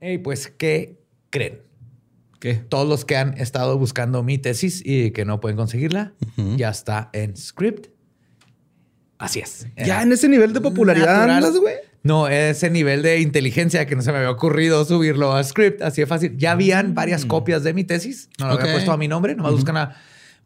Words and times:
Y 0.00 0.18
pues, 0.18 0.48
¿qué 0.48 0.98
creen? 1.30 1.60
¿Qué? 2.40 2.54
Todos 2.54 2.88
los 2.88 3.04
que 3.04 3.16
han 3.16 3.36
estado 3.38 3.76
buscando 3.78 4.22
mi 4.22 4.38
tesis 4.38 4.82
y 4.84 5.10
que 5.10 5.24
no 5.24 5.40
pueden 5.40 5.56
conseguirla, 5.56 6.14
ya 6.56 6.68
está 6.70 7.10
en 7.12 7.36
Script. 7.36 7.88
Así 9.18 9.40
es. 9.40 9.66
Ya 9.76 10.02
en 10.02 10.12
ese 10.12 10.28
nivel 10.28 10.52
de 10.52 10.60
popularidad 10.60 11.24
andas, 11.28 11.56
güey. 11.56 11.74
No, 12.04 12.28
ese 12.28 12.70
nivel 12.70 13.02
de 13.02 13.18
inteligencia 13.20 13.84
que 13.86 13.96
no 13.96 14.02
se 14.02 14.12
me 14.12 14.18
había 14.18 14.30
ocurrido 14.30 14.84
subirlo 14.84 15.34
a 15.34 15.42
Script, 15.42 15.82
así 15.82 16.00
de 16.02 16.06
fácil. 16.06 16.36
Ya 16.38 16.52
habían 16.52 16.94
varias 16.94 17.24
copias 17.26 17.64
de 17.64 17.74
mi 17.74 17.82
tesis, 17.82 18.30
no 18.38 18.46
lo 18.46 18.54
Ok. 18.54 18.60
había 18.60 18.72
puesto 18.74 18.92
a 18.92 18.96
mi 18.96 19.08
nombre, 19.08 19.34
nomás 19.34 19.52
buscan 19.52 19.76
a 19.76 19.96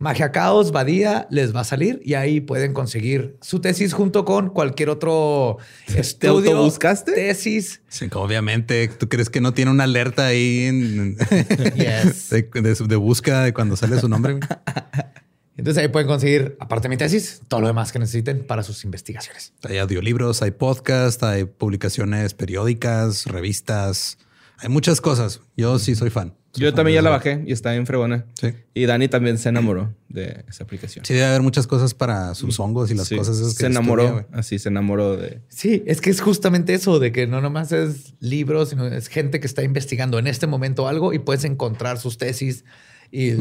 Magia 0.02 0.32
Caos, 0.32 0.72
Badía, 0.72 1.28
les 1.30 1.54
va 1.54 1.60
a 1.60 1.64
salir 1.64 2.00
y 2.04 2.14
ahí 2.14 2.40
pueden 2.40 2.72
conseguir 2.72 3.36
su 3.40 3.60
tesis 3.60 3.92
junto 3.92 4.24
con 4.24 4.50
cualquier 4.50 4.90
otro 4.90 5.58
estudio. 5.94 6.50
autobuscaste? 6.50 7.12
Tesis. 7.12 7.82
Sí, 7.88 8.08
obviamente. 8.12 8.88
¿Tú 8.88 9.08
crees 9.08 9.30
que 9.30 9.40
no 9.40 9.54
tiene 9.54 9.70
una 9.70 9.84
alerta 9.84 10.26
ahí 10.26 10.64
en- 10.64 11.16
Yes. 11.76 12.30
de, 12.30 12.42
de- 12.52 12.74
de 12.74 12.96
búsqueda 12.96 13.44
de 13.44 13.54
cuando 13.54 13.76
sale 13.76 14.00
su 14.00 14.08
nombre? 14.08 14.40
Entonces 15.56 15.80
ahí 15.80 15.88
pueden 15.88 16.08
conseguir, 16.08 16.56
aparte 16.58 16.86
de 16.86 16.88
mi 16.88 16.96
tesis, 16.96 17.42
todo 17.46 17.60
lo 17.60 17.68
demás 17.68 17.92
que 17.92 18.00
necesiten 18.00 18.44
para 18.44 18.64
sus 18.64 18.84
investigaciones. 18.84 19.52
Hay 19.62 19.78
audiolibros, 19.78 20.42
hay 20.42 20.50
podcast, 20.50 21.22
hay 21.22 21.44
publicaciones 21.44 22.34
periódicas, 22.34 23.26
revistas. 23.26 24.18
Hay 24.58 24.68
muchas 24.68 25.00
cosas. 25.00 25.42
Yo 25.56 25.78
sí 25.78 25.94
soy 25.94 26.10
fan. 26.10 26.34
Yo 26.54 26.74
también 26.74 26.96
ya 26.96 27.02
la 27.02 27.10
bajé 27.10 27.42
y 27.46 27.52
está 27.52 27.72
bien 27.72 27.86
fregona. 27.86 28.26
Sí. 28.38 28.48
Y 28.74 28.84
Dani 28.84 29.08
también 29.08 29.38
se 29.38 29.48
enamoró 29.48 29.94
de 30.08 30.44
esa 30.48 30.64
aplicación. 30.64 31.04
Sí, 31.04 31.14
debe 31.14 31.26
haber 31.26 31.40
muchas 31.42 31.66
cosas 31.66 31.94
para 31.94 32.34
sus 32.34 32.60
hongos 32.60 32.90
y 32.90 32.94
las 32.94 33.08
Sí. 33.08 33.16
cosas 33.16 33.38
esas 33.38 33.54
que 33.54 33.60
se 33.60 33.66
enamoró. 33.66 34.04
estudia, 34.18 34.26
así 34.38 34.58
se 34.58 34.68
enamoró 34.68 35.16
de. 35.16 35.40
Sí, 35.48 35.82
es 35.86 36.00
que 36.02 36.10
es 36.10 36.20
justamente 36.20 36.74
eso, 36.74 36.98
de 36.98 37.10
que 37.10 37.26
no 37.26 37.40
nomás 37.40 37.72
es 37.72 38.14
libros, 38.20 38.68
sino 38.70 38.86
es 38.86 39.08
gente 39.08 39.40
que 39.40 39.46
está 39.46 39.62
investigando 39.62 40.18
en 40.18 40.26
este 40.26 40.46
momento 40.46 40.88
algo 40.88 41.12
y 41.14 41.18
puedes 41.18 41.44
encontrar 41.44 41.98
sus 41.98 42.18
tesis. 42.18 42.64
Y 43.10 43.32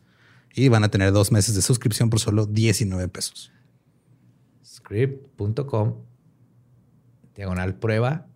y 0.54 0.68
van 0.68 0.84
a 0.84 0.88
tener 0.88 1.10
dos 1.10 1.32
meses 1.32 1.56
de 1.56 1.62
suscripción 1.62 2.10
por 2.10 2.20
solo 2.20 2.46
19 2.46 3.08
pesos. 3.08 3.50
Script.com, 4.64 5.94
diagonal 7.34 7.74
prueba, 7.74 8.28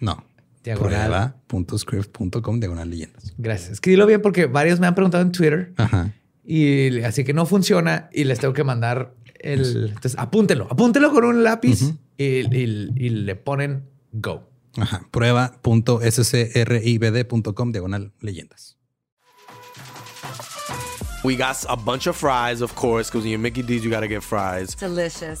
No. 0.00 0.27
Diagonal. 0.76 1.34
Prueba.script.com 1.46 2.60
diagonal 2.60 2.90
leyendas. 2.90 3.32
Gracias. 3.38 3.70
Escríbelo 3.72 4.06
bien 4.06 4.20
porque 4.22 4.46
varios 4.46 4.78
me 4.80 4.86
han 4.86 4.94
preguntado 4.94 5.22
en 5.22 5.32
Twitter 5.32 5.72
Ajá. 5.76 6.12
y 6.44 7.00
así 7.02 7.24
que 7.24 7.32
no 7.32 7.46
funciona 7.46 8.08
y 8.12 8.24
les 8.24 8.38
tengo 8.38 8.54
que 8.54 8.64
mandar 8.64 9.14
el. 9.40 9.86
Entonces 9.88 10.14
apúntelo, 10.18 10.66
apúntelo 10.70 11.12
con 11.12 11.24
un 11.24 11.42
lápiz 11.44 11.82
y, 12.16 12.24
y- 12.24 12.90
y 12.96 13.08
le 13.10 13.34
ponen 13.36 13.88
go. 14.12 14.48
Ajá. 14.76 15.02
Prueba.scribd.com 15.10 17.72
diagonal 17.72 18.12
leyendas. 18.20 18.76
We 21.24 21.36
got 21.36 21.56
a 21.68 21.74
bunch 21.74 22.06
of 22.06 22.16
fries, 22.16 22.60
of 22.62 22.74
course, 22.76 23.10
because 23.10 23.24
when 23.24 23.32
you're 23.32 23.42
Mickey 23.42 23.62
D's, 23.62 23.82
you 23.82 23.90
got 23.90 24.00
to 24.00 24.06
get 24.08 24.22
fries. 24.22 24.76
Delicious. 24.76 25.40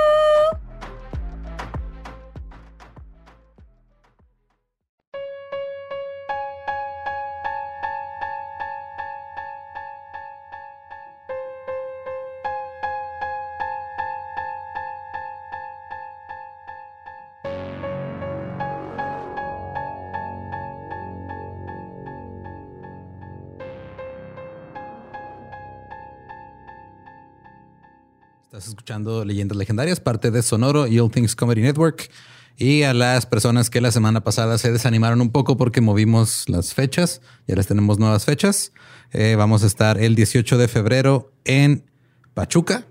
Escuchando 28.91 29.23
Leyendas 29.23 29.57
Legendarias, 29.57 30.01
parte 30.01 30.31
de 30.31 30.41
Sonoro 30.41 30.85
y 30.85 30.99
All 30.99 31.09
Things 31.09 31.33
Comedy 31.33 31.61
Network. 31.61 32.09
Y 32.57 32.83
a 32.83 32.93
las 32.93 33.25
personas 33.25 33.69
que 33.69 33.79
la 33.79 33.89
semana 33.89 34.21
pasada 34.21 34.57
se 34.57 34.69
desanimaron 34.69 35.21
un 35.21 35.29
poco 35.29 35.55
porque 35.55 35.79
movimos 35.79 36.49
las 36.49 36.73
fechas, 36.73 37.21
ya 37.47 37.55
les 37.55 37.67
tenemos 37.67 37.99
nuevas 37.99 38.25
fechas. 38.25 38.73
Eh, 39.13 39.35
vamos 39.37 39.63
a 39.63 39.67
estar 39.67 39.97
el 39.97 40.15
18 40.15 40.57
de 40.57 40.67
febrero 40.67 41.31
en 41.45 41.85
Pachuca 42.33 42.85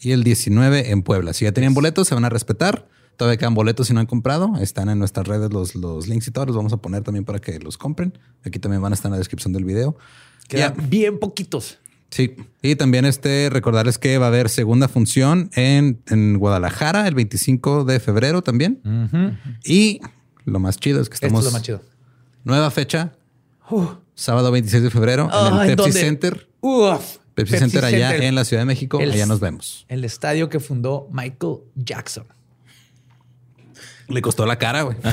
y 0.00 0.12
el 0.12 0.24
19 0.24 0.92
en 0.92 1.02
Puebla. 1.02 1.34
Si 1.34 1.44
ya 1.44 1.52
tenían 1.52 1.74
boletos, 1.74 2.08
se 2.08 2.14
van 2.14 2.24
a 2.24 2.30
respetar. 2.30 2.88
Todavía 3.18 3.36
quedan 3.36 3.52
boletos 3.54 3.88
si 3.88 3.92
no 3.92 4.00
han 4.00 4.06
comprado. 4.06 4.54
Están 4.62 4.88
en 4.88 4.98
nuestras 4.98 5.28
redes 5.28 5.52
los, 5.52 5.74
los 5.74 6.08
links 6.08 6.26
y 6.28 6.30
todos 6.30 6.46
los 6.46 6.56
vamos 6.56 6.72
a 6.72 6.78
poner 6.78 7.02
también 7.02 7.26
para 7.26 7.38
que 7.38 7.58
los 7.60 7.76
compren. 7.76 8.18
Aquí 8.46 8.58
también 8.58 8.80
van 8.80 8.92
a 8.92 8.94
estar 8.94 9.10
en 9.10 9.12
la 9.12 9.18
descripción 9.18 9.52
del 9.52 9.66
video. 9.66 9.94
Quedan 10.48 10.74
Ya. 10.74 10.82
bien 10.86 11.18
poquitos. 11.18 11.78
Sí, 12.10 12.36
y 12.62 12.74
también 12.76 13.04
este 13.04 13.50
recordarles 13.50 13.98
que 13.98 14.16
va 14.18 14.26
a 14.26 14.28
haber 14.28 14.48
segunda 14.48 14.88
función 14.88 15.50
en, 15.54 16.00
en 16.08 16.38
Guadalajara 16.38 17.06
el 17.06 17.14
25 17.14 17.84
de 17.84 18.00
febrero 18.00 18.40
también. 18.42 18.80
Y 19.64 20.00
lo 20.44 20.58
más 20.58 20.78
chido 20.78 21.00
es 21.02 21.08
que 21.10 21.14
Esto 21.14 21.26
estamos 21.26 21.44
es 21.44 21.52
lo 21.52 21.58
más 21.58 21.62
chido. 21.62 21.82
nueva 22.44 22.70
fecha, 22.70 23.12
sábado 24.14 24.50
26 24.50 24.82
de 24.84 24.90
febrero 24.90 25.28
en 25.32 25.54
el 25.54 25.60
¿en 25.60 25.66
Pepsi 25.68 25.76
dónde? 25.76 26.00
Center. 26.00 26.48
Uf, 26.60 27.18
Pepsi, 27.34 27.58
Center 27.58 27.84
allá 27.84 28.16
en 28.16 28.34
la 28.34 28.44
Ciudad 28.46 28.62
de 28.62 28.66
México. 28.66 28.98
El- 29.00 29.12
allá 29.12 29.26
nos 29.26 29.38
vemos. 29.40 29.84
El 29.88 30.04
estadio 30.04 30.48
que 30.48 30.60
fundó 30.60 31.08
Michael 31.12 31.58
Jackson. 31.76 32.24
Le 34.08 34.22
costó 34.22 34.46
la 34.46 34.56
cara, 34.56 34.80
güey. 34.82 34.96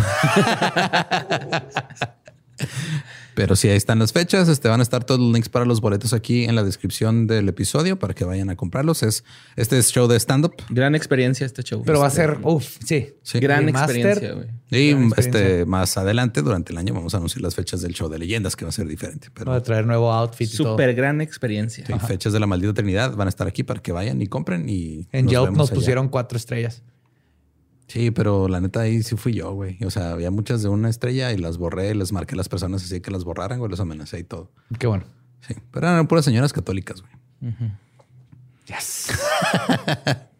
Pero 3.35 3.55
sí, 3.55 3.67
ahí 3.69 3.75
están 3.77 3.99
las 3.99 4.13
fechas. 4.13 4.47
Este 4.47 4.67
van 4.69 4.79
a 4.79 4.83
estar 4.83 5.03
todos 5.03 5.19
los 5.19 5.31
links 5.33 5.49
para 5.49 5.65
los 5.65 5.81
boletos 5.81 6.13
aquí 6.13 6.45
en 6.45 6.55
la 6.55 6.63
descripción 6.63 7.27
del 7.27 7.47
episodio 7.49 7.99
para 7.99 8.13
que 8.13 8.23
vayan 8.25 8.49
a 8.49 8.55
comprarlos. 8.55 9.03
Es 9.03 9.23
este 9.55 9.77
es 9.77 9.91
show 9.91 10.07
de 10.07 10.15
stand 10.17 10.45
up. 10.45 10.53
Gran 10.69 10.95
experiencia 10.95 11.45
este 11.45 11.61
show. 11.63 11.83
Pero 11.85 11.99
va 11.99 12.05
a 12.05 12.07
Este, 12.07 12.21
ser, 12.21 12.37
uff, 12.43 12.77
sí. 12.85 13.09
Sí. 13.21 13.39
Gran 13.39 13.67
experiencia, 13.69 14.33
güey. 14.33 14.47
Y 14.71 14.91
Gran 14.91 15.03
experiencia. 15.07 15.41
este 15.41 15.65
más 15.65 15.97
adelante 15.97 16.41
durante 16.41 16.71
el 16.71 16.77
año 16.77 16.93
vamos 16.93 17.13
a 17.13 17.17
anunciar 17.17 17.41
las 17.41 17.55
fechas 17.55 17.81
del 17.81 17.93
show 17.93 18.09
de 18.09 18.17
leyendas 18.19 18.55
que 18.55 18.65
va 18.65 18.69
a 18.69 18.71
ser 18.71 18.87
diferente. 18.87 19.27
Pero 19.33 19.51
Va 19.51 19.57
a 19.57 19.63
traer 19.63 19.85
nuevo 19.85 20.11
outfit. 20.11 20.47
Súper 20.49 20.93
gran 20.95 21.19
experiencia. 21.21 21.85
sí, 21.85 21.93
fechas 22.07 22.31
de 22.33 22.39
la 22.39 22.47
maldita 22.47 22.73
Trinidad 22.73 23.15
van 23.15 23.27
a 23.27 23.29
estar 23.29 23.47
aquí 23.47 23.63
para 23.63 23.81
que 23.81 23.91
vayan 23.91 24.21
y 24.21 24.27
compren 24.27 24.67
y 24.69 25.07
En 25.11 25.25
nos 25.25 25.31
Yelp 25.31 25.43
vemos 25.45 25.57
nos 25.57 25.69
allá. 25.71 25.75
pusieron 25.75 26.09
cuatro 26.09 26.37
estrellas. 26.37 26.83
Sí, 27.87 28.11
pero 28.11 28.47
la 28.47 28.59
neta 28.59 28.81
ahí 28.81 29.03
sí 29.03 29.15
fui 29.15 29.33
yo, 29.33 29.53
güey. 29.53 29.77
O 29.83 29.91
sea, 29.91 30.11
había 30.11 30.31
muchas 30.31 30.63
de 30.63 30.69
una 30.69 30.89
estrella 30.89 31.31
y 31.31 31.37
las 31.37 31.57
borré, 31.57 31.93
les 31.93 32.11
marqué 32.11 32.33
a 32.33 32.37
las 32.37 32.49
personas 32.49 32.83
así 32.83 33.01
que 33.01 33.11
las 33.11 33.23
borraran, 33.23 33.59
güey, 33.59 33.69
los 33.69 33.79
amenacé 33.79 34.19
y 34.19 34.23
todo. 34.23 34.51
Qué 34.79 34.87
bueno. 34.87 35.05
Sí, 35.47 35.53
pero 35.71 35.87
eran 35.87 36.07
puras 36.07 36.25
señoras 36.25 36.51
católicas, 36.51 37.01
güey. 37.01 37.53
Yes. 38.67 39.11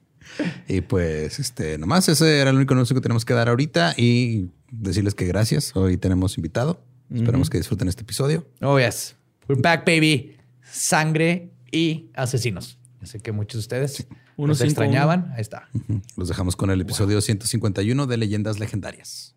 Y 0.68 0.82
pues, 0.82 1.40
este, 1.40 1.78
nomás 1.78 2.10
ese 2.10 2.40
era 2.40 2.50
el 2.50 2.58
único 2.58 2.74
anuncio 2.74 2.94
que 2.94 3.02
tenemos 3.02 3.24
que 3.24 3.34
dar 3.34 3.50
ahorita 3.50 3.94
y 3.98 4.50
decirles 4.72 5.16
que 5.16 5.26
gracias. 5.26 5.76
Hoy 5.76 5.98
tenemos 5.98 6.38
invitado. 6.38 6.82
Esperamos 7.14 7.50
que 7.50 7.58
disfruten 7.58 7.88
este 7.88 8.02
episodio. 8.02 8.48
Oh, 8.62 8.80
yes. 8.80 9.16
We're 9.48 9.62
back, 9.62 9.86
baby. 9.86 10.38
Sangre 10.64 11.52
y 11.72 12.10
asesinos. 12.16 12.80
Sé 13.04 13.20
que 13.20 13.32
muchos 13.32 13.54
de 13.54 13.60
ustedes 13.60 14.08
nos 14.38 14.58
cinco, 14.58 14.70
extrañaban. 14.70 15.32
Ahí 15.36 15.42
está. 15.42 15.70
Los 16.16 16.28
dejamos 16.28 16.56
con 16.56 16.70
el 16.70 16.82
episodio 16.82 17.22
151 17.22 18.08
de 18.08 18.18
Leyendas 18.18 18.60
Legendarias. 18.60 19.34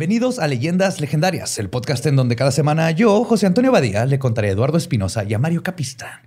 Bienvenidos 0.00 0.38
a 0.38 0.46
Leyendas 0.46 0.98
Legendarias, 0.98 1.58
el 1.58 1.68
podcast 1.68 2.06
en 2.06 2.16
donde 2.16 2.34
cada 2.34 2.52
semana 2.52 2.90
yo, 2.90 3.22
José 3.22 3.44
Antonio 3.44 3.70
Badía, 3.70 4.06
le 4.06 4.18
contaré 4.18 4.48
a 4.48 4.52
Eduardo 4.52 4.78
Espinosa 4.78 5.24
y 5.24 5.34
a 5.34 5.38
Mario 5.38 5.62
Capistrán 5.62 6.20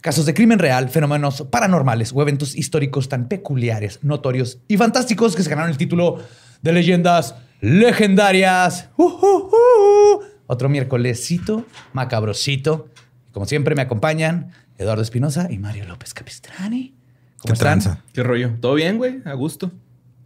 casos 0.00 0.26
de 0.26 0.34
crimen 0.34 0.58
real, 0.58 0.88
fenómenos 0.88 1.42
paranormales 1.42 2.10
o 2.12 2.20
eventos 2.22 2.56
históricos 2.56 3.08
tan 3.08 3.28
peculiares, 3.28 4.00
notorios 4.02 4.58
y 4.66 4.78
fantásticos 4.78 5.36
que 5.36 5.44
se 5.44 5.50
ganaron 5.50 5.70
el 5.70 5.76
título 5.76 6.18
de 6.60 6.72
Leyendas 6.72 7.36
Legendarias. 7.60 8.88
Uh, 8.96 9.04
uh, 9.04 9.46
uh. 9.46 10.24
Otro 10.48 10.68
miércolesito, 10.68 11.66
macabrosito. 11.92 12.88
Como 13.30 13.46
siempre 13.46 13.76
me 13.76 13.82
acompañan 13.82 14.50
Eduardo 14.76 15.02
Espinosa 15.02 15.46
y 15.52 15.58
Mario 15.58 15.86
López 15.86 16.14
Capistrani. 16.14 16.96
¿Cómo 17.38 17.46
¿Qué 17.46 17.52
están? 17.52 17.78
tranza? 17.78 18.02
¿Qué 18.12 18.24
rollo? 18.24 18.56
¿Todo 18.60 18.74
bien, 18.74 18.98
güey? 18.98 19.22
A 19.24 19.34
gusto. 19.34 19.70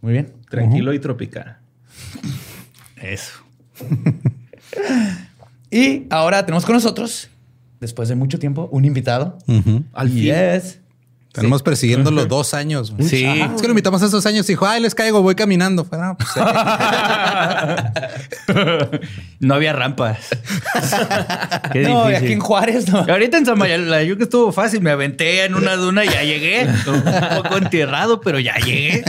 Muy 0.01 0.13
bien. 0.13 0.33
Tranquilo 0.49 0.91
y 0.91 0.97
tropical. 0.97 1.59
Eso. 3.01 3.33
y 5.71 6.05
ahora 6.09 6.45
tenemos 6.45 6.65
con 6.65 6.75
nosotros, 6.75 7.29
después 7.79 8.09
de 8.09 8.15
mucho 8.15 8.39
tiempo, 8.39 8.69
un 8.71 8.85
invitado. 8.85 9.37
Al 9.93 10.09
fin. 10.09 10.23
Yes. 10.23 10.79
Tenemos 11.35 11.61
persiguiéndolo 11.63 12.25
dos 12.25 12.53
años. 12.53 12.91
güey. 12.91 13.07
Sí. 13.07 13.25
Es 13.25 13.61
que 13.61 13.67
lo 13.67 13.71
invitamos 13.73 14.01
a 14.01 14.05
esos 14.07 14.25
años 14.25 14.45
y 14.49 14.53
dijo, 14.53 14.65
ay, 14.65 14.81
les 14.81 14.95
caigo, 14.95 15.21
voy 15.21 15.35
caminando. 15.35 15.83
Fue, 15.85 15.97
"No, 15.97 16.17
pues, 16.17 16.29
eh". 16.37 16.41
No 19.39 19.53
había 19.55 19.73
rampas. 19.73 20.17
Qué 21.73 21.81
No, 21.81 22.05
y 22.05 22.13
difícil. 22.13 22.15
aquí 22.25 22.33
en 22.33 22.39
Juárez, 22.39 22.89
no. 22.89 22.99
Ahorita 22.99 23.37
en 23.37 23.45
Samalayuca 23.45 24.23
estuvo 24.23 24.51
fácil. 24.51 24.81
Me 24.81 24.91
aventé 24.91 25.43
en 25.45 25.55
una 25.55 25.75
duna 25.75 26.05
y 26.05 26.09
ya 26.09 26.23
llegué. 26.23 26.67
Un 26.87 27.03
poco 27.43 27.57
enterrado, 27.57 28.21
pero 28.21 28.39
ya 28.39 28.55
llegué. 28.57 29.03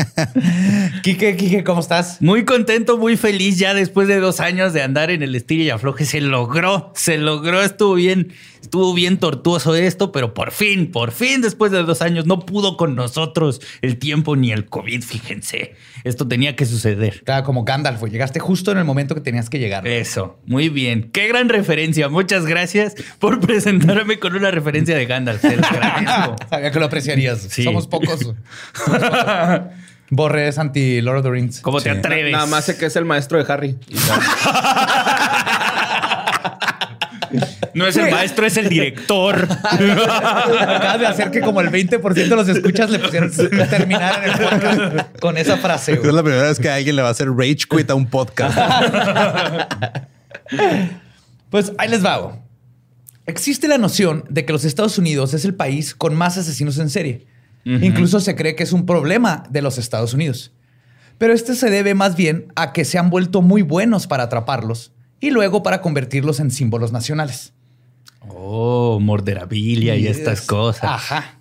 Quique, 1.02 1.36
Quique, 1.36 1.64
¿cómo 1.64 1.80
estás? 1.80 2.20
Muy 2.20 2.44
contento, 2.44 2.98
muy 2.98 3.16
feliz 3.16 3.58
ya 3.58 3.72
después 3.74 4.08
de 4.08 4.18
dos 4.20 4.40
años 4.40 4.72
de 4.72 4.82
andar 4.82 5.10
en 5.10 5.22
el 5.22 5.34
estilo 5.34 5.62
y 5.62 5.70
afloje. 5.70 6.04
Se 6.04 6.20
logró, 6.20 6.92
se 6.94 7.16
logró. 7.18 7.62
Estuvo 7.62 7.94
bien, 7.94 8.32
estuvo 8.66 8.92
bien 8.94 9.18
tortuoso 9.18 9.76
esto, 9.76 10.10
pero 10.10 10.34
por 10.34 10.50
fin, 10.50 10.90
por 10.90 11.12
fin, 11.12 11.40
después 11.40 11.70
de 11.70 11.84
dos 11.84 12.02
años, 12.02 12.26
no 12.26 12.40
pudo 12.40 12.76
con 12.76 12.96
nosotros 12.96 13.60
el 13.80 13.96
tiempo 13.96 14.34
ni 14.34 14.50
el 14.50 14.66
COVID. 14.66 15.02
Fíjense, 15.02 15.76
esto 16.02 16.26
tenía 16.26 16.56
que 16.56 16.66
suceder. 16.66 17.22
Claro, 17.24 17.44
como 17.44 17.64
Gandalf, 17.64 18.02
llegaste 18.02 18.40
justo 18.40 18.72
en 18.72 18.78
el 18.78 18.84
momento 18.84 19.14
que 19.14 19.20
tenías 19.20 19.48
que 19.48 19.60
llegar. 19.60 19.86
Eso, 19.86 20.40
muy 20.46 20.68
bien. 20.68 21.10
Qué 21.12 21.28
gran 21.28 21.48
referencia. 21.48 22.08
Muchas 22.08 22.44
gracias 22.44 22.94
por 23.20 23.38
presentarme 23.46 24.18
con 24.18 24.34
una 24.34 24.50
referencia 24.50 24.96
de 24.96 25.06
Gandalf. 25.06 25.42
Te 25.42 25.56
lo 25.56 25.64
agradezco. 25.70 26.36
Sabía 26.50 26.70
que 26.72 26.80
lo 26.80 26.86
apreciarías. 26.86 27.38
Sí. 27.48 27.62
Somos 27.62 27.86
pocos. 27.86 28.18
Somos 28.20 28.36
pocos. 29.00 29.60
Borre 30.10 30.48
es 30.48 30.58
anti 30.58 31.00
Lord 31.00 31.18
of 31.18 31.24
the 31.24 31.30
Rings. 31.30 31.60
¿Cómo 31.60 31.80
te 31.80 31.90
atreves? 31.90 32.32
Nada 32.32 32.46
más 32.46 32.64
sé 32.64 32.76
que 32.76 32.86
es 32.86 32.96
el 32.96 33.04
maestro 33.04 33.42
de 33.42 33.52
Harry. 33.52 33.76
No 37.74 37.86
es 37.86 37.96
el 37.96 38.10
maestro, 38.10 38.46
es 38.46 38.56
el 38.56 38.68
director. 38.68 39.48
Acabas 39.50 41.00
de 41.00 41.06
hacer 41.06 41.30
que 41.30 41.40
como 41.40 41.60
el 41.60 41.70
20% 41.70 42.14
de 42.14 42.26
los 42.28 42.48
escuchas 42.48 42.90
le 42.90 42.98
pusieron 42.98 43.30
terminar 43.70 44.22
en 44.24 44.30
el 44.30 44.38
podcast 44.38 45.18
con 45.20 45.36
esa 45.36 45.56
frase. 45.56 45.94
Es 45.94 46.04
la 46.04 46.22
primera 46.22 46.42
vez 46.44 46.58
que 46.58 46.68
alguien 46.70 46.96
le 46.96 47.02
va 47.02 47.08
a 47.08 47.10
hacer 47.12 47.28
rage 47.30 47.64
quit 47.68 47.90
a 47.90 47.94
un 47.94 48.06
podcast. 48.06 48.56
Pues 51.50 51.72
ahí 51.78 51.88
les 51.88 52.04
va. 52.04 52.16
güey. 52.18 52.34
Existe 53.26 53.66
la 53.68 53.78
noción 53.78 54.24
de 54.30 54.44
que 54.44 54.52
los 54.52 54.64
Estados 54.64 54.98
Unidos 54.98 55.34
es 55.34 55.44
el 55.44 55.54
país 55.54 55.94
con 55.94 56.14
más 56.14 56.38
asesinos 56.38 56.78
en 56.78 56.90
serie. 56.90 57.26
Incluso 57.64 58.20
se 58.20 58.36
cree 58.36 58.54
que 58.54 58.62
es 58.62 58.72
un 58.72 58.86
problema 58.86 59.42
de 59.50 59.60
los 59.60 59.76
Estados 59.78 60.14
Unidos. 60.14 60.52
Pero 61.18 61.32
este 61.32 61.54
se 61.56 61.68
debe 61.68 61.94
más 61.94 62.14
bien 62.14 62.52
a 62.54 62.72
que 62.72 62.84
se 62.84 62.98
han 62.98 63.10
vuelto 63.10 63.42
muy 63.42 63.62
buenos 63.62 64.06
para 64.06 64.24
atraparlos 64.24 64.92
y 65.20 65.30
luego 65.30 65.62
para 65.62 65.80
convertirlos 65.80 66.40
en 66.40 66.50
símbolos 66.50 66.92
nacionales. 66.92 67.52
Oh, 68.28 68.98
morderabilia 69.00 69.96
y 69.96 70.06
estas 70.06 70.40
Yes. 70.40 70.46
cosas. 70.48 70.84
Ajá. 70.84 71.38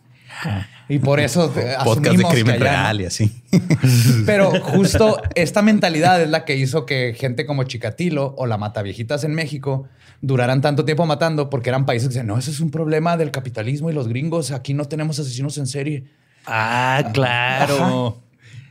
Y 0.88 1.00
por 1.00 1.20
eso 1.20 1.52
podcast 1.84 2.18
de 2.18 2.24
crimen 2.26 2.60
real 2.60 3.02
y 3.02 3.06
así. 3.06 3.42
Pero 4.26 4.52
justo 4.62 5.20
esta 5.34 5.62
mentalidad 5.62 6.22
es 6.22 6.30
la 6.30 6.46
que 6.46 6.56
hizo 6.58 6.86
que 6.86 7.16
gente 7.18 7.46
como 7.46 7.64
Chikatilo 7.64 8.36
o 8.38 8.46
la 8.46 8.58
Mataviejitas 8.58 9.24
en 9.24 9.34
México 9.34 9.88
duraran 10.22 10.62
tanto 10.62 10.86
tiempo 10.86 11.06
matando 11.06 11.50
porque 11.50 11.70
eran 11.70 11.86
países 11.86 12.08
que 12.08 12.14
decían, 12.14 12.28
no, 12.28 12.38
eso 12.38 12.52
es 12.52 12.60
un 12.60 12.70
problema 12.72 13.18
del 13.18 13.32
capitalismo 13.32 13.90
y 13.90 13.94
los 13.94 14.08
gringos, 14.08 14.52
aquí 14.52 14.74
no 14.74 14.86
tenemos 14.86 15.18
asesinos 15.20 15.58
en 15.58 15.68
serie. 15.68 16.04
Ah, 16.46 17.10
claro. 17.14 18.22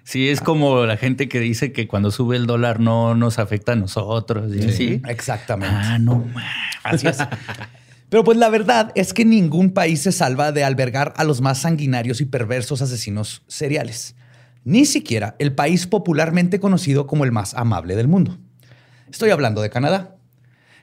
Sí, 0.04 0.28
es 0.28 0.42
como 0.42 0.84
la 0.84 0.98
gente 0.98 1.28
que 1.28 1.40
dice 1.40 1.72
que 1.72 1.88
cuando 1.88 2.10
sube 2.10 2.36
el 2.36 2.46
dólar 2.46 2.78
no 2.78 3.14
nos 3.14 3.38
afecta 3.38 3.72
a 3.72 3.76
nosotros. 3.76 4.52
¿sí? 4.52 4.72
¿Sí? 4.72 5.02
Exactamente. 5.08 5.74
Ah, 5.74 5.98
no. 5.98 6.24
Así 6.82 7.06
es. 7.06 7.18
Pero 8.10 8.22
pues 8.22 8.38
la 8.38 8.50
verdad 8.50 8.92
es 8.94 9.14
que 9.14 9.24
ningún 9.24 9.70
país 9.70 10.02
se 10.02 10.12
salva 10.12 10.52
de 10.52 10.62
albergar 10.62 11.14
a 11.16 11.24
los 11.24 11.40
más 11.40 11.58
sanguinarios 11.58 12.20
y 12.20 12.26
perversos 12.26 12.82
asesinos 12.82 13.42
seriales. 13.48 14.14
Ni 14.62 14.84
siquiera 14.84 15.36
el 15.38 15.54
país 15.54 15.86
popularmente 15.86 16.60
conocido 16.60 17.06
como 17.06 17.24
el 17.24 17.32
más 17.32 17.54
amable 17.54 17.96
del 17.96 18.06
mundo. 18.06 18.38
Estoy 19.10 19.30
hablando 19.30 19.62
de 19.62 19.70
Canadá, 19.70 20.16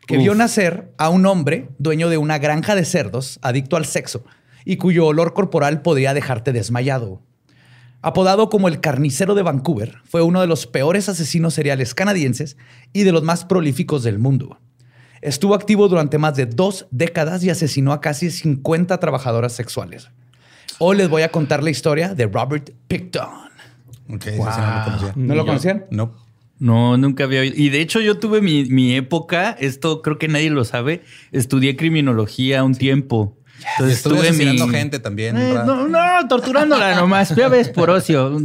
que 0.07 0.17
vio 0.17 0.35
nacer 0.35 0.93
a 0.97 1.09
un 1.09 1.25
hombre 1.25 1.69
dueño 1.77 2.09
de 2.09 2.17
una 2.17 2.37
granja 2.37 2.75
de 2.75 2.85
cerdos, 2.85 3.39
adicto 3.43 3.77
al 3.77 3.85
sexo, 3.85 4.25
y 4.65 4.77
cuyo 4.77 5.05
olor 5.05 5.33
corporal 5.33 5.81
podría 5.83 6.13
dejarte 6.13 6.51
desmayado. 6.51 7.21
Apodado 8.03 8.49
como 8.49 8.67
el 8.67 8.79
carnicero 8.79 9.35
de 9.35 9.43
Vancouver, 9.43 9.97
fue 10.05 10.23
uno 10.23 10.41
de 10.41 10.47
los 10.47 10.65
peores 10.65 11.07
asesinos 11.07 11.53
seriales 11.53 11.93
canadienses 11.93 12.57
y 12.93 13.03
de 13.03 13.11
los 13.11 13.21
más 13.21 13.45
prolíficos 13.45 14.01
del 14.01 14.17
mundo. 14.17 14.57
Estuvo 15.21 15.53
activo 15.53 15.87
durante 15.87 16.17
más 16.17 16.35
de 16.35 16.47
dos 16.47 16.87
décadas 16.89 17.43
y 17.43 17.51
asesinó 17.51 17.93
a 17.93 18.01
casi 18.01 18.31
50 18.31 18.99
trabajadoras 18.99 19.53
sexuales. 19.53 20.09
Hoy 20.79 20.97
les 20.97 21.09
voy 21.09 21.21
a 21.21 21.29
contar 21.29 21.61
la 21.61 21.69
historia 21.69 22.15
de 22.15 22.25
Robert 22.25 22.71
Picton. 22.87 23.29
Sí 24.19 24.31
no 24.31 24.45
lo 24.45 24.83
conocía. 24.83 25.13
¿No 25.15 25.35
lo 25.35 25.45
conocían? 25.45 25.85
No. 25.91 26.13
No, 26.57 26.97
nunca 26.97 27.25
había 27.25 27.41
oído. 27.41 27.55
Y 27.55 27.69
de 27.69 27.81
hecho 27.81 28.01
yo 28.01 28.17
tuve 28.17 28.41
mi, 28.41 28.65
mi 28.65 28.95
época, 28.95 29.55
esto 29.59 30.01
creo 30.01 30.17
que 30.17 30.27
nadie 30.27 30.49
lo 30.49 30.63
sabe, 30.63 31.03
estudié 31.31 31.75
criminología 31.75 32.63
un 32.63 32.73
tiempo. 32.75 33.37
Estuve 33.87 34.19
asesinando 34.19 34.67
gente 34.69 34.99
también. 34.99 35.37
Eh, 35.37 35.53
no, 35.65 35.87
no, 35.87 35.99
torturándola 36.27 36.95
nomás. 36.99 37.35
Ya 37.35 37.47
ves, 37.47 37.69
por 37.69 37.89
ocio. 37.89 38.37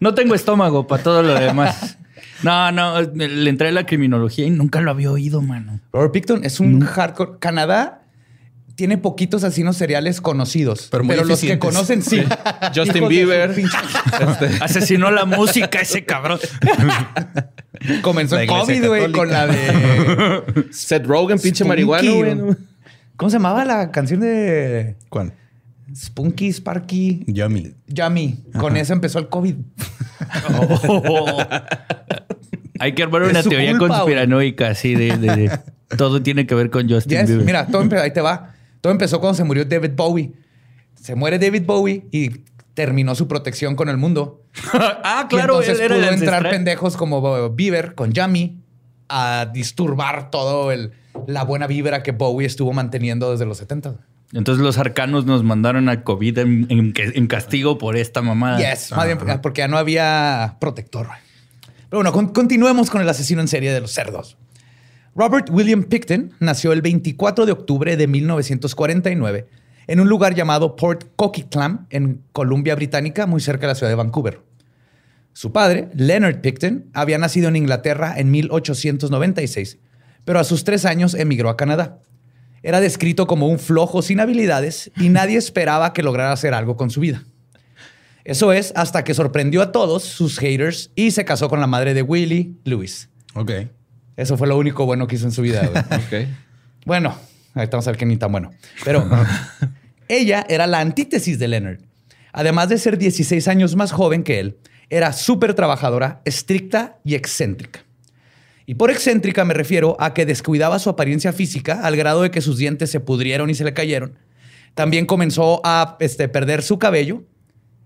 No 0.00 0.14
tengo 0.14 0.34
estómago 0.34 0.86
para 0.86 1.02
todo 1.02 1.22
lo 1.22 1.34
demás. 1.34 1.96
No, 2.42 2.72
no, 2.72 3.00
le 3.00 3.48
entré 3.50 3.68
a 3.68 3.72
la 3.72 3.86
criminología 3.86 4.44
y 4.46 4.50
nunca 4.50 4.80
lo 4.80 4.90
había 4.90 5.10
oído, 5.12 5.40
mano. 5.42 5.80
Robert 5.92 6.12
Picton 6.12 6.44
es 6.44 6.58
un 6.60 6.80
hardcore. 6.80 7.38
Canadá 7.38 8.00
tiene 8.74 8.98
poquitos 8.98 9.44
asesinos 9.44 9.76
seriales 9.76 10.20
conocidos, 10.20 10.88
Pero 10.90 11.24
los 11.24 11.40
que 11.40 11.58
conocen 11.58 12.02
sí. 12.02 12.24
Justin 12.74 13.06
Bieber. 13.06 13.54
pinche- 13.54 14.58
Asesinó 14.60 15.10
la 15.10 15.24
música 15.24 15.80
ese 15.80 16.04
cabrón. 16.04 16.40
Comenzó 18.02 18.36
COVID, 18.46 18.86
güey, 18.86 19.12
con 19.12 19.30
la 19.30 19.46
de. 19.46 20.66
Seth 20.72 21.06
Rogen, 21.06 21.38
pinche 21.38 21.64
Spunky, 21.64 21.68
marihuano, 21.68 22.44
güey. 22.44 22.56
¿Cómo 23.16 23.30
se 23.30 23.36
llamaba 23.36 23.64
la 23.64 23.90
canción 23.90 24.20
de 24.20 24.96
¿Cuál? 25.08 25.32
Spunky, 25.94 26.48
Sparky? 26.52 27.24
Yummy. 27.26 27.74
Yummy. 27.86 28.42
Con 28.58 28.76
eso 28.76 28.92
empezó 28.94 29.18
el 29.18 29.28
COVID. 29.28 29.56
Hay 32.78 32.94
que 32.94 33.02
armar 33.02 33.22
una 33.22 33.42
teoría 33.42 33.76
culpa, 33.78 33.96
conspiranoica 33.98 34.68
así 34.68 34.94
de, 34.94 35.16
de- 35.16 35.36
de- 35.36 35.58
todo 35.96 36.22
tiene 36.22 36.46
que 36.46 36.54
ver 36.54 36.70
con 36.70 36.88
Justin 36.88 37.18
Yes, 37.20 37.28
Bieber. 37.28 37.44
Mira, 37.46 37.66
todo 37.66 37.86
ahí 38.00 38.12
te 38.12 38.20
va. 38.20 38.54
Todo 38.80 38.92
empezó 38.92 39.20
cuando 39.20 39.36
se 39.36 39.44
murió 39.44 39.64
David 39.64 39.92
Bowie. 39.94 40.32
Se 41.00 41.14
muere 41.14 41.38
David 41.38 41.64
Bowie 41.66 42.06
y 42.10 42.30
terminó 42.74 43.14
su 43.14 43.28
protección 43.28 43.76
con 43.76 43.88
el 43.88 43.98
mundo. 43.98 44.42
ah, 44.72 45.22
Y 45.26 45.28
claro, 45.28 45.60
entonces 45.60 45.78
él 45.78 45.84
era 45.84 45.94
pudo 45.96 46.08
el 46.08 46.14
entrar 46.14 46.34
ancestral. 46.36 46.50
pendejos 46.50 46.96
como 46.96 47.50
Bieber 47.50 47.94
con 47.94 48.12
Yummy 48.12 48.58
a 49.08 49.48
disturbar 49.52 50.30
todo 50.30 50.72
el, 50.72 50.92
la 51.26 51.44
buena 51.44 51.66
vibra 51.66 52.02
que 52.02 52.12
Bowie 52.12 52.46
estuvo 52.46 52.72
manteniendo 52.72 53.30
desde 53.32 53.46
los 53.46 53.58
70. 53.58 53.94
Entonces 54.32 54.64
los 54.64 54.78
arcanos 54.78 55.26
nos 55.26 55.42
mandaron 55.44 55.88
a 55.88 56.04
COVID 56.04 56.38
en, 56.38 56.66
en- 56.70 56.94
en 56.96 57.26
castigo 57.26 57.76
por 57.78 57.96
esta 57.96 58.22
mamada. 58.22 58.58
Yes, 58.58 58.90
más 58.92 59.04
bien 59.06 59.18
porque 59.42 59.60
ya 59.60 59.68
no 59.68 59.76
había 59.76 60.56
protector. 60.60 61.08
Pero 61.90 61.98
bueno, 61.98 62.12
con- 62.12 62.28
continuemos 62.28 62.88
con 62.90 63.02
el 63.02 63.08
asesino 63.08 63.40
en 63.42 63.48
serie 63.48 63.72
de 63.72 63.80
los 63.80 63.90
cerdos. 63.92 64.38
Robert 65.14 65.50
William 65.50 65.82
Picton 65.84 66.32
nació 66.40 66.72
el 66.72 66.80
24 66.80 67.44
de 67.44 67.52
octubre 67.52 67.96
de 67.98 68.06
1949 68.06 69.46
en 69.88 70.00
un 70.00 70.08
lugar 70.08 70.34
llamado 70.34 70.76
Port 70.76 71.04
Coquitlam, 71.16 71.86
en 71.90 72.22
Columbia 72.32 72.74
Británica, 72.74 73.26
muy 73.26 73.40
cerca 73.42 73.62
de 73.62 73.72
la 73.72 73.74
ciudad 73.74 73.90
de 73.90 73.96
Vancouver. 73.96 74.40
Su 75.34 75.52
padre, 75.52 75.88
Leonard 75.94 76.40
Picton, 76.40 76.86
había 76.94 77.18
nacido 77.18 77.48
en 77.48 77.56
Inglaterra 77.56 78.14
en 78.16 78.30
1896, 78.30 79.78
pero 80.24 80.38
a 80.38 80.44
sus 80.44 80.64
tres 80.64 80.84
años 80.84 81.14
emigró 81.14 81.50
a 81.50 81.56
Canadá. 81.56 81.98
Era 82.62 82.80
descrito 82.80 83.26
como 83.26 83.48
un 83.48 83.58
flojo 83.58 84.02
sin 84.02 84.20
habilidades 84.20 84.90
y 84.96 85.08
nadie 85.08 85.36
esperaba 85.36 85.92
que 85.92 86.02
lograra 86.02 86.32
hacer 86.32 86.54
algo 86.54 86.76
con 86.76 86.90
su 86.90 87.00
vida. 87.00 87.24
Eso 88.24 88.52
es 88.52 88.72
hasta 88.76 89.02
que 89.02 89.14
sorprendió 89.14 89.62
a 89.62 89.72
todos 89.72 90.04
sus 90.04 90.38
haters 90.38 90.90
y 90.94 91.10
se 91.10 91.24
casó 91.24 91.48
con 91.48 91.60
la 91.60 91.66
madre 91.66 91.92
de 91.92 92.02
Willie, 92.02 92.52
Lewis. 92.64 93.08
Ok. 93.34 93.50
Eso 94.16 94.36
fue 94.36 94.46
lo 94.46 94.56
único 94.56 94.86
bueno 94.86 95.08
que 95.08 95.16
hizo 95.16 95.26
en 95.26 95.32
su 95.32 95.42
vida. 95.42 95.62
Ok. 95.90 96.28
Bueno, 96.84 97.16
ahorita 97.54 97.76
vamos 97.76 97.86
a 97.86 97.90
ver 97.90 97.98
que 97.98 98.06
ni 98.06 98.16
tan 98.16 98.30
bueno. 98.30 98.50
Pero 98.84 99.08
ella 100.08 100.46
era 100.48 100.66
la 100.66 100.80
antítesis 100.80 101.38
de 101.38 101.48
Leonard. 101.48 101.80
Además 102.32 102.68
de 102.68 102.78
ser 102.78 102.98
16 102.98 103.46
años 103.48 103.76
más 103.76 103.92
joven 103.92 104.22
que 104.22 104.40
él, 104.40 104.58
era 104.88 105.12
súper 105.12 105.54
trabajadora, 105.54 106.20
estricta 106.24 106.98
y 107.04 107.14
excéntrica. 107.14 107.84
Y 108.66 108.74
por 108.74 108.90
excéntrica 108.90 109.44
me 109.44 109.54
refiero 109.54 109.96
a 109.98 110.14
que 110.14 110.26
descuidaba 110.26 110.78
su 110.78 110.90
apariencia 110.90 111.32
física 111.32 111.80
al 111.82 111.96
grado 111.96 112.22
de 112.22 112.30
que 112.30 112.40
sus 112.40 112.58
dientes 112.58 112.90
se 112.90 113.00
pudrieron 113.00 113.50
y 113.50 113.54
se 113.54 113.64
le 113.64 113.74
cayeron. 113.74 114.18
También 114.74 115.06
comenzó 115.06 115.60
a 115.64 115.96
este, 116.00 116.28
perder 116.28 116.62
su 116.62 116.78
cabello, 116.78 117.24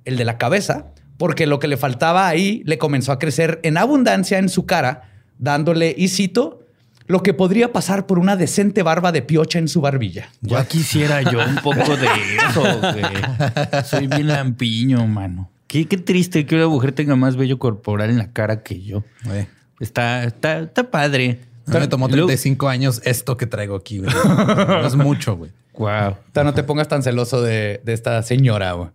el 0.04 0.16
de 0.16 0.24
la 0.24 0.38
cabeza, 0.38 0.92
porque 1.18 1.46
lo 1.46 1.58
que 1.58 1.68
le 1.68 1.76
faltaba 1.76 2.28
ahí 2.28 2.62
le 2.64 2.78
comenzó 2.78 3.12
a 3.12 3.18
crecer 3.18 3.60
en 3.62 3.76
abundancia 3.76 4.38
en 4.38 4.48
su 4.48 4.66
cara, 4.66 5.10
dándole, 5.38 5.94
y 5.96 6.08
cito, 6.08 6.60
lo 7.06 7.22
que 7.22 7.34
podría 7.34 7.72
pasar 7.72 8.06
por 8.06 8.18
una 8.18 8.36
decente 8.36 8.82
barba 8.82 9.12
de 9.12 9.22
piocha 9.22 9.58
en 9.58 9.68
su 9.68 9.80
barbilla. 9.80 10.28
Ya 10.42 10.66
quisiera 10.66 11.22
yo 11.22 11.38
un 11.38 11.56
poco 11.56 11.96
de 11.96 12.06
eso, 12.48 12.62
güey. 12.80 13.84
Soy 13.84 14.06
bien 14.06 14.28
lampiño, 14.28 15.06
mano. 15.06 15.50
Qué, 15.66 15.86
qué 15.86 15.96
triste 15.96 16.46
que 16.46 16.54
una 16.54 16.68
mujer 16.68 16.92
tenga 16.92 17.16
más 17.16 17.36
vello 17.36 17.58
corporal 17.58 18.10
en 18.10 18.18
la 18.18 18.32
cara 18.32 18.62
que 18.62 18.82
yo. 18.82 19.04
Güey. 19.24 19.46
Está, 19.80 20.24
está, 20.24 20.60
está 20.60 20.90
padre. 20.90 21.40
Mí 21.66 21.74
me 21.78 21.88
tomó 21.88 22.08
Y 22.08 22.12
luego- 22.12 22.26
35 22.28 22.68
años 22.68 23.00
esto 23.04 23.36
que 23.36 23.46
traigo 23.46 23.74
aquí, 23.76 23.98
güey. 23.98 24.10
No 24.14 24.86
es 24.86 24.94
mucho, 24.94 25.36
güey. 25.36 25.50
Wow. 25.76 26.16
Ta, 26.32 26.44
No 26.44 26.54
te 26.54 26.62
pongas 26.62 26.88
tan 26.88 27.02
celoso 27.02 27.42
de, 27.42 27.80
de 27.84 27.92
esta 27.92 28.22
señora. 28.22 28.72
güey. 28.72 28.90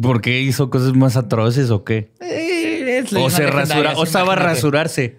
¿Por 0.00 0.20
qué 0.20 0.40
hizo 0.40 0.70
cosas 0.70 0.94
más 0.94 1.16
atroces 1.16 1.70
o 1.70 1.84
qué? 1.84 2.10
Eh, 2.20 3.00
es 3.04 3.12
O 3.12 3.28
se 3.30 3.46
rasura, 3.46 3.92
o 3.92 3.96
sí, 3.96 4.02
estaba 4.04 4.32
a 4.32 4.36
imagínate. 4.36 4.54
rasurarse. 4.54 5.18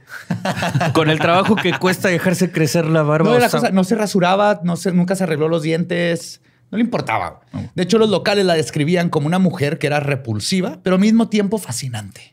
Con 0.93 1.09
el 1.09 1.19
trabajo 1.19 1.55
que 1.55 1.73
cuesta 1.77 2.09
dejarse 2.09 2.51
crecer 2.51 2.85
la 2.85 3.03
barba. 3.03 3.29
No, 3.29 3.35
o 3.35 3.39
la 3.39 3.49
sea- 3.49 3.59
cosa, 3.59 3.71
no 3.71 3.83
se 3.83 3.95
rasuraba, 3.95 4.61
no 4.63 4.75
se, 4.75 4.91
nunca 4.91 5.15
se 5.15 5.23
arregló 5.25 5.47
los 5.49 5.61
dientes. 5.63 6.41
No 6.71 6.77
le 6.77 6.83
importaba. 6.83 7.41
De 7.75 7.83
hecho, 7.83 7.97
los 7.99 8.09
locales 8.09 8.45
la 8.45 8.55
describían 8.55 9.09
como 9.09 9.27
una 9.27 9.37
mujer 9.37 9.77
que 9.77 9.85
era 9.87 9.99
repulsiva, 9.99 10.79
pero 10.83 10.95
al 10.95 11.01
mismo 11.01 11.29
tiempo 11.29 11.59
fascinante. 11.59 12.32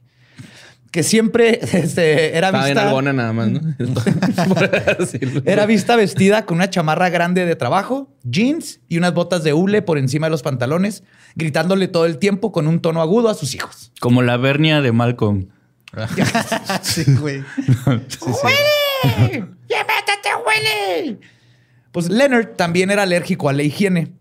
Que 0.91 1.03
siempre 1.03 1.61
este, 1.73 2.37
era 2.37 2.49
Estaba 2.49 2.67
vista, 2.67 3.13
nada 3.13 3.33
más, 3.33 3.49
¿no? 3.49 3.61
Era 5.45 5.67
vista 5.67 5.97
vestida 5.97 6.47
con 6.47 6.57
una 6.57 6.69
chamarra 6.71 7.11
grande 7.11 7.47
de 7.47 7.57
trabajo, 7.57 8.13
jeans 8.25 8.81
y 8.89 8.99
unas 8.99 9.15
botas 9.15 9.45
de 9.45 9.53
hule 9.53 9.83
por 9.83 9.99
encima 9.99 10.27
de 10.27 10.31
los 10.31 10.43
pantalones, 10.43 11.05
gritándole 11.37 11.89
todo 11.89 12.07
el 12.07 12.19
tiempo 12.19 12.51
con 12.51 12.67
un 12.67 12.81
tono 12.81 13.01
agudo 13.01 13.29
a 13.29 13.35
sus 13.35 13.55
hijos. 13.55 13.93
Como 14.01 14.23
la 14.23 14.37
Bernia 14.37 14.81
de 14.81 14.93
Malcolm. 14.93 15.49
Sí, 16.83 17.05
güey. 17.19 17.43
¡Huele! 17.87 19.47
¡Ya 19.69 19.85
métete, 19.85 20.31
huele! 20.47 21.19
Pues 21.93 22.09
Leonard 22.09 22.57
también 22.57 22.91
era 22.91 23.03
alérgico 23.03 23.49
a 23.49 23.53
la 23.53 23.63
higiene. 23.63 24.13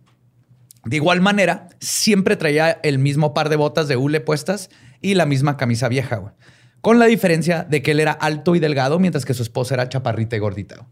De 0.85 0.95
igual 0.95 1.21
manera, 1.21 1.69
siempre 1.79 2.35
traía 2.35 2.79
el 2.83 2.99
mismo 2.99 3.33
par 3.33 3.49
de 3.49 3.55
botas 3.55 3.87
de 3.87 3.97
hule 3.97 4.21
puestas 4.21 4.69
y 5.01 5.13
la 5.13 5.25
misma 5.25 5.57
camisa 5.57 5.89
vieja, 5.89 6.17
güey. 6.17 6.33
Con 6.81 6.99
la 6.99 7.05
diferencia 7.05 7.63
de 7.63 7.81
que 7.81 7.91
él 7.91 7.99
era 7.99 8.11
alto 8.11 8.55
y 8.55 8.59
delgado, 8.59 8.99
mientras 8.99 9.25
que 9.25 9.33
su 9.33 9.43
esposa 9.43 9.75
era 9.75 9.89
chaparrita 9.89 10.35
y 10.35 10.39
gordita. 10.39 10.87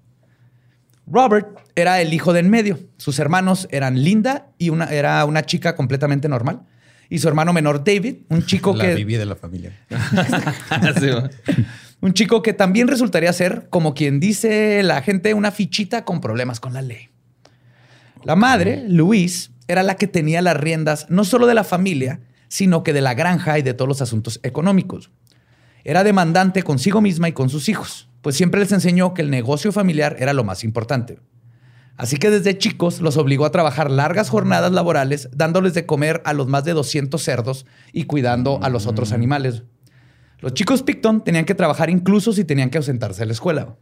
Robert 1.06 1.60
era 1.75 2.01
el 2.01 2.13
hijo 2.13 2.34
de 2.34 2.41
en 2.41 2.50
medio. 2.50 2.79
Sus 2.98 3.20
hermanos 3.20 3.67
eran 3.72 4.03
Linda 4.03 4.48
y 4.58 4.70
una, 4.70 4.86
era 4.86 5.24
una 5.25 5.44
chica 5.44 5.75
completamente 5.75 6.27
normal. 6.27 6.63
Y 7.10 7.20
su 7.20 7.29
hermano 7.29 7.53
menor 7.53 7.86
David, 7.86 8.17
un 8.29 8.46
chico 8.46 8.74
La 8.75 8.84
que 8.84 9.06
de 9.06 9.25
la 9.25 9.36
familia. 9.36 9.72
Un 12.00 12.13
chico 12.13 12.44
que 12.44 12.53
también 12.53 12.88
resultaría 12.88 13.34
ser, 13.34 13.70
como 13.70 13.96
quien 13.96 14.20
dice 14.20 14.84
la 14.84 15.01
gente, 15.01 15.34
una 15.34 15.51
fichita 15.51 16.06
con 16.06 16.22
problemas 16.22 16.60
con 16.60 16.74
la 16.74 16.84
ley. 16.84 17.10
La 18.24 18.36
madre, 18.36 18.84
Louise, 18.88 19.50
era 19.67 19.82
la 19.82 19.96
que 19.96 20.08
tenía 20.08 20.44
las 20.44 20.58
riendas 20.58 21.08
no 21.10 21.24
solo 21.24 21.48
de 21.48 21.56
la 21.56 21.63
familia, 21.63 22.20
sino 22.50 22.84
que 22.84 22.94
de 22.94 23.01
la 23.01 23.15
granja 23.15 23.58
y 23.58 23.63
de 23.63 23.74
todos 23.74 23.89
los 23.89 24.01
asuntos 24.01 24.39
económicos. 24.44 25.10
Era 25.88 26.03
demandante 26.03 26.63
consigo 26.63 27.00
misma 27.00 27.29
y 27.29 27.32
con 27.32 27.50
sus 27.50 27.70
hijos, 27.70 28.10
pues 28.22 28.36
siempre 28.36 28.60
les 28.60 28.74
enseñó 28.74 29.13
que 29.13 29.22
el 29.22 29.29
negocio 29.29 29.72
familiar 29.72 30.17
era 30.20 30.34
lo 30.34 30.44
más 30.44 30.65
importante. 30.65 31.17
Así 31.96 32.17
que 32.17 32.29
desde 32.29 32.58
chicos 32.58 33.00
los 33.00 33.15
obligó 33.15 33.46
a 33.46 33.51
trabajar 33.51 33.89
largas 33.89 34.29
jornadas 34.29 34.74
laborales, 34.74 35.29
dándoles 35.34 35.74
de 35.74 35.86
comer 35.86 36.22
a 36.25 36.34
los 36.34 36.48
más 36.48 36.65
de 36.65 36.74
200 36.74 37.22
cerdos 37.24 37.65
y 37.94 38.03
cuidando 38.03 38.60
a 38.62 38.70
los 38.70 38.86
otros 38.86 39.13
animales. 39.13 39.63
Los 40.41 40.53
chicos 40.53 40.84
Picton 40.84 41.24
tenían 41.24 41.46
que 41.46 41.56
trabajar 41.56 41.89
incluso 41.89 42.34
si 42.34 42.44
tenían 42.44 42.70
que 42.70 42.77
ausentarse 42.79 43.22
de 43.22 43.27
la 43.27 43.32
escuela. 43.34 43.77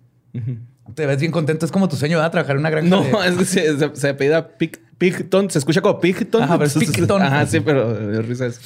Te 0.93 1.05
ves 1.07 1.19
bien 1.19 1.31
contento. 1.31 1.65
Es 1.65 1.71
como 1.71 1.89
tu 1.89 1.95
sueño, 1.95 2.17
¿verdad? 2.17 2.31
Trabajar 2.31 2.55
en 2.55 2.59
una 2.59 2.69
granja. 2.69 2.88
No, 2.88 3.01
de- 3.01 3.27
es 3.29 3.35
que 3.35 3.45
se, 3.45 3.79
se, 3.79 3.95
se 3.95 4.09
apellida 4.09 4.57
Pic- 4.59 4.79
Picton. 5.00 5.50
Se 5.50 5.57
escucha 5.59 5.81
como 5.81 6.00
Picton. 6.00 6.43
Ajá, 6.43 6.53
pero 6.59 6.67
es 6.67 6.74
Picton. 6.75 7.21
Ajá, 7.21 7.45
sí, 7.47 7.59
pero 7.62 8.21
risa 8.21 8.45
es. 8.45 8.62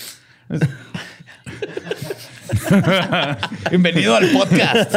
Bienvenido 3.70 4.16
al 4.16 4.30
podcast. 4.32 4.96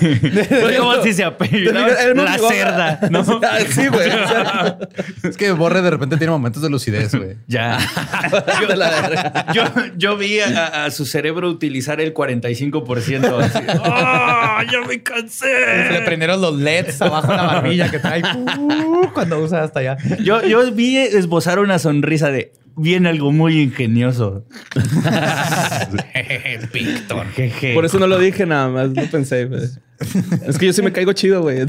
Fue 0.00 0.76
como 0.76 1.02
si 1.02 1.12
se 1.12 1.24
me 1.24 2.14
la 2.14 2.38
cerda, 2.38 3.00
¿no? 3.10 3.20
Ah, 3.42 3.58
sí, 3.68 3.86
güey. 3.88 4.08
o 4.08 4.28
sea, 4.28 4.78
Es 5.22 5.36
que 5.36 5.52
Borre 5.52 5.82
de 5.82 5.90
repente 5.90 6.16
tiene 6.16 6.30
momentos 6.30 6.62
de 6.62 6.70
lucidez, 6.70 7.14
güey. 7.14 7.36
Ya. 7.46 7.78
Yo, 9.54 9.64
yo 9.96 10.16
vi 10.16 10.40
a, 10.40 10.84
a 10.84 10.90
su 10.90 11.04
cerebro 11.04 11.48
utilizar 11.48 12.00
el 12.00 12.14
45%. 12.14 13.38
Así. 13.40 13.58
¡Ah, 13.84 14.62
ya 14.70 14.80
me 14.80 14.86
Se 14.86 14.92
le 14.94 15.02
cansé! 15.02 16.02
prendieron 16.04 16.40
los 16.40 16.56
LEDs 16.56 17.00
abajo 17.02 17.28
de 17.30 17.36
la 17.36 17.42
barbilla 17.44 17.90
que 17.90 17.98
trae 17.98 18.22
uh, 18.22 19.08
cuando 19.12 19.38
usa 19.40 19.62
hasta 19.62 19.80
allá. 19.80 19.96
Yo, 20.22 20.42
yo 20.44 20.70
vi 20.72 20.96
esbozar 20.98 21.58
una 21.58 21.78
sonrisa 21.78 22.30
de 22.30 22.52
viene 22.76 23.08
algo 23.08 23.32
muy 23.32 23.60
ingenioso. 23.62 24.44
Picton. 26.72 27.26
Jeje. 27.34 27.74
Por 27.74 27.84
eso 27.84 27.98
no 27.98 28.06
lo 28.06 28.18
dije 28.18 28.46
nada 28.46 28.68
más. 28.68 28.90
No 28.90 29.02
pensé, 29.10 29.46
güey. 29.46 29.62
Es 30.46 30.58
que 30.58 30.66
yo 30.66 30.72
sí 30.72 30.82
me 30.82 30.92
caigo 30.92 31.12
chido, 31.12 31.42
güey. 31.42 31.60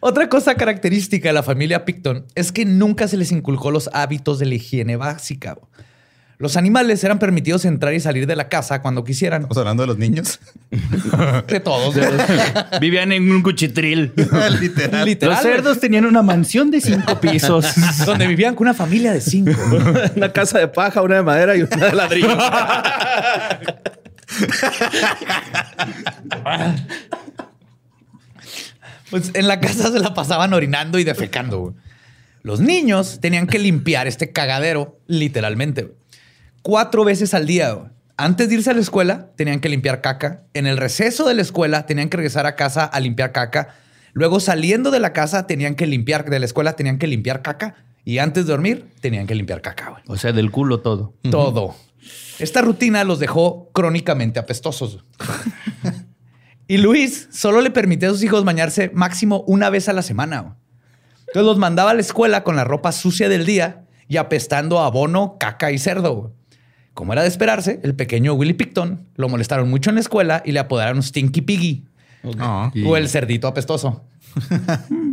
Otra 0.00 0.28
cosa 0.28 0.54
característica 0.54 1.28
de 1.28 1.32
la 1.32 1.42
familia 1.42 1.84
Picton 1.84 2.24
es 2.34 2.52
que 2.52 2.64
nunca 2.64 3.08
se 3.08 3.16
les 3.16 3.32
inculcó 3.32 3.70
los 3.70 3.88
hábitos 3.92 4.38
de 4.38 4.46
la 4.46 4.54
higiene 4.54 4.96
básica. 4.96 5.56
Los 6.42 6.56
animales 6.56 7.04
eran 7.04 7.20
permitidos 7.20 7.64
entrar 7.66 7.94
y 7.94 8.00
salir 8.00 8.26
de 8.26 8.34
la 8.34 8.48
casa 8.48 8.82
cuando 8.82 9.04
quisieran. 9.04 9.42
Estamos 9.42 9.58
hablando 9.58 9.84
de 9.84 9.86
los 9.86 9.96
niños. 9.96 10.40
De 11.46 11.60
todos. 11.60 11.94
Vivían 12.80 13.12
en 13.12 13.30
un 13.30 13.44
cuchitril. 13.44 14.12
Literal. 14.60 15.04
Literal. 15.04 15.34
Los 15.36 15.40
cerdos 15.40 15.78
tenían 15.78 16.04
una 16.04 16.20
mansión 16.22 16.72
de 16.72 16.80
cinco 16.80 17.20
pisos. 17.20 17.64
Donde 18.04 18.26
vivían 18.26 18.56
con 18.56 18.66
una 18.66 18.74
familia 18.74 19.12
de 19.12 19.20
cinco. 19.20 19.52
una 20.16 20.32
casa 20.32 20.58
de 20.58 20.66
paja, 20.66 21.00
una 21.02 21.14
de 21.14 21.22
madera 21.22 21.56
y 21.56 21.62
una 21.62 21.76
de 21.76 21.92
ladrillo. 21.92 22.36
Pues 29.10 29.30
en 29.32 29.46
la 29.46 29.60
casa 29.60 29.92
se 29.92 30.00
la 30.00 30.12
pasaban 30.12 30.52
orinando 30.54 30.98
y 30.98 31.04
defecando. 31.04 31.76
Los 32.42 32.58
niños 32.58 33.20
tenían 33.20 33.46
que 33.46 33.60
limpiar 33.60 34.08
este 34.08 34.32
cagadero, 34.32 34.98
literalmente. 35.06 36.01
Cuatro 36.62 37.04
veces 37.04 37.34
al 37.34 37.46
día. 37.46 37.72
güey. 37.72 37.90
Antes 38.16 38.48
de 38.48 38.54
irse 38.56 38.70
a 38.70 38.74
la 38.74 38.80
escuela, 38.80 39.30
tenían 39.36 39.60
que 39.60 39.68
limpiar 39.68 40.00
caca. 40.00 40.44
En 40.54 40.66
el 40.66 40.76
receso 40.76 41.26
de 41.26 41.34
la 41.34 41.42
escuela, 41.42 41.86
tenían 41.86 42.08
que 42.08 42.18
regresar 42.18 42.46
a 42.46 42.56
casa 42.56 42.84
a 42.84 43.00
limpiar 43.00 43.32
caca. 43.32 43.74
Luego, 44.12 44.38
saliendo 44.38 44.90
de 44.90 45.00
la 45.00 45.12
casa, 45.12 45.46
tenían 45.46 45.74
que 45.74 45.86
limpiar, 45.86 46.28
de 46.28 46.38
la 46.38 46.44
escuela, 46.46 46.74
tenían 46.74 46.98
que 46.98 47.06
limpiar 47.06 47.42
caca. 47.42 47.74
Y 48.04 48.18
antes 48.18 48.46
de 48.46 48.52
dormir, 48.52 48.90
tenían 49.00 49.26
que 49.26 49.34
limpiar 49.34 49.60
caca. 49.60 49.90
güey. 49.90 50.02
O 50.06 50.16
sea, 50.16 50.32
del 50.32 50.50
culo 50.50 50.80
todo. 50.80 51.14
Todo. 51.30 51.74
Esta 52.38 52.60
rutina 52.60 53.04
los 53.04 53.18
dejó 53.18 53.70
crónicamente 53.72 54.38
apestosos. 54.38 55.04
y 56.68 56.78
Luis 56.78 57.28
solo 57.32 57.60
le 57.60 57.70
permitía 57.70 58.08
a 58.08 58.12
sus 58.12 58.22
hijos 58.22 58.44
bañarse 58.44 58.90
máximo 58.94 59.44
una 59.46 59.70
vez 59.70 59.88
a 59.88 59.92
la 59.92 60.02
semana. 60.02 60.56
Entonces 61.20 61.44
los 61.44 61.58
mandaba 61.58 61.92
a 61.92 61.94
la 61.94 62.00
escuela 62.00 62.44
con 62.44 62.56
la 62.56 62.64
ropa 62.64 62.92
sucia 62.92 63.28
del 63.28 63.46
día 63.46 63.86
y 64.08 64.16
apestando 64.16 64.80
a 64.80 64.86
abono, 64.86 65.36
caca 65.38 65.72
y 65.72 65.78
cerdo. 65.78 66.34
Como 66.94 67.12
era 67.12 67.22
de 67.22 67.28
esperarse, 67.28 67.80
el 67.82 67.94
pequeño 67.94 68.34
Willy 68.34 68.52
Picton 68.52 69.06
lo 69.16 69.28
molestaron 69.28 69.68
mucho 69.70 69.90
en 69.90 69.94
la 69.96 70.00
escuela 70.02 70.42
y 70.44 70.52
le 70.52 70.60
apodaron 70.60 71.02
Stinky 71.02 71.40
Piggy 71.40 71.84
No. 72.36 72.72
o 72.86 72.96
el 72.96 73.08
cerdito 73.08 73.48
apestoso. 73.48 74.04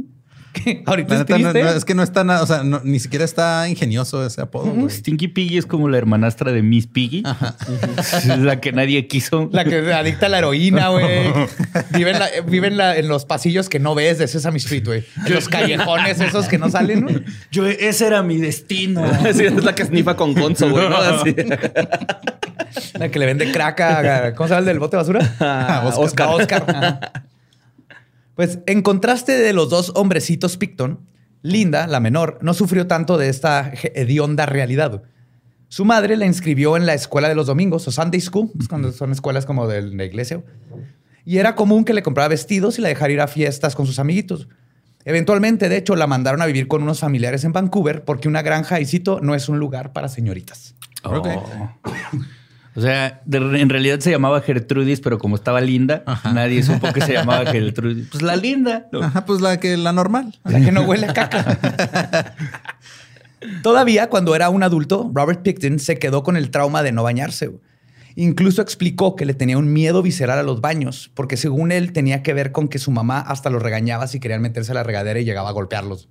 ¿Qué? 0.51 0.83
Ahorita 0.85 1.13
La 1.13 1.21
es 1.21 1.27
neta, 1.27 1.37
no- 1.37 1.51
triste. 1.51 1.63
no, 1.63 1.77
es 1.77 1.85
que 1.85 1.95
no 1.95 2.03
está 2.03 2.23
nada, 2.23 2.41
o 2.41 2.47
sea, 2.47 2.63
no- 2.63 2.81
ni 2.83 2.99
siquiera 2.99 3.23
está 3.23 3.69
ingenioso 3.69 4.25
ese 4.25 4.41
apodo. 4.41 4.65
güey. 4.71 4.89
Stinky 4.89 5.27
Piggy 5.27 5.57
es 5.59 5.65
como 5.65 5.87
la 5.89 5.97
hermanastra 5.97 6.51
de 6.51 6.61
Miss 6.63 6.87
Piggy. 6.87 7.23
Es 7.97 8.25
la 8.39 8.59
que 8.59 8.71
nadie 8.71 9.07
quiso. 9.07 9.49
La 9.51 9.63
que 9.63 9.83
se 9.83 9.93
adicta 9.93 10.25
a 10.25 10.29
la 10.29 10.39
heroína, 10.39 10.89
güey. 10.89 11.05
Vive, 11.91 12.11
en, 12.11 12.19
la- 12.19 12.29
vive 12.47 12.67
en, 12.67 12.77
la- 12.77 12.97
en 12.97 13.07
los 13.07 13.25
pasillos 13.25 13.69
que 13.69 13.79
no 13.79 13.93
ves 13.95 14.17
de 14.17 14.27
Sesame 14.27 14.57
Street, 14.57 14.83
güey. 14.85 15.03
En 15.25 15.33
los 15.35 15.47
callejones 15.49 16.19
esos 16.19 16.47
que 16.47 16.57
no 16.57 16.69
salen. 16.69 17.25
Yo, 17.51 17.67
ese 17.67 18.07
era 18.07 18.23
mi 18.23 18.37
destino. 18.37 19.03
Sí, 19.33 19.45
es 19.45 19.63
la 19.63 19.75
que 19.75 19.85
snifa 19.85 20.15
con 20.15 20.33
Gonzo, 20.33 20.69
güey. 20.69 20.87
La 22.97 23.09
que 23.09 23.19
le 23.19 23.25
vende 23.25 23.51
crack 23.51 23.79
a... 23.81 24.33
¿Cómo 24.35 24.47
se 24.47 24.53
llama 24.53 24.59
el 24.59 24.65
del 24.65 24.79
bote 24.79 24.97
de 24.97 25.01
basura? 25.03 25.35
Ah, 25.39 25.91
Oscar. 25.95 26.27
A 26.27 26.31
Oscar. 26.31 27.11
Pues 28.39 28.59
en 28.67 28.83
contraste 28.83 29.33
de 29.33 29.51
los 29.51 29.69
dos 29.69 29.91
hombrecitos 29.95 30.55
Picton, 30.55 31.01
Linda, 31.41 31.87
la 31.87 31.99
menor, 31.99 32.39
no 32.41 32.53
sufrió 32.53 32.87
tanto 32.87 33.17
de 33.17 33.27
esta 33.27 33.73
hedionda 33.93 34.45
realidad. 34.45 35.03
Su 35.67 35.83
madre 35.83 36.15
la 36.15 36.25
inscribió 36.25 36.77
en 36.77 36.85
la 36.85 36.93
escuela 36.93 37.27
de 37.27 37.35
los 37.35 37.47
domingos 37.47 37.85
o 37.89 37.91
Sunday 37.91 38.21
School, 38.21 38.49
pues, 38.55 38.69
cuando 38.69 38.93
son 38.93 39.11
escuelas 39.11 39.45
como 39.45 39.67
de 39.67 39.81
la 39.81 40.05
iglesia. 40.05 40.41
Y 41.25 41.39
era 41.39 41.55
común 41.55 41.83
que 41.83 41.93
le 41.93 42.01
comprara 42.01 42.29
vestidos 42.29 42.79
y 42.79 42.81
la 42.81 42.87
dejara 42.87 43.11
ir 43.11 43.19
a 43.19 43.27
fiestas 43.27 43.75
con 43.75 43.85
sus 43.85 43.99
amiguitos. 43.99 44.47
Eventualmente, 45.03 45.67
de 45.67 45.75
hecho, 45.75 45.97
la 45.97 46.07
mandaron 46.07 46.41
a 46.41 46.45
vivir 46.45 46.69
con 46.69 46.81
unos 46.81 47.01
familiares 47.01 47.43
en 47.43 47.51
Vancouver 47.51 48.05
porque 48.05 48.29
una 48.29 48.41
granja, 48.41 48.79
y 48.79 48.85
cito, 48.85 49.19
no 49.21 49.35
es 49.35 49.49
un 49.49 49.59
lugar 49.59 49.91
para 49.91 50.07
señoritas. 50.07 50.75
Oh. 51.03 51.21
O 52.75 52.81
sea, 52.81 53.21
de- 53.25 53.59
en 53.59 53.69
realidad 53.69 53.99
se 53.99 54.11
llamaba 54.11 54.41
Gertrudis, 54.41 55.01
pero 55.01 55.17
como 55.17 55.35
estaba 55.35 55.59
linda, 55.61 56.03
nadie 56.33 56.61
supo 56.63 56.93
que 56.93 57.01
se 57.01 57.13
llamaba 57.13 57.45
Gertrudis. 57.51 58.07
Pues 58.11 58.21
la 58.21 58.35
linda. 58.35 58.87
¿no? 58.91 59.01
Ajá, 59.03 59.25
pues 59.25 59.41
la 59.41 59.59
que 59.59 59.75
la 59.75 59.91
normal. 59.91 60.37
La 60.45 60.61
que 60.61 60.71
no 60.71 60.81
huele 60.83 61.07
a 61.07 61.13
caca. 61.13 62.35
Todavía 63.63 64.09
cuando 64.09 64.35
era 64.35 64.49
un 64.49 64.63
adulto, 64.63 65.09
Robert 65.13 65.41
Picton 65.41 65.79
se 65.79 65.97
quedó 65.97 66.23
con 66.23 66.35
el 66.35 66.51
trauma 66.51 66.83
de 66.83 66.91
no 66.91 67.03
bañarse. 67.03 67.51
Incluso 68.15 68.61
explicó 68.61 69.15
que 69.15 69.25
le 69.25 69.33
tenía 69.33 69.57
un 69.57 69.71
miedo 69.71 70.01
visceral 70.01 70.37
a 70.39 70.43
los 70.43 70.59
baños, 70.59 71.09
porque 71.13 71.37
según 71.37 71.71
él 71.71 71.93
tenía 71.93 72.21
que 72.21 72.33
ver 72.33 72.51
con 72.51 72.67
que 72.67 72.77
su 72.79 72.91
mamá 72.91 73.19
hasta 73.19 73.49
los 73.49 73.61
regañaba 73.63 74.07
si 74.07 74.19
querían 74.19 74.41
meterse 74.41 74.71
a 74.71 74.75
la 74.75 74.83
regadera 74.83 75.19
y 75.19 75.25
llegaba 75.25 75.49
a 75.49 75.53
golpearlos. 75.53 76.09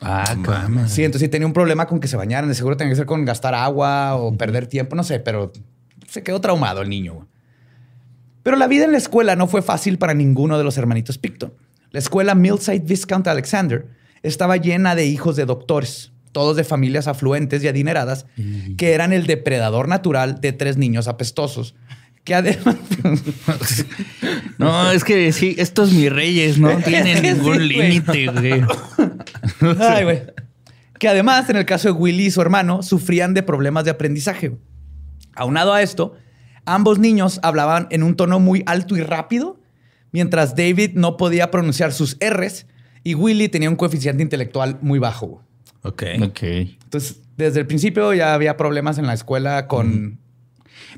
Ah, 0.00 0.24
cámara. 0.42 0.86
Sí, 0.88 1.02
entonces 1.04 1.26
sí 1.26 1.28
tenía 1.28 1.46
un 1.46 1.52
problema 1.52 1.86
con 1.86 1.98
que 1.98 2.06
se 2.08 2.16
bañaran. 2.16 2.48
De 2.48 2.54
seguro 2.54 2.76
tenía 2.76 2.92
que 2.92 2.96
ser 2.96 3.06
con 3.06 3.24
gastar 3.24 3.54
agua 3.54 4.14
o 4.14 4.36
perder 4.36 4.66
tiempo, 4.68 4.94
no 4.94 5.02
sé, 5.02 5.18
pero 5.18 5.52
se 6.10 6.22
quedó 6.22 6.40
traumado 6.40 6.82
el 6.82 6.90
niño. 6.90 7.28
Pero 8.42 8.56
la 8.56 8.66
vida 8.66 8.84
en 8.84 8.92
la 8.92 8.98
escuela 8.98 9.36
no 9.36 9.46
fue 9.46 9.62
fácil 9.62 9.96
para 9.96 10.12
ninguno 10.12 10.58
de 10.58 10.64
los 10.64 10.76
hermanitos 10.76 11.18
Picton. 11.18 11.54
La 11.92 12.00
escuela 12.00 12.34
Millside 12.34 12.84
Viscount 12.84 13.26
Alexander 13.28 13.86
estaba 14.22 14.56
llena 14.56 14.94
de 14.94 15.06
hijos 15.06 15.36
de 15.36 15.46
doctores, 15.46 16.12
todos 16.32 16.56
de 16.56 16.64
familias 16.64 17.06
afluentes 17.06 17.62
y 17.62 17.68
adineradas, 17.68 18.26
que 18.76 18.92
eran 18.92 19.12
el 19.12 19.26
depredador 19.26 19.88
natural 19.88 20.40
de 20.40 20.52
tres 20.52 20.76
niños 20.76 21.06
apestosos. 21.08 21.74
Que 22.24 22.34
además. 22.34 22.76
No, 24.58 24.90
es 24.90 25.04
que 25.04 25.32
sí, 25.32 25.54
estos 25.56 25.90
mis 25.90 26.12
reyes 26.12 26.58
no 26.58 26.76
tienen 26.84 27.22
ningún 27.22 27.60
sí, 27.60 27.64
límite, 27.64 28.26
güey. 28.26 28.62
Ay, 29.78 30.04
güey. 30.04 30.22
Que 30.98 31.08
además, 31.08 31.48
en 31.48 31.56
el 31.56 31.64
caso 31.64 31.88
de 31.88 31.92
Willy 31.92 32.26
y 32.26 32.30
su 32.30 32.42
hermano, 32.42 32.82
sufrían 32.82 33.32
de 33.32 33.42
problemas 33.42 33.84
de 33.86 33.92
aprendizaje. 33.92 34.52
Aunado 35.34 35.72
a 35.72 35.82
esto, 35.82 36.14
ambos 36.64 36.98
niños 36.98 37.40
hablaban 37.42 37.86
en 37.90 38.02
un 38.02 38.16
tono 38.16 38.40
muy 38.40 38.62
alto 38.66 38.96
y 38.96 39.02
rápido, 39.02 39.60
mientras 40.12 40.54
David 40.54 40.92
no 40.94 41.16
podía 41.16 41.50
pronunciar 41.50 41.92
sus 41.92 42.16
R's 42.20 42.66
y 43.02 43.14
Willy 43.14 43.48
tenía 43.48 43.70
un 43.70 43.76
coeficiente 43.76 44.22
intelectual 44.22 44.78
muy 44.82 44.98
bajo. 44.98 45.42
Ok. 45.82 46.02
Ok. 46.22 46.42
Entonces, 46.42 47.20
desde 47.36 47.60
el 47.60 47.66
principio 47.66 48.12
ya 48.14 48.34
había 48.34 48.56
problemas 48.56 48.98
en 48.98 49.06
la 49.06 49.14
escuela 49.14 49.66
con... 49.66 50.19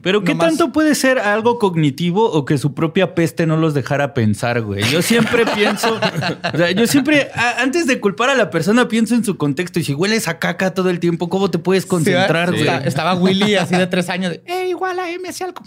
Pero 0.00 0.24
¿qué 0.24 0.32
Nomás- 0.34 0.48
tanto 0.48 0.72
puede 0.72 0.94
ser 0.94 1.18
algo 1.18 1.58
cognitivo 1.58 2.24
o 2.30 2.44
que 2.44 2.56
su 2.58 2.72
propia 2.74 3.14
peste 3.14 3.46
no 3.46 3.56
los 3.56 3.74
dejara 3.74 4.14
pensar, 4.14 4.62
güey? 4.62 4.82
Yo 4.90 5.02
siempre 5.02 5.44
pienso, 5.54 6.00
o 6.52 6.56
sea, 6.56 6.70
yo 6.70 6.86
siempre, 6.86 7.30
a- 7.34 7.60
antes 7.62 7.86
de 7.86 8.00
culpar 8.00 8.30
a 8.30 8.34
la 8.34 8.50
persona, 8.50 8.88
pienso 8.88 9.14
en 9.14 9.24
su 9.24 9.36
contexto. 9.36 9.78
Y 9.80 9.84
si 9.84 9.94
hueles 9.94 10.28
a 10.28 10.38
caca 10.38 10.72
todo 10.74 10.88
el 10.90 10.98
tiempo, 10.98 11.28
¿cómo 11.28 11.50
te 11.50 11.58
puedes 11.58 11.84
concentrar, 11.86 12.48
Sí, 12.50 12.56
güey? 12.56 12.68
está- 12.68 12.88
estaba 12.88 13.14
Willy 13.14 13.54
así 13.56 13.76
de 13.76 13.86
tres 13.86 14.08
años. 14.08 14.32
de, 14.32 14.42
¡Eh, 14.46 14.68
igual 14.70 14.98
a 14.98 15.10
M 15.10 15.28
hacia 15.28 15.46
algo! 15.46 15.62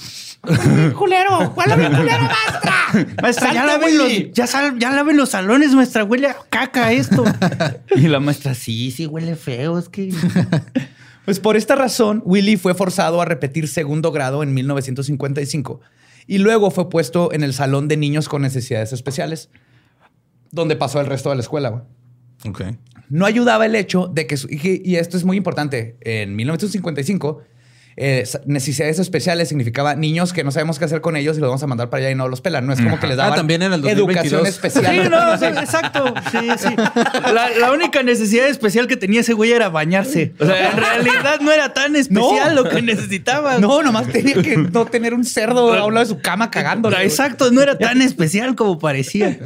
¡Culero! 0.97 1.53
¡Huele 1.55 1.75
bien 1.75 1.93
culero, 1.93 2.23
maestra! 2.23 3.15
Maestra, 3.21 3.53
ya 3.53 3.65
¡Salte, 3.65 3.67
laven, 3.67 3.97
los, 3.97 4.11
ya, 4.33 4.47
sal- 4.47 4.79
ya 4.79 4.91
laven 4.91 5.17
los 5.17 5.29
salones, 5.29 5.71
maestra. 5.73 6.03
Huele 6.03 6.27
a 6.27 6.35
caca 6.49 6.91
esto. 6.93 7.23
y 7.95 8.07
la 8.07 8.19
maestra, 8.19 8.53
sí, 8.55 8.91
sí, 8.91 9.05
huele 9.05 9.35
feo. 9.35 9.77
Es 9.77 9.89
que. 9.89 10.11
Pues 11.25 11.39
por 11.39 11.57
esta 11.57 11.75
razón, 11.75 12.21
Willy 12.25 12.55
fue 12.57 12.73
forzado 12.75 13.19
a 13.21 13.25
repetir 13.25 13.67
segundo 13.67 14.11
grado 14.11 14.43
en 14.43 14.53
1955 14.53 15.81
y 16.27 16.37
luego 16.37 16.71
fue 16.71 16.89
puesto 16.89 17.31
en 17.33 17.43
el 17.43 17.53
salón 17.53 17.87
de 17.87 17.97
niños 17.97 18.29
con 18.29 18.41
necesidades 18.43 18.93
especiales, 18.93 19.49
donde 20.51 20.75
pasó 20.75 20.99
el 21.01 21.07
resto 21.07 21.29
de 21.29 21.35
la 21.35 21.41
escuela. 21.41 21.69
güey. 21.69 21.83
Ok. 22.47 22.61
No 23.09 23.25
ayudaba 23.25 23.65
el 23.65 23.75
hecho 23.75 24.07
de 24.07 24.25
que, 24.27 24.37
su- 24.37 24.47
y 24.49 24.95
esto 24.95 25.17
es 25.17 25.23
muy 25.23 25.37
importante, 25.37 25.97
en 26.01 26.35
1955, 26.35 27.41
eh, 27.97 28.27
necesidades 28.45 28.99
especiales 28.99 29.47
significaba 29.47 29.95
niños 29.95 30.33
que 30.33 30.43
no 30.43 30.51
sabemos 30.51 30.79
qué 30.79 30.85
hacer 30.85 30.99
con 30.99 31.15
ellos 31.15 31.37
y 31.37 31.39
los 31.39 31.47
vamos 31.49 31.63
a 31.63 31.67
mandar 31.67 31.89
para 31.89 32.01
allá 32.01 32.11
y 32.11 32.15
no 32.15 32.27
los 32.27 32.41
pelan. 32.41 32.65
No 32.67 32.73
es 32.73 32.81
como 32.81 32.99
que 32.99 33.07
les 33.07 33.13
Ah, 33.17 33.23
daban 33.23 33.35
también 33.37 33.61
en 33.61 33.71
el 33.71 33.87
educación 33.87 34.43
2022. 34.43 34.47
especial. 34.49 34.85
Sí, 34.85 35.09
no, 35.09 35.37
sí, 35.37 35.45
exacto. 35.45 36.13
Sí, 36.31 36.49
sí. 36.57 36.75
La, 37.33 37.49
la 37.57 37.71
única 37.71 38.03
necesidad 38.03 38.47
especial 38.47 38.87
que 38.87 38.97
tenía 38.97 39.21
ese 39.21 39.31
güey 39.33 39.53
era 39.53 39.69
bañarse. 39.69 40.33
O 40.39 40.45
sea, 40.45 40.71
en 40.71 40.77
realidad 40.77 41.39
no 41.39 41.51
era 41.53 41.73
tan 41.73 41.95
especial 41.95 42.53
No. 42.55 42.63
lo 42.63 42.69
que 42.69 42.81
necesitaba. 42.81 43.59
No, 43.59 43.81
nomás 43.81 44.07
tenía 44.09 44.41
que 44.41 44.57
no 44.57 44.85
tener 44.85 45.13
un 45.13 45.23
cerdo 45.23 45.73
a 45.73 45.85
un 45.85 45.93
lado 45.93 46.05
de 46.05 46.13
su 46.13 46.19
cama 46.21 46.51
cagando. 46.51 46.91
Exacto, 46.91 47.49
no 47.51 47.61
era 47.61 47.77
tan 47.77 48.01
especial 48.01 48.55
como 48.55 48.77
parecía. 48.77 49.37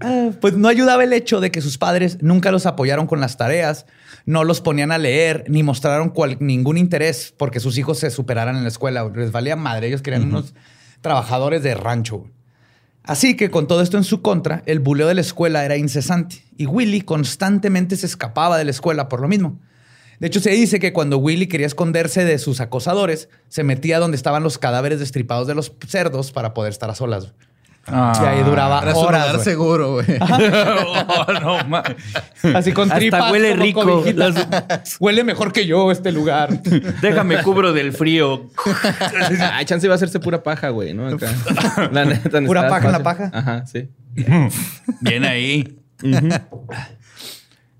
Ah, 0.00 0.30
Pues 0.40 0.54
no 0.54 0.68
ayudaba 0.68 1.04
el 1.04 1.12
hecho 1.12 1.40
de 1.40 1.50
que 1.50 1.60
sus 1.60 1.78
padres 1.78 2.18
nunca 2.22 2.50
los 2.50 2.66
apoyaron 2.66 3.06
con 3.06 3.20
las 3.20 3.36
tareas, 3.36 3.86
no 4.26 4.44
los 4.44 4.60
ponían 4.60 4.92
a 4.92 4.98
leer, 4.98 5.44
ni 5.48 5.62
mostraron 5.62 6.10
cual- 6.10 6.36
ningún 6.40 6.78
interés 6.78 7.34
porque 7.36 7.60
sus 7.60 7.76
hijos 7.78 7.98
se 7.98 8.10
superaran 8.10 8.56
en 8.56 8.62
la 8.62 8.68
escuela. 8.68 9.10
Les 9.14 9.32
valía 9.32 9.56
madre, 9.56 9.88
ellos 9.88 10.02
querían 10.02 10.24
unos 10.24 10.54
trabajadores 11.00 11.62
de 11.62 11.74
rancho. 11.74 12.26
Así 13.04 13.36
que 13.36 13.50
con 13.50 13.66
todo 13.66 13.82
esto 13.82 13.96
en 13.96 14.04
su 14.04 14.22
contra, 14.22 14.62
el 14.66 14.78
buleo 14.78 15.08
de 15.08 15.14
la 15.14 15.20
escuela 15.22 15.64
era 15.64 15.76
incesante 15.76 16.44
y 16.56 16.66
Willy 16.66 17.00
constantemente 17.00 17.96
se 17.96 18.06
escapaba 18.06 18.56
de 18.58 18.64
la 18.64 18.70
escuela 18.70 19.08
por 19.08 19.20
lo 19.20 19.26
mismo. 19.26 19.58
De 20.20 20.28
hecho, 20.28 20.38
se 20.38 20.50
dice 20.50 20.78
que 20.78 20.92
cuando 20.92 21.18
Willy 21.18 21.48
quería 21.48 21.66
esconderse 21.66 22.24
de 22.24 22.38
sus 22.38 22.60
acosadores, 22.60 23.28
se 23.48 23.64
metía 23.64 23.98
donde 23.98 24.16
estaban 24.16 24.44
los 24.44 24.56
cadáveres 24.56 25.00
destripados 25.00 25.48
de 25.48 25.56
los 25.56 25.72
cerdos 25.88 26.30
para 26.30 26.54
poder 26.54 26.70
estar 26.70 26.88
a 26.90 26.94
solas. 26.94 27.32
Y 27.88 28.24
ahí 28.24 28.42
duraba 28.44 28.80
Era 28.82 28.92
su 28.92 29.00
horas. 29.00 29.26
lugar 29.32 29.44
seguro, 29.44 29.92
güey. 29.94 30.06
Oh, 31.44 31.58
no, 31.68 31.82
Así 32.56 32.72
con 32.72 32.84
Hasta 32.84 32.98
tripas. 32.98 33.32
huele 33.32 33.54
rico. 33.56 33.82
cobijitas. 33.82 34.96
Huele 35.00 35.24
mejor 35.24 35.52
que 35.52 35.66
yo 35.66 35.90
este 35.90 36.12
lugar. 36.12 36.62
Déjame 37.02 37.42
cubro 37.42 37.72
del 37.72 37.92
frío. 37.92 38.48
Ay, 39.52 39.64
chance 39.66 39.86
iba 39.86 39.94
a 39.94 39.96
hacerse 39.96 40.20
pura 40.20 40.42
paja, 40.42 40.68
güey, 40.68 40.94
¿no? 40.94 41.08
Acá. 41.08 41.30
La 41.90 42.04
neta. 42.04 42.40
¿Pura 42.42 42.68
paja 42.68 42.86
en 42.86 42.92
la 42.92 43.02
paja? 43.02 43.30
Ajá, 43.34 43.66
sí. 43.66 43.88
Bien 45.00 45.24
ahí. 45.24 45.78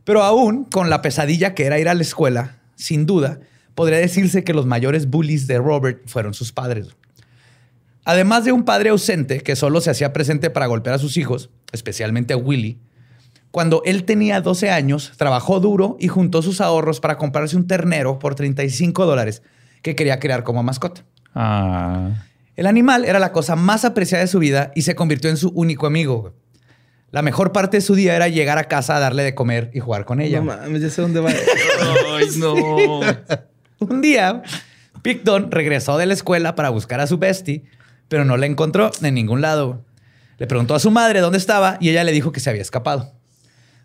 Pero 0.05 0.23
aún 0.23 0.65
con 0.65 0.91
la 0.91 1.01
pesadilla 1.03 1.55
que 1.55 1.65
era 1.65 1.79
ir 1.79 1.89
a 1.89 1.95
la 1.95 2.03
escuela, 2.03 2.57
sin 2.75 3.07
duda, 3.07 3.39
podría 3.75 3.99
decirse 3.99 4.43
que 4.43 4.53
los 4.53 4.67
mayores 4.67 5.09
bullies 5.09 5.47
de 5.47 5.59
Robert 5.59 6.03
fueron 6.07 6.35
sus 6.35 6.53
padres. 6.53 6.89
Además 8.05 8.45
de 8.45 8.53
un 8.53 8.65
padre 8.65 8.91
ausente 8.91 9.41
que 9.41 9.57
solo 9.57 9.81
se 9.81 9.91
hacía 9.91 10.13
presente 10.13 10.51
para 10.51 10.67
golpear 10.67 10.97
a 10.97 10.99
sus 10.99 11.17
hijos, 11.17 11.51
especialmente 11.73 12.35
a 12.35 12.37
Willy, 12.37 12.79
cuando 13.53 13.83
él 13.85 14.05
tenía 14.05 14.41
12 14.41 14.71
años, 14.71 15.13
trabajó 15.19 15.61
duro 15.61 15.97
y 16.01 16.09
juntó 16.09 16.41
sus 16.41 16.61
ahorros 16.61 17.01
para 17.01 17.19
comprarse 17.19 17.55
un 17.57 17.67
ternero 17.67 18.19
por 18.19 18.35
35 18.35 19.05
dólares 19.05 19.43
que 19.83 19.95
quería 19.95 20.19
crear 20.19 20.43
como 20.43 20.63
mascota. 20.63 21.05
Ah. 21.35 22.11
El 22.57 22.67
animal 22.67 23.05
era 23.05 23.19
la 23.19 23.31
cosa 23.31 23.57
más 23.57 23.85
apreciada 23.85 24.23
de 24.23 24.29
su 24.29 24.39
vida 24.39 24.73
y 24.75 24.83
se 24.83 24.95
convirtió 24.95 25.29
en 25.29 25.37
su 25.37 25.51
único 25.51 25.87
amigo. 25.87 26.35
La 27.11 27.21
mejor 27.21 27.53
parte 27.53 27.77
de 27.77 27.83
su 27.83 27.95
día 27.95 28.17
era 28.17 28.29
llegar 28.29 28.57
a 28.57 28.65
casa 28.65 28.97
a 28.97 29.01
darle 29.01 29.23
de 29.23 29.35
comer 29.35 29.71
y 29.75 29.81
jugar 29.81 30.07
con 30.07 30.23
ella. 30.23 30.39
No 30.39 30.47
mames, 30.47 30.81
ya 30.81 30.89
sé 30.89 31.03
dónde 31.03 31.21
va. 31.21 31.31
Ay, 32.17 32.29
no. 32.39 32.55
Un 33.81 34.01
día, 34.01 34.43
Picton 35.03 35.51
regresó 35.51 35.99
de 35.99 36.07
la 36.07 36.15
escuela 36.15 36.55
para 36.55 36.71
buscar 36.71 37.01
a 37.01 37.07
su 37.07 37.19
bestie, 37.19 37.65
pero 38.13 38.27
no 38.27 38.37
la 38.37 38.45
encontró 38.45 38.91
en 39.01 39.15
ningún 39.15 39.41
lado. 39.41 39.87
Le 40.37 40.47
preguntó 40.47 40.75
a 40.75 40.79
su 40.79 40.91
madre 40.91 41.21
dónde 41.21 41.39
estaba 41.39 41.79
y 41.81 41.89
ella 41.89 42.05
le 42.05 42.13
dijo 42.13 42.31
que 42.31 42.41
se 42.41 42.51
había 42.51 42.61
escapado. 42.61 43.15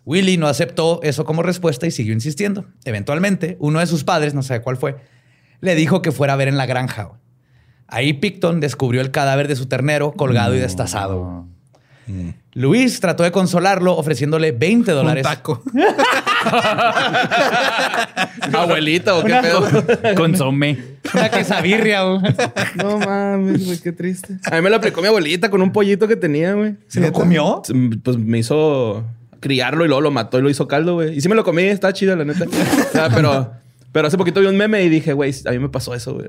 Willy 0.04 0.36
no 0.36 0.48
aceptó 0.48 1.00
eso 1.02 1.24
como 1.24 1.42
respuesta 1.42 1.86
y 1.86 1.90
siguió 1.90 2.12
insistiendo. 2.12 2.66
Eventualmente, 2.84 3.56
uno 3.58 3.80
de 3.80 3.86
sus 3.86 4.04
padres, 4.04 4.34
no 4.34 4.42
sé 4.42 4.60
cuál 4.60 4.76
fue, 4.76 4.96
le 5.62 5.74
dijo 5.74 6.02
que 6.02 6.12
fuera 6.12 6.34
a 6.34 6.36
ver 6.36 6.48
en 6.48 6.58
la 6.58 6.66
granja. 6.66 7.12
Ahí 7.86 8.12
Picton 8.12 8.60
descubrió 8.60 9.00
el 9.00 9.10
cadáver 9.12 9.48
de 9.48 9.56
su 9.56 9.64
ternero 9.64 10.12
colgado 10.12 10.54
y 10.54 10.58
destazado. 10.58 11.46
Luis 12.52 13.00
trató 13.00 13.22
de 13.22 13.32
consolarlo 13.32 13.96
ofreciéndole 13.96 14.52
20 14.52 14.90
Un 14.90 14.96
dólares. 14.98 15.22
taco. 15.22 15.62
Abuelita 18.52 19.14
o 19.16 19.24
qué 19.24 19.32
Una- 19.32 19.42
pedo. 19.42 19.64
Consomé. 20.16 20.78
Una 21.14 21.28
quesabirria. 21.30 22.02
güey. 22.02 22.20
No 22.76 22.98
mames, 22.98 23.64
güey, 23.66 23.78
qué 23.78 23.92
triste. 23.92 24.36
A 24.50 24.56
mí 24.56 24.62
me 24.62 24.70
lo 24.70 24.76
aplicó 24.76 25.00
mi 25.00 25.08
abuelita 25.08 25.50
con 25.50 25.62
un 25.62 25.72
pollito 25.72 26.08
que 26.08 26.16
tenía, 26.16 26.52
güey. 26.54 26.74
¿Se 26.88 27.00
lo 27.00 27.12
comió? 27.12 27.62
Pues 28.02 28.16
me 28.18 28.38
hizo 28.38 29.04
criarlo 29.40 29.84
y 29.84 29.88
luego 29.88 30.00
lo 30.00 30.10
mató 30.10 30.38
y 30.38 30.42
lo 30.42 30.50
hizo 30.50 30.66
caldo, 30.68 30.94
güey. 30.94 31.16
Y 31.16 31.20
sí 31.20 31.28
me 31.28 31.34
lo 31.34 31.44
comí, 31.44 31.62
está 31.62 31.92
chido, 31.92 32.16
la 32.16 32.24
neta. 32.24 32.44
O 32.44 32.92
sea, 32.92 33.08
pero 33.14 33.52
Pero 33.90 34.06
hace 34.06 34.18
poquito 34.18 34.40
vi 34.40 34.46
un 34.46 34.56
meme 34.56 34.82
y 34.82 34.88
dije, 34.90 35.14
güey, 35.14 35.34
a 35.46 35.50
mí 35.50 35.58
me 35.58 35.70
pasó 35.70 35.94
eso, 35.94 36.12
güey. 36.14 36.28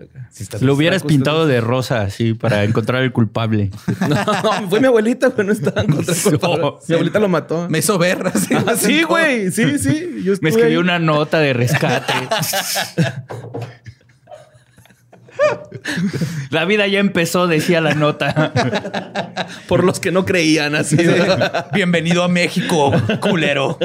Lo 0.62 0.74
hubieras 0.76 1.04
pintado 1.04 1.46
de 1.46 1.60
rosa 1.60 2.02
así 2.02 2.34
para 2.34 2.64
encontrar 2.66 3.04
el 3.04 3.12
culpable. 3.12 3.70
No, 4.08 4.70
fue 4.70 4.80
mi 4.80 4.88
abuelita, 4.88 5.28
güey, 5.28 5.46
no 5.46 5.54
estaba 5.54 5.82
en 5.82 5.88
contra 5.92 6.14
del 6.14 6.24
culpable. 6.24 6.58
No, 6.62 6.80
Mi 6.88 6.96
abuelita 6.96 7.20
lo 7.20 7.28
mató. 7.28 7.68
Me 7.70 7.80
hizo 7.80 7.98
ver. 7.98 8.26
Así, 8.34 8.54
Ah, 8.66 8.76
sí, 8.78 9.04
güey, 9.04 9.52
sí, 9.52 9.78
sí. 9.78 10.22
Yo 10.24 10.34
Me 10.42 10.50
escribió 10.50 10.78
ahí. 10.80 10.84
una 10.84 11.00
nota 11.00 11.40
de 11.40 11.52
rescate. 11.54 12.14
La 16.52 16.66
vida 16.66 16.88
ya 16.88 17.00
empezó, 17.00 17.48
decía 17.48 17.82
la 17.82 17.94
nota. 17.94 18.52
Por 19.68 19.84
los 19.84 20.00
que 20.00 20.12
no 20.12 20.26
creían 20.26 20.76
así. 20.76 20.98
Bienvenido 21.74 22.24
a 22.24 22.28
México, 22.28 22.92
culero. 23.22 23.78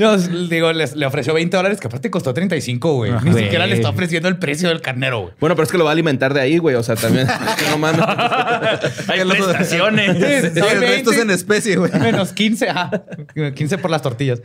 No, 0.00 0.16
digo, 0.16 0.72
les- 0.72 0.96
le 0.96 1.06
ofreció 1.06 1.34
20 1.34 1.56
dólares, 1.56 1.78
que 1.80 1.86
aparte 1.86 2.10
costó 2.10 2.32
35, 2.34 2.94
güey. 2.94 3.12
Ni 3.22 3.30
Güey. 3.30 3.44
siquiera 3.44 3.66
le 3.66 3.74
está 3.74 3.90
ofreciendo 3.90 4.28
el 4.28 4.38
precio 4.38 4.68
del 4.68 4.80
carnero, 4.80 5.20
güey. 5.20 5.34
Bueno, 5.40 5.54
pero 5.54 5.64
es 5.64 5.70
que 5.72 5.78
lo 5.78 5.84
va 5.84 5.90
a 5.90 5.92
alimentar 5.92 6.32
de 6.34 6.40
ahí, 6.40 6.58
güey. 6.58 6.74
O 6.76 6.82
sea, 6.82 6.96
también. 6.96 7.26
no 7.70 7.78
mames. 7.78 8.00
Hay 9.08 9.20
prestaciones. 9.28 10.16
Sí, 10.16 10.60
el 10.60 10.80
resto 10.80 11.12
es 11.12 11.18
en 11.18 11.30
especie, 11.30 11.76
güey. 11.76 11.92
Menos 12.00 12.32
15, 12.32 12.68
ajá. 12.70 13.04
15 13.54 13.78
por 13.78 13.90
las 13.90 14.02
tortillas. 14.02 14.42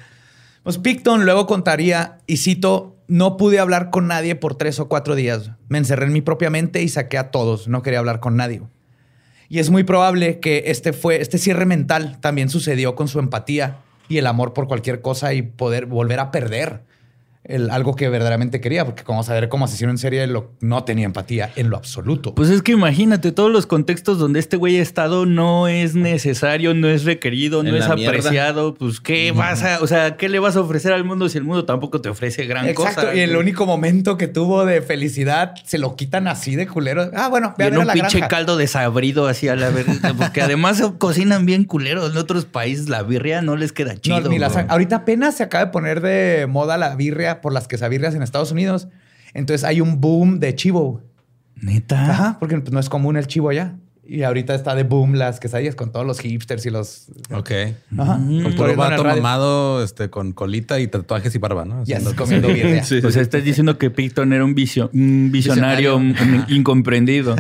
Pues 0.64 0.78
Picton 0.78 1.26
luego 1.26 1.46
contaría, 1.48 2.18
y 2.28 2.38
cito, 2.38 2.98
no 3.08 3.38
pude 3.38 3.60
hablar 3.60 3.92
con 3.92 4.08
nadie 4.08 4.36
por 4.36 4.56
tres 4.58 4.80
o 4.80 4.88
cuatro 4.90 5.16
días. 5.16 5.52
Me 5.70 5.78
encerré 5.78 6.08
en 6.08 6.14
mi 6.14 6.22
propia 6.22 6.50
mente 6.50 6.82
y 6.82 6.90
saqué 6.90 7.18
a 7.18 7.30
todos. 7.32 7.68
No 7.68 7.82
quería 7.84 8.00
hablar 8.00 8.20
con 8.20 8.36
nadie. 8.36 8.62
Y 9.48 9.60
es 9.60 9.70
muy 9.70 9.84
probable 9.84 10.40
que 10.40 10.64
este, 10.68 10.92
fue, 10.92 11.22
este 11.22 11.38
cierre 11.38 11.68
mental 11.68 12.18
también 12.20 12.50
sucedió 12.50 12.96
con 12.96 13.08
su 13.08 13.20
empatía 13.20 13.78
y 14.08 14.18
el 14.18 14.28
amor 14.28 14.54
por 14.54 14.68
cualquier 14.68 15.02
cosa 15.02 15.34
y 15.34 15.42
poder 15.42 15.86
volver 15.86 16.20
a 16.20 16.32
perder 16.32 16.82
el, 17.46 17.70
algo 17.70 17.96
que 17.96 18.10
verdaderamente 18.10 18.60
quería. 18.62 18.86
Porque 18.86 19.04
como 19.04 19.18
vamos 19.18 19.30
a 19.30 19.34
ver, 19.34 19.50
como 19.50 19.66
asesino 19.66 19.92
en 19.92 19.98
serie 19.98 20.26
lo- 20.28 20.52
no 20.62 20.84
tenía 20.84 21.06
empatía 21.06 21.52
en 21.56 21.70
lo 21.70 21.78
absoluto. 21.78 22.36
Pues 22.36 22.50
es 22.50 22.62
que 22.62 22.74
imagínate, 22.74 23.32
todos 23.32 23.52
los 23.52 23.66
contextos 23.68 24.18
donde 24.20 24.40
este 24.40 24.58
güey 24.58 24.78
ha 24.78 24.82
estado 24.82 25.26
no 25.26 25.68
es 25.68 25.96
necesario, 25.96 26.74
no 26.74 26.88
es 26.90 27.04
requerido, 27.06 27.64
no 27.64 27.70
En 27.70 27.76
es 27.76 27.90
mierda. 27.96 28.10
apreciado. 28.18 28.74
Pues, 28.76 29.00
¿qué 29.00 29.32
vas 29.32 29.64
a, 29.64 29.82
o 29.82 29.88
sea, 29.88 30.18
qué 30.18 30.30
le 30.30 30.40
vas 30.40 30.56
a 30.56 30.62
ofrecer 30.62 30.92
al 30.94 31.04
mundo 31.04 31.30
si 31.30 31.38
el 31.38 31.44
mundo 31.44 31.66
tampoco 31.66 32.02
te 32.02 32.10
ofrece 32.10 32.46
gran 32.46 32.68
Exacto. 32.68 33.02
cosa? 33.02 33.16
y 33.16 33.20
el 33.20 33.36
único 33.38 33.66
momento 33.66 34.18
que 34.18 34.28
tuvo 34.28 34.66
de 34.66 34.82
felicidad 34.82 35.54
se 35.64 35.78
lo 35.78 35.96
quitan 35.96 36.28
así 36.28 36.56
de 36.56 36.68
culero. 36.68 37.10
Ah, 37.16 37.28
bueno, 37.30 37.54
ve 37.58 37.66
a 37.66 37.68
en 37.68 37.72
ver 37.74 37.80
a 37.80 37.82
un 37.82 37.88
la 37.88 37.94
pinche 37.94 38.18
granja. 38.18 38.28
caldo 38.36 38.58
desabrido 38.58 39.28
así 39.28 39.48
a 39.48 39.56
la 39.56 39.70
verdad. 39.70 40.14
Porque 40.18 40.42
además 40.42 40.82
cocinan 40.98 41.46
bien 41.46 41.64
culeros. 41.66 42.12
En 42.12 42.18
otros 42.18 42.46
países 42.46 42.90
la 42.90 43.04
birria 43.04 43.42
no 43.42 43.56
les 43.56 43.72
queda 43.72 43.94
No, 43.94 44.00
chido. 44.00 44.30
ni 44.30 44.40
la 44.40 44.48
Ahorita 44.70 44.98
apenas 44.98 45.36
se 45.38 45.44
acaba 45.44 45.66
de 45.66 45.72
poner 45.72 46.02
de 46.02 46.48
moda 46.50 46.78
la 46.78 46.96
birria 46.96 47.35
por 47.42 47.54
las 47.54 47.68
quesabirrias 47.68 48.16
en 48.16 48.22
Estados 48.24 48.52
Unidos. 48.52 48.88
Entonces 49.34 49.64
hay 49.64 49.82
un 49.82 50.00
boom 50.02 50.40
de 50.40 50.56
chivo. 50.56 51.02
Neta. 51.62 52.12
Ajá, 52.12 52.38
porque 52.40 52.58
pues, 52.60 52.72
no 52.72 52.80
es 52.80 52.90
común 52.90 53.18
el 53.18 53.28
chivo 53.28 53.50
allá. 53.50 53.76
Y 54.08 54.22
ahorita 54.22 54.54
está 54.54 54.76
de 54.76 54.84
boom 54.84 55.16
las 55.16 55.40
quesadillas 55.40 55.74
con 55.74 55.92
todos 55.92 56.06
los 56.06 56.20
hipsters 56.20 56.64
y 56.68 56.70
los... 56.70 57.08
Ok. 57.32 57.50
Ajá. 57.98 58.18
Poniendo 58.18 58.50
puro 58.52 58.66
en 58.66 58.72
el 58.72 58.78
vato 58.78 59.04
mamado 59.04 59.84
este, 59.84 60.12
con 60.12 60.32
colita 60.32 60.80
y 60.80 60.88
tatuajes 60.88 61.34
y 61.34 61.40
barba, 61.40 61.66
¿no? 61.66 61.84
Ya 61.86 61.98
estás 61.98 62.14
comiendo 62.14 62.50
birria. 62.50 62.84
Sí. 62.86 62.98
O 63.04 63.10
sea, 63.10 63.24
estás 63.24 63.44
diciendo 63.44 63.80
que 63.80 63.90
Picton 63.90 64.32
era 64.32 64.46
un, 64.46 64.54
visio- 64.54 64.92
un 64.94 65.32
visionario, 65.32 65.98
Visionario. 65.98 66.46
mm, 66.50 66.54
incomprendido. 66.54 67.36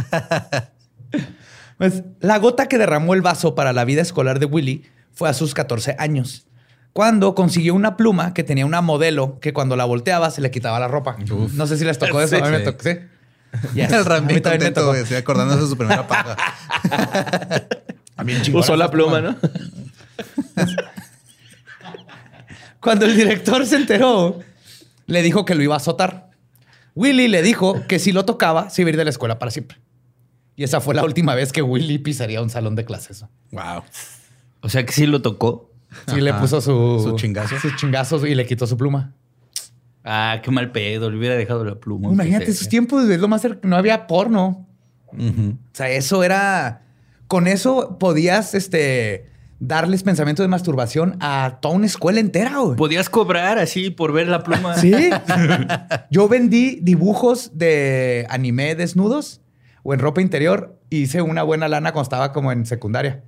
Pues 1.77 2.03
la 2.21 2.37
gota 2.39 2.67
que 2.67 2.77
derramó 2.77 3.13
el 3.13 3.21
vaso 3.21 3.53
para 3.53 3.73
la 3.73 3.85
vida 3.85 4.01
escolar 4.01 4.39
de 4.39 4.45
Willy 4.45 4.83
fue 5.13 5.29
a 5.29 5.33
sus 5.33 5.53
14 5.53 5.95
años, 5.99 6.47
cuando 6.95 7.35
consiguió 7.35 7.73
una 7.73 7.97
pluma 7.97 8.33
que 8.33 8.41
tenía 8.45 8.65
una 8.65 8.79
modelo 8.79 9.37
que 9.41 9.51
cuando 9.51 9.75
la 9.75 9.83
volteaba 9.83 10.31
se 10.31 10.39
le 10.39 10.49
quitaba 10.49 10.79
la 10.79 10.87
ropa. 10.87 11.17
No 11.53 11.67
sé 11.67 11.77
si 11.77 11.83
les 11.83 11.99
tocó 11.99 12.21
eso. 12.21 12.37
Sí, 12.37 12.41
a 12.41 12.45
mí 12.45 12.51
me 12.51 12.59
tocó, 12.61 12.81
sí. 12.81 12.91
Yes. 13.73 13.89
El 13.91 13.95
A 13.99 14.03
Ram 14.03 14.21
mí 14.25 14.27
bien 14.29 14.41
también 14.41 14.59
me 14.61 14.65
contento, 14.67 14.79
tocó. 14.79 14.91
güey. 14.91 15.01
Estoy 15.03 15.17
acordándose 15.17 15.61
de 15.63 15.67
su 15.67 15.75
primera 15.77 16.07
paga. 16.07 16.37
Usó 18.53 18.77
la 18.77 18.89
pluma, 18.89 19.19
¿no? 19.19 19.35
Cuando 22.79 23.05
el 23.05 23.15
director 23.17 23.65
se 23.65 23.75
enteró, 23.75 24.39
le 25.07 25.21
dijo 25.21 25.43
que 25.43 25.53
lo 25.53 25.63
iba 25.63 25.73
a 25.73 25.77
azotar. 25.77 26.29
Willy 26.95 27.27
le 27.27 27.41
dijo 27.41 27.85
que 27.87 27.99
si 27.99 28.13
lo 28.13 28.23
tocaba, 28.23 28.69
se 28.69 28.83
iba 28.83 28.87
a 28.87 28.91
ir 28.91 28.97
de 28.97 29.03
la 29.03 29.09
escuela 29.09 29.37
para 29.37 29.51
siempre. 29.51 29.79
Y 30.55 30.63
esa 30.63 30.79
fue 30.79 30.95
la 30.95 31.03
última 31.03 31.35
vez 31.35 31.51
que 31.51 31.61
Willy 31.61 31.97
pisaría 31.97 32.41
un 32.41 32.49
salón 32.49 32.75
de 32.75 32.85
clases. 32.85 33.25
wow. 33.51 33.83
O 34.61 34.69
sea 34.69 34.85
que 34.85 34.93
sí 34.93 35.05
lo 35.05 35.21
tocó. 35.21 35.69
Sí, 36.13 36.21
le 36.21 36.33
puso 36.33 36.61
su, 36.61 36.99
Su 37.03 37.15
chingazo. 37.15 37.57
Sus 37.59 37.75
chingazos 37.75 38.25
y 38.25 38.35
le 38.35 38.45
quitó 38.45 38.67
su 38.67 38.77
pluma. 38.77 39.13
Ah, 40.03 40.39
qué 40.43 40.51
mal 40.51 40.71
pedo. 40.71 41.09
Le 41.09 41.17
hubiera 41.17 41.35
dejado 41.35 41.63
la 41.65 41.75
pluma. 41.75 42.09
Imagínate 42.11 42.51
esos 42.51 42.69
tiempos, 42.69 43.09
es 43.09 43.19
lo 43.19 43.27
más 43.27 43.41
cerca- 43.41 43.67
no 43.67 43.75
había 43.75 44.05
porno. 44.07 44.67
O 45.07 45.57
sea, 45.73 45.89
eso 45.89 46.23
era. 46.23 46.81
Con 47.27 47.47
eso 47.47 47.97
podías 47.99 48.53
este, 48.53 49.25
darles 49.59 50.03
pensamientos 50.03 50.43
de 50.43 50.47
masturbación 50.47 51.17
a 51.21 51.57
toda 51.61 51.73
una 51.75 51.85
escuela 51.87 52.19
entera, 52.19 52.57
güey. 52.59 52.75
Podías 52.75 53.09
cobrar 53.09 53.57
así 53.57 53.89
por 53.89 54.11
ver 54.13 54.27
la 54.27 54.43
pluma. 54.43 54.75
Sí. 54.77 54.93
Yo 56.11 56.27
vendí 56.27 56.79
dibujos 56.81 57.51
de 57.57 58.27
anime 58.29 58.75
desnudos 58.75 59.41
o 59.81 59.93
en 59.93 59.99
ropa 59.99 60.21
interior. 60.21 60.77
Hice 60.91 61.21
una 61.23 61.41
buena 61.41 61.67
lana 61.67 61.93
cuando 61.93 62.03
estaba 62.03 62.31
como 62.31 62.51
en 62.51 62.65
secundaria. 62.67 63.23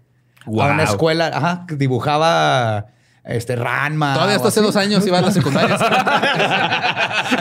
A 0.47 0.67
una 0.73 0.83
escuela, 0.83 1.27
ajá, 1.33 1.65
que 1.67 1.75
dibujaba 1.75 2.87
este 3.23 3.55
Ranma. 3.57 4.13
Todavía 4.13 4.35
hasta 4.37 4.47
hace 4.47 4.59
así. 4.61 4.65
dos 4.67 4.75
años 4.77 5.05
iba 5.05 5.19
a 5.19 5.21
la 5.21 5.31
secundaria. 5.31 5.77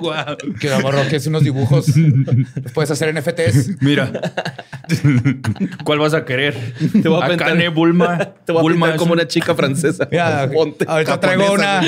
Guau. 0.00 0.36
Que 0.60 0.70
morro, 0.82 1.02
que 1.08 1.16
es 1.16 1.26
unos 1.26 1.42
dibujos. 1.42 1.86
Los 1.96 2.72
puedes 2.72 2.90
hacer 2.90 3.14
NFTs. 3.14 3.80
Mira. 3.82 4.10
¿Cuál 5.84 5.98
vas 5.98 6.14
a 6.14 6.24
querer? 6.24 6.54
Te 7.02 7.08
voy 7.08 7.22
a 7.22 7.26
pintar- 7.28 7.48
Akane 7.48 7.68
Bulma. 7.68 8.18
Te 8.44 8.52
voy 8.52 8.60
a 8.60 8.62
Bulma 8.62 8.86
pintar 8.86 8.98
como 8.98 9.12
un- 9.12 9.18
una 9.18 9.28
chica 9.28 9.54
francesa. 9.54 10.08
Mira, 10.10 10.48
ahorita 10.86 11.20
traigo 11.20 11.52
una. 11.52 11.82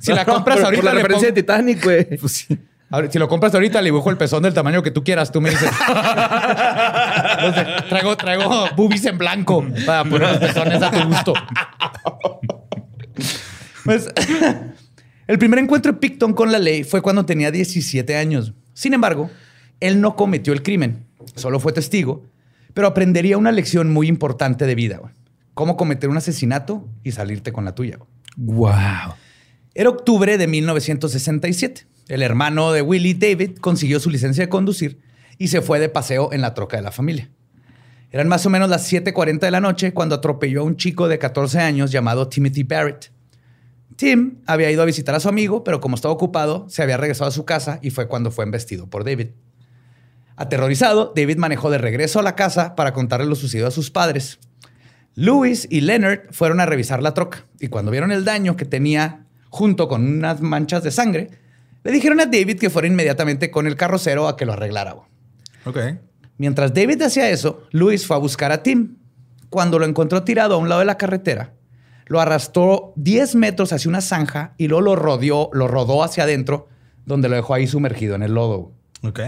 Si 0.00 0.12
la 0.12 0.24
compras 0.24 0.62
ahorita, 0.62 0.82
Por 0.82 0.84
la 0.84 0.94
le 0.94 1.02
referencia 1.02 1.28
pongo- 1.28 1.34
de 1.34 1.42
Titanic, 1.42 1.84
güey. 1.84 2.06
Ahora, 2.10 2.60
Si 3.12 3.18
lo 3.20 3.28
compras 3.28 3.54
ahorita, 3.54 3.80
le 3.80 3.86
dibujo 3.86 4.10
el 4.10 4.16
pezón 4.16 4.42
del 4.42 4.52
tamaño 4.52 4.82
que 4.82 4.90
tú 4.90 5.04
quieras. 5.04 5.30
Tú 5.30 5.40
me 5.40 5.50
dices. 5.50 5.70
Entonces, 7.38 7.66
traigo, 7.88 8.16
traigo 8.16 8.66
boobies 8.76 9.04
en 9.06 9.16
blanco 9.16 9.64
para 9.86 10.02
poner 10.04 10.28
los 10.28 10.38
pezones 10.38 10.82
a 10.82 10.90
tu 10.90 11.08
gusto. 11.08 11.32
Pues, 13.84 14.08
el 15.26 15.38
primer 15.38 15.58
encuentro 15.60 15.92
de 15.92 15.98
Picton 15.98 16.32
con 16.32 16.52
la 16.52 16.58
ley 16.58 16.84
fue 16.84 17.00
cuando 17.02 17.24
tenía 17.24 17.50
17 17.50 18.16
años. 18.16 18.52
Sin 18.74 18.92
embargo, 18.94 19.30
él 19.80 20.00
no 20.00 20.16
cometió 20.16 20.52
el 20.52 20.62
crimen, 20.62 21.06
solo 21.34 21.60
fue 21.60 21.72
testigo, 21.72 22.26
pero 22.74 22.86
aprendería 22.88 23.38
una 23.38 23.52
lección 23.52 23.92
muy 23.92 24.08
importante 24.08 24.66
de 24.66 24.74
vida. 24.74 24.98
güey. 24.98 25.12
Cómo 25.54 25.76
cometer 25.76 26.10
un 26.10 26.16
asesinato 26.16 26.88
y 27.04 27.12
salirte 27.12 27.52
con 27.52 27.64
la 27.64 27.74
tuya. 27.74 27.96
güey. 27.98 28.08
Wow. 28.36 29.14
Era 29.74 29.90
octubre 29.90 30.36
de 30.38 30.46
1967. 30.46 31.86
El 32.10 32.22
hermano 32.22 32.72
de 32.72 32.82
Willie, 32.82 33.14
David, 33.14 33.58
consiguió 33.60 34.00
su 34.00 34.10
licencia 34.10 34.44
de 34.44 34.48
conducir 34.48 34.98
y 35.38 35.46
se 35.46 35.62
fue 35.62 35.78
de 35.78 35.88
paseo 35.88 36.32
en 36.32 36.40
la 36.40 36.54
troca 36.54 36.76
de 36.76 36.82
la 36.82 36.90
familia. 36.90 37.30
Eran 38.10 38.26
más 38.26 38.44
o 38.46 38.50
menos 38.50 38.68
las 38.68 38.92
7:40 38.92 39.46
de 39.46 39.50
la 39.52 39.60
noche 39.60 39.94
cuando 39.94 40.16
atropelló 40.16 40.62
a 40.62 40.64
un 40.64 40.76
chico 40.76 41.06
de 41.06 41.20
14 41.20 41.60
años 41.60 41.92
llamado 41.92 42.26
Timothy 42.26 42.64
Barrett. 42.64 43.12
Tim 43.94 44.40
había 44.46 44.72
ido 44.72 44.82
a 44.82 44.86
visitar 44.86 45.14
a 45.14 45.20
su 45.20 45.28
amigo, 45.28 45.62
pero 45.62 45.80
como 45.80 45.94
estaba 45.94 46.12
ocupado, 46.12 46.66
se 46.68 46.82
había 46.82 46.96
regresado 46.96 47.28
a 47.28 47.32
su 47.32 47.44
casa 47.44 47.78
y 47.80 47.90
fue 47.90 48.08
cuando 48.08 48.32
fue 48.32 48.44
embestido 48.44 48.90
por 48.90 49.04
David. 49.04 49.28
Aterrorizado, 50.34 51.12
David 51.14 51.36
manejó 51.36 51.70
de 51.70 51.78
regreso 51.78 52.18
a 52.18 52.24
la 52.24 52.34
casa 52.34 52.74
para 52.74 52.92
contarle 52.92 53.26
lo 53.26 53.36
sucedido 53.36 53.68
a 53.68 53.70
sus 53.70 53.92
padres. 53.92 54.40
Louis 55.14 55.68
y 55.70 55.82
Leonard 55.82 56.22
fueron 56.32 56.58
a 56.58 56.66
revisar 56.66 57.04
la 57.04 57.14
troca 57.14 57.46
y 57.60 57.68
cuando 57.68 57.92
vieron 57.92 58.10
el 58.10 58.24
daño 58.24 58.56
que 58.56 58.64
tenía 58.64 59.26
junto 59.48 59.86
con 59.86 60.04
unas 60.04 60.40
manchas 60.40 60.82
de 60.82 60.90
sangre, 60.90 61.30
le 61.82 61.92
dijeron 61.92 62.20
a 62.20 62.26
David 62.26 62.58
que 62.58 62.70
fuera 62.70 62.88
inmediatamente 62.88 63.50
con 63.50 63.66
el 63.66 63.76
carrocero 63.76 64.28
a 64.28 64.36
que 64.36 64.46
lo 64.46 64.52
arreglara. 64.52 64.96
ok. 65.64 65.78
Mientras 66.36 66.72
David 66.72 67.02
hacía 67.02 67.28
eso, 67.28 67.64
Louis 67.70 68.06
fue 68.06 68.16
a 68.16 68.18
buscar 68.18 68.50
a 68.50 68.62
Tim. 68.62 68.96
Cuando 69.50 69.78
lo 69.78 69.84
encontró 69.84 70.22
tirado 70.22 70.54
a 70.54 70.58
un 70.58 70.70
lado 70.70 70.78
de 70.78 70.86
la 70.86 70.96
carretera, 70.96 71.52
lo 72.06 72.18
arrastró 72.18 72.94
10 72.96 73.34
metros 73.34 73.74
hacia 73.74 73.90
una 73.90 74.00
zanja 74.00 74.54
y 74.56 74.66
luego 74.68 74.80
lo 74.82 74.96
rodeó, 74.96 75.50
lo 75.52 75.68
rodó 75.68 76.02
hacia 76.02 76.24
adentro, 76.24 76.66
donde 77.04 77.28
lo 77.28 77.36
dejó 77.36 77.52
ahí 77.52 77.66
sumergido 77.66 78.14
en 78.14 78.22
el 78.22 78.32
lodo. 78.32 78.72
Ok. 79.02 79.20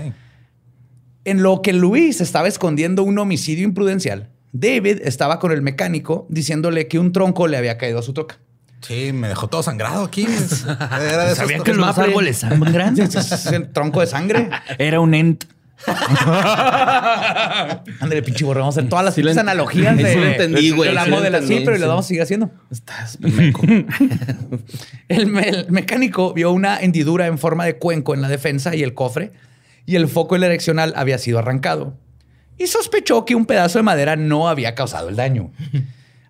En 1.25 1.43
lo 1.43 1.61
que 1.61 1.75
Luis 1.75 2.21
estaba 2.21 2.49
escondiendo 2.49 3.03
un 3.03 3.19
homicidio 3.19 3.65
imprudencial, 3.65 4.31
David 4.53 5.01
estaba 5.05 5.39
con 5.39 5.53
el 5.53 5.63
mecánico 5.63 6.27
diciéndole 6.31 6.89
que 6.89 6.99
un 6.99 7.13
tronco 7.13 7.47
le 7.47 7.57
había 7.57 7.79
caído 7.79 7.99
a 7.99 8.03
su 8.03 8.15
troca. 8.15 8.39
Sí, 8.83 9.13
me 9.13 9.29
dejó 9.29 9.49
todo 9.49 9.63
sangrado 9.63 10.05
aquí. 10.05 10.27
Era 10.27 11.25
de 11.27 11.35
¿Sabía 11.37 11.59
que 11.61 11.73
tro- 11.73 11.77
los 11.77 11.99
árboles 11.99 12.39
sangran? 12.39 12.99
Es 13.01 13.47
un 13.47 13.73
tronco 13.73 14.01
de 14.01 14.07
sangre. 14.07 14.51
Era 14.79 15.01
un 15.01 15.15
ent. 15.15 15.45
Ándale, 18.01 18.23
pinche 18.23 18.45
borre. 18.45 18.61
Vamos 18.61 18.77
a 18.77 18.81
hacer 18.81 18.89
todas 18.89 19.05
las 19.05 19.15
Sí 19.15 19.23
analogías 19.39 19.97
sí 19.97 20.03
de, 20.03 20.17
lo 20.17 20.25
entendí, 20.25 20.71
güey, 20.71 20.91
de 20.91 20.95
la 20.95 21.05
sí 21.05 21.13
entendí, 21.55 21.65
pero 21.65 21.77
sí. 21.77 21.83
lo 21.83 21.89
vamos 21.89 22.05
a 22.05 22.09
seguir 22.09 22.23
haciendo. 22.23 22.51
Estás. 22.71 23.19
El, 25.09 25.27
me- 25.27 25.49
el 25.49 25.71
mecánico 25.71 26.33
vio 26.35 26.53
una 26.53 26.81
hendidura 26.81 27.27
en 27.27 27.39
forma 27.39 27.65
de 27.65 27.77
cuenco 27.79 28.15
en 28.15 28.23
la 28.23 28.29
defensa 28.29 28.75
y 28.77 28.83
el 28.83 28.95
cofre, 28.95 29.33
y 29.87 29.97
el 29.97 30.09
foco 30.09 30.37
direccional 30.37 30.93
había 30.97 31.19
sido 31.19 31.39
arrancado. 31.39 31.97
Y 32.59 32.67
sospechó 32.69 33.25
que 33.25 33.35
un 33.35 33.47
pedazo 33.47 33.79
de 33.79 33.83
madera 33.83 34.15
no 34.17 34.49
había 34.49 34.75
causado 34.75 35.09
el 35.09 35.17
daño. 35.17 35.51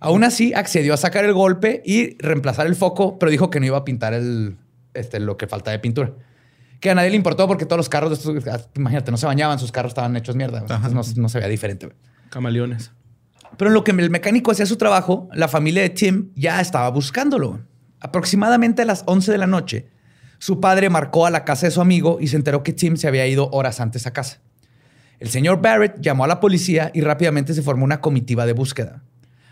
Aún 0.05 0.25
así, 0.25 0.53
accedió 0.53 0.95
a 0.95 0.97
sacar 0.97 1.25
el 1.25 1.33
golpe 1.33 1.81
y 1.87 2.17
reemplazar 2.19 2.67
el 2.67 2.75
foco, 2.75 3.21
pero 3.21 3.31
dijo 3.31 3.51
que 3.51 3.61
no 3.61 3.67
iba 3.67 3.79
a 3.79 3.85
pintar 3.85 4.15
el, 4.15 4.57
este, 4.95 5.21
lo 5.21 5.37
que 5.37 5.47
falta 5.47 5.71
de 5.71 5.79
pintura. 5.79 6.13
Que 6.81 6.91
a 6.91 6.97
nadie 6.97 7.11
le 7.11 7.17
importó 7.17 7.47
porque 7.47 7.67
todos 7.67 7.77
los 7.77 7.89
carros, 7.89 8.11
de 8.11 8.17
estos, 8.17 8.69
imagínate, 8.75 9.13
no 9.13 9.17
se 9.17 9.27
bañaban, 9.27 9.61
sus 9.61 9.71
carros 9.71 9.91
estaban 9.91 10.17
hechos 10.17 10.35
mierda. 10.35 10.59
Entonces 10.59 10.93
no, 10.93 11.23
no 11.23 11.29
se 11.29 11.39
veía 11.39 11.49
diferente. 11.49 11.89
Camaleones. 12.31 12.91
Pero 13.57 13.71
en 13.71 13.75
lo 13.75 13.85
que 13.85 13.93
el 13.93 14.11
mecánico 14.11 14.51
hacía 14.51 14.67
su 14.67 14.77
trabajo, 14.77 15.29
la 15.35 15.47
familia 15.47 15.83
de 15.83 15.91
Tim 15.91 16.33
ya 16.35 16.61
estaba 16.61 16.89
buscándolo. 16.91 17.61
Aproximadamente 18.01 18.83
a 18.83 18.87
las 18.87 19.05
11 19.07 19.31
de 19.31 19.39
la 19.39 19.47
noche, 19.47 19.87
su 20.39 20.61
padre 20.61 20.91
marcó 20.91 21.27
a 21.27 21.31
la 21.31 21.45
casa 21.45 21.67
de 21.67 21.71
su 21.71 21.81
amigo 21.81 22.19
y 22.21 22.27
se 22.27 22.35
enteró 22.35 22.65
que 22.65 22.73
Tim 22.73 22.97
se 22.97 23.07
había 23.07 23.25
ido 23.29 23.51
horas 23.53 23.79
antes 23.79 24.09
a 24.09 24.13
casa. 24.13 24.41
El 25.21 25.29
señor 25.29 25.63
Barrett 25.63 26.01
llamó 26.01 26.25
a 26.25 26.27
la 26.27 26.41
policía 26.41 26.91
y 26.93 27.03
rápidamente 27.03 27.55
se 27.55 27.63
formó 27.63 27.85
una 27.85 28.01
comitiva 28.01 28.47
de 28.47 28.53
búsqueda. 28.53 29.05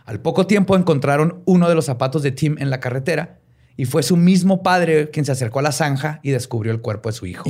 Al 0.04 0.20
poco 0.20 0.46
tiempo 0.46 0.76
encontraron 0.76 1.42
uno 1.44 1.68
de 1.68 1.74
los 1.74 1.86
zapatos 1.86 2.22
de 2.22 2.32
Tim 2.32 2.56
en 2.58 2.70
la 2.70 2.80
carretera 2.80 3.38
y 3.76 3.84
fue 3.84 4.02
su 4.02 4.16
mismo 4.16 4.62
padre 4.62 5.10
quien 5.10 5.24
se 5.24 5.32
acercó 5.32 5.60
a 5.60 5.62
la 5.62 5.72
zanja 5.72 6.20
y 6.22 6.30
descubrió 6.30 6.72
el 6.72 6.80
cuerpo 6.80 7.08
de 7.08 7.14
su 7.14 7.26
hijo. 7.26 7.44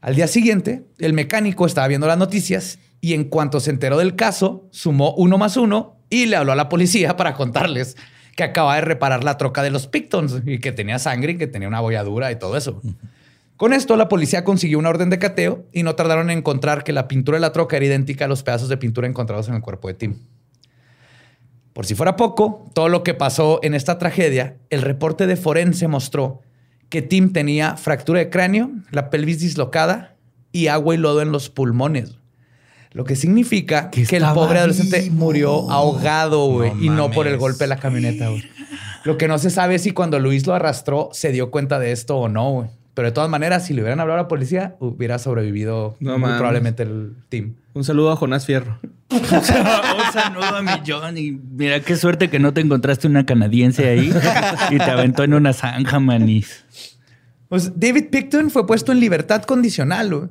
Al 0.00 0.14
día 0.14 0.28
siguiente, 0.28 0.84
el 0.98 1.12
mecánico 1.12 1.66
estaba 1.66 1.88
viendo 1.88 2.06
las 2.06 2.18
noticias 2.18 2.78
y 3.00 3.14
en 3.14 3.24
cuanto 3.24 3.60
se 3.60 3.70
enteró 3.70 3.98
del 3.98 4.16
caso, 4.16 4.66
sumó 4.70 5.14
uno 5.14 5.38
más 5.38 5.56
uno 5.56 5.96
y 6.10 6.26
le 6.26 6.36
habló 6.36 6.52
a 6.52 6.56
la 6.56 6.68
policía 6.68 7.16
para 7.16 7.34
contarles 7.34 7.96
que 8.36 8.44
acababa 8.44 8.76
de 8.76 8.82
reparar 8.82 9.24
la 9.24 9.38
troca 9.38 9.62
de 9.62 9.70
los 9.70 9.86
Pictons 9.86 10.42
y 10.46 10.58
que 10.58 10.72
tenía 10.72 10.98
sangre 10.98 11.32
y 11.32 11.38
que 11.38 11.46
tenía 11.46 11.68
una 11.68 11.80
bolladura 11.80 12.30
y 12.30 12.38
todo 12.38 12.56
eso. 12.56 12.80
Con 13.56 13.72
esto, 13.72 13.96
la 13.96 14.08
policía 14.08 14.44
consiguió 14.44 14.78
una 14.78 14.90
orden 14.90 15.08
de 15.08 15.18
cateo 15.18 15.66
y 15.72 15.82
no 15.82 15.94
tardaron 15.94 16.30
en 16.30 16.38
encontrar 16.38 16.84
que 16.84 16.92
la 16.92 17.08
pintura 17.08 17.36
de 17.36 17.40
la 17.40 17.52
troca 17.52 17.76
era 17.76 17.86
idéntica 17.86 18.26
a 18.26 18.28
los 18.28 18.42
pedazos 18.42 18.68
de 18.68 18.76
pintura 18.76 19.08
encontrados 19.08 19.48
en 19.48 19.54
el 19.54 19.62
cuerpo 19.62 19.88
de 19.88 19.94
Tim. 19.94 20.18
Por 21.76 21.84
si 21.84 21.94
fuera 21.94 22.16
poco, 22.16 22.64
todo 22.72 22.88
lo 22.88 23.02
que 23.02 23.12
pasó 23.12 23.60
en 23.62 23.74
esta 23.74 23.98
tragedia, 23.98 24.56
el 24.70 24.80
reporte 24.80 25.26
de 25.26 25.36
forense 25.36 25.88
mostró 25.88 26.40
que 26.88 27.02
Tim 27.02 27.34
tenía 27.34 27.76
fractura 27.76 28.18
de 28.18 28.30
cráneo, 28.30 28.70
la 28.92 29.10
pelvis 29.10 29.40
dislocada 29.40 30.16
y 30.52 30.68
agua 30.68 30.94
y 30.94 30.96
lodo 30.96 31.20
en 31.20 31.32
los 31.32 31.50
pulmones. 31.50 32.16
Lo 32.92 33.04
que 33.04 33.14
significa 33.14 33.90
que, 33.90 34.06
Que 34.06 34.16
el 34.16 34.24
pobre 34.32 34.60
adolescente 34.60 35.02
vivo. 35.02 35.16
murió 35.16 35.70
ahogado, 35.70 36.46
güey, 36.46 36.72
No 36.76 36.82
y 36.82 36.88
no 36.88 37.10
por 37.10 37.26
el 37.26 37.36
golpe 37.36 37.64
de 37.64 37.68
la 37.68 37.76
camioneta, 37.76 38.30
güey. 38.30 38.42
Lo 39.04 39.18
que 39.18 39.28
no 39.28 39.36
se 39.36 39.50
sabe 39.50 39.74
es 39.74 39.82
si 39.82 39.90
cuando 39.90 40.18
Luis 40.18 40.46
lo 40.46 40.54
arrastró 40.54 41.10
se 41.12 41.30
dio 41.30 41.50
cuenta 41.50 41.78
de 41.78 41.92
esto 41.92 42.16
o 42.16 42.30
no, 42.30 42.52
güey. 42.52 42.70
Pero 42.96 43.08
de 43.08 43.12
todas 43.12 43.28
maneras, 43.28 43.66
si 43.66 43.74
le 43.74 43.82
hubieran 43.82 44.00
hablado 44.00 44.18
a 44.18 44.22
la 44.22 44.28
policía, 44.28 44.74
hubiera 44.78 45.18
sobrevivido 45.18 45.96
No 46.00 46.18
muy 46.18 46.30
probablemente 46.30 46.82
el 46.82 47.12
team. 47.28 47.56
Un 47.74 47.84
saludo 47.84 48.10
a 48.10 48.16
Jonás 48.16 48.46
Fierro. 48.46 48.78
Un 49.10 49.20
saludo 49.20 50.46
a 50.46 50.62
mi 50.62 50.70
Johnny. 50.86 51.38
Mira 51.52 51.80
qué 51.80 51.94
suerte 51.96 52.30
que 52.30 52.38
no 52.38 52.54
te 52.54 52.62
encontraste 52.62 53.06
una 53.06 53.26
canadiense 53.26 53.86
ahí 53.86 54.10
y 54.70 54.78
te 54.78 54.90
aventó 54.90 55.24
en 55.24 55.34
una 55.34 55.52
zanja, 55.52 56.00
manis. 56.00 56.64
Pues 57.50 57.78
David 57.78 58.06
Picton 58.10 58.50
fue 58.50 58.66
puesto 58.66 58.92
en 58.92 59.00
libertad 59.00 59.42
condicional, 59.42 60.14
güey. 60.14 60.30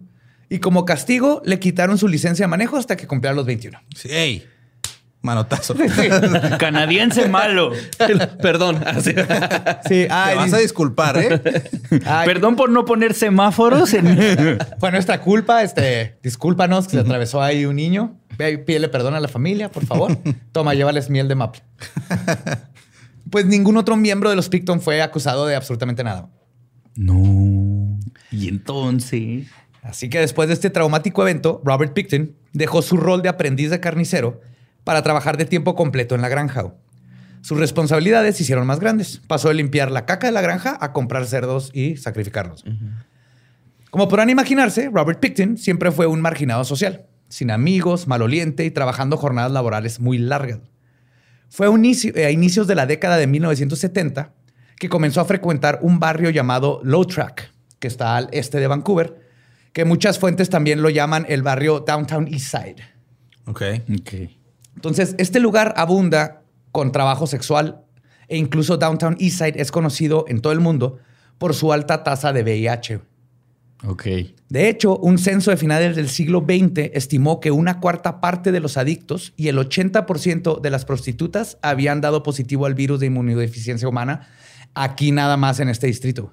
Y 0.50 0.58
como 0.58 0.86
castigo, 0.86 1.44
le 1.46 1.60
quitaron 1.60 2.00
su 2.00 2.08
licencia 2.08 2.46
de 2.46 2.48
manejo 2.48 2.78
hasta 2.78 2.98
que 2.98 3.06
cumpliera 3.06 3.36
los 3.36 3.46
21. 3.46 3.80
Sí, 3.96 4.10
ey, 4.10 4.44
manotazo. 5.26 5.76
Canadiense 6.60 7.28
malo. 7.28 7.72
Perdón. 8.42 8.82
Así. 8.86 9.12
Sí, 9.88 10.08
Te 10.08 10.08
vas 10.08 10.54
a 10.54 10.60
disculpar, 10.60 11.18
¿eh? 11.18 11.42
Perdón 12.26 12.56
por 12.56 12.70
no 12.70 12.86
poner 12.86 13.14
semáforos 13.14 13.94
en... 13.94 14.58
Fue 14.80 14.92
nuestra 14.92 15.20
culpa, 15.20 15.64
este, 15.64 16.18
discúlpanos 16.24 16.86
que 16.86 16.92
se 16.92 17.00
atravesó 17.00 17.42
ahí 17.42 17.66
un 17.66 17.76
niño. 17.76 18.18
Pídele 18.38 18.90
perdón 18.90 19.16
a 19.16 19.20
la 19.20 19.28
familia, 19.28 19.70
por 19.70 19.86
favor. 19.86 20.18
Toma, 20.52 20.74
llévales 20.74 21.10
miel 21.10 21.28
de 21.28 21.36
maple. 21.36 21.62
Pues 23.32 23.48
ningún 23.48 23.76
otro 23.76 23.98
miembro 23.98 24.30
de 24.30 24.36
los 24.36 24.50
Picton 24.50 24.82
fue 24.82 25.02
acusado 25.02 25.48
de 25.48 25.56
absolutamente 25.56 26.04
nada. 26.04 26.30
No. 26.96 28.00
Y 28.32 28.48
entonces... 28.48 29.48
Así 29.82 30.10
que 30.10 30.20
después 30.20 30.48
de 30.48 30.54
este 30.56 30.70
traumático 30.70 31.22
evento, 31.22 31.62
Robert 31.64 31.94
Picton 31.94 32.36
dejó 32.54 32.82
su 32.82 32.98
rol 32.98 33.22
de 33.22 33.30
aprendiz 33.30 33.70
de 33.70 33.80
carnicero 33.80 34.42
para 34.86 35.02
trabajar 35.04 35.36
de 35.36 35.44
tiempo 35.44 35.76
completo 35.76 36.16
en 36.16 36.22
la 36.22 36.30
granja. 36.30 36.74
Sus 37.42 37.60
responsabilidades 37.60 38.38
se 38.38 38.44
hicieron 38.44 38.66
más 38.66 38.80
grandes. 38.80 39.22
Pasó 39.28 39.50
de 39.50 39.56
limpiar 39.56 39.92
la 39.92 40.06
caca 40.06 40.28
de 40.28 40.32
la 40.34 40.42
granja 40.42 40.78
a 40.80 40.94
comprar 40.94 41.26
cerdos 41.26 41.70
y 41.74 41.98
sacrificarlos. 41.98 42.64
Como 43.92 44.08
podrán 44.08 44.30
imaginarse, 44.30 44.90
Robert 44.92 45.20
Picton 45.20 45.58
siempre 45.58 45.92
fue 45.92 46.08
un 46.08 46.22
marginado 46.22 46.64
social, 46.64 47.06
sin 47.30 47.52
amigos, 47.52 48.08
maloliente 48.08 48.66
y 48.66 48.72
trabajando 48.72 49.18
jornadas 49.18 49.52
laborales 49.52 50.00
muy 50.00 50.18
largas. 50.18 50.60
Fue 51.50 51.68
a, 51.68 51.70
inicio- 51.70 52.16
eh, 52.16 52.26
a 52.26 52.32
inicios 52.32 52.68
de 52.68 52.76
la 52.76 52.86
década 52.88 53.18
de 53.18 53.28
1970 53.28 54.34
que 54.78 54.90
comenzó 54.90 55.22
a 55.22 55.26
frecuentar 55.26 55.80
un 55.82 56.00
barrio 56.00 56.30
llamado 56.32 56.82
Low 56.84 57.06
Track, 57.06 57.52
que 57.80 57.88
está 57.88 58.18
al 58.18 58.28
este 58.34 58.60
de 58.60 58.68
Vancouver, 58.68 59.20
que 59.72 59.86
muchas 59.86 60.20
fuentes 60.20 60.50
también 60.50 60.82
lo 60.82 60.90
llaman 60.90 61.26
el 61.30 61.44
barrio 61.44 61.80
Downtown 61.82 62.28
East 62.28 62.48
Side. 62.52 62.76
ok. 63.46 63.62
Ok. 64.00 64.14
Entonces, 64.76 65.16
este 65.18 65.40
lugar 65.40 65.74
abunda 65.78 66.44
con 66.72 66.92
trabajo 66.92 67.28
sexual 67.28 67.82
e 68.28 68.38
incluso 68.38 68.78
Downtown 68.78 69.18
East 69.20 69.38
Side 69.38 69.62
es 69.62 69.72
conocido 69.72 70.26
en 70.28 70.42
todo 70.42 70.54
el 70.54 70.60
mundo 70.60 71.00
por 71.38 71.54
su 71.54 71.74
alta 71.74 72.04
tasa 72.04 72.34
de 72.34 72.44
VIH. 72.44 73.02
Ok. 73.88 74.06
De 74.50 74.70
hecho, 74.70 74.98
un 74.98 75.18
censo 75.18 75.52
de 75.52 75.58
finales 75.58 75.96
del 75.96 76.10
siglo 76.10 76.46
XX 76.48 76.92
estimó 76.94 77.40
que 77.40 77.52
una 77.52 77.80
cuarta 77.80 78.22
parte 78.22 78.52
de 78.52 78.60
los 78.60 78.78
adictos 78.78 79.34
y 79.36 79.48
el 79.48 79.58
80% 79.58 80.62
de 80.62 80.70
las 80.70 80.86
prostitutas 80.86 81.58
habían 81.62 82.02
dado 82.02 82.24
positivo 82.24 82.66
al 82.66 82.74
virus 82.74 83.00
de 83.00 83.08
inmunodeficiencia 83.08 83.88
humana 83.88 84.28
aquí 84.74 85.12
nada 85.12 85.38
más 85.38 85.60
en 85.60 85.70
este 85.70 85.88
distrito. 85.88 86.32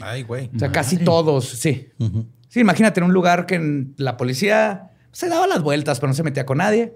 Ay, 0.00 0.22
güey. 0.22 0.50
O 0.54 0.58
sea, 0.58 0.70
casi 0.70 0.98
todos, 0.98 1.48
sí. 1.48 1.88
Sí, 2.48 2.60
imagínate 2.60 3.00
en 3.00 3.06
un 3.06 3.12
lugar 3.12 3.46
que 3.46 3.56
en 3.56 3.94
la 3.96 4.16
policía 4.16 4.90
se 5.12 5.28
daba 5.28 5.46
las 5.46 5.62
vueltas, 5.62 5.98
pero 5.98 6.08
no 6.08 6.14
se 6.14 6.22
metía 6.22 6.46
con 6.46 6.58
nadie. 6.58 6.94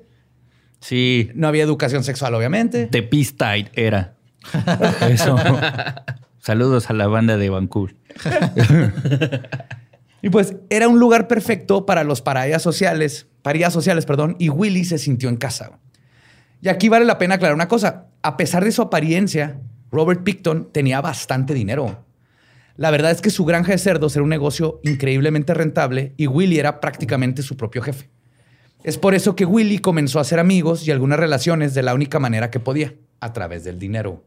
Sí. 0.81 1.31
No 1.35 1.49
había 1.49 1.63
educación 1.63 2.05
sexual, 2.05 2.35
obviamente. 2.35 2.87
The 2.87 3.03
Peace 3.03 3.33
Tide 3.33 3.71
era. 3.75 4.15
Eso. 5.09 5.37
Saludos 6.39 6.91
a 6.91 6.95
la 6.95 7.07
banda 7.07 7.37
de 7.37 7.51
Vancouver. 7.51 7.95
Y 10.23 10.31
pues 10.31 10.55
era 10.69 10.89
un 10.89 10.99
lugar 10.99 11.29
perfecto 11.29 11.87
para 11.87 12.05
los 12.05 12.21
parillas 12.21 12.63
sociales, 12.63 13.27
parillas 13.43 13.73
sociales, 13.73 14.05
perdón, 14.05 14.37
y 14.39 14.51
Willy 14.51 14.85
se 14.85 14.99
sintió 14.99 15.29
en 15.29 15.37
casa. 15.37 15.79
Y 16.61 16.69
aquí 16.69 16.89
vale 16.89 17.07
la 17.07 17.19
pena 17.19 17.37
aclarar 17.37 17.55
una 17.55 17.69
cosa. 17.69 18.09
A 18.23 18.37
pesar 18.37 18.65
de 18.65 18.73
su 18.73 18.83
apariencia, 18.83 19.61
Robert 19.91 20.23
Picton 20.23 20.71
tenía 20.73 21.01
bastante 21.01 21.55
dinero. 21.55 22.05
La 22.77 22.91
verdad 22.91 23.11
es 23.11 23.23
que 23.23 23.31
su 23.31 23.45
granja 23.45 23.73
de 23.73 23.79
cerdos 23.79 24.15
era 24.15 24.23
un 24.23 24.29
negocio 24.29 24.81
increíblemente 24.85 25.55
rentable 25.55 26.15
y 26.17 26.27
Willy 26.27 26.59
era 26.59 26.81
prácticamente 26.81 27.43
su 27.43 27.57
propio 27.57 27.83
jefe. 27.83 28.11
Es 28.83 28.97
por 28.97 29.15
eso 29.15 29.37
que 29.37 29.45
Willy 29.45 29.79
comenzó 29.79 30.19
a 30.19 30.23
hacer 30.23 30.39
amigos 30.39 30.87
y 30.87 30.91
algunas 30.91 31.19
relaciones 31.19 31.75
de 31.75 31.83
la 31.83 31.95
única 31.95 32.19
manera 32.19 32.51
que 32.51 32.61
podía, 32.61 32.95
a 33.21 33.33
través 33.33 33.65
del 33.65 33.79
dinero. 33.79 34.23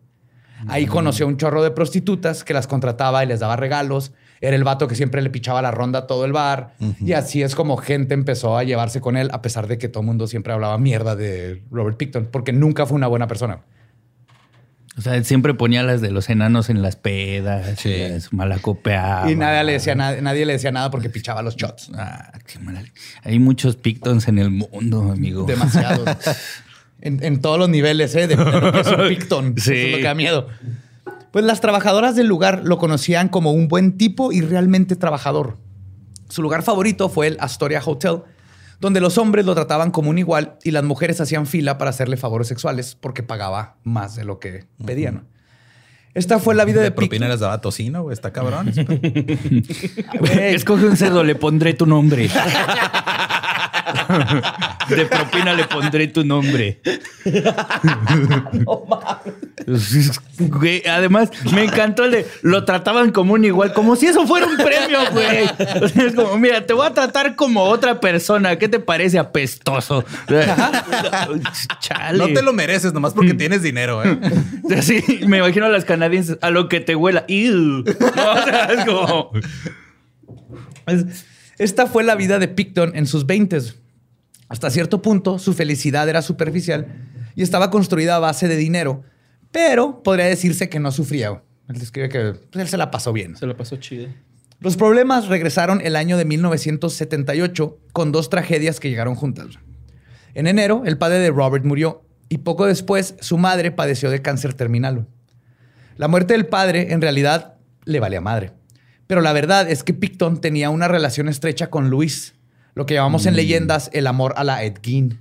Ahí 0.68 0.86
conoció 0.86 1.26
a 1.26 1.30
un 1.30 1.38
chorro 1.38 1.64
de 1.64 1.72
prostitutas 1.72 2.44
que 2.44 2.54
las 2.54 2.68
contrataba 2.68 3.24
y 3.24 3.28
les 3.28 3.40
daba 3.40 3.56
regalos. 3.56 4.14
Era 4.40 4.56
el 4.56 4.64
vato 4.64 4.88
que 4.88 4.96
siempre 4.96 5.22
le 5.22 5.30
pichaba 5.30 5.62
la 5.62 5.72
ronda 5.72 6.00
a 6.00 6.08
todo 6.08 6.26
el 6.26 6.32
bar. 6.32 6.76
Y 7.02 7.14
así 7.14 7.42
es 7.42 7.56
como 7.56 7.78
gente 7.78 8.14
empezó 8.14 8.58
a 8.58 8.64
llevarse 8.64 9.02
con 9.02 9.18
él, 9.18 9.30
a 9.34 9.42
pesar 9.42 9.68
de 9.68 9.78
que 9.78 9.90
todo 9.90 10.02
el 10.02 10.08
mundo 10.08 10.28
siempre 10.28 10.54
hablaba 10.54 10.78
mierda 10.78 11.16
de 11.16 11.64
Robert 11.72 11.98
Picton, 11.98 12.30
porque 12.32 12.54
nunca 12.54 12.86
fue 12.86 12.96
una 12.96 13.08
buena 13.08 13.28
persona. 13.28 13.62
O 14.98 15.02
sea, 15.02 15.24
siempre 15.24 15.56
ponía 15.56 15.82
las 15.82 16.02
de 16.02 16.12
los 16.12 16.30
enanos 16.30 16.70
en 16.70 16.82
las 16.82 16.96
pedas. 16.96 17.80
Sí. 17.80 17.96
Su 18.22 18.36
malacopeaba. 18.36 19.30
y 19.32 19.36
nadie 19.36 19.64
le, 19.64 19.72
decía 19.74 19.96
nada, 19.96 20.22
nadie 20.22 20.46
le 20.46 20.54
decía 20.54 20.72
nada 20.72 20.92
porque 20.92 21.10
pichaba 21.10 21.42
los 21.42 21.56
shots. 21.56 21.90
Ah, 21.96 22.32
qué 22.46 22.60
mal. 22.60 22.92
Hay 23.24 23.40
muchos 23.40 23.76
Pictons 23.76 24.28
en 24.28 24.38
el 24.38 24.52
mundo, 24.52 25.12
amigo. 25.12 25.46
Demasiado. 25.46 26.06
en, 27.02 27.24
en 27.24 27.42
todos 27.42 27.58
los 27.58 27.70
niveles, 27.70 28.14
¿eh? 28.16 28.28
De, 28.28 28.36
de 28.36 28.46
lo 28.46 28.72
que 28.72 28.80
es 28.82 28.88
un 28.88 29.08
Picton. 29.08 29.56
Sí. 29.58 29.74
Eso 29.74 29.86
es 29.86 29.92
lo 29.94 29.98
que 29.98 30.04
da 30.04 30.16
miedo. 30.16 30.48
Pues 31.32 31.44
las 31.44 31.62
trabajadoras 31.62 32.16
del 32.16 32.28
lugar 32.28 32.62
lo 32.64 32.78
conocían 32.78 33.30
como 33.30 33.52
un 33.52 33.68
buen 33.68 33.98
tipo 33.98 34.32
y 34.32 34.42
realmente 34.42 34.96
trabajador. 34.96 35.58
Su 36.30 36.44
lugar 36.44 36.62
favorito 36.62 37.10
fue 37.10 37.28
el 37.28 37.38
Astoria 37.40 37.82
Hotel, 37.84 38.20
donde 38.84 39.00
los 39.00 39.18
hombres 39.18 39.46
lo 39.46 39.56
trataban 39.56 39.92
como 39.92 40.10
un 40.10 40.18
igual 40.18 40.58
y 40.62 40.72
las 40.72 40.84
mujeres 40.84 41.22
hacían 41.22 41.48
fila 41.48 41.78
para 41.78 41.92
hacerle 41.92 42.18
favores 42.18 42.50
sexuales 42.50 42.98
porque 43.00 43.24
pagaba 43.24 43.78
más 43.84 44.14
de 44.14 44.26
lo 44.26 44.40
que 44.40 44.66
pedían. 44.86 45.26
Esta 46.14 46.38
fue 46.38 46.54
la 46.54 46.66
vida 46.66 46.80
de, 46.80 46.88
De 46.88 46.92
propina 46.92 47.30
les 47.30 47.40
daba 47.40 47.62
tocino, 47.62 48.04
güey. 48.04 48.14
Está 48.14 48.34
cabrón. 48.34 48.68
Escoge 50.38 50.86
un 50.86 50.98
cerdo, 50.98 51.24
le 51.24 51.36
pondré 51.36 51.76
tu 51.76 51.86
nombre. 51.86 52.30
De 54.90 55.06
propina 55.06 55.54
le 55.54 55.66
pondré 55.66 56.08
tu 56.08 56.24
nombre. 56.26 56.82
Güey, 60.38 60.84
además, 60.88 61.30
me 61.54 61.64
encantó 61.64 62.06
el 62.06 62.12
de 62.12 62.28
lo 62.42 62.66
trataban 62.66 63.12
como 63.12 63.34
un 63.34 63.46
igual, 63.46 63.74
como 63.74 63.96
si 63.96 64.08
eso 64.08 64.26
fuera 64.28 64.46
un 64.48 64.58
premio, 64.58 65.00
güey. 65.12 65.44
O 65.82 65.88
sea, 65.88 66.04
es 66.06 66.16
como, 66.16 66.38
mira, 66.38 66.66
te 66.66 66.74
voy 66.74 66.86
a 66.88 66.94
tratar 66.94 67.36
como 67.36 67.64
otra 67.64 68.00
persona. 68.00 68.58
¿Qué 68.58 68.68
te 68.68 68.80
parece 68.80 69.20
apestoso? 69.20 70.04
Chale. 71.80 72.18
No 72.18 72.28
te 72.34 72.42
lo 72.42 72.54
mereces 72.54 72.94
nomás 72.94 73.14
porque 73.14 73.34
tienes 73.34 73.62
dinero, 73.62 74.04
¿eh? 74.04 74.18
Sí, 74.82 75.02
me 75.28 75.38
imagino 75.38 75.66
a 75.66 75.70
las 75.70 75.86
canadienses, 75.86 76.38
a 76.42 76.50
lo 76.50 76.68
que 76.68 76.80
te 76.80 76.96
huela. 76.96 77.26
Ew. 77.28 77.84
No, 77.84 78.32
o 78.34 78.44
sea, 78.44 78.66
es 78.66 78.86
como. 78.86 79.32
Es- 80.88 81.26
Esta 81.58 81.88
fue 81.88 82.04
la 82.04 82.16
vida 82.16 82.40
de 82.40 82.48
Picton 82.48 82.96
en 82.96 83.06
sus 83.06 83.26
20 83.26 83.60
Hasta 84.50 84.70
cierto 84.70 85.02
punto, 85.02 85.40
su 85.40 85.54
felicidad 85.54 86.10
era 86.10 86.22
superficial 86.22 86.88
y 87.36 87.44
estaba 87.44 87.70
construida 87.70 88.16
a 88.16 88.20
base 88.20 88.48
de 88.48 88.56
dinero, 88.56 89.04
pero 89.52 90.04
podría 90.04 90.26
decirse 90.26 90.70
que 90.70 90.80
no 90.80 90.92
sufría. 90.92 91.42
Él 91.70 91.80
describe 91.80 92.10
que 92.10 92.34
pues, 92.52 92.62
él 92.64 92.68
se 92.68 92.78
la 92.78 92.92
pasó 92.92 93.14
bien. 93.14 93.36
Se 93.36 93.46
lo 93.46 93.56
pasó 93.56 93.78
chido. 93.78 94.10
Los 94.60 94.78
problemas 94.78 95.28
regresaron 95.28 95.82
el 95.82 95.96
año 95.96 96.18
de 96.18 96.26
1978 96.26 97.80
con 97.92 98.12
dos 98.12 98.30
tragedias 98.30 98.80
que 98.80 98.90
llegaron 98.90 99.16
juntas. 99.16 99.60
En 100.34 100.48
enero, 100.48 100.84
el 100.86 100.98
padre 100.98 101.20
de 101.20 101.32
Robert 101.32 101.66
murió 101.66 102.04
y 102.30 102.40
poco 102.40 102.66
después 102.66 103.16
su 103.20 103.38
madre 103.38 103.72
padeció 103.72 104.10
de 104.10 104.22
cáncer 104.22 104.54
terminal. 104.54 105.08
La 105.98 106.08
muerte 106.08 106.34
del 106.34 106.48
padre 106.48 106.94
en 106.94 107.02
realidad 107.02 107.56
le 107.86 108.00
valía 108.00 108.22
madre. 108.22 108.54
Pero 109.14 109.22
la 109.22 109.32
verdad 109.32 109.70
es 109.70 109.84
que 109.84 109.94
Picton 109.94 110.42
tenía 110.42 110.72
una 110.72 110.88
relación 110.88 111.30
estrecha 111.30 111.70
con 111.70 111.92
Luis, 111.92 112.34
lo 112.74 112.88
que 112.88 112.96
llamamos 112.96 113.28
en 113.28 113.36
leyendas 113.36 113.92
el 113.94 114.08
amor 114.08 114.34
a 114.38 114.44
la 114.44 114.64
Ed 114.64 114.78
Gein. 114.82 115.20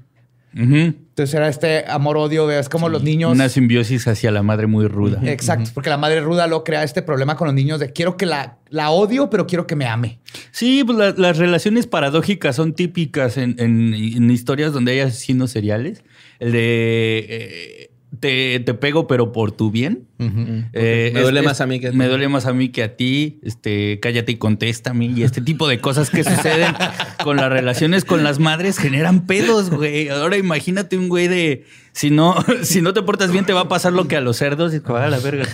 Entonces 0.55 1.35
era 1.35 1.48
este 1.48 1.85
amor-odio, 1.87 2.50
es 2.50 2.70
como 2.70 2.88
los 2.88 3.02
niños... 3.02 3.33
Una 3.33 3.50
simbiosis 3.50 4.09
hacia 4.09 4.31
la 4.31 4.42
madre 4.42 4.66
muy 4.66 4.87
ruda. 4.87 5.20
Exacto, 5.24 5.70
porque 5.74 5.90
la 5.90 5.98
madre 5.98 6.20
ruda 6.22 6.46
lo 6.46 6.64
crea 6.64 6.83
este 6.85 7.02
problema 7.02 7.37
con 7.37 7.46
los 7.48 7.55
niños 7.55 7.81
de 7.81 7.92
quiero 7.92 8.16
que 8.16 8.24
la, 8.24 8.57
la 8.70 8.88
odio, 8.90 9.28
pero 9.28 9.46
quiero 9.46 9.66
que 9.66 9.76
me 9.76 9.85
ame. 9.87 10.20
Sí, 10.52 10.85
pues 10.85 10.96
la- 10.96 11.11
las 11.16 11.37
relaciones 11.37 11.87
paradójicas 11.87 12.57
son 12.57 12.72
típicas 12.72 13.37
en, 13.37 13.57
en- 13.59 13.92
en 13.94 14.31
historias 14.31 14.72
donde 14.72 14.92
hay 14.92 15.00
asesinos 15.00 15.50
seriales. 15.50 16.02
El 16.38 16.52
de 16.52 17.26
eh, 17.28 17.90
te, 18.20 18.61
te 18.61 18.75
pego, 18.75 19.07
pero 19.07 19.33
por 19.33 19.53
tu 19.53 19.70
bien. 19.70 20.07
Eh, 20.72 21.11
me 21.14 21.22
duele 21.22 21.42
más 21.42 21.61
a 21.61 21.66
mí 21.66 21.81
que 21.81 21.88
a 21.88 21.90
ti. 21.90 21.96
Me 21.96 22.07
duele 22.07 22.29
más 22.29 22.46
a 22.46 22.53
mí 22.53 22.68
que 22.68 22.83
a 22.83 22.96
ti. 22.96 23.40
Este, 23.42 23.98
cállate 24.01 24.33
y 24.33 24.37
contéstame. 24.37 25.07
Y 25.07 25.22
este 25.22 25.40
tipo 25.40 25.66
de 25.66 25.81
cosas 25.81 26.11
que 26.11 26.22
suceden 26.22 26.75
con 27.25 27.37
las 27.37 27.51
relaciones 27.51 28.05
con 28.05 28.22
las 28.22 28.38
madres 28.38 28.79
generan 28.79 29.27
pedos, 29.27 29.70
güey. 29.70 30.09
Ahora 30.09 30.37
imagínate 30.37 30.96
un 30.96 31.09
güey 31.09 31.29
de 31.29 31.64
si 31.92 32.11
no, 32.11 32.37
si 32.62 32.83
no 32.83 32.92
te 32.92 33.03
portas 33.03 33.33
bien, 33.33 33.44
te 33.44 33.53
va 33.53 33.62
a 33.62 33.68
pasar 33.68 33.92
lo 33.92 34.09
que 34.09 34.16
a 34.16 34.20
los 34.20 34.37
cerdos 34.37 34.75
y 34.75 34.81
te 34.81 34.92
va 34.92 35.05
a 35.05 35.11
la 35.11 35.18
verga. 35.18 35.46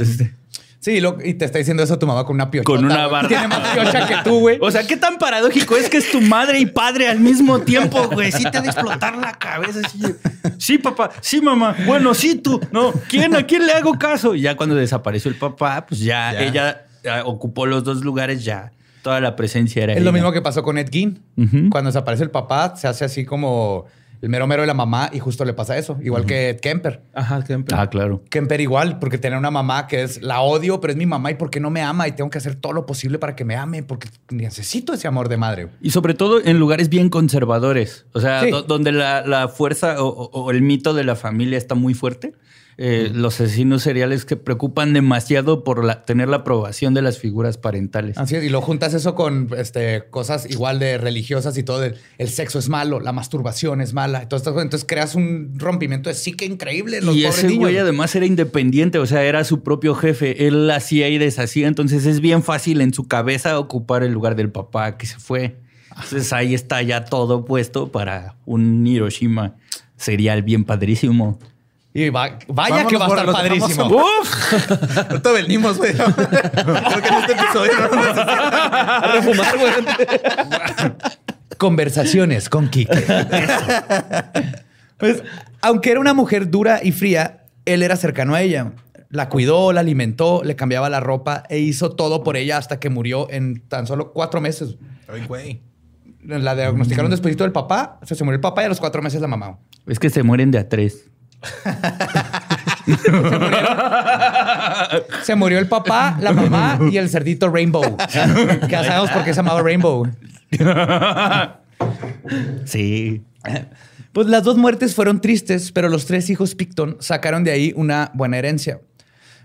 Este, 0.00 0.32
Sí, 0.80 1.00
lo- 1.00 1.16
y 1.24 1.34
te 1.34 1.44
está 1.46 1.58
diciendo 1.58 1.82
eso 1.82 1.98
tu 1.98 2.06
mamá 2.06 2.24
con 2.24 2.34
una 2.36 2.50
piocha. 2.50 2.64
Con 2.64 2.84
una 2.84 3.06
barba. 3.08 3.28
Tiene 3.28 3.48
más 3.48 3.60
piocha 3.74 4.06
que 4.06 4.14
tú, 4.22 4.40
güey. 4.40 4.58
O 4.60 4.70
sea, 4.70 4.86
qué 4.86 4.96
tan 4.96 5.18
paradójico 5.18 5.76
es 5.76 5.88
que 5.88 5.96
es 5.96 6.10
tu 6.10 6.20
madre 6.20 6.58
y 6.60 6.66
padre 6.66 7.08
al 7.08 7.18
mismo 7.18 7.60
tiempo, 7.60 8.08
güey. 8.08 8.30
Sí 8.30 8.44
te 8.50 8.58
ha 8.58 8.60
de 8.60 8.68
explotar 8.68 9.16
la 9.16 9.32
cabeza. 9.32 9.80
Sí, 9.88 10.00
sí, 10.58 10.78
papá. 10.78 11.10
Sí, 11.20 11.40
mamá. 11.40 11.74
Bueno, 11.86 12.14
sí, 12.14 12.36
tú. 12.36 12.60
No. 12.70 12.92
¿Quién? 13.08 13.34
¿A 13.34 13.42
quién 13.44 13.66
le 13.66 13.72
hago 13.72 13.98
caso? 13.98 14.34
Y 14.34 14.42
ya 14.42 14.56
cuando 14.56 14.74
desapareció 14.74 15.30
el 15.30 15.36
papá, 15.36 15.86
pues 15.86 16.00
ya, 16.00 16.32
Ya. 16.32 16.40
ella 16.42 16.86
ocupó 17.24 17.66
los 17.66 17.82
dos 17.84 18.02
lugares, 18.04 18.44
ya. 18.44 18.70
Toda 19.02 19.20
la 19.20 19.36
presencia 19.36 19.84
era 19.84 19.92
Es 19.92 20.02
lo 20.02 20.12
mismo 20.12 20.32
que 20.32 20.42
pasó 20.42 20.62
con 20.64 20.78
Ed 20.78 20.88
Gein. 20.90 21.22
Cuando 21.70 21.88
desaparece 21.90 22.24
el 22.24 22.30
papá, 22.30 22.74
se 22.76 22.88
hace 22.88 23.04
así 23.04 23.24
como 23.24 23.86
el 24.22 24.28
mero 24.28 24.46
mero 24.46 24.62
de 24.62 24.66
la 24.66 24.74
mamá 24.74 25.10
y 25.12 25.18
justo 25.18 25.44
le 25.44 25.52
pasa 25.54 25.76
eso. 25.76 25.98
Igual 26.02 26.24
que 26.26 26.56
Kemper. 26.60 27.02
Ajá, 27.14 27.42
siempre. 27.44 27.76
Ah, 27.78 27.88
claro. 27.90 28.22
Kemper 28.30 28.60
igual, 28.60 28.98
porque 28.98 29.18
tiene 29.18 29.36
una 29.38 29.50
mamá 29.50 29.86
que 29.86 30.02
es 30.02 30.22
la 30.22 30.40
odio, 30.40 30.80
pero 30.80 30.92
es 30.92 30.96
mi 30.96 31.06
mamá 31.06 31.30
y 31.30 31.34
porque 31.34 31.60
no 31.60 31.70
me 31.70 31.82
ama 31.82 32.08
y 32.08 32.12
tengo 32.12 32.30
que 32.30 32.38
hacer 32.38 32.54
todo 32.56 32.72
lo 32.72 32.86
posible 32.86 33.18
para 33.18 33.36
que 33.36 33.44
me 33.44 33.56
ame 33.56 33.82
porque 33.82 34.08
necesito 34.30 34.92
ese 34.92 35.06
amor 35.08 35.28
de 35.28 35.36
madre. 35.36 35.68
Y 35.80 35.90
sobre 35.90 36.14
todo 36.14 36.40
en 36.44 36.58
lugares 36.58 36.88
bien 36.88 37.08
conservadores. 37.10 38.06
O 38.12 38.20
sea, 38.20 38.42
Sí. 38.42 38.50
donde 38.66 38.92
la, 38.92 39.24
la 39.26 39.48
fuerza 39.48 40.02
o, 40.02 40.06
o- 40.08 40.30
o 40.44 40.50
el 40.50 40.62
mito 40.62 40.94
de 40.94 41.04
la 41.04 41.16
familia 41.16 41.58
está 41.58 41.74
muy 41.74 41.94
fuerte. 41.94 42.32
Eh, 42.78 43.10
Los 43.14 43.40
asesinos 43.40 43.82
seriales 43.82 44.26
que 44.26 44.36
preocupan 44.36 44.92
demasiado 44.92 45.64
por 45.64 45.82
la- 45.82 46.04
tener 46.04 46.28
la 46.28 46.36
aprobación 46.38 46.92
de 46.92 47.00
las 47.00 47.18
figuras 47.18 47.56
parentales. 47.56 48.18
Así 48.18 48.36
es, 48.36 48.44
y 48.44 48.50
lo 48.50 48.60
juntas 48.60 48.92
eso 48.92 49.14
con 49.14 49.48
este, 49.56 50.04
cosas 50.10 50.44
igual 50.50 50.78
de 50.78 50.98
religiosas 50.98 51.56
y 51.56 51.62
todo. 51.62 51.84
El, 51.84 51.94
el 52.18 52.28
sexo 52.28 52.58
es 52.58 52.68
malo, 52.68 53.00
la 53.00 53.12
masturbación 53.12 53.80
es 53.80 53.94
mala. 53.94 54.28
cosas. 54.28 54.48
Entonces 54.48 54.84
creas 54.86 55.14
un 55.14 55.54
rompimiento 55.58 56.10
de 56.10 56.14
psique 56.14 56.44
increíble. 56.44 56.98
en 56.98 57.06
Los 57.06 57.16
Y 57.16 57.22
pobres 57.22 57.38
ese 57.38 57.46
niños. 57.46 57.60
güey 57.60 57.78
además 57.78 58.14
era 58.14 58.26
independiente, 58.26 58.98
o 58.98 59.06
sea, 59.06 59.24
era 59.24 59.42
su 59.44 59.62
propio 59.62 59.94
jefe. 59.94 60.46
Él 60.46 60.70
hacía 60.70 61.08
y 61.08 61.16
deshacía, 61.16 61.68
entonces 61.68 62.04
es 62.04 62.20
bien 62.20 62.42
fácil 62.42 62.82
en 62.82 62.92
su 62.92 63.08
cabeza 63.08 63.58
ocupar 63.58 64.02
el 64.02 64.12
lugar 64.12 64.36
del 64.36 64.50
papá 64.50 64.98
que 64.98 65.06
se 65.06 65.18
fue. 65.18 65.56
Entonces 65.90 66.30
ahí 66.34 66.52
está 66.52 66.82
ya 66.82 67.06
todo 67.06 67.46
puesto 67.46 67.90
para 67.90 68.36
un 68.44 68.86
Hiroshima 68.86 69.54
serial 69.96 70.42
bien 70.42 70.64
padrísimo. 70.64 71.38
Y 71.98 72.10
va- 72.10 72.38
vaya 72.48 72.86
que 72.86 72.96
va 72.98 73.06
a 73.06 73.08
estar 73.08 73.32
padrísimo. 73.32 73.86
Uf. 73.86 74.98
Ahorita 75.08 75.32
venimos, 75.32 75.78
güey. 75.78 75.94
Creo 75.94 76.14
que 76.14 77.08
en 77.08 77.14
este 77.14 77.32
episodio 77.32 77.72
no 77.90 77.96
nos 77.96 78.18
A 78.18 79.12
refumar, 79.14 79.58
güey. 79.58 79.72
Conversaciones 81.56 82.50
con 82.50 82.68
Kike. 82.68 83.02
pues, 84.98 85.22
aunque 85.62 85.90
era 85.90 86.00
una 86.00 86.12
mujer 86.12 86.50
dura 86.50 86.80
y 86.82 86.92
fría, 86.92 87.44
él 87.64 87.82
era 87.82 87.96
cercano 87.96 88.34
a 88.34 88.42
ella. 88.42 88.72
La 89.08 89.30
cuidó, 89.30 89.72
la 89.72 89.80
alimentó, 89.80 90.42
le 90.44 90.54
cambiaba 90.54 90.90
la 90.90 91.00
ropa 91.00 91.44
e 91.48 91.60
hizo 91.60 91.92
todo 91.92 92.22
por 92.22 92.36
ella 92.36 92.58
hasta 92.58 92.78
que 92.78 92.90
murió 92.90 93.28
en 93.30 93.66
tan 93.68 93.86
solo 93.86 94.12
cuatro 94.12 94.42
meses. 94.42 94.76
Ay, 95.08 95.24
güey. 95.26 95.62
La 96.24 96.54
diagnosticaron 96.54 97.10
después 97.10 97.34
del 97.36 97.52
papá, 97.52 98.00
o 98.02 98.06
sea, 98.06 98.16
se 98.16 98.24
murió 98.24 98.34
el 98.34 98.40
papá 98.42 98.62
y 98.62 98.64
a 98.66 98.68
los 98.68 98.80
cuatro 98.80 99.00
meses 99.00 99.20
la 99.22 99.28
mamá. 99.28 99.58
Es 99.86 99.98
que 99.98 100.10
se 100.10 100.22
mueren 100.24 100.50
de 100.50 100.58
a 100.58 100.68
tres. 100.68 101.08
Se 105.22 105.34
murió 105.34 105.58
el 105.58 105.68
papá, 105.68 106.16
la 106.20 106.32
mamá 106.32 106.78
y 106.90 106.96
el 106.96 107.08
cerdito 107.08 107.48
Rainbow. 107.48 107.96
que 107.96 108.70
ya 108.70 108.84
sabemos 108.84 109.10
por 109.10 109.24
qué 109.24 109.32
se 109.32 109.36
llamaba 109.36 109.62
Rainbow. 109.62 110.06
Sí. 112.64 113.22
Pues 114.12 114.26
las 114.28 114.44
dos 114.44 114.56
muertes 114.56 114.94
fueron 114.94 115.20
tristes, 115.20 115.72
pero 115.72 115.88
los 115.88 116.06
tres 116.06 116.30
hijos 116.30 116.54
Picton 116.54 116.96
sacaron 117.00 117.44
de 117.44 117.50
ahí 117.50 117.72
una 117.76 118.10
buena 118.14 118.38
herencia. 118.38 118.80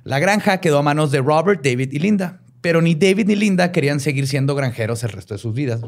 La 0.04 0.20
granja 0.20 0.60
quedó 0.60 0.80
a 0.80 0.84
manos 0.84 1.12
de 1.12 1.20
Robert, 1.20 1.64
David 1.64 1.92
y 1.92 2.00
Linda, 2.00 2.40
pero 2.62 2.82
ni 2.82 2.96
David 2.96 3.28
ni 3.28 3.36
Linda 3.36 3.72
querían 3.72 4.00
seguir 4.00 4.28
siendo 4.28 4.56
granjeros 4.56 5.04
el 5.04 5.12
resto 5.12 5.34
de 5.34 5.40
sus 5.40 5.54
vidas. 5.54 5.82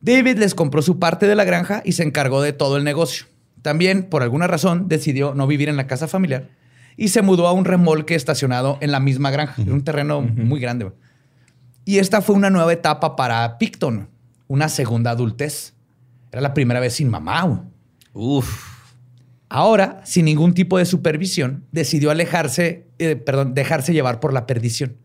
David 0.00 0.38
les 0.38 0.54
compró 0.54 0.80
su 0.80 0.98
parte 0.98 1.26
de 1.26 1.34
la 1.34 1.44
granja 1.44 1.82
y 1.84 1.92
se 1.92 2.04
encargó 2.04 2.40
de 2.40 2.52
todo 2.52 2.76
el 2.76 2.84
negocio. 2.84 3.26
También, 3.62 4.04
por 4.04 4.22
alguna 4.22 4.46
razón, 4.46 4.88
decidió 4.88 5.34
no 5.34 5.46
vivir 5.46 5.68
en 5.68 5.76
la 5.76 5.86
casa 5.86 6.08
familiar 6.08 6.48
y 6.96 7.08
se 7.08 7.22
mudó 7.22 7.46
a 7.46 7.52
un 7.52 7.64
remolque 7.64 8.16
estacionado 8.16 8.76
en 8.80 8.90
la 8.90 8.98
misma 8.98 9.30
granja, 9.30 9.62
en 9.62 9.72
un 9.72 9.84
terreno 9.84 10.20
muy 10.20 10.60
grande. 10.60 10.90
Y 11.84 11.98
esta 11.98 12.20
fue 12.20 12.34
una 12.34 12.50
nueva 12.50 12.72
etapa 12.72 13.14
para 13.14 13.56
Picton, 13.56 14.08
una 14.48 14.68
segunda 14.68 15.12
adultez. 15.12 15.74
Era 16.32 16.42
la 16.42 16.54
primera 16.54 16.80
vez 16.80 16.94
sin 16.94 17.08
mamá. 17.08 17.64
Uf. 18.12 18.78
Ahora, 19.48 20.02
sin 20.04 20.26
ningún 20.26 20.52
tipo 20.52 20.76
de 20.76 20.84
supervisión, 20.84 21.64
decidió 21.72 22.10
alejarse, 22.10 22.88
eh, 22.98 23.16
perdón, 23.16 23.54
dejarse 23.54 23.92
llevar 23.92 24.20
por 24.20 24.32
la 24.32 24.46
perdición. 24.46 24.96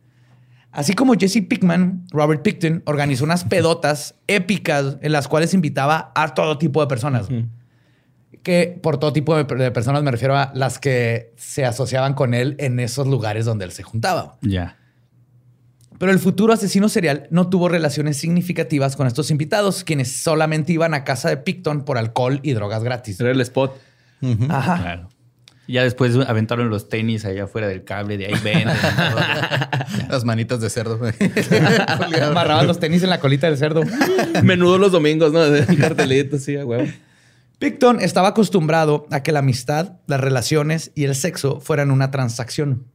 Así 0.71 0.93
como 0.95 1.13
Jesse 1.13 1.43
Pickman, 1.47 2.07
Robert 2.11 2.41
Picton 2.41 2.81
organizó 2.85 3.23
unas 3.23 3.43
pedotas 3.43 4.15
épicas 4.25 4.97
en 5.01 5.11
las 5.11 5.27
cuales 5.27 5.53
invitaba 5.53 6.11
a 6.15 6.33
todo 6.33 6.57
tipo 6.57 6.81
de 6.81 6.87
personas. 6.87 7.27
Que 8.43 8.77
por 8.81 8.97
todo 8.99 9.13
tipo 9.13 9.35
de, 9.35 9.43
de 9.43 9.71
personas 9.71 10.03
me 10.03 10.11
refiero 10.11 10.37
a 10.37 10.51
las 10.53 10.77
que 10.77 11.33
se 11.37 11.65
asociaban 11.65 12.13
con 12.13 12.33
él 12.33 12.55
en 12.59 12.79
esos 12.79 13.07
lugares 13.07 13.45
donde 13.45 13.65
él 13.65 13.71
se 13.71 13.83
juntaba. 13.83 14.37
Ya. 14.41 14.77
Pero 15.97 16.11
el 16.11 16.19
futuro 16.19 16.51
asesino 16.51 16.89
serial 16.89 17.27
no 17.29 17.49
tuvo 17.49 17.69
relaciones 17.69 18.17
significativas 18.17 18.97
con 18.97 19.07
estos 19.07 19.31
invitados, 19.31 19.85
quienes 19.85 20.11
solamente 20.11 20.73
iban 20.73 20.93
a 20.93 21.05
casa 21.05 21.29
de 21.29 21.37
Picton 21.37 21.85
por 21.85 21.97
alcohol 21.97 22.41
y 22.43 22.51
drogas 22.53 22.83
gratis. 22.83 23.19
Era 23.21 23.31
el 23.31 23.39
spot. 23.41 23.79
Ajá. 24.49 24.81
Claro. 24.81 25.09
Ya 25.65 25.83
después 25.83 26.13
aventaron 26.27 26.69
los 26.69 26.89
tenis 26.89 27.23
allá 27.23 27.45
afuera 27.45 27.67
del 27.69 27.85
cable, 27.85 28.17
de 28.17 28.25
ahí 28.25 28.33
ven. 28.43 28.67
Las 30.09 30.25
manitas 30.25 30.59
de 30.59 30.69
cerdo. 30.69 30.99
Amarraban 32.21 32.67
los 32.67 32.79
tenis 32.79 33.01
en 33.03 33.09
la 33.09 33.21
colita 33.21 33.47
del 33.47 33.57
cerdo. 33.57 33.81
Menudo 34.43 34.77
los 34.77 34.91
domingos, 34.91 35.31
¿no? 35.31 35.41
Un 35.41 35.75
cartelito, 35.77 36.37
sí, 36.37 36.57
a 36.57 36.65
huevo. 36.65 36.91
Picton 37.63 38.01
estaba 38.01 38.27
acostumbrado 38.27 39.07
a 39.09 39.23
que 39.23 39.31
la 39.31 39.39
amistad, 39.39 39.93
las 40.05 40.19
relaciones 40.19 40.91
y 40.95 41.05
el 41.05 41.15
sexo 41.15 41.61
fueran 41.61 41.91
una 41.91 42.11
transacción. 42.11 42.87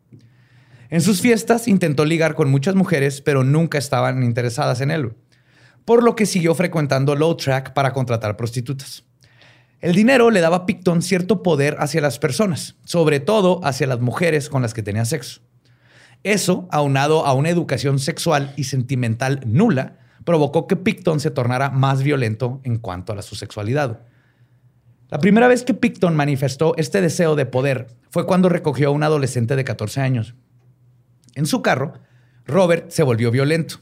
En 0.91 1.01
sus 1.01 1.23
fiestas 1.23 1.69
intentó 1.69 2.05
ligar 2.05 2.35
con 2.35 2.51
muchas 2.51 2.75
mujeres, 2.75 3.23
pero 3.23 3.45
nunca 3.45 3.79
estaban 3.79 4.23
interesadas 4.23 4.83
en 4.83 4.91
él, 4.91 5.15
por 5.87 6.03
lo 6.03 6.15
que 6.15 6.27
siguió 6.27 6.55
frecuentando 6.55 7.17
Low 7.17 7.35
Track 7.35 7.73
para 7.73 7.95
contratar 7.95 8.37
prostitutas. 8.37 9.05
El 9.81 9.95
dinero 9.95 10.31
le 10.31 10.43
daba 10.43 10.57
a 10.57 10.67
Picton 10.67 11.01
cierto 11.01 11.43
poder 11.43 11.79
hacia 11.79 12.03
las 12.03 12.19
personas, 12.19 12.77
sobre 12.85 13.21
todo 13.21 13.65
hacia 13.65 13.87
las 13.87 14.01
mujeres 14.01 14.51
con 14.51 14.61
las 14.61 14.75
que 14.75 14.83
tenía 14.83 15.07
sexo. 15.07 15.41
Eso, 16.25 16.69
aunado 16.71 17.25
a 17.25 17.33
una 17.33 17.49
educación 17.49 17.99
sexual 17.99 18.53
y 18.55 18.65
sentimental 18.65 19.41
nula, 19.47 19.97
provocó 20.27 20.67
que 20.67 20.77
Picton 20.77 21.21
se 21.21 21.31
tornara 21.31 21.71
más 21.71 22.03
violento 22.03 22.61
en 22.65 22.77
cuanto 22.77 23.15
a 23.15 23.23
su 23.23 23.35
sexualidad. 23.35 24.01
La 25.11 25.19
primera 25.19 25.49
vez 25.49 25.65
que 25.65 25.73
Picton 25.73 26.15
manifestó 26.17 26.75
este 26.77 27.01
deseo 27.01 27.35
de 27.35 27.47
poder 27.47 27.87
fue 28.11 28.27
cuando 28.27 28.51
recogió 28.51 28.89
a 28.89 28.93
un 28.93 29.03
adolescente 29.03 29.57
de 29.57 29.65
14 29.65 30.03
años. 30.03 30.35
En 31.35 31.47
su 31.47 31.63
carro, 31.63 31.95
Robert 32.45 32.91
se 32.91 33.03
volvió 33.03 33.31
violento. 33.31 33.81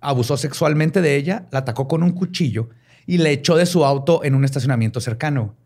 Abusó 0.00 0.38
sexualmente 0.38 1.02
de 1.02 1.16
ella, 1.16 1.46
la 1.50 1.60
atacó 1.60 1.88
con 1.88 2.02
un 2.02 2.12
cuchillo 2.12 2.70
y 3.06 3.18
le 3.18 3.32
echó 3.32 3.56
de 3.56 3.66
su 3.66 3.84
auto 3.84 4.24
en 4.24 4.34
un 4.34 4.44
estacionamiento 4.44 5.00
cercano. 5.00 5.56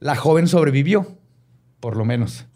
La 0.00 0.16
joven 0.16 0.48
sobrevivió, 0.48 1.18
por 1.78 1.96
lo 1.96 2.04
menos. 2.04 2.46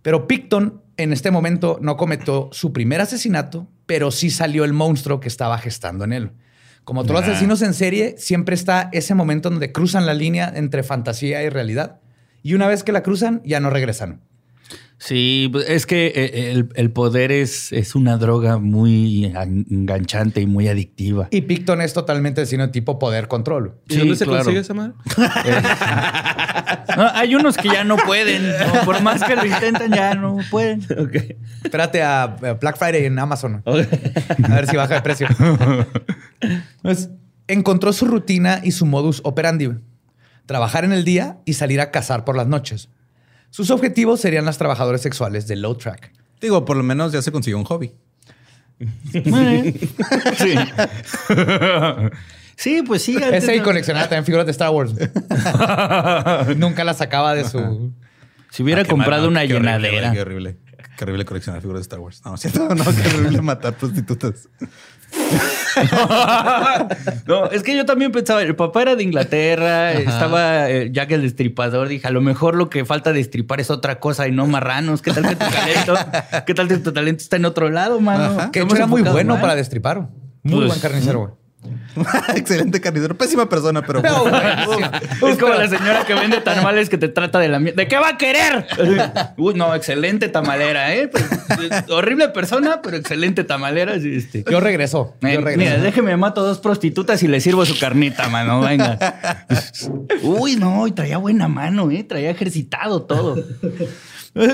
Pero 0.00 0.26
Picton 0.26 0.82
en 0.96 1.12
este 1.12 1.30
momento 1.30 1.78
no 1.82 1.98
cometió 1.98 2.48
su 2.52 2.72
primer 2.72 3.02
asesinato, 3.02 3.68
pero 3.84 4.10
sí 4.10 4.30
salió 4.30 4.64
el 4.64 4.72
monstruo 4.72 5.20
que 5.20 5.28
estaba 5.28 5.58
gestando 5.58 6.04
en 6.04 6.12
él. 6.14 6.30
Como 6.84 7.04
todos 7.04 7.20
los 7.20 7.28
asesinos 7.28 7.62
en 7.62 7.74
serie, 7.74 8.14
siempre 8.18 8.54
está 8.54 8.88
ese 8.92 9.14
momento 9.14 9.50
donde 9.50 9.72
cruzan 9.72 10.06
la 10.06 10.14
línea 10.14 10.52
entre 10.54 10.82
fantasía 10.82 11.42
y 11.42 11.48
realidad. 11.48 12.00
Y 12.42 12.54
una 12.54 12.66
vez 12.66 12.82
que 12.82 12.92
la 12.92 13.02
cruzan, 13.02 13.42
ya 13.44 13.60
no 13.60 13.70
regresan. 13.70 14.22
Sí, 15.00 15.48
pues, 15.50 15.66
es 15.66 15.86
que 15.86 16.08
eh, 16.08 16.50
el, 16.50 16.68
el 16.74 16.90
poder 16.90 17.32
es, 17.32 17.72
es 17.72 17.94
una 17.94 18.18
droga 18.18 18.58
muy 18.58 19.24
enganchante 19.24 20.42
y 20.42 20.46
muy 20.46 20.68
adictiva. 20.68 21.28
Y 21.30 21.40
Picton 21.40 21.80
es 21.80 21.94
totalmente 21.94 22.44
sino 22.44 22.70
tipo 22.70 22.98
poder 22.98 23.26
control. 23.26 23.76
¿Y 23.88 23.96
dónde 23.96 24.16
se 24.16 24.26
consigue 24.26 24.60
esa 24.60 24.74
madre? 24.74 24.92
No, 26.96 27.08
hay 27.14 27.34
unos 27.36 27.56
que 27.56 27.68
ya 27.68 27.84
no 27.84 27.96
pueden. 27.96 28.50
¿no? 28.50 28.84
Por 28.84 29.00
más 29.00 29.22
que 29.22 29.36
lo 29.36 29.46
intentan, 29.46 29.92
ya 29.92 30.14
no 30.14 30.38
pueden. 30.50 30.80
Espérate 31.64 32.02
a 32.02 32.24
a 32.24 32.54
Black 32.54 32.76
Friday 32.76 33.04
en 33.04 33.18
Amazon. 33.18 33.62
A 33.64 34.54
ver 34.54 34.66
si 34.66 34.76
baja 34.76 34.94
de 34.94 35.02
precio. 35.02 35.28
Pues, 36.82 37.10
encontró 37.46 37.92
su 37.92 38.06
rutina 38.06 38.60
y 38.62 38.72
su 38.72 38.86
modus 38.86 39.20
operandi. 39.24 39.70
Trabajar 40.46 40.84
en 40.84 40.92
el 40.92 41.04
día 41.04 41.38
y 41.44 41.54
salir 41.54 41.80
a 41.80 41.90
cazar 41.90 42.24
por 42.24 42.36
las 42.36 42.48
noches. 42.48 42.88
Sus 43.50 43.70
objetivos 43.70 44.20
serían 44.20 44.44
las 44.44 44.58
trabajadoras 44.58 45.00
sexuales 45.02 45.46
de 45.46 45.56
Low 45.56 45.74
Track. 45.74 46.12
Digo, 46.40 46.64
por 46.64 46.76
lo 46.76 46.82
menos 46.82 47.12
ya 47.12 47.20
se 47.22 47.30
consiguió 47.32 47.58
un 47.58 47.64
hobby. 47.64 47.92
Sí. 50.38 50.54
Sí, 52.56 52.82
pues 52.86 53.02
sí. 53.02 53.16
antes 53.16 53.44
Ese 53.44 53.56
y 53.56 53.60
coleccionaba 53.60 54.06
también 54.08 54.24
figuras 54.24 54.44
de 54.46 54.52
Star 54.52 54.70
Wars. 54.70 54.92
Nunca 56.58 56.84
las 56.84 56.98
sacaba 56.98 57.34
de 57.34 57.44
su... 57.48 57.92
Si 58.50 58.62
hubiera 58.62 58.82
Ah, 58.82 58.84
comprado 58.84 59.22
mal, 59.22 59.30
una 59.30 59.40
qué 59.42 59.48
llenadera. 59.54 60.12
Qué 60.12 60.20
horrible. 60.20 60.58
Qué 60.98 61.04
horrible 61.04 61.24
coleccionar 61.24 61.62
figuras 61.62 61.80
de 61.80 61.84
Star 61.84 62.00
Wars. 62.00 62.20
No, 62.24 62.36
¿cierto? 62.36 62.68
No, 62.74 62.84
qué 62.84 63.08
horrible 63.16 63.40
matar 63.40 63.74
prostitutas. 63.74 64.48
No, 67.26 67.50
es 67.50 67.62
que 67.62 67.76
yo 67.76 67.84
también 67.84 68.12
pensaba, 68.12 68.42
el 68.42 68.56
papá 68.56 68.82
era 68.82 68.96
de 68.96 69.02
Inglaterra, 69.02 69.92
estaba 69.92 70.70
eh, 70.70 70.90
Jack 70.92 71.10
el 71.12 71.22
Destripador, 71.22 71.88
dije, 71.88 72.06
a 72.06 72.10
lo 72.10 72.20
mejor 72.20 72.56
lo 72.56 72.68
que 72.68 72.84
falta 72.84 73.12
destripar 73.12 73.60
es 73.60 73.70
otra 73.70 74.00
cosa 74.00 74.26
y 74.28 74.32
no 74.32 74.46
marranos. 74.46 75.02
¿Qué 75.02 75.12
tal 75.12 75.28
que 75.28 75.36
tu 75.36 75.46
talento, 75.50 75.94
qué 76.46 76.54
tal 76.54 76.68
que 76.68 76.76
tu 76.78 76.92
talento 76.92 77.22
está 77.22 77.36
en 77.36 77.44
otro 77.44 77.70
lado, 77.70 78.00
mano? 78.00 78.50
Que 78.50 78.60
era 78.60 78.86
muy 78.86 79.02
bueno 79.02 79.34
mal. 79.34 79.40
para 79.40 79.54
destripar. 79.54 80.08
Muy 80.42 80.54
Pues, 80.54 80.68
buen 80.68 80.80
carnicero, 80.80 81.18
güey. 81.20 81.32
Excelente 82.34 82.80
carnicero. 82.80 83.16
Pésima 83.16 83.48
persona, 83.48 83.82
pero... 83.82 84.00
Sí. 84.00 85.26
Es 85.28 85.38
como 85.38 85.54
la 85.54 85.68
señora 85.68 86.04
que 86.06 86.14
vende 86.14 86.40
tamales 86.40 86.88
que 86.88 86.98
te 86.98 87.08
trata 87.08 87.38
de 87.38 87.48
la 87.48 87.58
mierda. 87.58 87.82
¿De 87.82 87.88
qué 87.88 87.96
va 87.96 88.10
a 88.10 88.18
querer? 88.18 88.66
Uy, 89.36 89.54
no, 89.54 89.74
excelente 89.74 90.28
tamalera, 90.28 90.94
¿eh? 90.94 91.08
Pues, 91.08 91.24
eh, 91.24 91.84
horrible 91.90 92.28
persona, 92.28 92.80
pero 92.82 92.96
excelente 92.96 93.44
tamalera. 93.44 93.98
sí, 94.00 94.14
este. 94.16 94.44
Yo 94.50 94.60
regreso. 94.60 95.14
Eh, 95.22 95.34
Yo 95.34 95.40
regreso. 95.40 95.58
mira, 95.58 95.82
déjeme 95.82 96.16
mato 96.16 96.42
dos 96.42 96.58
prostitutas 96.58 97.22
y 97.22 97.28
le 97.28 97.40
sirvo 97.40 97.66
su 97.66 97.78
carnita, 97.78 98.28
mano. 98.28 98.60
Venga. 98.60 99.46
Uy, 100.22 100.56
no, 100.56 100.86
y 100.86 100.92
traía 100.92 101.18
buena 101.18 101.48
mano, 101.48 101.90
¿eh? 101.90 102.04
Traía 102.04 102.30
ejercitado 102.30 103.02
todo. 103.02 103.36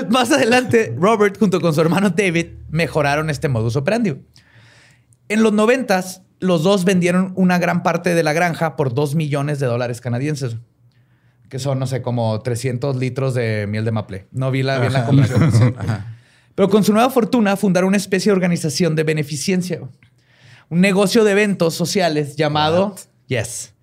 Más 0.09 0.31
adelante, 0.31 0.93
Robert 0.99 1.37
junto 1.37 1.61
con 1.61 1.73
su 1.73 1.81
hermano 1.81 2.09
David 2.09 2.47
mejoraron 2.69 3.29
este 3.29 3.47
modus 3.47 3.75
operandi. 3.75 4.15
En 5.29 5.43
los 5.43 5.53
noventas, 5.53 6.23
los 6.39 6.63
dos 6.63 6.85
vendieron 6.85 7.33
una 7.35 7.57
gran 7.59 7.83
parte 7.83 8.13
de 8.15 8.23
la 8.23 8.33
granja 8.33 8.75
por 8.75 8.93
2 8.93 9.15
millones 9.15 9.59
de 9.59 9.65
dólares 9.65 10.01
canadienses, 10.01 10.57
que 11.49 11.59
son, 11.59 11.79
no 11.79 11.87
sé, 11.87 12.01
como 12.01 12.39
300 12.41 12.95
litros 12.97 13.33
de 13.33 13.65
miel 13.67 13.85
de 13.85 13.91
maple. 13.91 14.27
No 14.31 14.51
vi 14.51 14.63
la, 14.63 14.79
bien 14.79 14.93
la. 14.93 15.07
Pero 16.55 16.69
con 16.69 16.83
su 16.83 16.91
nueva 16.93 17.09
fortuna 17.09 17.55
fundaron 17.55 17.89
una 17.89 17.97
especie 17.97 18.31
de 18.31 18.33
organización 18.35 18.95
de 18.95 19.03
beneficencia. 19.03 19.79
Un 20.69 20.81
negocio 20.81 21.23
de 21.23 21.31
eventos 21.31 21.73
sociales 21.75 22.35
llamado... 22.35 22.95
Yes. 23.27 23.73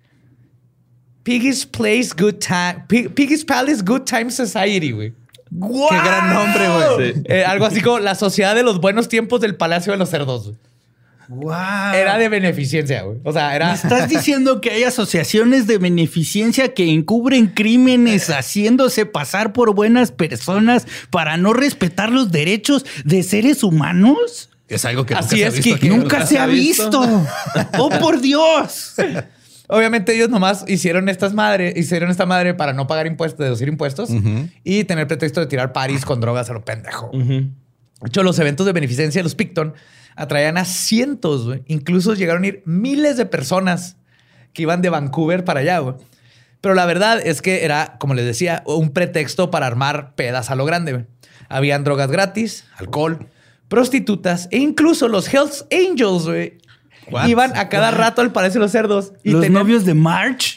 Piggy's 1.23 1.65
Place 1.65 2.09
Good 2.17 2.35
Time... 2.35 2.85
Pig- 2.87 3.13
Piggy's 3.13 3.43
Palace 3.45 3.81
Good 3.83 4.01
Time 4.01 4.29
Society, 4.29 4.91
güey. 4.91 5.11
Qué 5.49 5.95
gran 5.95 6.33
nombre, 6.33 6.67
güey. 6.97 7.13
Eh, 7.25 7.43
algo 7.45 7.65
así 7.65 7.81
como 7.81 7.99
la 7.99 8.13
sociedad 8.15 8.53
de 8.55 8.63
los 8.63 8.79
buenos 8.81 9.07
tiempos 9.07 9.41
del 9.41 9.55
Palacio 9.55 9.91
de 9.93 9.97
los 9.97 10.09
Cerdos. 10.09 10.45
güey. 10.47 10.57
¡Wow! 11.27 11.93
Era 11.93 12.17
de 12.17 12.29
beneficencia, 12.29 13.03
güey. 13.03 13.19
O 13.23 13.33
sea, 13.33 13.55
era. 13.55 13.73
¿Estás 13.73 14.09
diciendo 14.09 14.61
que 14.61 14.71
hay 14.71 14.83
asociaciones 14.83 15.67
de 15.67 15.77
beneficencia 15.77 16.73
que 16.73 16.89
encubren 16.91 17.47
crímenes 17.47 18.29
haciéndose 18.29 19.05
pasar 19.05 19.53
por 19.53 19.73
buenas 19.73 20.11
personas 20.11 20.87
para 21.09 21.37
no 21.37 21.53
respetar 21.53 22.11
los 22.11 22.31
derechos 22.31 22.85
de 23.03 23.23
seres 23.23 23.63
humanos? 23.63 24.49
Es 24.67 24.85
algo 24.85 25.05
que 25.05 25.13
Así 25.13 25.35
nunca 25.35 25.47
es, 25.47 25.53
se 25.53 25.59
ha 25.59 25.61
visto 25.61 25.75
aquí. 25.75 25.89
Nunca 25.89 26.25
se 26.25 26.39
ha 26.39 26.45
visto. 26.47 27.27
¡Oh, 27.77 27.89
por 27.89 28.21
Dios! 28.21 28.95
Obviamente, 29.67 30.15
ellos 30.15 30.29
nomás 30.29 30.63
hicieron 30.67 31.09
estas 31.09 31.33
madre, 31.33 31.73
hicieron 31.75 32.11
esta 32.11 32.25
madre 32.25 32.53
para 32.53 32.73
no 32.73 32.85
pagar 32.87 33.07
impuestos, 33.07 33.39
deducir 33.39 33.67
impuestos 33.67 34.09
y 34.63 34.83
tener 34.83 35.07
pretexto 35.07 35.39
de 35.39 35.47
tirar 35.47 35.73
paris 35.73 36.05
con 36.05 36.21
drogas 36.21 36.49
a 36.49 36.53
lo 36.53 36.63
pendejo. 36.63 37.11
De 37.13 38.07
hecho, 38.07 38.23
los 38.23 38.37
eventos 38.39 38.65
de 38.65 38.73
beneficencia 38.73 39.19
de 39.19 39.23
los 39.23 39.35
Picton 39.35 39.73
atraían 40.15 40.57
a 40.57 40.65
cientos, 40.65 41.45
güey. 41.45 41.63
Incluso 41.67 42.13
llegaron 42.13 42.43
a 42.43 42.47
ir 42.47 42.63
miles 42.65 43.17
de 43.17 43.25
personas 43.25 43.97
que 44.53 44.63
iban 44.63 44.81
de 44.81 44.89
Vancouver 44.89 45.43
para 45.43 45.59
allá, 45.59 45.79
güey. 45.79 45.95
Pero 46.61 46.73
la 46.73 46.85
verdad 46.85 47.21
es 47.23 47.41
que 47.41 47.63
era, 47.63 47.97
como 47.99 48.15
les 48.15 48.25
decía, 48.25 48.63
un 48.65 48.89
pretexto 48.89 49.51
para 49.51 49.67
armar 49.67 50.15
pedas 50.15 50.49
a 50.49 50.55
lo 50.55 50.65
grande. 50.65 50.93
güey. 50.93 51.05
Habían 51.47 51.83
drogas 51.83 52.09
gratis, 52.09 52.65
alcohol, 52.77 53.27
prostitutas 53.67 54.47
e 54.51 54.57
incluso 54.57 55.07
los 55.07 55.31
Hells 55.31 55.65
Angels, 55.71 56.25
güey. 56.25 56.57
What? 57.11 57.27
Iban 57.27 57.55
a 57.55 57.69
cada 57.69 57.91
rato 57.91 58.21
al 58.21 58.31
Palacio 58.31 58.59
de 58.59 58.65
los 58.65 58.71
Cerdos. 58.71 59.13
Y 59.23 59.31
¿Los 59.31 59.41
tenían- 59.41 59.61
novios 59.61 59.85
de 59.85 59.93
March? 59.93 60.55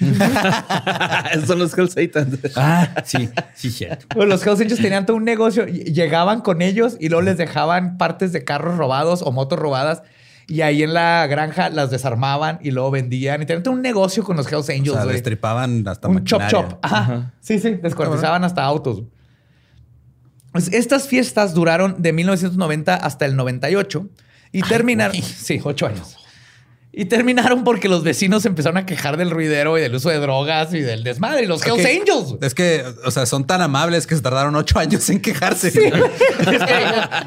Esos 1.33 1.47
son 1.47 1.59
los 1.59 1.77
Hell 1.77 1.91
Satans. 1.91 2.39
ah, 2.57 2.89
sí, 3.05 3.29
sí, 3.55 3.71
cierto. 3.71 4.07
Pues 4.15 4.29
los 4.29 4.47
Hells 4.47 4.61
Angels 4.61 4.81
tenían 4.81 5.05
todo 5.07 5.17
un 5.17 5.25
negocio. 5.25 5.67
Llegaban 5.67 6.41
con 6.41 6.63
ellos 6.63 6.97
y 6.99 7.09
luego 7.09 7.23
les 7.23 7.37
dejaban 7.37 7.99
partes 7.99 8.33
de 8.33 8.45
carros 8.45 8.77
robados 8.79 9.23
o 9.23 9.33
motos 9.33 9.59
robadas. 9.59 10.03
Y 10.47 10.63
ahí 10.63 10.83
en 10.83 10.95
la 10.95 11.27
granja 11.27 11.69
las 11.69 11.91
desarmaban 11.91 12.59
y 12.63 12.71
luego 12.71 12.91
vendían. 12.91 13.43
Y 13.43 13.47
tenían 13.47 13.63
todo 13.63 13.75
un 13.75 13.83
negocio 13.83 14.25
con 14.25 14.37
los 14.39 14.51
Hells 14.51 14.69
O 14.71 14.73
Angels, 14.73 14.93
sea, 14.95 15.03
güey. 15.05 15.13
destripaban 15.17 15.87
hasta 15.87 16.09
un 16.09 16.25
chop 16.25 16.43
chop. 16.49 16.79
Ajá. 16.81 17.33
Sí, 17.41 17.59
sí. 17.59 17.75
Descuartizaban 17.75 18.45
hasta 18.45 18.63
autos. 18.65 19.03
Pues 20.53 20.73
estas 20.73 21.07
fiestas 21.07 21.53
duraron 21.53 21.97
de 22.01 22.13
1990 22.15 22.95
hasta 22.95 23.27
el 23.27 23.37
98 23.37 24.09
y 24.51 24.63
terminaron. 24.63 25.15
Sí, 25.21 25.61
ocho 25.63 25.87
años. 25.87 26.17
Y 26.99 27.05
terminaron 27.05 27.63
porque 27.63 27.89
los 27.89 28.03
vecinos 28.03 28.45
empezaron 28.45 28.77
a 28.77 28.85
quejar 28.85 29.17
del 29.17 29.31
ruidero 29.31 29.79
y 29.79 29.81
del 29.81 29.95
uso 29.95 30.09
de 30.09 30.19
drogas 30.19 30.75
y 30.75 30.81
del 30.81 31.05
desmadre. 31.05 31.45
Y 31.45 31.47
los 31.47 31.65
Hells. 31.65 31.87
Angels. 31.87 32.35
Es 32.41 32.55
que, 32.55 32.85
o 33.05 33.13
sea, 33.13 33.25
son 33.25 33.47
tan 33.47 33.63
amables 33.63 34.05
que 34.05 34.17
se 34.17 34.21
tardaron 34.21 34.57
ocho 34.57 34.81
años 34.81 35.09
en 35.09 35.21
quejarse. 35.21 35.69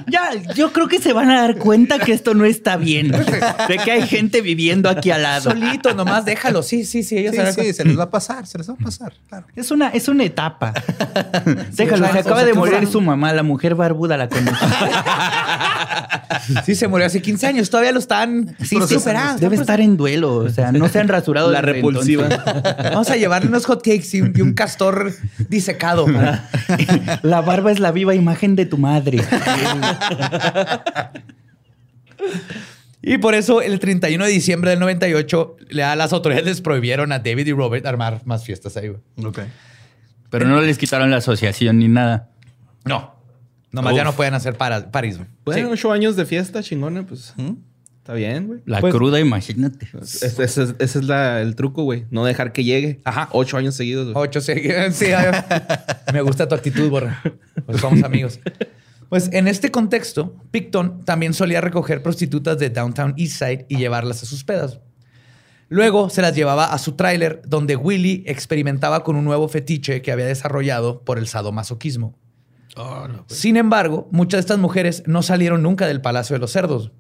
Ya, 0.08 0.32
yo 0.56 0.74
creo 0.74 0.90
que 0.90 1.00
se 1.00 1.14
van 1.14 1.32
a 1.32 1.42
dar 1.42 1.58
cuenta 1.58 2.00
que 2.00 2.12
esto 2.12 2.34
no 2.34 2.44
está 2.44 2.76
bien. 2.76 3.12
De 3.12 3.78
que 3.78 3.92
hay 3.92 4.08
gente 4.08 4.42
viviendo 4.42 4.90
aquí 4.90 5.10
al 5.10 5.22
lado. 5.22 5.52
Solito, 5.52 5.94
nomás 5.94 6.26
déjalo. 6.26 6.64
Sí, 6.64 6.84
sí, 6.84 7.04
sí. 7.04 7.18
Ellos 7.18 7.36
Sí, 7.36 7.54
se 7.54 7.64
sí, 7.64 7.74
se 7.74 7.86
les 7.86 7.98
va 7.98 8.04
a 8.04 8.10
pasar, 8.10 8.46
se 8.48 8.58
les 8.58 8.70
va 8.70 8.74
a 8.74 8.84
pasar, 8.84 9.14
claro. 9.30 9.46
Es 9.56 9.72
una, 9.72 9.90
es 9.90 10.10
una 10.10 10.26
etapa. 10.26 10.74
Déjalo, 11.72 12.12
se 12.12 12.20
acaba 12.20 12.36
o 12.36 12.40
sea, 12.40 12.46
de 12.46 12.52
¿qué 12.52 12.58
morir 12.58 12.88
su 12.88 13.00
mamá, 13.00 13.32
la 13.32 13.44
mujer 13.44 13.76
barbuda 13.76 14.18
la 14.18 14.28
conocí. 14.28 14.66
Sí, 16.66 16.76
se 16.76 16.88
murió 16.88 17.06
hace 17.06 17.22
15 17.22 17.48
años. 17.48 17.70
Todavía 17.70 17.92
lo 17.92 18.00
están 18.00 18.56
sí, 18.64 18.78
superando. 18.88 19.40
Debe 19.40 19.58
estar 19.62 19.80
en 19.82 19.98
duelo. 19.98 20.36
O 20.36 20.50
sea, 20.50 20.72
no 20.72 20.88
se 20.90 21.00
han 21.00 21.08
rasurado. 21.08 21.52
La 21.52 21.62
repulsiva. 21.62 22.26
entonces. 22.30 22.64
Vamos 22.92 23.10
a 23.10 23.16
llevarle 23.18 23.48
unos 23.50 23.66
hotcakes 23.66 24.08
y 24.18 24.22
un, 24.22 24.34
y 24.36 24.42
un 24.42 24.54
castor 24.54 25.14
disecado. 25.50 26.06
La 27.24 27.42
barba 27.42 27.72
es 27.72 27.80
la 27.80 27.92
viva 27.92 28.14
imagen 28.16 28.56
de 28.56 28.66
tu 28.66 28.78
madre. 28.78 29.20
Y 33.04 33.18
por 33.18 33.34
eso 33.34 33.62
el 33.62 33.80
31 33.80 34.26
de 34.26 34.32
diciembre 34.32 34.70
del 34.72 34.80
98, 34.80 35.56
le- 35.70 35.96
las 35.96 36.14
autoridades 36.14 36.46
les 36.46 36.62
prohibieron 36.62 37.12
a 37.12 37.20
David 37.20 37.48
y 37.48 37.52
Robert 37.54 37.86
armar 37.88 38.22
más 38.26 38.44
fiestas 38.46 38.78
ahí. 38.78 38.90
güey. 38.90 39.02
Ok. 39.26 39.40
Pero 40.30 40.46
no 40.48 40.62
les 40.62 40.78
quitaron 40.78 41.10
la 41.10 41.18
asociación 41.18 41.80
ni 41.80 41.88
nada. 41.88 42.30
No. 42.86 43.16
Nomás 43.72 43.96
ya 43.96 44.02
Uf. 44.04 44.06
no 44.10 44.14
pueden 44.14 44.34
hacer 44.36 44.56
para, 44.56 44.92
París. 44.92 45.20
Bueno, 45.46 45.68
Sí. 45.68 45.74
ocho 45.74 45.92
años 45.92 46.16
de 46.16 46.26
fiesta 46.26 46.62
chingona, 46.62 47.04
pues. 47.06 47.34
Está 48.02 48.14
bien, 48.16 48.48
güey. 48.48 48.62
La 48.66 48.82
Pues- 48.82 48.94
cruda, 48.94 49.20
imagínate. 49.20 49.88
Ese, 50.02 50.26
ese 50.44 50.64
es- 50.64 50.76
ese 50.80 51.00
es 51.00 51.06
la- 51.06 51.40
el 51.42 51.56
truco, 51.56 51.84
güey. 51.84 52.06
No 52.10 52.26
dejar 52.26 52.52
que 52.52 52.64
llegue. 52.64 53.00
Ajá. 53.06 53.30
Ocho 53.32 53.58
años 53.58 53.76
seguidos, 53.76 54.12
güey. 54.12 54.28
Ocho, 54.28 54.42
sí. 54.42 54.54
sí, 54.92 55.06
me 56.12 56.22
gusta 56.22 56.48
tu 56.48 56.56
actitud, 56.56 56.90
Borra. 56.90 57.22
Pues 57.66 57.80
somos 57.80 58.02
amigos. 58.04 58.40
Pues 59.10 59.30
en 59.34 59.48
este 59.48 59.70
contexto, 59.72 60.36
Picton 60.52 61.04
también 61.06 61.34
solía 61.34 61.62
recoger 61.62 62.02
prostitutas 62.02 62.58
de 62.58 62.70
Downtown 62.72 63.14
Eastside 63.18 63.66
y 63.70 63.78
llevarlas 63.78 64.24
a 64.24 64.26
sus 64.26 64.44
pedas. 64.44 64.80
Luego 65.70 66.10
se 66.10 66.22
las 66.22 66.36
llevaba 66.36 66.66
a 66.74 66.78
su 66.80 66.94
tráiler, 66.94 67.42
donde 67.46 67.76
Willy 67.76 68.24
experimentaba 68.26 69.04
con 69.04 69.16
un 69.16 69.24
nuevo 69.26 69.48
fetiche 69.48 70.02
que 70.02 70.12
había 70.12 70.26
desarrollado 70.26 71.02
por 71.04 71.18
el 71.20 71.28
sadomasoquismo. 71.28 72.18
Sin 73.28 73.58
embargo, 73.58 74.08
muchas 74.12 74.38
de 74.38 74.42
estas 74.42 74.58
mujeres 74.60 75.04
no 75.06 75.22
salieron 75.22 75.62
nunca 75.62 75.88
del 75.88 76.02
Palacio 76.02 76.34
de 76.34 76.40
los 76.40 76.52
Cerdos. 76.52 76.92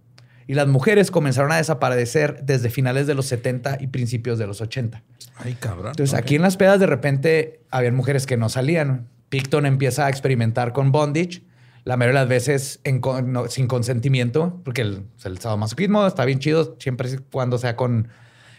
Y 0.47 0.53
las 0.55 0.67
mujeres 0.67 1.11
comenzaron 1.11 1.51
a 1.51 1.57
desaparecer 1.57 2.41
desde 2.43 2.69
finales 2.69 3.07
de 3.07 3.13
los 3.15 3.25
70 3.27 3.77
y 3.79 3.87
principios 3.87 4.37
de 4.39 4.47
los 4.47 4.59
80. 4.61 5.03
Ay, 5.37 5.53
cabrón. 5.59 5.89
Entonces, 5.91 6.13
aquí 6.17 6.35
en 6.35 6.41
las 6.41 6.57
pedas 6.57 6.79
de 6.79 6.87
repente 6.87 7.61
habían 7.69 7.95
mujeres 7.95 8.25
que 8.25 8.37
no 8.37 8.49
salían. 8.49 9.07
Picton 9.29 9.65
empieza 9.65 10.07
a 10.07 10.09
experimentar 10.09 10.73
con 10.73 10.91
bondage, 10.91 11.43
la 11.85 11.95
mayoría 11.97 12.19
de 12.19 12.25
las 12.25 12.29
veces 12.29 12.79
en 12.83 12.99
con- 12.99 13.31
no- 13.31 13.47
sin 13.47 13.67
consentimiento, 13.67 14.59
porque 14.65 14.81
el, 14.81 15.03
el 15.23 15.37
sadomasoquismo 15.39 16.05
está 16.05 16.25
bien 16.25 16.39
chido 16.39 16.75
siempre 16.79 17.09
y 17.09 17.17
cuando 17.31 17.57
sea 17.57 17.75
con 17.75 18.09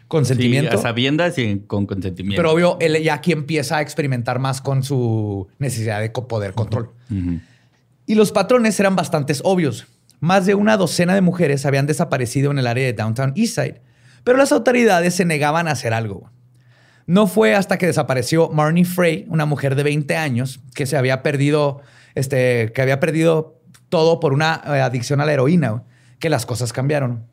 consentimiento. 0.08 0.72
Sí, 0.72 0.78
a 0.78 0.80
sabiendas 0.82 1.38
y 1.38 1.60
con 1.66 1.86
consentimiento. 1.86 2.36
pero 2.40 2.52
obvio, 2.52 2.76
él 2.80 3.02
ya 3.02 3.14
aquí 3.14 3.32
empieza 3.32 3.78
a 3.78 3.80
experimentar 3.82 4.38
más 4.38 4.60
con 4.60 4.82
su 4.82 5.48
necesidad 5.58 6.00
de 6.00 6.10
poder 6.10 6.52
control. 6.54 6.90
Ujú. 7.10 7.40
Y 8.06 8.14
los 8.14 8.32
patrones 8.32 8.78
eran 8.80 8.96
bastante 8.96 9.34
obvios. 9.44 9.86
Más 10.22 10.46
de 10.46 10.54
una 10.54 10.76
docena 10.76 11.16
de 11.16 11.20
mujeres 11.20 11.66
habían 11.66 11.88
desaparecido 11.88 12.52
en 12.52 12.58
el 12.60 12.68
área 12.68 12.86
de 12.86 12.92
Downtown 12.92 13.32
Eastside, 13.34 13.82
pero 14.22 14.38
las 14.38 14.52
autoridades 14.52 15.16
se 15.16 15.24
negaban 15.24 15.66
a 15.66 15.72
hacer 15.72 15.92
algo. 15.92 16.30
No 17.06 17.26
fue 17.26 17.56
hasta 17.56 17.76
que 17.76 17.86
desapareció 17.86 18.48
Marnie 18.48 18.84
Frey, 18.84 19.26
una 19.28 19.46
mujer 19.46 19.74
de 19.74 19.82
20 19.82 20.16
años, 20.16 20.60
que 20.76 20.86
se 20.86 20.96
había 20.96 21.24
perdido, 21.24 21.80
este, 22.14 22.70
que 22.72 22.82
había 22.82 23.00
perdido 23.00 23.60
todo 23.88 24.20
por 24.20 24.32
una 24.32 24.62
eh, 24.64 24.80
adicción 24.80 25.20
a 25.20 25.24
la 25.24 25.32
heroína, 25.32 25.82
que 26.20 26.30
las 26.30 26.46
cosas 26.46 26.72
cambiaron. 26.72 27.26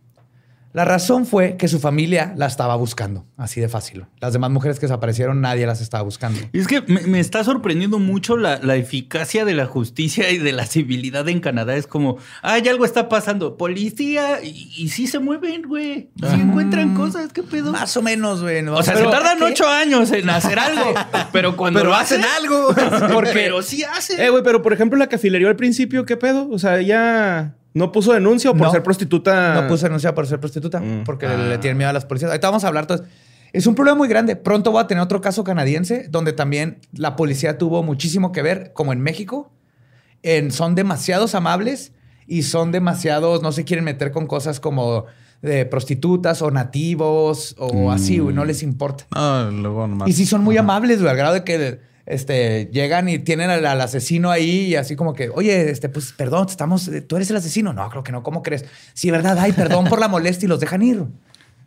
La 0.72 0.86
razón 0.86 1.26
fue 1.26 1.58
que 1.58 1.68
su 1.68 1.80
familia 1.80 2.34
la 2.38 2.46
estaba 2.46 2.76
buscando, 2.76 3.26
así 3.38 3.60
de 3.60 3.70
fácil. 3.70 4.06
Las 4.20 4.34
demás 4.34 4.52
mujeres 4.52 4.78
que 4.80 4.86
desaparecieron, 4.86 5.42
nadie 5.42 5.66
las 5.66 5.82
estaba 5.82 6.04
buscando. 6.04 6.40
Y 6.54 6.60
es 6.60 6.68
que 6.68 6.82
me, 6.82 7.02
me 7.02 7.20
está 7.20 7.44
sorprendiendo 7.44 7.98
mucho 7.98 8.38
la, 8.38 8.60
la 8.62 8.76
eficacia 8.76 9.46
de 9.46 9.56
la 9.56 9.66
justicia 9.66 10.30
y 10.30 10.38
de 10.38 10.52
la 10.52 10.68
civilidad 10.68 11.28
en 11.28 11.40
Canadá. 11.40 11.76
Es 11.76 11.88
como, 11.88 12.18
ay, 12.44 12.68
algo 12.68 12.86
está 12.86 13.10
pasando. 13.10 13.58
Policía, 13.58 14.44
y, 14.44 14.72
y 14.78 14.90
sí 14.90 15.08
se 15.08 15.18
mueven, 15.18 15.64
güey. 15.64 16.10
Sí 16.18 16.36
encuentran 16.40 16.94
cosas, 16.94 17.34
¿qué 17.34 17.42
pedo? 17.42 17.72
Más 17.72 17.98
o 17.98 18.02
menos, 18.04 18.42
güey. 18.42 18.66
O 18.68 18.84
sea, 18.84 18.94
Pero- 18.94 19.10
se 19.10 19.12
tardan 19.18 19.40
¿qué? 19.40 19.46
ocho 19.46 19.68
años 19.68 20.12
en 20.12 20.30
hacer 20.30 20.60
algo, 20.60 20.94
pero 21.32 21.58
cuando 21.58 21.80
Pero 21.80 21.90
lo 21.92 21.96
hacen 21.96 22.22
algo. 22.38 22.76
Porque, 23.14 23.32
pero 23.34 23.62
sí 23.64 23.84
hacen. 23.84 24.20
Eh, 24.20 24.30
güey, 24.30 24.44
pero 24.44 24.62
por 24.62 24.74
ejemplo, 24.74 25.00
la 25.00 25.08
cafilería 25.08 25.48
al 25.48 25.56
principio, 25.56 26.06
¿qué 26.06 26.16
pedo? 26.16 26.48
O 26.52 26.60
sea, 26.60 26.78
ella 26.80 27.56
no 27.80 27.92
puso 27.92 28.14
denuncia 28.14 28.52
o 28.52 28.54
por 28.54 28.68
No. 28.68 28.72
ser 28.72 28.84
prostituta. 28.84 29.62
No 29.62 29.68
puse 29.68 29.86
denuncia 29.86 30.14
por 30.14 30.28
ser 30.28 30.40
prostituta 30.40 30.80
Mm. 30.80 31.04
porque 31.06 31.28
le 31.28 31.58
tienen 31.58 31.78
miedo 31.78 31.90
a 31.90 31.94
las 31.94 32.06
policías. 32.06 32.30
Ahorita 32.30 32.48
vamos 32.50 32.64
a 32.64 32.68
hablar. 32.68 32.84
Entonces, 32.84 33.08
es 33.54 33.66
un 33.66 33.74
problema 33.74 33.98
muy 33.98 34.08
grande. 34.08 34.36
Pronto 34.36 34.72
voy 34.72 34.82
a 34.84 34.88
tener 34.88 35.02
otro 35.02 35.22
caso 35.22 35.44
canadiense 35.44 36.08
donde 36.10 36.34
también 36.34 36.80
la 36.94 37.16
policía 37.16 37.58
tuvo 37.58 37.82
muchísimo 37.82 38.32
que 38.32 38.42
ver, 38.44 38.74
como 38.74 38.94
en 38.94 39.00
México. 39.02 39.52
En, 40.22 40.52
son 40.52 40.76
demasiados 40.76 41.34
amables 41.34 41.94
y 42.28 42.44
son 42.44 42.72
demasiados, 42.72 43.42
no 43.42 43.52
se 43.52 43.64
quieren 43.64 43.86
meter 43.86 44.12
con 44.12 44.28
cosas 44.28 44.60
como 44.60 45.06
de 45.42 45.66
prostitutas 45.66 46.42
o 46.42 46.52
nativos 46.52 47.56
o 47.58 47.90
así, 47.92 48.20
güey, 48.20 48.36
no 48.36 48.44
les 48.44 48.62
importa. 48.62 49.06
No, 49.16 49.50
luego 49.50 49.88
nomás. 49.88 50.10
Y 50.10 50.14
sí 50.14 50.26
son 50.26 50.44
muy 50.44 50.58
amables, 50.58 51.00
güey, 51.00 51.10
al 51.10 51.18
grado 51.18 51.34
de 51.36 51.44
que 51.46 51.80
este, 52.10 52.70
llegan 52.74 53.08
y 53.08 53.20
tienen 53.20 53.50
al, 53.50 53.66
al 53.66 53.80
asesino 53.80 54.30
ahí 54.32 54.66
y 54.68 54.76
así 54.76 54.96
como 54.98 55.14
que, 55.14 55.30
oye, 55.30 55.70
este, 55.72 55.88
pues 55.88 56.12
perdón, 56.12 56.48
estamos, 56.50 56.90
tú 57.08 57.16
eres 57.16 57.30
el 57.30 57.38
asesino. 57.38 57.72
No, 57.72 57.90
creo 57.90 58.04
que 58.04 58.12
no, 58.12 58.24
¿cómo 58.24 58.44
crees? 58.44 58.66
Sí, 58.94 59.10
verdad, 59.12 59.38
ay, 59.40 59.54
perdón 59.54 59.86
por 59.86 60.00
la 60.00 60.08
molestia 60.10 60.46
y 60.48 60.50
los 60.50 60.60
dejan 60.60 60.82
ir. 60.82 61.04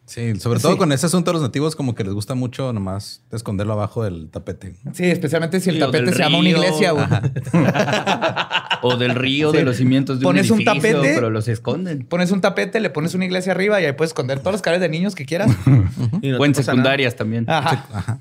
Sí, 0.04 0.34
sobre 0.40 0.58
todo 0.58 0.72
Sí. 0.72 0.78
con 0.78 0.90
ese 0.90 1.06
asunto 1.06 1.30
de 1.30 1.34
los 1.34 1.42
nativos, 1.42 1.76
como 1.76 1.94
que 1.94 2.02
les 2.02 2.12
gusta 2.12 2.34
mucho 2.34 2.72
nomás 2.72 3.22
esconderlo 3.30 3.74
abajo 3.74 4.02
del 4.02 4.28
tapete. 4.30 4.74
Sí, 4.92 5.04
especialmente 5.04 5.60
si 5.60 5.70
el 5.70 5.76
Sí, 5.76 5.80
tapete 5.80 6.12
se 6.12 6.18
llama 6.18 6.38
una 6.38 6.48
iglesia. 6.48 6.92
O 8.84 8.96
del 8.96 9.14
río, 9.14 9.52
Sí. 9.52 9.58
de 9.58 9.62
los 9.64 9.76
cimientos 9.76 10.18
de 10.18 10.24
Pones 10.24 10.50
un 10.50 10.56
un 10.60 10.68
edificio, 10.68 10.96
tapete. 10.98 11.14
pero 11.14 11.30
los 11.30 11.46
esconden. 11.46 12.04
Pones 12.04 12.32
un 12.32 12.40
tapete, 12.40 12.80
le 12.80 12.90
pones 12.90 13.14
una 13.14 13.24
iglesia 13.24 13.52
arriba 13.52 13.80
y 13.80 13.84
ahí 13.84 13.92
puedes 13.92 14.10
esconder 14.10 14.40
todos 14.40 14.52
los 14.54 14.62
cables 14.62 14.80
de 14.80 14.88
niños 14.88 15.14
que 15.14 15.24
quieras. 15.24 15.52
Y 16.20 16.30
no 16.30 16.38
o 16.38 16.44
en 16.44 16.54
secundarias 16.56 17.14
también. 17.14 17.48
Ajá. 17.48 18.18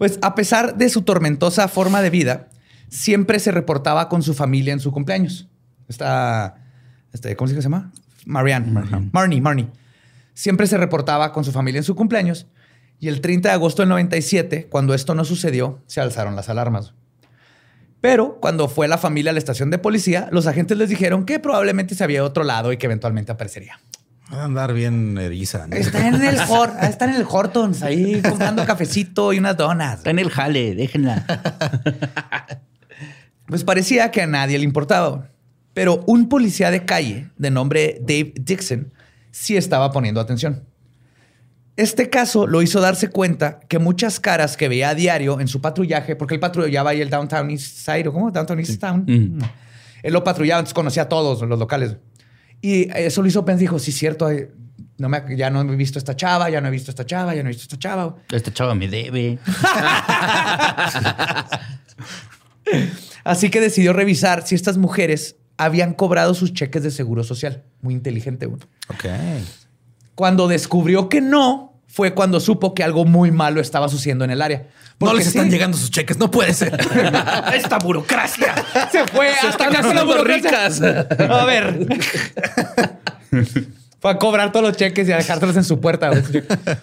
Pues 0.00 0.18
a 0.22 0.34
pesar 0.34 0.78
de 0.78 0.88
su 0.88 1.02
tormentosa 1.02 1.68
forma 1.68 2.00
de 2.00 2.08
vida, 2.08 2.48
siempre 2.88 3.38
se 3.38 3.50
reportaba 3.50 4.08
con 4.08 4.22
su 4.22 4.32
familia 4.32 4.72
en 4.72 4.80
su 4.80 4.92
cumpleaños. 4.92 5.50
Esta, 5.88 6.54
este, 7.12 7.36
¿cómo 7.36 7.48
se 7.48 7.60
llama? 7.60 7.92
Marianne. 8.24 9.10
Marnie, 9.12 9.42
Marnie. 9.42 9.68
Siempre 10.32 10.66
se 10.68 10.78
reportaba 10.78 11.34
con 11.34 11.44
su 11.44 11.52
familia 11.52 11.80
en 11.80 11.84
su 11.84 11.94
cumpleaños. 11.94 12.46
Y 12.98 13.08
el 13.08 13.20
30 13.20 13.50
de 13.50 13.54
agosto 13.54 13.82
del 13.82 13.90
97, 13.90 14.68
cuando 14.70 14.94
esto 14.94 15.14
no 15.14 15.26
sucedió, 15.26 15.82
se 15.86 16.00
alzaron 16.00 16.34
las 16.34 16.48
alarmas. 16.48 16.94
Pero 18.00 18.38
cuando 18.40 18.68
fue 18.68 18.88
la 18.88 18.96
familia 18.96 19.32
a 19.32 19.34
la 19.34 19.38
estación 19.38 19.70
de 19.70 19.76
policía, 19.76 20.30
los 20.32 20.46
agentes 20.46 20.78
les 20.78 20.88
dijeron 20.88 21.26
que 21.26 21.40
probablemente 21.40 21.94
se 21.94 22.04
había 22.04 22.24
otro 22.24 22.44
lado 22.44 22.72
y 22.72 22.78
que 22.78 22.86
eventualmente 22.86 23.32
aparecería. 23.32 23.78
Va 24.32 24.42
a 24.42 24.44
andar 24.44 24.72
bien 24.72 25.18
eriza. 25.18 25.66
¿no? 25.66 25.76
Está 25.76 26.06
en 26.06 26.14
el 26.14 26.36
está 26.82 27.04
en 27.06 27.14
el 27.14 27.26
Hortons, 27.28 27.82
ahí 27.82 28.22
comprando 28.28 28.64
cafecito 28.64 29.32
y 29.32 29.38
unas 29.38 29.56
donas. 29.56 29.98
Está 29.98 30.10
en 30.10 30.18
el 30.18 30.30
jale, 30.30 30.74
déjenla. 30.74 31.26
Pues 33.46 33.64
parecía 33.64 34.12
que 34.12 34.22
a 34.22 34.28
nadie 34.28 34.56
le 34.58 34.64
importaba. 34.64 35.28
Pero 35.74 36.04
un 36.06 36.28
policía 36.28 36.70
de 36.70 36.84
calle 36.84 37.30
de 37.36 37.50
nombre 37.50 37.98
Dave 38.00 38.32
Dixon 38.36 38.92
sí 39.32 39.56
estaba 39.56 39.90
poniendo 39.90 40.20
atención. 40.20 40.62
Este 41.76 42.10
caso 42.10 42.46
lo 42.46 42.62
hizo 42.62 42.80
darse 42.80 43.08
cuenta 43.08 43.58
que 43.60 43.80
muchas 43.80 44.20
caras 44.20 44.56
que 44.56 44.68
veía 44.68 44.90
a 44.90 44.94
diario 44.94 45.40
en 45.40 45.48
su 45.48 45.60
patrullaje, 45.60 46.14
porque 46.14 46.34
él 46.34 46.40
patrullaba 46.40 46.90
ahí 46.90 47.00
el 47.00 47.10
Downtown 47.10 47.50
East 47.50 47.78
Side, 47.78 48.06
¿o 48.06 48.12
cómo? 48.12 48.30
Downtown 48.30 48.60
East 48.60 48.80
Town. 48.80 49.04
Mm. 49.04 49.38
Él 50.02 50.12
lo 50.12 50.22
patrullaba, 50.22 50.60
entonces 50.60 50.74
conocía 50.74 51.02
a 51.04 51.08
todos 51.08 51.42
los 51.42 51.58
locales. 51.58 51.96
Y 52.62 52.90
eso 52.96 53.22
lo 53.22 53.28
hizo 53.28 53.44
pensar, 53.44 53.60
dijo, 53.60 53.78
sí, 53.78 53.92
cierto, 53.92 54.26
ay, 54.26 54.48
no 54.98 55.08
me, 55.08 55.22
ya 55.36 55.48
no 55.50 55.62
he 55.62 55.76
visto 55.76 55.98
esta 55.98 56.14
chava, 56.14 56.50
ya 56.50 56.60
no 56.60 56.68
he 56.68 56.70
visto 56.70 56.90
esta 56.90 57.06
chava, 57.06 57.34
ya 57.34 57.42
no 57.42 57.48
he 57.48 57.52
visto 57.52 57.62
esta 57.62 57.78
chava. 57.78 58.16
Esta 58.30 58.52
chava 58.52 58.74
me 58.74 58.86
debe. 58.86 59.38
Así 63.24 63.50
que 63.50 63.60
decidió 63.60 63.92
revisar 63.92 64.46
si 64.46 64.54
estas 64.54 64.76
mujeres 64.78 65.36
habían 65.56 65.94
cobrado 65.94 66.34
sus 66.34 66.52
cheques 66.52 66.82
de 66.82 66.90
seguro 66.90 67.24
social. 67.24 67.64
Muy 67.80 67.94
inteligente. 67.94 68.46
güey. 68.46 68.60
Ok. 68.88 69.04
Cuando 70.14 70.48
descubrió 70.48 71.08
que 71.08 71.20
no, 71.20 71.69
fue 71.90 72.14
cuando 72.14 72.38
supo 72.38 72.72
que 72.72 72.84
algo 72.84 73.04
muy 73.04 73.32
malo 73.32 73.60
estaba 73.60 73.88
sucediendo 73.88 74.24
en 74.24 74.30
el 74.30 74.42
área. 74.42 74.68
No 75.00 75.12
les 75.12 75.26
están 75.26 75.46
sí, 75.46 75.50
llegando 75.50 75.76
sus 75.76 75.90
cheques, 75.90 76.18
no 76.18 76.30
puede 76.30 76.54
ser. 76.54 76.78
Esta 77.54 77.78
burocracia. 77.78 78.54
Se 78.92 79.06
fue 79.08 79.30
hasta 79.30 79.48
están 79.48 79.76
haciendo 79.76 80.22
ricas. 80.24 80.80
A 81.30 81.44
ver. 81.46 81.86
fue 84.00 84.10
a 84.10 84.18
cobrar 84.18 84.52
todos 84.52 84.66
los 84.66 84.76
cheques 84.76 85.08
y 85.08 85.12
a 85.12 85.16
dejárselos 85.16 85.56
en 85.56 85.64
su 85.64 85.80
puerta. 85.80 86.10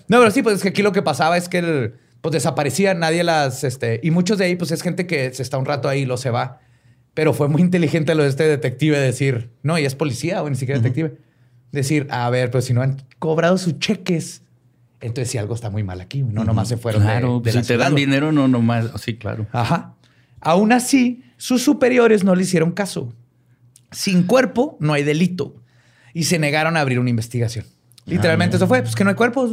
No, 0.08 0.20
pero 0.20 0.32
sí, 0.32 0.42
pues 0.44 0.58
es 0.58 0.62
que 0.62 0.70
aquí 0.70 0.82
lo 0.82 0.92
que 0.92 1.02
pasaba 1.02 1.38
es 1.38 1.48
que 1.48 1.60
el- 1.60 1.94
pues 2.22 2.34
desaparecían, 2.34 3.00
nadie 3.00 3.24
las, 3.24 3.64
este, 3.64 4.00
y 4.04 4.12
muchos 4.12 4.38
de 4.40 4.46
ahí, 4.46 4.56
pues 4.56 4.72
es 4.72 4.82
gente 4.82 5.08
que 5.08 5.32
se 5.34 5.44
está 5.44 5.58
un 5.58 5.66
rato 5.66 5.88
ahí 5.88 6.02
y 6.02 6.06
lo 6.06 6.18
se 6.18 6.32
va. 6.32 6.60
Pero 7.14 7.34
fue 7.34 7.48
muy 7.48 7.62
inteligente 7.62 8.14
lo 8.16 8.24
de 8.24 8.30
este 8.30 8.44
detective 8.44 9.00
decir, 9.00 9.52
no, 9.64 9.78
y 9.80 9.86
es 9.86 9.96
policía 9.96 10.44
o 10.44 10.50
ni 10.50 10.56
siquiera 10.56 10.82
detective. 10.82 11.18
Decir, 11.72 12.08
a 12.10 12.30
ver, 12.30 12.52
pues 12.52 12.66
si 12.66 12.74
no 12.74 12.82
han 12.82 13.04
cobrado 13.20 13.58
sus 13.58 13.80
cheques, 13.80 14.42
entonces 15.02 15.32
sí 15.32 15.38
algo 15.38 15.54
está 15.56 15.70
muy 15.70 15.84
mal 15.84 16.02
aquí. 16.02 16.24
No, 16.24 16.44
nomás 16.44 16.68
se 16.70 16.78
fueron 16.78 17.02
de- 17.04 17.08
Claro, 17.08 17.40
de, 17.44 17.52
si 17.52 17.58
la 17.58 17.62
te 17.62 17.68
ciudad, 17.68 17.86
dan 17.86 17.96
dinero, 17.96 18.32
no 18.32 18.48
nomás. 18.48 18.86
Sí, 19.02 19.16
claro. 19.18 19.48
Ajá. 19.52 19.94
Aún 20.42 20.72
así, 20.72 21.24
sus 21.38 21.62
superiores 21.64 22.24
no 22.24 22.36
le 22.36 22.44
hicieron 22.44 22.72
caso. 22.72 23.14
Sin 23.92 24.24
cuerpo 24.24 24.78
no 24.80 24.94
hay 24.94 25.04
delito. 25.04 25.56
Y 26.14 26.24
se 26.24 26.40
negaron 26.40 26.78
a 26.78 26.82
abrir 26.82 27.00
una 27.00 27.10
investigación. 27.10 27.66
Literalmente 28.06 28.56
eso 28.58 28.68
fue. 28.68 28.82
Pues 28.82 28.96
que 28.96 29.04
no 29.04 29.10
hay 29.12 29.16
cuerpos. 29.16 29.52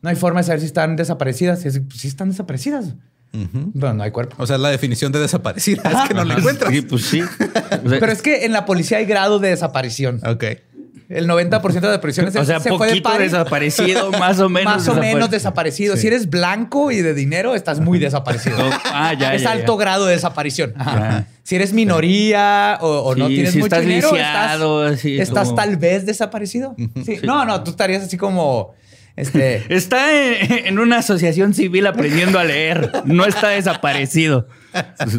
No 0.00 0.08
hay 0.10 0.16
forma 0.16 0.40
de 0.40 0.44
saber 0.44 0.60
si 0.60 0.66
están 0.66 0.96
desaparecidas. 0.96 1.64
Y 1.64 1.68
así, 1.68 1.80
pues 1.80 2.00
sí 2.00 2.08
están 2.08 2.28
desaparecidas. 2.30 2.94
Pero 3.32 3.94
no 3.94 4.02
hay 4.02 4.10
cuerpo. 4.10 4.36
O 4.38 4.46
sea, 4.46 4.58
la 4.58 4.68
definición 4.68 5.10
de 5.10 5.18
desaparecida 5.18 5.82
es 5.90 6.08
que 6.08 6.14
no 6.14 6.22
la 6.24 6.34
encuentras. 6.34 6.70
Sí, 6.70 6.82
pues 6.82 7.02
sí. 7.06 7.22
O 7.22 7.88
sea, 7.88 7.98
Pero 7.98 8.12
es 8.12 8.20
que 8.20 8.44
en 8.44 8.52
la 8.52 8.66
policía 8.66 8.98
hay 8.98 9.06
grado 9.06 9.38
de 9.38 9.48
desaparición. 9.48 10.20
Ok. 10.26 10.44
El 11.12 11.28
90% 11.28 11.80
de 11.80 11.88
desapariciones 11.88 12.36
o 12.36 12.44
sea, 12.44 12.60
se 12.60 12.70
fue 12.76 12.94
de 12.94 13.00
party, 13.02 13.24
desaparecido, 13.24 14.10
más 14.12 14.40
o 14.40 14.48
menos. 14.48 14.74
Más 14.74 14.88
o 14.88 14.94
menos 14.94 15.30
desaparecido. 15.30 15.96
Si 15.96 16.06
eres 16.06 16.30
blanco 16.30 16.90
y 16.90 17.02
de 17.02 17.14
dinero, 17.14 17.54
estás 17.54 17.80
muy 17.80 17.98
desaparecido. 17.98 18.56
Ah, 18.84 19.14
ya, 19.18 19.34
es 19.34 19.42
ya, 19.42 19.52
alto 19.52 19.76
ya. 19.76 19.80
grado 19.80 20.06
de 20.06 20.14
desaparición. 20.14 20.72
Ajá. 20.76 21.26
Si 21.42 21.56
eres 21.56 21.72
minoría 21.72 22.78
o, 22.80 22.88
o 22.88 23.14
no 23.14 23.28
tienes 23.28 23.52
si 23.52 23.58
mucho 23.58 23.66
estás 23.66 23.86
dinero, 23.86 24.10
lisiado, 24.12 24.84
estás, 24.86 24.98
así 25.00 25.20
estás 25.20 25.44
como- 25.48 25.56
tal 25.56 25.76
vez 25.76 26.06
desaparecido. 26.06 26.74
Sí. 27.04 27.18
No, 27.22 27.44
no, 27.44 27.62
tú 27.62 27.72
estarías 27.72 28.04
así 28.04 28.16
como 28.16 28.74
este. 29.16 29.64
Está 29.74 30.38
en, 30.38 30.66
en 30.66 30.78
una 30.78 30.98
asociación 30.98 31.52
civil 31.52 31.86
aprendiendo 31.86 32.38
a 32.38 32.44
leer. 32.44 32.90
No 33.04 33.26
está 33.26 33.48
desaparecido. 33.48 34.48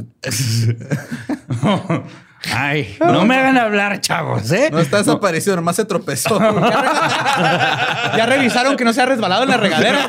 Ay, 2.51 2.97
no 2.99 3.25
me 3.25 3.35
hagan 3.35 3.57
hablar, 3.57 4.01
chavos, 4.01 4.51
¿eh? 4.51 4.69
No 4.71 4.79
está 4.79 4.97
desaparecido, 4.97 5.55
nomás 5.55 5.77
se 5.77 5.85
tropezó. 5.85 6.37
ya 8.17 8.25
revisaron 8.27 8.75
que 8.75 8.83
no 8.83 8.91
se 8.91 9.01
ha 9.01 9.05
resbalado 9.05 9.43
en 9.43 9.49
la 9.49 9.57
regadera. 9.57 10.07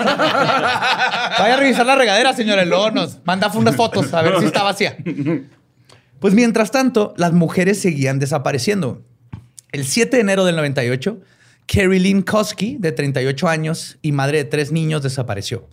Vaya 1.39 1.55
a 1.55 1.57
revisar 1.57 1.87
la 1.87 1.95
regadera, 1.95 2.33
señor 2.33 2.59
Elonos. 2.59 3.21
Manda 3.25 3.51
unas 3.55 3.77
fotos 3.77 4.13
a 4.13 4.23
ver 4.23 4.39
si 4.41 4.47
está 4.47 4.63
vacía. 4.63 4.97
Pues 6.19 6.35
mientras 6.35 6.71
tanto, 6.71 7.15
las 7.17 7.33
mujeres 7.33 7.81
seguían 7.81 8.19
desapareciendo. 8.19 9.03
El 9.71 9.85
7 9.85 10.17
de 10.17 10.23
enero 10.23 10.45
del 10.45 10.57
98, 10.57 11.21
Carrie 11.67 12.01
Lynn 12.01 12.23
Koski, 12.23 12.77
de 12.79 12.93
38 12.93 13.49
años 13.49 13.99
y 14.03 14.13
madre 14.13 14.39
de 14.39 14.45
tres 14.45 14.73
niños, 14.73 15.03
desapareció. 15.03 15.69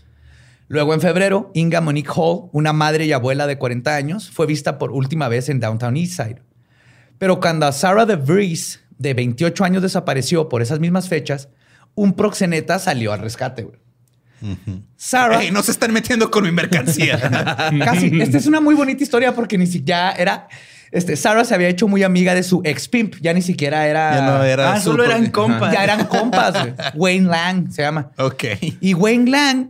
Luego, 0.67 0.93
en 0.93 1.01
febrero, 1.01 1.51
Inga 1.53 1.81
Monique 1.81 2.11
Hall, 2.15 2.49
una 2.53 2.71
madre 2.71 3.05
y 3.05 3.11
abuela 3.11 3.45
de 3.45 3.57
40 3.57 3.95
años, 3.95 4.29
fue 4.29 4.45
vista 4.45 4.77
por 4.77 4.91
última 4.91 5.27
vez 5.27 5.49
en 5.49 5.59
Downtown 5.59 5.97
Eastside. 5.97 6.41
Pero 7.21 7.39
cuando 7.39 7.71
Sarah 7.71 8.07
DeVries, 8.07 8.79
de 8.97 9.13
28 9.13 9.63
años, 9.63 9.83
desapareció 9.83 10.49
por 10.49 10.63
esas 10.63 10.79
mismas 10.79 11.07
fechas, 11.07 11.49
un 11.93 12.13
proxeneta 12.13 12.79
salió 12.79 13.13
al 13.13 13.19
rescate. 13.19 13.61
güey. 13.61 13.77
Sarah, 14.97 15.43
Ey, 15.43 15.51
no 15.51 15.61
se 15.61 15.69
están 15.69 15.93
metiendo 15.93 16.31
con 16.31 16.43
mi 16.43 16.51
mercancía. 16.51 17.19
casi. 17.85 18.19
Esta 18.19 18.39
es 18.39 18.47
una 18.47 18.59
muy 18.59 18.73
bonita 18.73 19.03
historia 19.03 19.35
porque 19.35 19.55
ni 19.59 19.67
siquiera 19.67 20.13
era. 20.13 20.47
Este, 20.91 21.15
Sarah 21.15 21.45
se 21.45 21.53
había 21.53 21.67
hecho 21.67 21.87
muy 21.87 22.01
amiga 22.01 22.33
de 22.33 22.41
su 22.41 22.63
ex 22.65 22.87
pimp. 22.87 23.13
Ya 23.21 23.33
ni 23.33 23.43
siquiera 23.43 23.85
era. 23.85 24.15
ya 24.15 24.21
no 24.25 24.43
era. 24.43 24.73
Ah, 24.73 24.81
solo 24.81 25.03
eran 25.03 25.29
compas. 25.29 25.71
Ya 25.71 25.83
eran 25.83 26.05
compas. 26.07 26.53
güey. 26.53 26.73
Wayne 26.95 27.27
Lang 27.27 27.71
se 27.71 27.83
llama. 27.83 28.13
Ok. 28.17 28.45
Y 28.81 28.95
Wayne 28.95 29.29
Lang, 29.29 29.69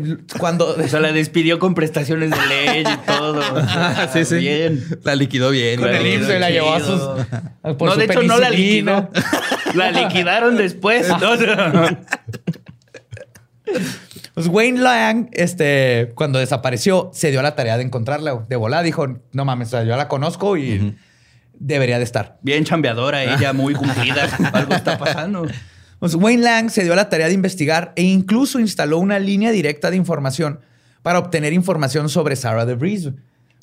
cuando. 0.38 0.76
O 0.76 0.88
sea, 0.88 1.00
la 1.00 1.12
despidió 1.12 1.58
con 1.58 1.74
prestaciones 1.74 2.30
de 2.30 2.46
ley 2.46 2.80
y 2.82 3.06
todo. 3.06 3.42
sí, 4.12 4.24
sí. 4.24 4.36
Bien. 4.36 4.84
La 5.02 5.14
liquidó 5.14 5.50
bien. 5.50 5.80
Con 5.80 5.90
la 5.90 5.98
el 5.98 6.04
liquidó 6.04 6.38
la 6.38 6.50
llevó 6.50 6.74
a 6.74 6.80
sus. 6.80 7.00
por 7.76 7.88
no, 7.88 7.92
su 7.92 7.98
de 7.98 8.04
hecho, 8.04 8.22
no 8.22 8.38
la 8.38 8.50
liquidó. 8.50 9.10
La 9.74 9.90
liquidaron 9.90 10.56
después. 10.56 11.08
No, 11.08 11.36
no. 11.36 11.98
Pues 14.34 14.46
Wayne 14.46 14.80
Lang, 14.80 15.28
este, 15.32 16.12
cuando 16.14 16.38
desapareció, 16.38 17.10
se 17.12 17.30
dio 17.30 17.40
a 17.40 17.42
la 17.42 17.54
tarea 17.54 17.76
de 17.76 17.84
encontrarla. 17.84 18.44
De 18.48 18.56
volada 18.56 18.82
dijo: 18.82 19.06
No 19.32 19.44
mames, 19.44 19.68
o 19.68 19.70
sea, 19.72 19.84
yo 19.84 19.96
la 19.96 20.08
conozco 20.08 20.56
y 20.56 20.96
debería 21.54 21.98
de 21.98 22.04
estar. 22.04 22.38
Bien 22.42 22.64
chambeadora 22.64 23.22
ella, 23.22 23.52
muy 23.52 23.74
cumplida. 23.74 24.28
Algo 24.52 24.74
está 24.74 24.98
pasando. 24.98 25.46
Wayne 26.02 26.42
Lang 26.42 26.70
se 26.70 26.82
dio 26.82 26.92
a 26.92 26.96
la 26.96 27.08
tarea 27.08 27.28
de 27.28 27.34
investigar 27.34 27.92
e 27.96 28.02
incluso 28.02 28.58
instaló 28.58 28.98
una 28.98 29.18
línea 29.18 29.52
directa 29.52 29.90
de 29.90 29.96
información 29.96 30.60
para 31.02 31.18
obtener 31.18 31.52
información 31.52 32.08
sobre 32.08 32.36
Sarah 32.36 32.66
DeVries. 32.66 33.10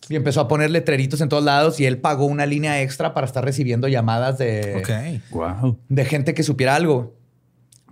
Y 0.08 0.16
empezó 0.16 0.42
a 0.42 0.48
poner 0.48 0.72
letreritos 0.72 1.22
en 1.22 1.30
todos 1.30 1.44
lados 1.44 1.80
y 1.80 1.86
él 1.86 2.00
pagó 2.00 2.26
una 2.26 2.46
línea 2.46 2.82
extra 2.82 3.14
para 3.14 3.28
estar 3.28 3.44
recibiendo 3.44 3.88
llamadas 3.88 4.38
de, 4.38 4.76
Ok. 4.78 5.32
Wow. 5.32 5.80
de 5.88 6.06
gente 6.06 6.34
que 6.34 6.42
supiera 6.44 6.76
algo. 6.76 7.16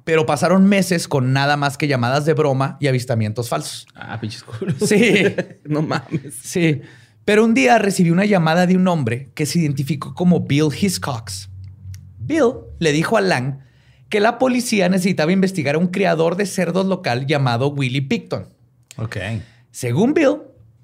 Pero 0.03 0.25
pasaron 0.25 0.65
meses 0.65 1.07
con 1.07 1.33
nada 1.33 1.57
más 1.57 1.77
que 1.77 1.87
llamadas 1.87 2.25
de 2.25 2.33
broma 2.33 2.77
y 2.79 2.87
avistamientos 2.87 3.49
falsos. 3.49 3.85
Ah, 3.93 4.17
pinches 4.19 4.43
culos. 4.43 4.75
Sí. 4.79 5.25
no 5.65 5.81
mames. 5.81 6.33
Sí. 6.41 6.81
Pero 7.25 7.43
un 7.43 7.53
día 7.53 7.77
recibí 7.77 8.09
una 8.09 8.23
llamada 8.23 8.65
de 8.65 8.77
un 8.77 8.87
hombre 8.87 9.29
que 9.35 9.45
se 9.45 9.59
identificó 9.59 10.13
como 10.15 10.39
Bill 10.39 10.69
Hiscox. 10.73 11.49
Bill 12.19 12.53
le 12.79 12.93
dijo 12.93 13.17
a 13.17 13.21
Lang 13.21 13.59
que 14.10 14.20
la 14.20 14.38
policía 14.39 14.89
necesitaba 14.89 15.32
investigar 15.32 15.76
a 15.76 15.80
un 15.80 15.88
criador 15.88 16.36
de 16.38 16.45
cerdos 16.45 16.86
local 16.86 17.26
llamado 17.28 17.68
Willie 17.70 18.01
Picton. 18.01 18.47
Ok. 18.97 19.18
Según 19.72 20.14
Bill, 20.14 20.38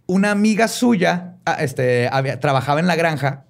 una 0.05 0.31
amiga 0.31 0.67
suya 0.67 1.37
ah, 1.45 1.57
este, 1.59 2.09
había- 2.11 2.39
trabajaba 2.39 2.79
en 2.79 2.87
la 2.87 2.95
granja 2.95 3.45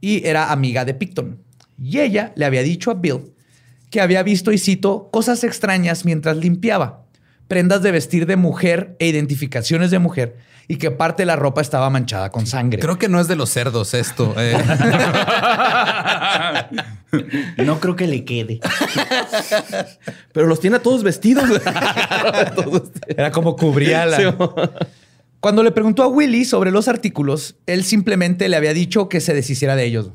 y 0.00 0.26
era 0.26 0.52
amiga 0.52 0.84
de 0.84 0.94
Picton. 0.94 1.42
Y 1.80 1.98
ella 2.00 2.32
le 2.36 2.44
había 2.44 2.62
dicho 2.62 2.90
a 2.90 2.94
Bill 2.94 3.32
que 3.90 4.00
había 4.00 4.22
visto, 4.22 4.52
y 4.52 4.58
cito, 4.58 5.08
cosas 5.10 5.44
extrañas 5.44 6.04
mientras 6.04 6.36
limpiaba, 6.36 7.06
prendas 7.48 7.82
de 7.82 7.90
vestir 7.90 8.26
de 8.26 8.36
mujer 8.36 8.94
e 8.98 9.08
identificaciones 9.08 9.90
de 9.90 9.98
mujer, 9.98 10.36
y 10.68 10.76
que 10.76 10.90
parte 10.90 11.22
de 11.22 11.26
la 11.26 11.36
ropa 11.36 11.62
estaba 11.62 11.88
manchada 11.88 12.30
con 12.30 12.46
sangre. 12.46 12.78
Creo 12.78 12.98
que 12.98 13.08
no 13.08 13.20
es 13.20 13.26
de 13.26 13.36
los 13.36 13.48
cerdos 13.50 13.94
esto. 13.94 14.34
eh. 14.38 14.56
No 17.64 17.80
creo 17.80 17.96
que 17.96 18.06
le 18.06 18.24
quede. 18.26 18.60
Pero 20.32 20.46
los 20.46 20.60
tiene 20.60 20.76
a 20.76 20.82
todos 20.82 21.02
vestidos. 21.02 21.48
Era 23.08 23.32
como 23.32 23.56
cubría 23.56 24.04
la... 24.04 24.16
Sí. 24.18 24.24
Cuando 25.40 25.62
le 25.62 25.70
preguntó 25.70 26.02
a 26.02 26.08
Willy 26.08 26.44
sobre 26.44 26.70
los 26.70 26.86
artículos, 26.86 27.56
él 27.66 27.82
simplemente 27.84 28.46
le 28.48 28.56
había 28.56 28.74
dicho 28.74 29.08
que 29.08 29.20
se 29.20 29.32
deshiciera 29.32 29.74
de 29.74 29.86
ellos. 29.86 30.10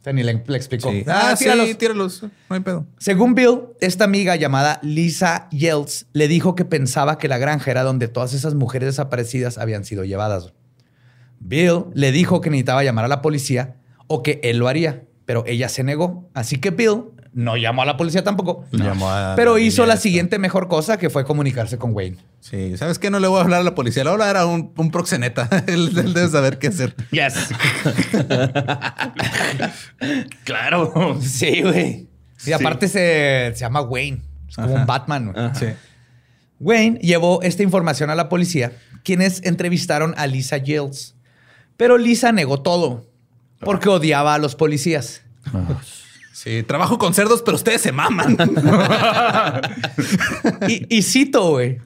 O 0.00 0.02
sea, 0.02 0.14
ni 0.14 0.22
le, 0.22 0.42
le 0.46 0.56
explicó. 0.56 0.90
Sí. 0.90 1.04
Ah, 1.06 1.34
sí, 1.36 1.44
tíralos. 1.44 1.78
tíralos. 1.78 2.22
No 2.22 2.30
hay 2.56 2.60
pedo. 2.60 2.86
Según 2.98 3.34
Bill, 3.34 3.60
esta 3.80 4.04
amiga 4.04 4.34
llamada 4.34 4.80
Lisa 4.82 5.46
Yelts 5.50 6.06
le 6.14 6.26
dijo 6.26 6.54
que 6.54 6.64
pensaba 6.64 7.18
que 7.18 7.28
la 7.28 7.36
granja 7.36 7.70
era 7.70 7.82
donde 7.82 8.08
todas 8.08 8.32
esas 8.32 8.54
mujeres 8.54 8.86
desaparecidas 8.86 9.58
habían 9.58 9.84
sido 9.84 10.04
llevadas. 10.04 10.54
Bill 11.38 11.84
le 11.92 12.12
dijo 12.12 12.40
que 12.40 12.48
necesitaba 12.48 12.82
llamar 12.82 13.04
a 13.04 13.08
la 13.08 13.20
policía 13.20 13.76
o 14.06 14.22
que 14.22 14.40
él 14.42 14.56
lo 14.56 14.68
haría, 14.68 15.04
pero 15.26 15.44
ella 15.46 15.68
se 15.68 15.84
negó. 15.84 16.30
Así 16.32 16.56
que 16.56 16.70
Bill 16.70 17.04
no 17.32 17.56
llamó 17.56 17.82
a 17.82 17.84
la 17.84 17.96
policía 17.96 18.24
tampoco. 18.24 18.64
Llamó 18.72 19.10
a 19.10 19.34
Pero 19.36 19.58
hizo 19.58 19.86
la 19.86 19.96
siguiente 19.96 20.38
mejor 20.38 20.68
cosa 20.68 20.98
que 20.98 21.10
fue 21.10 21.24
comunicarse 21.24 21.78
con 21.78 21.94
Wayne. 21.94 22.16
Sí, 22.40 22.76
¿sabes 22.76 22.98
qué? 22.98 23.10
No 23.10 23.20
le 23.20 23.28
voy 23.28 23.38
a 23.38 23.42
hablar 23.42 23.60
a 23.60 23.64
la 23.64 23.74
policía. 23.74 24.04
Le 24.04 24.10
voy 24.10 24.20
a 24.20 24.28
hablar 24.28 24.42
a 24.42 24.46
un, 24.46 24.72
un 24.76 24.90
proxeneta. 24.90 25.48
él, 25.66 25.92
él 25.96 26.14
debe 26.14 26.28
saber 26.28 26.58
qué 26.58 26.68
hacer. 26.68 26.94
Yes. 27.10 27.34
claro. 30.44 31.18
Sí, 31.20 31.62
güey. 31.62 32.08
Y 32.46 32.52
aparte 32.52 32.88
se, 32.88 33.52
se 33.54 33.60
llama 33.60 33.82
Wayne. 33.82 34.22
Es 34.48 34.56
como 34.56 34.74
un 34.74 34.86
Batman. 34.86 35.32
güey. 35.32 35.50
Sí. 35.54 35.66
Wayne 36.58 36.98
llevó 37.00 37.42
esta 37.42 37.62
información 37.62 38.10
a 38.10 38.14
la 38.14 38.28
policía, 38.28 38.72
quienes 39.02 39.42
entrevistaron 39.44 40.14
a 40.16 40.26
Lisa 40.26 40.58
Yells. 40.58 41.14
Pero 41.76 41.96
Lisa 41.96 42.32
negó 42.32 42.60
todo 42.60 43.06
porque 43.60 43.88
odiaba 43.88 44.34
a 44.34 44.38
los 44.38 44.56
policías. 44.56 45.22
Sí, 46.32 46.62
trabajo 46.62 46.98
con 46.98 47.12
cerdos, 47.12 47.42
pero 47.42 47.56
ustedes 47.56 47.82
se 47.82 47.92
maman. 47.92 48.36
Y, 50.88 51.02
cito, 51.02 51.50
güey. 51.50 51.78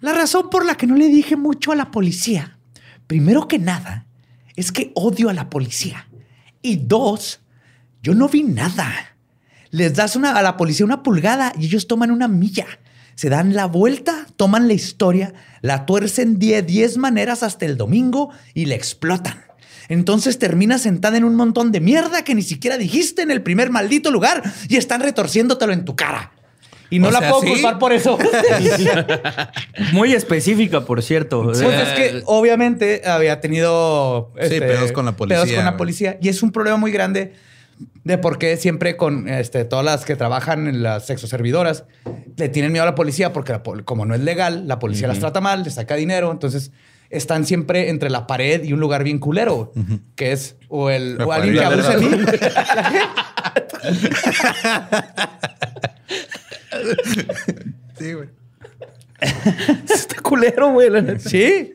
La 0.00 0.12
razón 0.12 0.50
por 0.50 0.64
la 0.64 0.76
que 0.76 0.86
no 0.86 0.94
le 0.94 1.08
dije 1.08 1.36
mucho 1.36 1.72
a 1.72 1.76
la 1.76 1.90
policía, 1.90 2.58
primero 3.06 3.48
que 3.48 3.58
nada, 3.58 4.06
es 4.54 4.72
que 4.72 4.92
odio 4.94 5.28
a 5.28 5.34
la 5.34 5.50
policía. 5.50 6.08
Y 6.62 6.76
dos, 6.76 7.40
yo 8.02 8.14
no 8.14 8.28
vi 8.28 8.42
nada. 8.44 9.16
Les 9.70 9.94
das 9.94 10.16
a 10.16 10.42
la 10.42 10.56
policía 10.56 10.86
una 10.86 11.02
pulgada 11.02 11.52
y 11.58 11.66
ellos 11.66 11.86
toman 11.86 12.10
una 12.10 12.28
milla. 12.28 12.66
Se 13.14 13.30
dan 13.30 13.54
la 13.54 13.66
vuelta, 13.66 14.26
toman 14.36 14.68
la 14.68 14.74
historia, 14.74 15.34
la 15.62 15.86
tuercen 15.86 16.38
de 16.38 16.62
10 16.62 16.98
maneras 16.98 17.42
hasta 17.42 17.64
el 17.64 17.76
domingo 17.76 18.30
y 18.54 18.66
la 18.66 18.74
explotan. 18.74 19.45
Entonces 19.88 20.38
terminas 20.38 20.82
sentada 20.82 21.16
en 21.16 21.24
un 21.24 21.34
montón 21.34 21.72
de 21.72 21.80
mierda 21.80 22.24
que 22.24 22.34
ni 22.34 22.42
siquiera 22.42 22.76
dijiste 22.78 23.22
en 23.22 23.30
el 23.30 23.42
primer 23.42 23.70
maldito 23.70 24.10
lugar 24.10 24.42
y 24.68 24.76
están 24.76 25.00
retorciéndotelo 25.00 25.72
en 25.72 25.84
tu 25.84 25.96
cara. 25.96 26.32
Y 26.88 26.98
no 26.98 27.08
O 27.08 27.10
la 27.10 27.18
sea, 27.18 27.30
puedo 27.30 27.42
¿sí? 27.42 27.48
culpar 27.48 27.78
por 27.78 27.92
eso. 27.92 28.16
Muy 29.92 30.12
específica, 30.12 30.84
por 30.84 31.02
cierto. 31.02 31.42
Pues 31.42 31.60
es 31.60 31.88
que 31.94 32.22
obviamente 32.26 33.02
había 33.06 33.40
tenido 33.40 34.32
este, 34.36 34.60
pedos 34.60 34.92
con 34.92 35.04
la 35.04 35.16
policía, 35.16 35.42
pedos 35.42 35.56
con 35.56 35.64
la 35.64 35.76
policía. 35.76 36.18
Y 36.20 36.28
es 36.28 36.42
un 36.42 36.52
problema 36.52 36.76
muy 36.76 36.92
grande 36.92 37.32
de 38.04 38.18
por 38.18 38.38
qué 38.38 38.56
siempre 38.56 38.96
con 38.96 39.28
este, 39.28 39.64
todas 39.64 39.84
las 39.84 40.04
que 40.04 40.16
trabajan 40.16 40.68
en 40.68 40.82
las 40.82 41.06
sexoservidoras 41.06 41.84
le 42.36 42.48
tienen 42.48 42.72
miedo 42.72 42.84
a 42.84 42.86
la 42.86 42.94
policía 42.94 43.32
porque 43.32 43.52
la 43.52 43.62
como 43.84 44.06
no 44.06 44.14
es 44.14 44.20
legal, 44.20 44.68
la 44.68 44.78
policía 44.78 45.08
las 45.08 45.18
trata 45.18 45.40
mal, 45.40 45.64
les 45.64 45.74
saca 45.74 45.96
dinero. 45.96 46.30
Entonces 46.30 46.70
están 47.10 47.46
siempre 47.46 47.88
entre 47.90 48.10
la 48.10 48.26
pared 48.26 48.62
y 48.64 48.72
un 48.72 48.80
lugar 48.80 49.04
bien 49.04 49.18
culero, 49.18 49.72
que 50.14 50.32
es 50.32 50.56
o, 50.68 50.90
el, 50.90 51.20
o 51.22 51.32
alguien 51.32 51.54
que 51.54 51.64
abuse 51.64 51.96
de 51.96 52.16
mí. 52.16 52.24
Sí, 57.98 58.12
güey. 58.12 58.28
Está 59.92 60.20
culero, 60.20 60.72
güey. 60.72 60.90
la 60.90 61.00
neta. 61.00 61.28
Sí. 61.28 61.72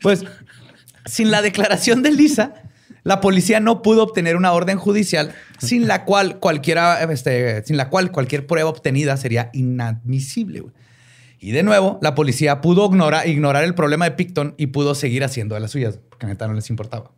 Pues 0.00 0.24
sin 1.04 1.30
la 1.30 1.42
declaración 1.42 2.02
de 2.02 2.10
Lisa, 2.10 2.54
la 3.04 3.20
policía 3.20 3.60
no 3.60 3.82
pudo 3.82 4.02
obtener 4.02 4.36
una 4.36 4.52
orden 4.52 4.78
judicial 4.78 5.34
sin 5.58 5.86
la 5.86 6.04
cual 6.04 6.38
cualquiera, 6.38 7.02
este, 7.04 7.64
sin 7.64 7.76
la 7.76 7.88
cual 7.90 8.10
cualquier 8.12 8.46
prueba 8.46 8.70
obtenida 8.70 9.16
sería 9.16 9.50
inadmisible. 9.52 10.60
güey. 10.60 10.74
Y 11.40 11.52
de 11.52 11.62
nuevo, 11.62 11.98
la 12.02 12.14
policía 12.14 12.60
pudo 12.60 12.86
ignorar, 12.86 13.26
ignorar 13.26 13.64
el 13.64 13.74
problema 13.74 14.04
de 14.04 14.10
Picton 14.12 14.54
y 14.58 14.68
pudo 14.68 14.94
seguir 14.94 15.24
haciendo 15.24 15.54
de 15.54 15.62
las 15.62 15.70
suyas, 15.70 15.98
porque 16.10 16.26
neta 16.26 16.46
no 16.46 16.52
les 16.52 16.68
importaba. 16.68 17.12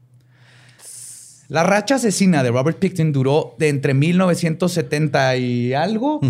La 1.49 1.65
racha 1.65 1.97
asesina 1.97 2.43
de 2.43 2.51
Robert 2.51 2.79
Picton 2.79 3.13
duró 3.13 3.57
de 3.59 3.69
entre 3.69 3.95
1970 3.95 5.37
y 5.37 5.75
algo 5.75 6.21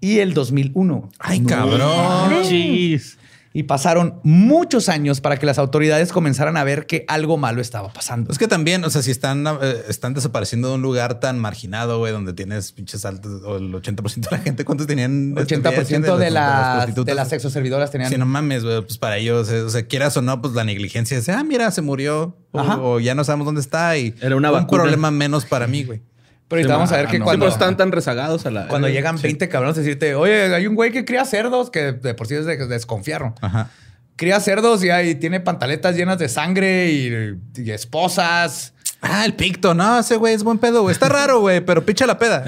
y 0.00 0.18
el 0.18 0.34
2001. 0.34 1.08
Ay, 1.18 1.40
cabrón. 1.44 2.44
Jeez. 2.44 3.16
Y 3.52 3.64
pasaron 3.64 4.20
muchos 4.22 4.88
años 4.88 5.20
para 5.20 5.36
que 5.36 5.44
las 5.44 5.58
autoridades 5.58 6.12
comenzaran 6.12 6.56
a 6.56 6.62
ver 6.62 6.86
que 6.86 7.04
algo 7.08 7.36
malo 7.36 7.60
estaba 7.60 7.92
pasando. 7.92 8.30
Es 8.30 8.38
que 8.38 8.46
también, 8.46 8.84
o 8.84 8.90
sea, 8.90 9.02
si 9.02 9.10
están, 9.10 9.44
eh, 9.60 9.82
están 9.88 10.14
desapareciendo 10.14 10.68
de 10.68 10.74
un 10.74 10.82
lugar 10.82 11.18
tan 11.18 11.38
marginado, 11.40 11.98
güey, 11.98 12.12
donde 12.12 12.32
tienes 12.32 12.70
pinches 12.70 13.04
altos, 13.04 13.42
o 13.44 13.56
el 13.56 13.72
80% 13.72 14.30
de 14.30 14.36
la 14.36 14.38
gente, 14.38 14.64
¿cuántos 14.64 14.86
tenían? 14.86 15.34
80% 15.34 16.16
de, 16.16 16.30
las, 16.30 16.94
de 16.94 17.14
las 17.14 17.28
sexoservidoras 17.28 17.90
tenían. 17.90 18.08
Sí, 18.08 18.18
no 18.18 18.26
mames, 18.26 18.64
güey, 18.64 18.82
pues 18.82 18.98
para 18.98 19.16
ellos, 19.16 19.50
eh, 19.50 19.62
o 19.62 19.70
sea, 19.70 19.84
quieras 19.84 20.16
o 20.16 20.22
no, 20.22 20.40
pues 20.40 20.54
la 20.54 20.62
negligencia 20.62 21.18
es, 21.18 21.28
ah, 21.28 21.42
mira, 21.42 21.72
se 21.72 21.82
murió, 21.82 22.36
o, 22.52 23.00
ya 23.00 23.16
no 23.16 23.24
sabemos 23.24 23.46
dónde 23.46 23.60
está 23.62 23.96
y 23.96 24.14
Era 24.20 24.36
una 24.36 24.50
un 24.50 24.60
vacuna. 24.60 24.82
problema 24.82 25.10
menos 25.10 25.44
para 25.44 25.66
mí, 25.66 25.84
güey. 25.84 26.02
Pero 26.50 26.62
ahorita 26.62 26.74
vamos 26.74 26.92
a 26.92 26.96
ver 26.96 27.06
que 27.06 27.16
Sí, 27.18 27.22
cuando, 27.22 27.46
están 27.46 27.76
tan 27.76 27.92
rezagados 27.92 28.44
a 28.44 28.50
la. 28.50 28.66
cuando 28.66 28.88
llegan 28.88 29.20
20 29.22 29.48
cabrones 29.48 29.78
a 29.78 29.80
decirte, 29.80 30.16
oye, 30.16 30.52
hay 30.54 30.66
un 30.66 30.74
güey 30.74 30.90
que 30.90 31.04
cría 31.04 31.24
cerdos, 31.24 31.70
que 31.70 31.92
de 31.92 32.12
por 32.14 32.26
sí 32.26 32.34
es 32.34 32.44
de 32.44 32.56
desconfiar. 32.66 33.34
Ajá. 33.40 33.70
Cría 34.16 34.40
cerdos 34.40 34.82
y 34.82 34.90
ahí 34.90 35.14
tiene 35.14 35.38
pantaletas 35.40 35.94
llenas 35.96 36.18
de 36.18 36.28
sangre 36.28 36.90
y, 36.90 37.38
y 37.56 37.70
esposas. 37.70 38.74
Ah, 39.00 39.24
el 39.24 39.32
picto, 39.34 39.74
no, 39.74 40.00
ese 40.00 40.16
güey 40.16 40.34
es 40.34 40.42
buen 40.42 40.58
pedo, 40.58 40.82
güey. 40.82 40.92
Está 40.92 41.08
raro, 41.08 41.40
güey, 41.40 41.60
pero 41.60 41.86
picha 41.86 42.04
la 42.04 42.18
peda. 42.18 42.44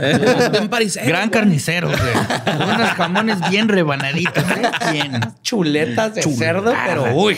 Parisero, 0.68 1.06
Gran 1.06 1.28
güey. 1.28 1.30
carnicero, 1.30 1.88
güey. 1.88 2.66
Unos 2.74 2.90
jamones 2.90 3.38
bien 3.50 3.68
rebanaditos. 3.68 4.44
¿eh? 4.50 4.70
Bien. 4.92 5.20
chuletas 5.42 6.16
de 6.16 6.22
cerdo, 6.24 6.74
pero 6.86 7.14
uy. 7.14 7.36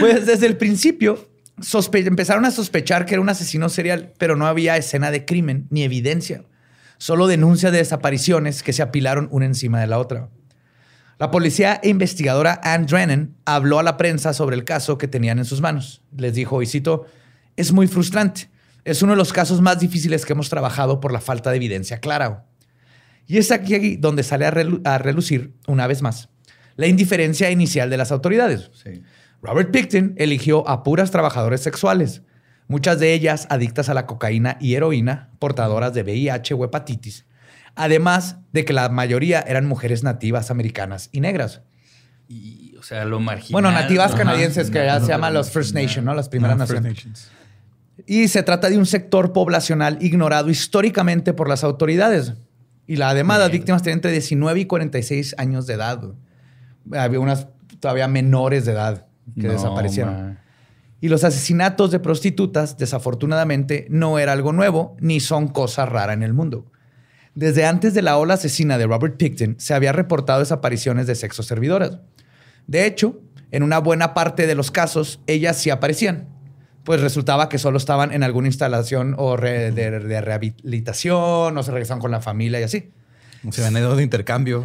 Pues 0.00 0.26
desde 0.26 0.46
el 0.46 0.56
principio 0.56 1.28
sospe- 1.62 2.06
empezaron 2.06 2.44
a 2.44 2.50
sospechar 2.50 3.06
que 3.06 3.14
era 3.14 3.20
un 3.22 3.28
asesino 3.28 3.68
serial, 3.68 4.12
pero 4.18 4.36
no 4.36 4.46
había 4.46 4.76
escena 4.76 5.10
de 5.10 5.24
crimen 5.24 5.66
ni 5.70 5.82
evidencia. 5.82 6.44
Solo 6.98 7.26
denuncias 7.26 7.72
de 7.72 7.78
desapariciones 7.78 8.62
que 8.62 8.72
se 8.72 8.82
apilaron 8.82 9.28
una 9.32 9.46
encima 9.46 9.80
de 9.80 9.86
la 9.86 9.98
otra. 9.98 10.28
La 11.18 11.30
policía 11.30 11.80
e 11.82 11.88
investigadora 11.88 12.60
Anne 12.64 12.86
Drennan 12.86 13.36
habló 13.44 13.78
a 13.78 13.82
la 13.82 13.96
prensa 13.96 14.32
sobre 14.34 14.56
el 14.56 14.64
caso 14.64 14.98
que 14.98 15.08
tenían 15.08 15.38
en 15.38 15.44
sus 15.44 15.60
manos. 15.60 16.02
Les 16.16 16.34
dijo, 16.34 16.62
y 16.62 16.66
cito, 16.66 17.06
es 17.56 17.72
muy 17.72 17.86
frustrante. 17.86 18.50
Es 18.84 19.02
uno 19.02 19.12
de 19.12 19.18
los 19.18 19.32
casos 19.32 19.60
más 19.60 19.78
difíciles 19.78 20.26
que 20.26 20.32
hemos 20.32 20.48
trabajado 20.48 21.00
por 21.00 21.12
la 21.12 21.20
falta 21.20 21.50
de 21.50 21.56
evidencia 21.56 21.98
clara. 21.98 22.46
Y 23.28 23.38
es 23.38 23.52
aquí 23.52 23.96
donde 23.96 24.24
sale 24.24 24.46
a, 24.46 24.50
relu- 24.52 24.80
a 24.84 24.98
relucir, 24.98 25.52
una 25.68 25.86
vez 25.86 26.02
más, 26.02 26.28
la 26.74 26.88
indiferencia 26.88 27.50
inicial 27.50 27.88
de 27.90 27.96
las 27.96 28.10
autoridades. 28.10 28.70
Robert 29.42 29.72
Picton 29.72 30.14
eligió 30.18 30.68
a 30.68 30.84
puras 30.84 31.10
trabajadoras 31.10 31.60
sexuales, 31.60 32.22
muchas 32.68 33.00
de 33.00 33.12
ellas 33.12 33.48
adictas 33.50 33.88
a 33.88 33.94
la 33.94 34.06
cocaína 34.06 34.56
y 34.60 34.76
heroína, 34.76 35.30
portadoras 35.40 35.92
de 35.94 36.04
VIH 36.04 36.54
o 36.54 36.64
hepatitis, 36.64 37.26
además 37.74 38.36
de 38.52 38.64
que 38.64 38.72
la 38.72 38.88
mayoría 38.88 39.40
eran 39.40 39.66
mujeres 39.66 40.04
nativas 40.04 40.52
americanas 40.52 41.08
y 41.10 41.20
negras. 41.20 41.62
Y, 42.28 42.76
o 42.78 42.84
sea, 42.84 43.04
lo 43.04 43.18
marginal. 43.18 43.52
Bueno, 43.52 43.72
nativas 43.72 44.10
Ajá. 44.12 44.18
canadienses, 44.18 44.70
que 44.70 44.78
ya 44.78 45.00
se 45.00 45.08
llaman 45.08 45.34
los 45.34 45.50
First 45.50 45.74
Nation, 45.74 46.04
¿no? 46.04 46.14
Las 46.14 46.28
primeras 46.28 46.56
naciones. 46.56 47.30
Y 48.06 48.28
se 48.28 48.44
trata 48.44 48.70
de 48.70 48.78
un 48.78 48.86
sector 48.86 49.32
poblacional 49.32 49.98
ignorado 50.00 50.50
históricamente 50.50 51.32
por 51.32 51.48
las 51.48 51.64
autoridades. 51.64 52.34
Y 52.86 52.96
la, 52.96 53.10
además, 53.10 53.40
las 53.40 53.50
víctimas 53.50 53.82
tenían 53.82 53.98
entre 53.98 54.12
19 54.12 54.60
y 54.60 54.66
46 54.66 55.34
años 55.36 55.66
de 55.66 55.74
edad. 55.74 56.00
Había 56.92 57.20
unas 57.20 57.48
todavía 57.80 58.06
menores 58.08 58.64
de 58.64 58.72
edad 58.72 59.06
que 59.34 59.46
No, 59.46 59.52
desaparecieron. 59.52 60.38
Y 61.00 61.08
los 61.08 61.24
asesinatos 61.24 61.90
de 61.90 61.98
prostitutas, 61.98 62.78
desafortunadamente, 62.78 63.86
no 63.90 64.18
era 64.18 64.32
algo 64.32 64.52
nuevo 64.52 64.96
ni 65.00 65.18
son 65.20 65.48
cosa 65.48 65.84
rara 65.84 66.12
en 66.12 66.22
el 66.22 66.32
mundo. 66.32 66.66
Desde 67.34 67.64
antes 67.64 67.94
de 67.94 68.02
la 68.02 68.18
ola 68.18 68.34
asesina 68.34 68.78
de 68.78 68.86
Robert 68.86 69.16
Picton, 69.16 69.56
se 69.58 69.74
había 69.74 69.92
reportado 69.92 70.40
desapariciones 70.40 71.06
de 71.06 71.14
sexo 71.14 71.42
servidoras. 71.42 71.98
De 72.66 72.86
hecho, 72.86 73.20
en 73.50 73.62
una 73.62 73.78
buena 73.78 74.14
parte 74.14 74.46
de 74.46 74.54
los 74.54 74.70
casos, 74.70 75.20
ellas 75.26 75.56
sí 75.56 75.70
aparecían. 75.70 76.28
Pues 76.84 77.00
resultaba 77.00 77.48
que 77.48 77.58
solo 77.58 77.78
estaban 77.78 78.12
en 78.12 78.22
alguna 78.22 78.48
instalación 78.48 79.14
o 79.18 79.36
re- 79.36 79.72
de, 79.72 79.98
de 79.98 80.20
rehabilitación, 80.20 81.56
o 81.56 81.62
se 81.62 81.70
regresaron 81.70 82.00
con 82.00 82.10
la 82.10 82.20
familia 82.20 82.60
y 82.60 82.64
así. 82.64 82.90
Se 83.50 83.64
han 83.64 83.76
ido 83.76 83.96
de 83.96 84.02
intercambio. 84.04 84.64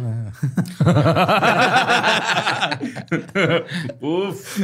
Uf. 4.00 4.60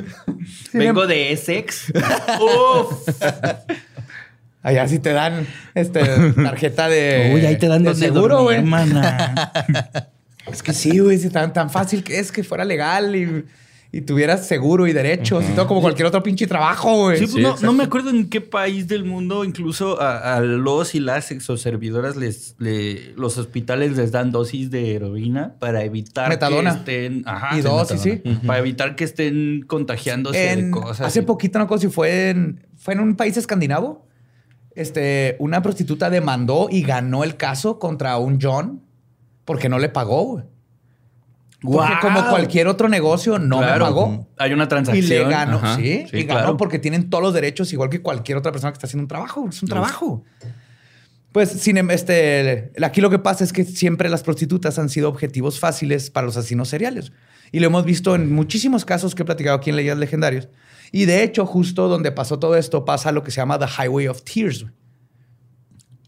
Vengo 0.72 1.06
de 1.06 1.32
Essex. 1.32 1.92
Uf. 2.40 3.08
Allá 4.62 4.86
sí 4.88 4.98
te 4.98 5.12
dan 5.12 5.46
este, 5.74 6.00
tarjeta 6.42 6.88
de, 6.88 7.32
Uy, 7.34 7.44
ahí 7.44 7.58
te 7.58 7.66
dan 7.66 7.82
de 7.82 7.90
donde 7.90 8.06
seguro, 8.06 8.44
güey. 8.44 8.58
hermana. 8.58 9.34
Es 10.50 10.62
que 10.62 10.72
sí, 10.72 10.98
güey, 10.98 11.18
si 11.18 11.28
tan, 11.30 11.52
tan 11.52 11.68
fácil 11.68 12.04
que 12.04 12.18
es 12.18 12.30
que 12.30 12.44
fuera 12.44 12.64
legal 12.64 13.16
y, 13.16 13.44
y 13.96 14.00
tuvieras 14.00 14.46
seguro 14.46 14.86
y 14.86 14.92
derechos 14.92 15.44
y 15.48 15.52
todo 15.54 15.66
como 15.68 15.80
cualquier 15.80 16.06
otro 16.06 16.22
pinche 16.22 16.46
trabajo, 16.46 16.96
güey. 17.04 17.18
Sí, 17.18 17.26
pues 17.26 17.42
no, 17.42 17.56
no 17.60 17.72
me 17.72 17.84
acuerdo 17.84 18.10
en 18.10 18.28
qué 18.28 18.40
país 18.40 18.88
del 18.88 19.04
mundo 19.04 19.44
incluso 19.44 20.00
a, 20.00 20.36
a 20.36 20.40
los 20.40 20.94
y 20.94 21.00
las 21.00 21.30
exoservidoras 21.30 22.16
les, 22.16 22.56
le- 22.58 23.12
los 23.16 23.38
hospitales 23.38 23.96
les 23.96 24.10
dan 24.10 24.32
dosis 24.32 24.70
de 24.70 24.94
heroína 24.96 25.54
para 25.60 25.84
evitar 25.84 26.28
Metadona. 26.28 26.72
que 26.72 26.78
estén 27.06 27.22
ajá, 27.26 27.56
y 27.56 27.60
dosis, 27.60 28.00
sí. 28.00 28.22
para 28.46 28.58
evitar 28.58 28.96
que 28.96 29.04
estén 29.04 29.62
contagiándose 29.66 30.50
En- 30.52 30.64
de 30.66 30.70
cosas. 30.72 31.06
hace 31.06 31.20
y- 31.20 31.22
poquito, 31.22 31.58
no 31.58 31.66
recuerdo 31.66 31.82
si 31.82 31.88
fue 31.88 32.30
en, 32.30 32.66
fue 32.76 32.94
en 32.94 33.00
un 33.00 33.14
país 33.16 33.36
escandinavo. 33.36 34.06
Este, 34.74 35.36
una 35.38 35.62
prostituta 35.62 36.10
demandó 36.10 36.66
y 36.70 36.82
ganó 36.82 37.22
el 37.22 37.36
caso 37.36 37.78
contra 37.78 38.16
un 38.18 38.38
John 38.42 38.82
porque 39.44 39.68
no 39.68 39.78
le 39.78 39.88
pagó, 39.88 40.24
güey. 40.24 40.44
Como 41.64 42.28
cualquier 42.28 42.68
otro 42.68 42.88
negocio, 42.88 43.38
no 43.38 43.60
me 43.60 43.66
pagó. 43.78 44.28
Hay 44.38 44.52
una 44.52 44.64
Y 44.64 44.68
transacción. 44.68 45.08
le 45.08 45.24
ganó, 45.24 45.56
Ajá. 45.56 45.76
sí, 45.76 46.04
y 46.12 46.22
ganó 46.24 46.40
claro. 46.40 46.56
porque 46.56 46.78
tienen 46.78 47.08
todos 47.10 47.22
los 47.24 47.32
derechos, 47.34 47.72
igual 47.72 47.88
que 47.90 48.02
cualquier 48.02 48.36
otra 48.38 48.52
persona 48.52 48.70
que 48.72 48.76
está 48.76 48.86
haciendo 48.86 49.04
un 49.04 49.08
trabajo. 49.08 49.46
Es 49.48 49.62
un 49.62 49.68
trabajo. 49.68 50.22
Pues 51.32 51.48
sin 51.50 51.76
em- 51.78 51.90
este, 51.90 52.70
aquí 52.82 53.00
lo 53.00 53.10
que 53.10 53.18
pasa 53.18 53.42
es 53.42 53.52
que 53.52 53.64
siempre 53.64 54.08
las 54.08 54.22
prostitutas 54.22 54.78
han 54.78 54.88
sido 54.88 55.08
objetivos 55.08 55.58
fáciles 55.58 56.10
para 56.10 56.26
los 56.26 56.36
asesinos 56.36 56.68
seriales. 56.68 57.12
Y 57.50 57.60
lo 57.60 57.66
hemos 57.66 57.84
visto 57.84 58.14
en 58.14 58.32
muchísimos 58.32 58.84
casos 58.84 59.14
que 59.14 59.22
he 59.22 59.24
platicado 59.26 59.56
aquí 59.56 59.70
en 59.70 59.76
Leyendas 59.76 59.98
Legendarios. 59.98 60.48
Y 60.92 61.06
de 61.06 61.24
hecho, 61.24 61.44
justo 61.46 61.88
donde 61.88 62.12
pasó 62.12 62.38
todo 62.38 62.56
esto, 62.56 62.84
pasa 62.84 63.10
lo 63.10 63.24
que 63.24 63.30
se 63.32 63.38
llama 63.40 63.58
The 63.58 63.66
Highway 63.66 64.06
of 64.06 64.22
Tears. 64.22 64.66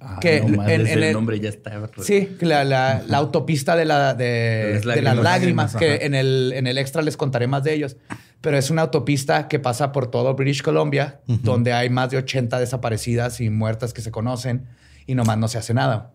Ah, 0.09 0.19
que 0.21 0.41
no, 0.41 0.63
en- 0.69 0.87
en 0.87 1.03
el 1.03 1.13
nombre 1.13 1.41
ya 1.41 1.49
está. 1.49 1.89
Sí, 2.01 2.37
la, 2.41 2.63
la- 2.65 3.03
la 3.09 3.17
autopista 3.19 3.75
de, 3.75 3.85
la, 3.85 4.15
de, 4.15 4.81
Las 4.85 4.97
de 4.97 5.03
las 5.03 5.17
lágrimas. 5.17 5.25
lágrimas, 5.25 5.77
que 5.77 5.95
Ajá. 5.95 6.05
en 6.05 6.15
el, 6.15 6.53
en 6.55 6.67
el 6.69 6.79
extra 6.79 7.03
les 7.03 7.17
contaré 7.17 7.47
más 7.49 7.65
de 7.65 7.75
ellos. 7.75 7.97
Pero 8.41 8.57
es 8.57 8.71
una 8.71 8.83
autopista 8.83 9.49
que 9.49 9.59
pasa 9.59 9.91
por 9.91 10.09
todo 10.11 10.35
British 10.35 10.63
Columbia, 10.63 11.21
donde 11.27 11.73
hay 11.73 11.91
más 11.91 12.11
de 12.11 12.19
80 12.19 12.61
desaparecidas 12.61 13.41
y 13.41 13.51
muertas 13.51 13.93
que 13.93 14.01
se 14.03 14.13
conocen 14.13 14.67
y 15.07 15.15
nomás 15.17 15.39
no 15.39 15.49
se 15.49 15.59
hace 15.59 15.75
nada. 15.75 16.13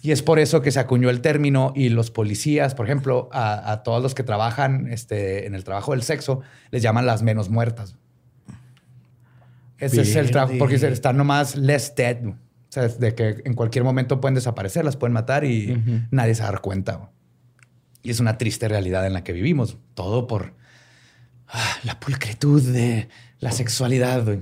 Y 0.00 0.12
es 0.12 0.22
por 0.22 0.38
eso 0.38 0.62
que 0.62 0.70
se 0.70 0.78
acuñó 0.80 1.10
el 1.10 1.20
término 1.20 1.72
y 1.76 1.88
los 1.90 2.10
policías, 2.10 2.74
por 2.74 2.86
ejemplo, 2.86 3.28
a, 3.32 3.72
a 3.72 3.82
todos 3.82 4.02
los 4.02 4.14
que 4.14 4.22
trabajan 4.22 4.86
este, 4.90 5.46
en 5.46 5.54
el 5.54 5.64
trabajo 5.64 5.92
del 5.92 6.02
sexo, 6.02 6.40
les 6.70 6.80
llaman 6.82 7.04
las 7.04 7.22
menos 7.22 7.50
muertas. 7.50 7.96
Ese 9.78 10.00
es 10.02 10.16
el 10.16 10.30
trabajo, 10.30 10.54
porque 10.58 10.76
están 10.76 11.16
nomás 11.18 11.56
less 11.56 11.94
dead. 11.94 12.18
Sea, 12.76 12.88
de 12.88 13.14
que 13.14 13.42
en 13.46 13.54
cualquier 13.54 13.84
momento 13.84 14.20
pueden 14.20 14.34
desaparecer, 14.34 14.84
las 14.84 14.96
pueden 14.96 15.14
matar 15.14 15.44
y 15.44 15.82
nadie 16.10 16.34
se 16.34 16.42
va 16.42 16.48
a 16.48 16.52
dar 16.52 16.60
cuenta. 16.60 17.10
Y 18.02 18.10
es 18.10 18.20
una 18.20 18.36
triste 18.36 18.68
realidad 18.68 19.06
en 19.06 19.14
la 19.14 19.24
que 19.24 19.32
vivimos. 19.32 19.78
Todo 19.94 20.26
por 20.26 20.52
ah, 21.48 21.76
la 21.84 21.98
pulcritud 21.98 22.62
de 22.62 23.08
la 23.40 23.50
sexualidad. 23.50 24.24
güey. 24.24 24.40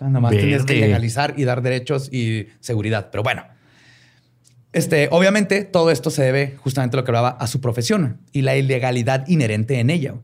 Nomás 0.00 0.30
tienes 0.30 0.64
que 0.64 0.76
legalizar 0.76 1.34
y 1.36 1.44
dar 1.44 1.60
derechos 1.60 2.10
y 2.10 2.46
seguridad. 2.60 3.10
Pero 3.10 3.22
bueno, 3.22 3.44
este, 4.72 5.08
obviamente 5.10 5.64
todo 5.64 5.90
esto 5.90 6.10
se 6.10 6.22
debe 6.22 6.56
justamente 6.56 6.96
a 6.96 7.00
lo 7.00 7.04
que 7.04 7.10
hablaba 7.10 7.30
a 7.30 7.46
su 7.48 7.60
profesión 7.60 8.22
y 8.32 8.42
la 8.42 8.56
ilegalidad 8.56 9.28
inherente 9.28 9.78
en 9.78 9.90
ella. 9.90 10.14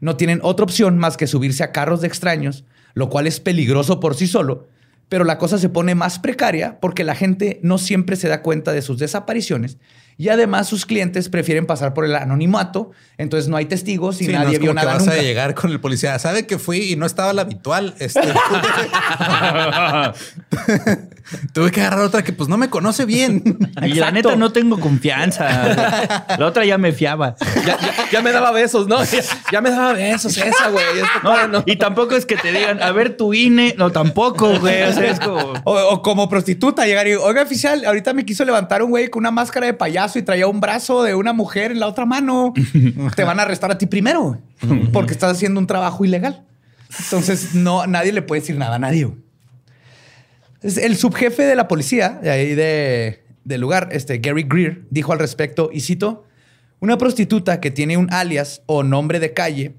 No 0.00 0.16
tienen 0.16 0.40
otra 0.42 0.64
opción 0.64 0.98
más 0.98 1.16
que 1.16 1.26
subirse 1.26 1.64
a 1.64 1.72
carros 1.72 2.02
de 2.02 2.08
extraños, 2.08 2.64
lo 2.92 3.08
cual 3.08 3.26
es 3.26 3.40
peligroso 3.40 3.98
por 3.98 4.14
sí 4.14 4.26
solo, 4.26 4.68
Pero 5.12 5.24
la 5.26 5.36
cosa 5.36 5.58
se 5.58 5.68
pone 5.68 5.94
más 5.94 6.18
precaria 6.18 6.80
porque 6.80 7.04
la 7.04 7.14
gente 7.14 7.60
no 7.62 7.76
siempre 7.76 8.16
se 8.16 8.28
da 8.28 8.40
cuenta 8.40 8.72
de 8.72 8.80
sus 8.80 8.96
desapariciones 8.98 9.76
y 10.16 10.30
además 10.30 10.68
sus 10.68 10.86
clientes 10.86 11.28
prefieren 11.28 11.66
pasar 11.66 11.92
por 11.92 12.06
el 12.06 12.14
anonimato, 12.16 12.92
entonces 13.18 13.50
no 13.50 13.58
hay 13.58 13.66
testigos 13.66 14.22
y 14.22 14.24
Sí, 14.24 14.32
no 14.32 14.38
nadie 14.38 14.54
es 14.54 14.60
vio 14.60 14.70
como 14.70 14.80
que 14.80 14.86
nada 14.86 14.96
vas 14.96 15.04
nunca. 15.06 15.18
a 15.20 15.22
llegar 15.22 15.54
con 15.54 15.70
el 15.70 15.80
policía. 15.80 16.18
Sabe 16.18 16.46
que 16.46 16.58
fui 16.58 16.92
y 16.92 16.96
no 16.96 17.04
estaba 17.04 17.34
la 17.34 17.42
habitual. 17.42 17.94
Este, 17.98 18.20
tuve 21.52 21.70
que 21.70 21.80
agarrar 21.80 22.00
otra 22.04 22.22
que 22.22 22.32
pues 22.32 22.48
no 22.48 22.56
me 22.56 22.68
conoce 22.70 23.04
bien. 23.04 23.42
Y 23.82 23.94
la 23.94 24.10
neta 24.10 24.36
no 24.36 24.52
tengo 24.52 24.78
confianza. 24.80 26.26
La 26.38 26.46
otra 26.46 26.64
ya 26.64 26.78
me 26.78 26.92
fiaba. 26.92 27.36
Ya, 27.66 27.78
ya- 27.78 28.10
ya 28.10 28.22
me 28.22 28.32
daba 28.32 28.50
besos, 28.52 28.86
¿no? 28.88 29.02
Ya, 29.04 29.20
ya 29.50 29.60
me 29.60 29.70
daba 29.70 29.92
besos 29.94 30.36
esa, 30.36 30.68
güey. 30.68 30.84
No, 31.22 31.48
no. 31.48 31.62
Y 31.66 31.76
tampoco 31.76 32.14
es 32.16 32.26
que 32.26 32.36
te 32.36 32.52
digan, 32.52 32.82
a 32.82 32.92
ver 32.92 33.16
tu 33.16 33.34
INE. 33.34 33.74
No, 33.78 33.90
tampoco, 33.90 34.58
güey. 34.60 34.82
O 34.82 34.92
sea, 34.92 35.04
es 35.10 35.20
como. 35.20 35.52
O, 35.64 35.74
o 35.90 36.02
como 36.02 36.28
prostituta, 36.28 36.86
llegar 36.86 37.06
y, 37.08 37.14
oiga, 37.14 37.42
oficial, 37.42 37.84
ahorita 37.84 38.12
me 38.12 38.24
quiso 38.24 38.44
levantar 38.44 38.82
un 38.82 38.90
güey 38.90 39.08
con 39.08 39.20
una 39.20 39.30
máscara 39.30 39.66
de 39.66 39.74
payaso 39.74 40.18
y 40.18 40.22
traía 40.22 40.46
un 40.46 40.60
brazo 40.60 41.02
de 41.02 41.14
una 41.14 41.32
mujer 41.32 41.72
en 41.72 41.80
la 41.80 41.86
otra 41.88 42.04
mano. 42.06 42.52
Te 43.16 43.24
van 43.24 43.38
a 43.40 43.42
arrestar 43.42 43.70
a 43.70 43.78
ti 43.78 43.86
primero 43.86 44.38
porque 44.92 45.12
estás 45.12 45.32
haciendo 45.32 45.58
un 45.60 45.66
trabajo 45.66 46.04
ilegal. 46.04 46.44
Entonces, 46.98 47.54
no, 47.54 47.86
nadie 47.86 48.12
le 48.12 48.22
puede 48.22 48.40
decir 48.42 48.56
nada 48.56 48.76
a 48.76 48.78
nadie. 48.78 49.04
güey. 49.04 49.18
El 50.62 50.96
subjefe 50.96 51.42
de 51.42 51.56
la 51.56 51.68
policía 51.68 52.20
de 52.22 52.30
ahí 52.30 52.54
de, 52.54 53.24
del 53.44 53.60
lugar, 53.60 53.88
este 53.92 54.18
Gary 54.18 54.44
Greer, 54.48 54.82
dijo 54.90 55.12
al 55.12 55.18
respecto, 55.18 55.70
y 55.72 55.80
cito, 55.80 56.24
una 56.80 56.98
prostituta 56.98 57.60
que 57.60 57.70
tiene 57.70 57.96
un 57.96 58.12
alias 58.12 58.62
o 58.66 58.82
nombre 58.82 59.20
de 59.20 59.32
calle 59.32 59.74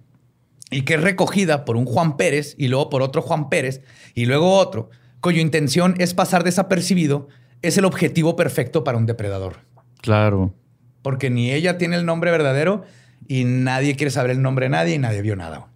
y 0.72 0.84
que 0.84 0.96
es 0.96 1.02
recogida 1.02 1.66
por 1.66 1.78
un 1.78 1.86
Juan 1.86 2.18
Pérez 2.18 2.56
y 2.58 2.68
luego 2.68 2.90
por 2.90 3.02
otro 3.02 3.22
Juan 3.22 3.50
Pérez 3.50 3.82
y 4.14 4.26
luego 4.26 4.58
otro, 4.58 4.90
cuya 5.22 5.42
intención 5.42 5.96
es 6.00 6.14
pasar 6.14 6.44
desapercibido, 6.44 7.28
es 7.62 7.78
el 7.78 7.86
objetivo 7.86 8.36
perfecto 8.36 8.84
para 8.84 8.98
un 8.98 9.06
depredador. 9.06 9.58
Claro. 10.02 10.54
Porque 11.02 11.30
ni 11.30 11.52
ella 11.52 11.78
tiene 11.78 11.96
el 11.96 12.06
nombre 12.06 12.32
verdadero 12.32 12.84
y 13.28 13.46
nadie 13.46 13.96
quiere 13.96 14.12
saber 14.12 14.32
el 14.32 14.42
nombre 14.42 14.66
de 14.66 14.72
nadie 14.72 14.96
y 14.96 15.00
nadie 15.00 15.22
vio 15.22 15.36
nada. 15.36 15.73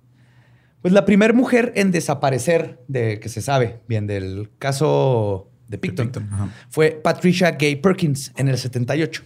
Pues 0.87 0.93
la 0.93 1.03
primera 1.03 1.33
mujer 1.33 1.73
en 1.75 1.91
desaparecer 1.91 2.79
de 2.87 3.19
que 3.19 3.27
se 3.27 3.41
sabe 3.41 3.81
bien 3.89 4.07
del 4.07 4.49
caso 4.57 5.51
de 5.67 5.77
Picton, 5.77 6.13
fue 6.69 6.91
Patricia 6.91 7.51
Gay 7.51 7.75
Perkins 7.75 8.31
en 8.37 8.47
el 8.47 8.57
78. 8.57 9.21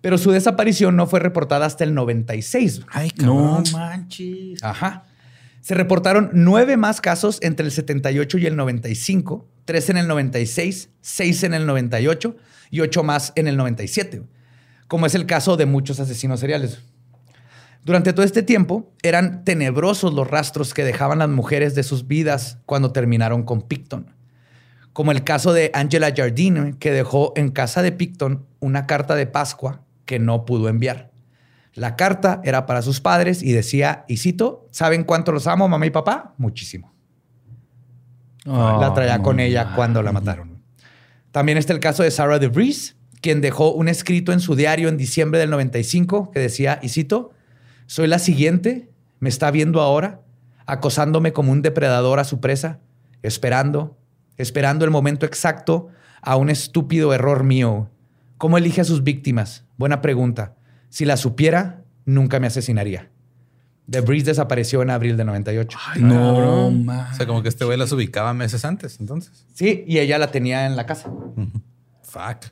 Pero 0.00 0.16
su 0.16 0.30
desaparición 0.30 0.96
no 0.96 1.06
fue 1.06 1.20
reportada 1.20 1.66
hasta 1.66 1.84
el 1.84 1.92
96. 1.92 2.76
güey. 2.78 2.88
Ay, 2.92 3.12
No 3.18 3.62
cabrón. 3.62 3.64
manches. 3.74 4.62
Ajá. 4.64 5.04
Se 5.60 5.74
reportaron 5.74 6.30
nueve 6.32 6.78
más 6.78 7.02
casos 7.02 7.40
entre 7.42 7.66
el 7.66 7.72
78 7.72 8.38
y 8.38 8.46
el 8.46 8.56
95, 8.56 9.46
tres 9.66 9.90
en 9.90 9.98
el 9.98 10.08
96, 10.08 10.88
seis 11.02 11.42
en 11.42 11.52
el 11.52 11.66
98 11.66 12.36
y 12.70 12.80
ocho 12.80 13.02
más 13.02 13.34
en 13.36 13.48
el 13.48 13.58
97, 13.58 14.22
como 14.88 15.04
es 15.04 15.14
el 15.14 15.26
caso 15.26 15.58
de 15.58 15.66
muchos 15.66 16.00
asesinos 16.00 16.40
seriales. 16.40 16.80
Durante 17.86 18.12
todo 18.12 18.26
este 18.26 18.42
tiempo 18.42 18.92
eran 19.04 19.44
tenebrosos 19.44 20.12
los 20.12 20.28
rastros 20.28 20.74
que 20.74 20.82
dejaban 20.82 21.20
las 21.20 21.28
mujeres 21.28 21.76
de 21.76 21.84
sus 21.84 22.08
vidas 22.08 22.58
cuando 22.66 22.90
terminaron 22.90 23.44
con 23.44 23.62
Picton. 23.62 24.12
Como 24.92 25.12
el 25.12 25.22
caso 25.22 25.52
de 25.52 25.70
Angela 25.72 26.12
Jardine, 26.12 26.74
que 26.80 26.90
dejó 26.90 27.32
en 27.36 27.52
casa 27.52 27.82
de 27.82 27.92
Picton 27.92 28.44
una 28.58 28.88
carta 28.88 29.14
de 29.14 29.28
Pascua 29.28 29.82
que 30.04 30.18
no 30.18 30.44
pudo 30.44 30.68
enviar. 30.68 31.12
La 31.74 31.94
carta 31.94 32.40
era 32.42 32.66
para 32.66 32.82
sus 32.82 33.00
padres 33.00 33.40
y 33.40 33.52
decía, 33.52 34.04
y 34.08 34.16
cito, 34.16 34.66
¿saben 34.72 35.04
cuánto 35.04 35.30
los 35.30 35.46
amo, 35.46 35.68
mamá 35.68 35.86
y 35.86 35.90
papá? 35.90 36.34
Muchísimo. 36.38 36.92
la 38.44 38.92
traía 38.94 39.22
con 39.22 39.38
ella 39.38 39.74
cuando 39.76 40.02
la 40.02 40.10
mataron. 40.10 40.60
También 41.30 41.56
está 41.56 41.72
el 41.72 41.78
caso 41.78 42.02
de 42.02 42.10
Sarah 42.10 42.40
DeVries, 42.40 42.96
quien 43.20 43.40
dejó 43.40 43.70
un 43.74 43.86
escrito 43.86 44.32
en 44.32 44.40
su 44.40 44.56
diario 44.56 44.88
en 44.88 44.96
diciembre 44.96 45.38
del 45.38 45.50
95 45.50 46.32
que 46.32 46.40
decía, 46.40 46.80
y 46.82 46.88
cito, 46.88 47.30
soy 47.86 48.06
la 48.08 48.18
siguiente, 48.18 48.90
me 49.20 49.28
está 49.28 49.50
viendo 49.50 49.80
ahora, 49.80 50.20
acosándome 50.66 51.32
como 51.32 51.52
un 51.52 51.62
depredador 51.62 52.18
a 52.18 52.24
su 52.24 52.40
presa, 52.40 52.80
esperando, 53.22 53.96
esperando 54.36 54.84
el 54.84 54.90
momento 54.90 55.26
exacto 55.26 55.88
a 56.20 56.36
un 56.36 56.50
estúpido 56.50 57.14
error 57.14 57.44
mío. 57.44 57.88
¿Cómo 58.38 58.58
elige 58.58 58.80
a 58.80 58.84
sus 58.84 59.02
víctimas? 59.02 59.64
Buena 59.78 60.00
pregunta. 60.02 60.54
Si 60.88 61.04
la 61.04 61.16
supiera, 61.16 61.82
nunca 62.04 62.40
me 62.40 62.46
asesinaría. 62.46 63.10
DeVries 63.86 64.24
desapareció 64.24 64.82
en 64.82 64.90
abril 64.90 65.16
de 65.16 65.24
98. 65.24 65.78
No, 66.00 66.66
O 66.66 67.14
sea, 67.14 67.26
como 67.26 67.42
que 67.42 67.48
este 67.48 67.64
güey 67.64 67.78
las 67.78 67.92
ubicaba 67.92 68.34
meses 68.34 68.64
antes, 68.64 68.98
entonces. 68.98 69.46
Sí, 69.54 69.84
y 69.86 69.98
ella 69.98 70.18
la 70.18 70.30
tenía 70.32 70.66
en 70.66 70.74
la 70.74 70.86
casa. 70.86 71.10
Fuck. 72.02 72.50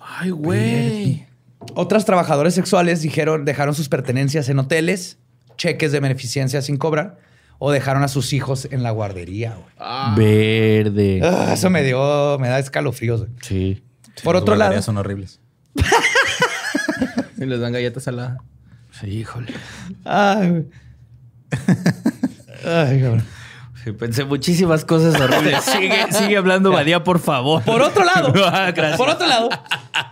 Ay, 0.00 0.30
güey. 0.30 1.26
Otras 1.74 2.04
trabajadoras 2.04 2.54
sexuales 2.54 3.02
dijeron, 3.02 3.44
dejaron 3.44 3.74
sus 3.74 3.88
pertenencias 3.88 4.48
en 4.48 4.58
hoteles, 4.58 5.18
cheques 5.56 5.92
de 5.92 6.00
beneficencia 6.00 6.62
sin 6.62 6.76
cobrar, 6.76 7.18
o 7.58 7.70
dejaron 7.72 8.02
a 8.02 8.08
sus 8.08 8.32
hijos 8.32 8.68
en 8.70 8.82
la 8.82 8.90
guardería. 8.90 9.56
güey. 9.56 10.14
Verde. 10.16 11.20
Ah, 11.22 11.50
eso 11.54 11.70
me 11.70 11.82
dio, 11.82 12.38
me 12.38 12.48
da 12.48 12.58
escalofríos. 12.58 13.20
güey. 13.20 13.32
Sí. 13.42 13.82
Por 14.22 14.36
otro 14.36 14.54
lado, 14.54 14.68
guarderías 14.70 14.84
son 14.84 14.96
horribles. 14.98 15.40
Y 17.38 17.44
les 17.44 17.60
dan 17.60 17.70
galletas 17.72 18.02
saladas. 18.04 18.38
Sí, 18.98 19.08
híjole. 19.08 19.52
Ay, 20.06 20.48
güey. 20.48 20.64
Ay, 22.64 23.00
cabrón. 23.02 23.24
Sí, 23.86 23.92
pensé 23.92 24.24
muchísimas 24.24 24.84
cosas 24.84 25.14
horribles. 25.20 25.62
Sigue, 25.78 26.12
sigue 26.12 26.36
hablando, 26.36 26.72
Badía, 26.72 27.04
por 27.04 27.20
favor. 27.20 27.62
Por 27.62 27.82
otro 27.82 28.04
lado, 28.04 28.32
Ah, 28.44 28.72
por 28.96 29.08
otro 29.08 29.28
lado, 29.28 29.48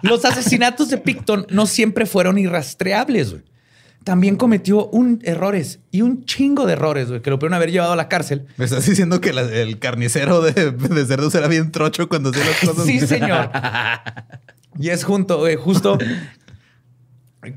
los 0.03 0.25
asesinatos 0.25 0.91
de 0.91 0.99
Picton 0.99 1.45
no 1.51 1.67
siempre 1.67 2.07
fueron 2.07 2.39
irrastreables. 2.39 3.31
güey. 3.33 3.43
También 4.05 4.37
cometió 4.37 4.87
un 4.91 5.19
errores 5.25 5.81
y 5.91 6.03
un 6.03 6.25
chingo 6.25 6.67
de 6.67 6.75
errores, 6.75 7.09
güey, 7.09 7.21
que 7.21 7.31
lo 7.31 7.39
pudieron 7.41 7.55
haber 7.55 7.73
llevado 7.73 7.95
a 7.95 7.97
la 7.97 8.09
cárcel. 8.09 8.47
Me 8.59 8.65
estás 8.65 8.87
diciendo 8.87 9.21
que 9.21 9.33
la- 9.33 9.41
el 9.43 9.81
carnicero 9.81 10.41
de, 10.41 10.71
de 10.71 11.07
cerdos 11.07 11.35
era 11.35 11.49
bien 11.49 11.73
trocho 11.73 12.09
cuando 12.09 12.31
hacía 12.31 12.45
las 12.45 12.61
cosas. 12.61 12.87
Sí, 12.87 13.01
señor. 13.01 13.51
Y 14.79 14.91
es 14.91 15.03
junto, 15.03 15.49
eh, 15.49 15.57
justo 15.57 15.99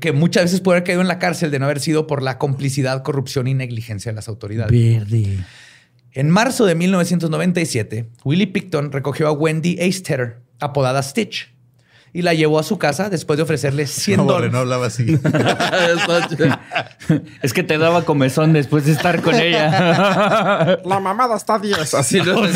que 0.00 0.12
muchas 0.12 0.44
veces 0.44 0.60
puede 0.60 0.78
haber 0.78 0.86
caído 0.86 1.00
en 1.00 1.08
la 1.08 1.18
cárcel 1.18 1.50
de 1.52 1.58
no 1.58 1.66
haber 1.66 1.80
sido 1.80 2.06
por 2.06 2.22
la 2.22 2.38
complicidad, 2.38 3.02
corrupción 3.02 3.46
y 3.46 3.54
negligencia 3.54 4.10
de 4.12 4.16
las 4.16 4.28
autoridades. 4.28 4.72
Verde. 4.72 5.38
En 6.12 6.30
marzo 6.30 6.64
de 6.66 6.74
1997, 6.74 8.08
Willie 8.24 8.46
Picton 8.46 8.92
recogió 8.92 9.28
a 9.28 9.32
Wendy 9.32 9.76
Eistetter, 9.78 10.40
apodada 10.60 11.02
Stitch, 11.02 11.54
y 12.12 12.22
la 12.22 12.32
llevó 12.32 12.58
a 12.58 12.62
su 12.62 12.78
casa 12.78 13.10
después 13.10 13.36
de 13.36 13.42
ofrecerle 13.42 13.86
100 13.86 14.16
No, 14.16 14.24
Borre, 14.24 14.48
dólares. 14.48 14.52
no 14.52 14.58
hablaba 14.60 14.86
así. 14.86 15.06
Es 17.42 17.52
que 17.52 17.62
te 17.62 17.76
daba 17.78 18.04
comezón 18.04 18.52
después 18.54 18.86
de 18.86 18.92
estar 18.92 19.20
con 19.22 19.34
ella. 19.34 20.78
La 20.84 21.00
mamada 21.00 21.36
está 21.36 21.56
a 21.56 21.58
10. 21.58 21.94
Así 21.94 22.20
no. 22.22 22.42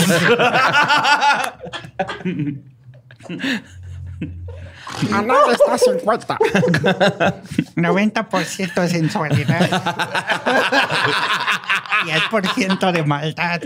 Anal 5.13 5.51
está 5.53 5.75
a 5.75 5.79
50. 5.79 6.39
90% 7.77 8.89
sensualidad. 8.89 9.71
10% 12.03 12.93
de 12.93 13.03
maldad. 13.05 13.61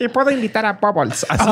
Y 0.00 0.08
puedo 0.08 0.30
invitar 0.30 0.66
a 0.66 0.72
Bubbles. 0.72 1.24
Así 1.28 1.44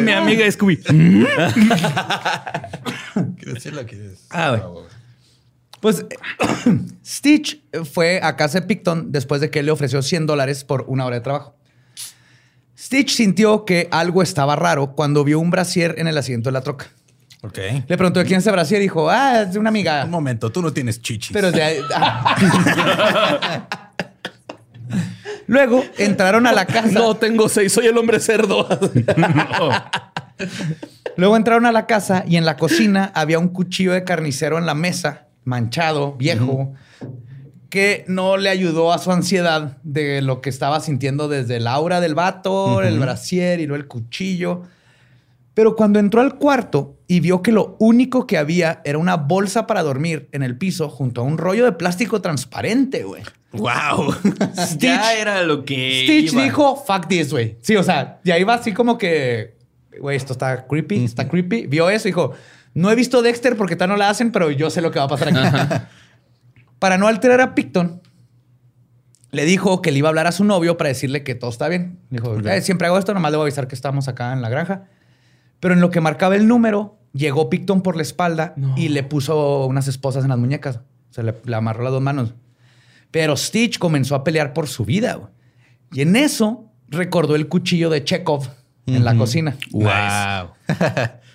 Mi 0.00 0.12
amiga 0.12 0.50
Scooby. 0.50 0.78
¿Quieres 0.78 1.54
decirlo? 3.54 3.84
¿Quieres? 3.86 4.24
Ah, 4.30 4.50
güey. 4.50 4.62
Pues 5.80 6.04
Stitch 7.06 7.62
fue 7.92 8.20
a 8.22 8.36
casa 8.36 8.60
de 8.60 8.66
Picton 8.66 9.12
después 9.12 9.40
de 9.40 9.50
que 9.50 9.60
él 9.60 9.66
le 9.66 9.72
ofreció 9.72 10.02
100 10.02 10.26
dólares 10.26 10.64
por 10.64 10.84
una 10.88 11.06
hora 11.06 11.16
de 11.16 11.22
trabajo. 11.22 11.54
Stitch 12.78 13.10
sintió 13.10 13.64
que 13.64 13.88
algo 13.90 14.22
estaba 14.22 14.54
raro 14.56 14.94
cuando 14.94 15.24
vio 15.24 15.40
un 15.40 15.50
brasier 15.50 15.96
en 15.98 16.06
el 16.06 16.16
asiento 16.16 16.48
de 16.48 16.52
la 16.52 16.60
troca. 16.60 16.86
Ok. 17.42 17.58
Le 17.86 17.96
preguntó 17.96 18.20
de 18.20 18.26
quién 18.26 18.38
es 18.38 18.44
ese 18.44 18.52
brasier 18.52 18.80
y 18.80 18.84
dijo, 18.84 19.10
ah, 19.10 19.42
es 19.42 19.52
de 19.52 19.58
una 19.58 19.68
amiga. 19.68 20.04
Un 20.04 20.10
momento, 20.10 20.50
tú 20.50 20.62
no 20.62 20.72
tienes 20.72 21.00
chichis. 21.00 21.32
Pero 21.32 21.48
es 21.48 21.54
de 21.54 21.82
Luego 25.46 25.84
entraron 25.96 26.46
a 26.46 26.52
la 26.52 26.66
casa. 26.66 26.90
No 26.90 27.16
tengo 27.16 27.48
seis, 27.48 27.72
soy 27.72 27.86
el 27.86 27.96
hombre 27.96 28.20
cerdo. 28.20 28.68
Luego 31.16 31.36
entraron 31.36 31.66
a 31.66 31.72
la 31.72 31.86
casa 31.86 32.24
y 32.28 32.36
en 32.36 32.44
la 32.44 32.56
cocina 32.56 33.10
había 33.14 33.38
un 33.38 33.48
cuchillo 33.48 33.92
de 33.92 34.04
carnicero 34.04 34.58
en 34.58 34.66
la 34.66 34.74
mesa, 34.74 35.27
manchado, 35.48 36.12
viejo, 36.14 36.74
que 37.70 38.04
no 38.06 38.36
le 38.36 38.48
ayudó 38.50 38.92
a 38.92 38.98
su 38.98 39.10
ansiedad 39.10 39.78
de 39.82 40.22
lo 40.22 40.40
que 40.40 40.50
estaba 40.50 40.80
sintiendo 40.80 41.28
desde 41.28 41.56
el 41.56 41.66
aura 41.66 42.00
del 42.00 42.14
vato, 42.14 42.82
el 42.82 42.98
brasier 42.98 43.60
y 43.60 43.66
luego 43.66 43.82
el 43.82 43.88
cuchillo. 43.88 44.62
Pero 45.54 45.74
cuando 45.74 45.98
entró 45.98 46.20
al 46.20 46.36
cuarto 46.36 46.96
y 47.08 47.18
vio 47.20 47.42
que 47.42 47.50
lo 47.50 47.76
único 47.80 48.26
que 48.26 48.38
había 48.38 48.80
era 48.84 48.96
una 48.98 49.16
bolsa 49.16 49.66
para 49.66 49.82
dormir 49.82 50.28
en 50.32 50.44
el 50.44 50.56
piso 50.56 50.88
junto 50.88 51.20
a 51.20 51.24
un 51.24 51.36
rollo 51.36 51.64
de 51.64 51.72
plástico 51.72 52.20
transparente, 52.22 53.02
güey. 53.02 53.22
Wow. 53.52 54.12
Stitch- 54.54 54.78
ya 54.78 55.14
era 55.14 55.42
lo 55.42 55.64
que. 55.64 56.02
Stitch 56.04 56.32
iba. 56.32 56.44
dijo, 56.44 56.76
fuck 56.86 57.08
this, 57.08 57.32
güey. 57.32 57.56
Sí, 57.60 57.74
o 57.76 57.82
sea, 57.82 58.20
y 58.22 58.30
ahí 58.30 58.44
va 58.44 58.54
así 58.54 58.72
como 58.72 58.96
que, 58.96 59.56
güey, 60.00 60.16
esto 60.16 60.32
está 60.34 60.64
creepy, 60.66 61.04
está 61.04 61.26
creepy. 61.28 61.66
Vio 61.66 61.90
eso 61.90 62.06
y 62.06 62.12
dijo, 62.12 62.32
no 62.78 62.90
he 62.90 62.94
visto 62.94 63.22
Dexter 63.22 63.56
porque 63.56 63.76
tal 63.76 63.88
no 63.88 63.96
la 63.96 64.08
hacen, 64.08 64.30
pero 64.32 64.50
yo 64.50 64.70
sé 64.70 64.80
lo 64.80 64.90
que 64.90 64.98
va 64.98 65.06
a 65.06 65.08
pasar 65.08 65.28
aquí. 65.28 65.38
para 66.78 66.96
no 66.98 67.08
alterar 67.08 67.40
a 67.40 67.54
Picton, 67.54 68.00
le 69.30 69.44
dijo 69.44 69.82
que 69.82 69.90
le 69.92 69.98
iba 69.98 70.08
a 70.08 70.10
hablar 70.10 70.26
a 70.26 70.32
su 70.32 70.44
novio 70.44 70.76
para 70.76 70.88
decirle 70.88 71.22
que 71.24 71.34
todo 71.34 71.50
está 71.50 71.68
bien. 71.68 71.98
Dijo, 72.10 72.38
"Eh, 72.48 72.62
siempre 72.62 72.86
hago 72.86 72.98
esto, 72.98 73.12
nomás 73.14 73.30
le 73.30 73.36
voy 73.36 73.44
a 73.44 73.46
avisar 73.46 73.68
que 73.68 73.74
estamos 73.74 74.08
acá 74.08 74.32
en 74.32 74.42
la 74.42 74.48
granja. 74.48 74.84
Pero 75.60 75.74
en 75.74 75.80
lo 75.80 75.90
que 75.90 76.00
marcaba 76.00 76.36
el 76.36 76.46
número, 76.46 76.98
llegó 77.12 77.50
Picton 77.50 77.82
por 77.82 77.96
la 77.96 78.02
espalda 78.02 78.54
y 78.76 78.88
le 78.88 79.02
puso 79.02 79.66
unas 79.66 79.88
esposas 79.88 80.22
en 80.22 80.30
las 80.30 80.38
muñecas. 80.38 80.76
O 80.76 81.12
sea, 81.12 81.24
le, 81.24 81.34
le 81.44 81.56
amarró 81.56 81.82
las 81.82 81.92
dos 81.92 82.02
manos. 82.02 82.34
Pero 83.10 83.36
Stitch 83.36 83.78
comenzó 83.78 84.14
a 84.14 84.22
pelear 84.22 84.52
por 84.52 84.68
su 84.68 84.84
vida. 84.84 85.18
Y 85.92 86.02
en 86.02 86.14
eso 86.16 86.70
recordó 86.88 87.34
el 87.34 87.48
cuchillo 87.48 87.90
de 87.90 88.04
Chekhov 88.04 88.48
en 88.86 89.04
la 89.04 89.16
cocina. 89.16 89.56
Wow. 89.72 90.52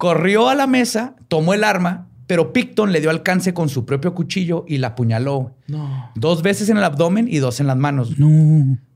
Corrió 0.00 0.48
a 0.48 0.54
la 0.54 0.66
mesa, 0.66 1.14
tomó 1.28 1.52
el 1.52 1.62
arma, 1.62 2.08
pero 2.26 2.54
Picton 2.54 2.90
le 2.90 3.02
dio 3.02 3.10
alcance 3.10 3.52
con 3.52 3.68
su 3.68 3.84
propio 3.84 4.14
cuchillo 4.14 4.64
y 4.66 4.78
la 4.78 4.88
apuñaló. 4.88 5.54
Dos 6.14 6.40
veces 6.40 6.70
en 6.70 6.78
el 6.78 6.84
abdomen 6.84 7.28
y 7.28 7.36
dos 7.36 7.60
en 7.60 7.66
las 7.66 7.76
manos. 7.76 8.18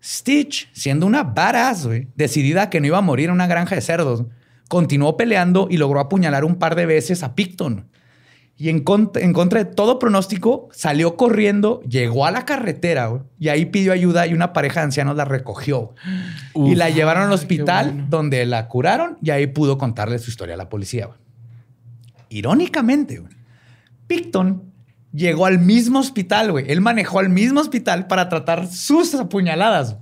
Stitch, 0.03 0.71
siendo 0.73 1.05
una 1.05 1.23
badass, 1.23 1.87
güey, 1.87 2.09
decidida 2.17 2.71
que 2.71 2.81
no 2.81 2.87
iba 2.87 2.97
a 2.97 3.03
morir 3.03 3.27
en 3.27 3.33
una 3.33 3.47
granja 3.47 3.75
de 3.75 3.83
cerdos, 3.83 4.25
continuó 4.69 5.19
peleando 5.19 5.69
y 5.71 5.77
logró 5.77 6.01
apuñalar 6.01 6.43
un 6.43 6.55
par 6.55 6.75
de 6.75 6.87
veces 6.87 7.23
a 7.23 7.35
Picton. 7.35 7.87
Y 8.57 8.69
en, 8.69 8.85
cont- 8.85 9.19
en 9.21 9.33
contra 9.33 9.65
de 9.65 9.71
todo 9.75 9.99
pronóstico, 9.99 10.69
salió 10.73 11.17
corriendo, 11.17 11.81
llegó 11.89 12.25
a 12.25 12.31
la 12.31 12.45
carretera 12.45 13.09
güey, 13.09 13.23
y 13.39 13.49
ahí 13.49 13.67
pidió 13.67 13.93
ayuda 13.93 14.29
y 14.29 14.33
una 14.35 14.53
pareja 14.53 14.81
de 14.81 14.85
ancianos 14.85 15.17
la 15.17 15.25
recogió. 15.25 15.95
y 16.55 16.77
la 16.77 16.89
llevaron 16.91 17.25
al 17.25 17.33
hospital 17.33 18.07
donde 18.11 18.47
la 18.47 18.69
curaron 18.69 19.19
y 19.21 19.31
ahí 19.31 19.49
pudo 19.49 19.77
contarle 19.77 20.19
su 20.21 20.31
historia 20.31 20.55
a 20.55 20.59
la 20.59 20.69
policía. 20.69 21.07
güey. 21.07 21.19
Irónicamente, 22.29 23.19
güey, 23.19 23.33
Picton 24.07 24.73
llegó 25.13 25.47
al 25.47 25.59
mismo 25.59 25.99
hospital, 26.01 26.53
güey. 26.53 26.71
Él 26.71 26.81
manejó 26.81 27.19
al 27.19 27.29
mismo 27.29 27.61
hospital 27.61 28.07
para 28.07 28.29
tratar 28.29 28.67
sus 28.69 29.15
apuñaladas. 29.15 29.97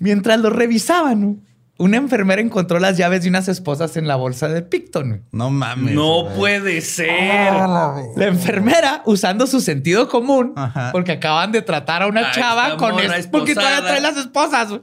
Mientras 0.00 0.40
lo 0.40 0.50
revisaban, 0.50 1.40
una 1.76 1.96
enfermera 1.96 2.40
encontró 2.40 2.78
las 2.78 2.96
llaves 2.96 3.22
de 3.22 3.28
unas 3.28 3.48
esposas 3.48 3.96
en 3.96 4.06
la 4.06 4.16
bolsa 4.16 4.48
de 4.48 4.62
Picton. 4.62 5.24
No 5.32 5.50
mames. 5.50 5.94
No 5.94 6.22
güey. 6.24 6.36
puede 6.36 6.80
ser. 6.80 7.52
La 7.52 8.26
enfermera, 8.26 9.02
usando 9.06 9.46
su 9.46 9.60
sentido 9.60 10.08
común, 10.08 10.52
Ajá. 10.56 10.90
porque 10.92 11.12
acaban 11.12 11.50
de 11.52 11.62
tratar 11.62 12.02
a 12.02 12.06
una 12.06 12.30
chava 12.32 12.76
con 12.76 12.98
es- 13.00 13.26
porque 13.26 13.54
todavía 13.54 13.80
trae 13.82 14.00
las 14.00 14.16
esposas. 14.16 14.80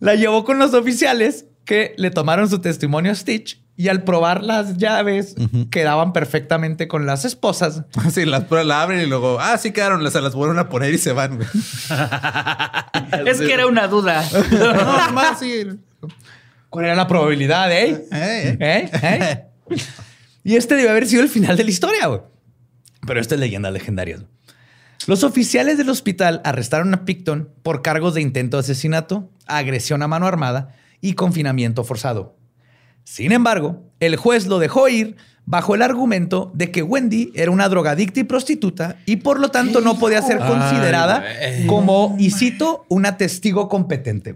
La 0.00 0.14
llevó 0.16 0.44
con 0.44 0.58
los 0.58 0.74
oficiales 0.74 1.46
que 1.64 1.94
le 1.96 2.10
tomaron 2.10 2.50
su 2.50 2.60
testimonio 2.60 3.12
a 3.12 3.14
Stitch 3.14 3.63
y 3.76 3.88
al 3.88 4.04
probar 4.04 4.44
las 4.44 4.76
llaves 4.76 5.34
quedaban 5.70 6.12
perfectamente 6.12 6.86
con 6.86 7.06
las 7.06 7.24
esposas. 7.24 7.82
Sí, 8.12 8.24
las 8.24 8.50
la 8.50 8.82
abren 8.82 9.00
y 9.00 9.06
luego, 9.06 9.38
ah, 9.40 9.58
sí 9.58 9.72
quedaron, 9.72 10.08
se 10.10 10.20
las 10.20 10.34
vuelven 10.34 10.58
a 10.58 10.68
poner 10.68 10.94
y 10.94 10.98
se 10.98 11.12
van, 11.12 11.36
güey. 11.36 11.48
Es 13.26 13.38
que 13.40 13.52
era 13.52 13.66
una 13.66 13.88
duda. 13.88 14.24
no, 14.50 15.12
más 15.12 15.38
sí. 15.38 15.66
¿Cuál 16.70 16.86
era 16.86 16.94
la 16.94 17.06
probabilidad, 17.06 17.72
eh? 17.72 18.06
Eh, 18.10 18.56
eh. 18.60 18.90
¿Eh? 18.92 19.46
¿Eh? 19.70 19.76
y 20.42 20.56
este 20.56 20.74
debe 20.74 20.90
haber 20.90 21.06
sido 21.06 21.22
el 21.22 21.28
final 21.28 21.56
de 21.56 21.64
la 21.64 21.70
historia, 21.70 22.06
güey. 22.06 22.20
Pero 23.06 23.20
esto 23.20 23.34
es 23.34 23.40
leyendas 23.40 23.72
legendarias. 23.72 24.20
güey. 24.20 24.34
Los 25.06 25.22
oficiales 25.22 25.76
del 25.76 25.90
hospital 25.90 26.40
arrestaron 26.44 26.94
a 26.94 27.04
Picton 27.04 27.50
por 27.62 27.82
cargos 27.82 28.14
de 28.14 28.22
intento 28.22 28.56
de 28.56 28.62
asesinato, 28.62 29.30
agresión 29.46 30.02
a 30.02 30.08
mano 30.08 30.26
armada 30.26 30.74
y 31.00 31.12
confinamiento 31.14 31.84
forzado. 31.84 32.33
Sin 33.04 33.32
embargo, 33.32 33.82
el 34.00 34.16
juez 34.16 34.46
lo 34.46 34.58
dejó 34.58 34.88
ir 34.88 35.16
bajo 35.46 35.74
el 35.74 35.82
argumento 35.82 36.50
de 36.54 36.70
que 36.70 36.82
Wendy 36.82 37.30
era 37.34 37.50
una 37.50 37.68
drogadicta 37.68 38.18
y 38.20 38.24
prostituta 38.24 38.96
y 39.04 39.16
por 39.16 39.38
lo 39.38 39.50
tanto 39.50 39.80
no 39.82 39.98
podía 39.98 40.22
ser 40.22 40.38
considerada 40.38 41.22
como, 41.66 42.16
y 42.18 42.30
cito, 42.30 42.86
una 42.88 43.16
testigo 43.18 43.68
competente. 43.68 44.34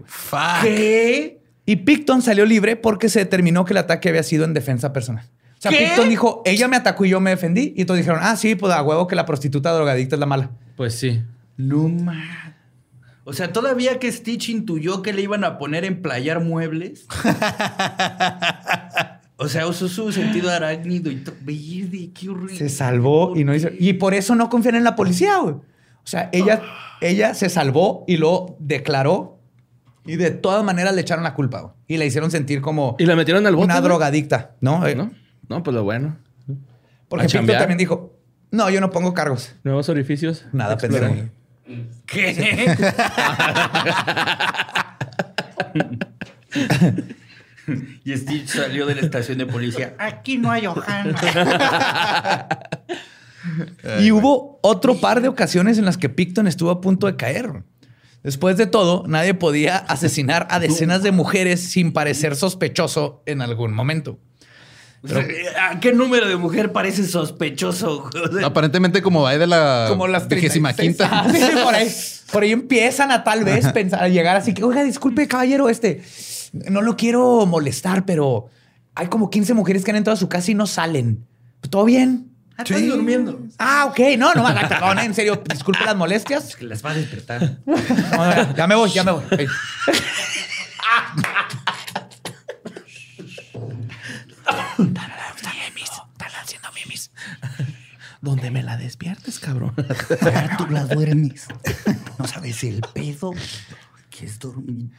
¿Qué? 0.61 1.39
Y 1.65 1.77
Picton 1.77 2.21
salió 2.21 2.45
libre 2.45 2.75
porque 2.75 3.09
se 3.09 3.19
determinó 3.19 3.65
que 3.65 3.73
el 3.73 3.77
ataque 3.77 4.09
había 4.09 4.23
sido 4.23 4.45
en 4.45 4.53
defensa 4.53 4.93
personal. 4.93 5.25
O 5.57 5.61
sea, 5.61 5.71
¿Qué? 5.71 5.77
Picton 5.87 6.09
dijo, 6.09 6.41
ella 6.45 6.67
me 6.67 6.77
atacó 6.77 7.05
y 7.05 7.09
yo 7.09 7.19
me 7.19 7.31
defendí. 7.31 7.73
Y 7.75 7.85
todos 7.85 7.97
dijeron, 7.97 8.19
ah, 8.23 8.35
sí, 8.35 8.55
pues 8.55 8.73
a 8.73 8.81
huevo 8.81 9.07
que 9.07 9.15
la 9.15 9.25
prostituta 9.25 9.71
drogadicta 9.73 10.15
es 10.15 10.19
la 10.19 10.25
mala. 10.25 10.51
Pues 10.77 10.95
sí. 10.95 11.21
No 11.57 11.89
ma- 11.89 12.55
O 13.29 13.33
sea, 13.33 13.53
todavía 13.53 13.99
que 13.99 14.11
Stitch 14.11 14.49
intuyó 14.49 15.03
que 15.03 15.13
le 15.13 15.21
iban 15.21 15.43
a 15.43 15.59
poner 15.59 15.85
en 15.85 16.01
playar 16.01 16.43
muebles. 16.43 17.05
o 19.37 19.47
sea, 19.47 19.67
usó 19.67 19.87
su 19.87 20.11
sentido 20.11 20.49
arácnido 20.49 21.11
y 21.11 21.17
todo. 21.17 21.35
Verde, 21.41 22.09
qué 22.11 22.27
horrible. 22.27 22.55
Se 22.55 22.69
salvó 22.69 23.35
y 23.35 23.43
no 23.43 23.53
hizo... 23.53 23.67
Y 23.77 23.93
por 23.93 24.15
eso 24.15 24.33
no 24.33 24.49
confían 24.49 24.73
en 24.73 24.83
la 24.83 24.95
policía, 24.95 25.37
güey. 25.37 25.53
O 25.53 26.05
sea, 26.05 26.31
ella, 26.33 26.63
ella 27.01 27.35
se 27.35 27.49
salvó 27.49 28.03
y 28.07 28.17
lo 28.17 28.55
declaró 28.57 29.37
y 30.07 30.15
de 30.15 30.31
todas 30.31 30.63
maneras 30.63 30.95
le 30.95 31.01
echaron 31.01 31.23
la 31.23 31.35
culpa. 31.35 31.61
güey. 31.61 31.73
Y 31.85 31.97
la 31.97 32.05
hicieron 32.05 32.31
sentir 32.31 32.61
como 32.61 32.95
Y 32.97 33.05
la 33.05 33.15
metieron 33.15 33.45
al 33.45 33.55
bote. 33.55 33.65
una 33.65 33.79
drogadicta, 33.79 34.55
¿no? 34.59 34.87
Eh, 34.87 34.95
¿No? 34.95 35.11
No, 35.49 35.61
pues 35.61 35.75
lo 35.75 35.83
bueno. 35.83 36.17
Porque 37.07 37.27
chambear. 37.27 37.59
también 37.59 37.77
dijo, 37.77 38.17
no, 38.49 38.71
yo 38.71 38.81
no 38.81 38.89
pongo 38.89 39.13
cargos. 39.13 39.53
Nuevos 39.63 39.87
orificios. 39.87 40.47
Nada, 40.51 40.79
pendejo. 40.79 41.13
¿Qué? 42.05 42.75
y 48.03 48.17
Stitch 48.17 48.47
salió 48.47 48.85
de 48.85 48.95
la 48.95 49.01
estación 49.01 49.37
de 49.37 49.45
policía. 49.45 49.95
Aquí 49.99 50.37
no 50.37 50.51
hay 50.51 50.65
hojano. 50.67 51.15
Y 54.01 54.11
hubo 54.11 54.59
otro 54.61 54.95
par 54.99 55.21
de 55.21 55.27
ocasiones 55.27 55.77
en 55.77 55.85
las 55.85 55.97
que 55.97 56.09
Picton 56.09 56.47
estuvo 56.47 56.71
a 56.71 56.81
punto 56.81 57.07
de 57.07 57.15
caer. 57.15 57.63
Después 58.23 58.57
de 58.57 58.67
todo, 58.67 59.05
nadie 59.07 59.33
podía 59.33 59.77
asesinar 59.77 60.47
a 60.49 60.59
decenas 60.59 61.03
de 61.03 61.11
mujeres 61.11 61.61
sin 61.61 61.93
parecer 61.93 62.35
sospechoso 62.35 63.23
en 63.25 63.41
algún 63.41 63.73
momento. 63.73 64.19
¿A 65.61 65.79
qué 65.79 65.93
número 65.93 66.27
de 66.27 66.35
mujer 66.35 66.71
parece 66.71 67.05
sospechoso? 67.07 68.09
O 68.13 68.31
sea, 68.37 68.47
Aparentemente 68.47 69.01
como 69.01 69.21
va 69.21 69.37
de 69.37 69.47
la 69.47 69.85
Como 69.87 70.07
las 70.07 70.27
vigésima 70.27 70.73
36. 70.73 70.97
quinta. 70.97 71.21
Ah, 71.21 71.31
sí, 71.31 71.37
sí, 71.39 71.63
por, 71.63 71.73
ahí, 71.75 71.91
por 72.33 72.43
ahí 72.43 72.51
empiezan 72.51 73.11
a 73.11 73.23
tal 73.23 73.43
vez 73.45 73.71
pensar, 73.71 74.03
a 74.03 74.09
llegar 74.09 74.35
así 74.35 74.53
que, 74.53 74.63
oiga, 74.63 74.83
disculpe, 74.83 75.27
caballero, 75.27 75.69
este, 75.69 76.01
no 76.69 76.81
lo 76.81 76.97
quiero 76.97 77.45
molestar, 77.45 78.05
pero 78.05 78.49
hay 78.95 79.07
como 79.07 79.29
15 79.29 79.53
mujeres 79.53 79.85
que 79.85 79.91
han 79.91 79.97
entrado 79.97 80.15
a 80.15 80.19
su 80.19 80.27
casa 80.27 80.51
y 80.51 80.55
no 80.55 80.67
salen. 80.67 81.25
¿Todo 81.69 81.85
bien? 81.85 82.31
ah, 82.57 82.63
están 82.63 82.87
durmiendo. 82.89 83.39
Ah, 83.57 83.85
ok. 83.89 83.99
No, 84.17 84.33
no, 84.33 84.49
no, 84.49 84.67
perdón, 84.67 84.99
en 84.99 85.13
serio, 85.13 85.41
disculpe 85.49 85.85
las 85.85 85.95
molestias. 85.95 86.55
Que 86.57 86.65
las 86.65 86.83
va 86.83 86.91
a 86.91 86.95
despertar. 86.95 87.59
No, 87.65 88.55
ya, 88.55 88.67
me 88.67 88.75
voy, 88.75 88.89
ya 88.91 89.03
me 89.05 89.11
voy. 89.13 89.23
Ey. 89.37 89.47
Donde 98.21 98.51
me 98.51 98.63
la 98.63 98.77
despiertes, 98.77 99.39
cabrón. 99.39 99.73
Ahora 100.21 100.57
tú 100.57 100.67
las 100.67 100.89
duermes. 100.89 101.47
No 102.19 102.27
sabes 102.27 102.65
el 102.65 102.81
pedo 102.93 103.31
que 104.09 104.25
es 104.25 104.39
dormir. 104.39 104.89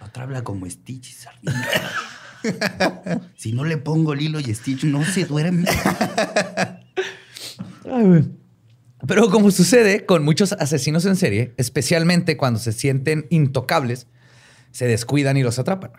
Otra 0.00 0.24
habla 0.24 0.42
como 0.42 0.68
Stitch 0.68 1.10
y 1.10 1.12
sardina. 1.12 1.68
Si 3.36 3.52
no 3.52 3.64
le 3.64 3.78
pongo 3.78 4.12
el 4.12 4.22
hilo 4.22 4.40
y 4.40 4.54
Stitch 4.54 4.84
no 4.84 5.04
se 5.04 5.24
duerme. 5.24 5.68
Ay. 7.84 8.32
Pero 9.06 9.30
como 9.30 9.50
sucede 9.50 10.04
con 10.04 10.24
muchos 10.24 10.52
asesinos 10.52 11.04
en 11.04 11.16
serie, 11.16 11.54
especialmente 11.56 12.36
cuando 12.36 12.58
se 12.58 12.72
sienten 12.72 13.26
intocables, 13.30 14.06
se 14.72 14.86
descuidan 14.86 15.36
y 15.36 15.42
los 15.42 15.58
atrapan. 15.58 15.92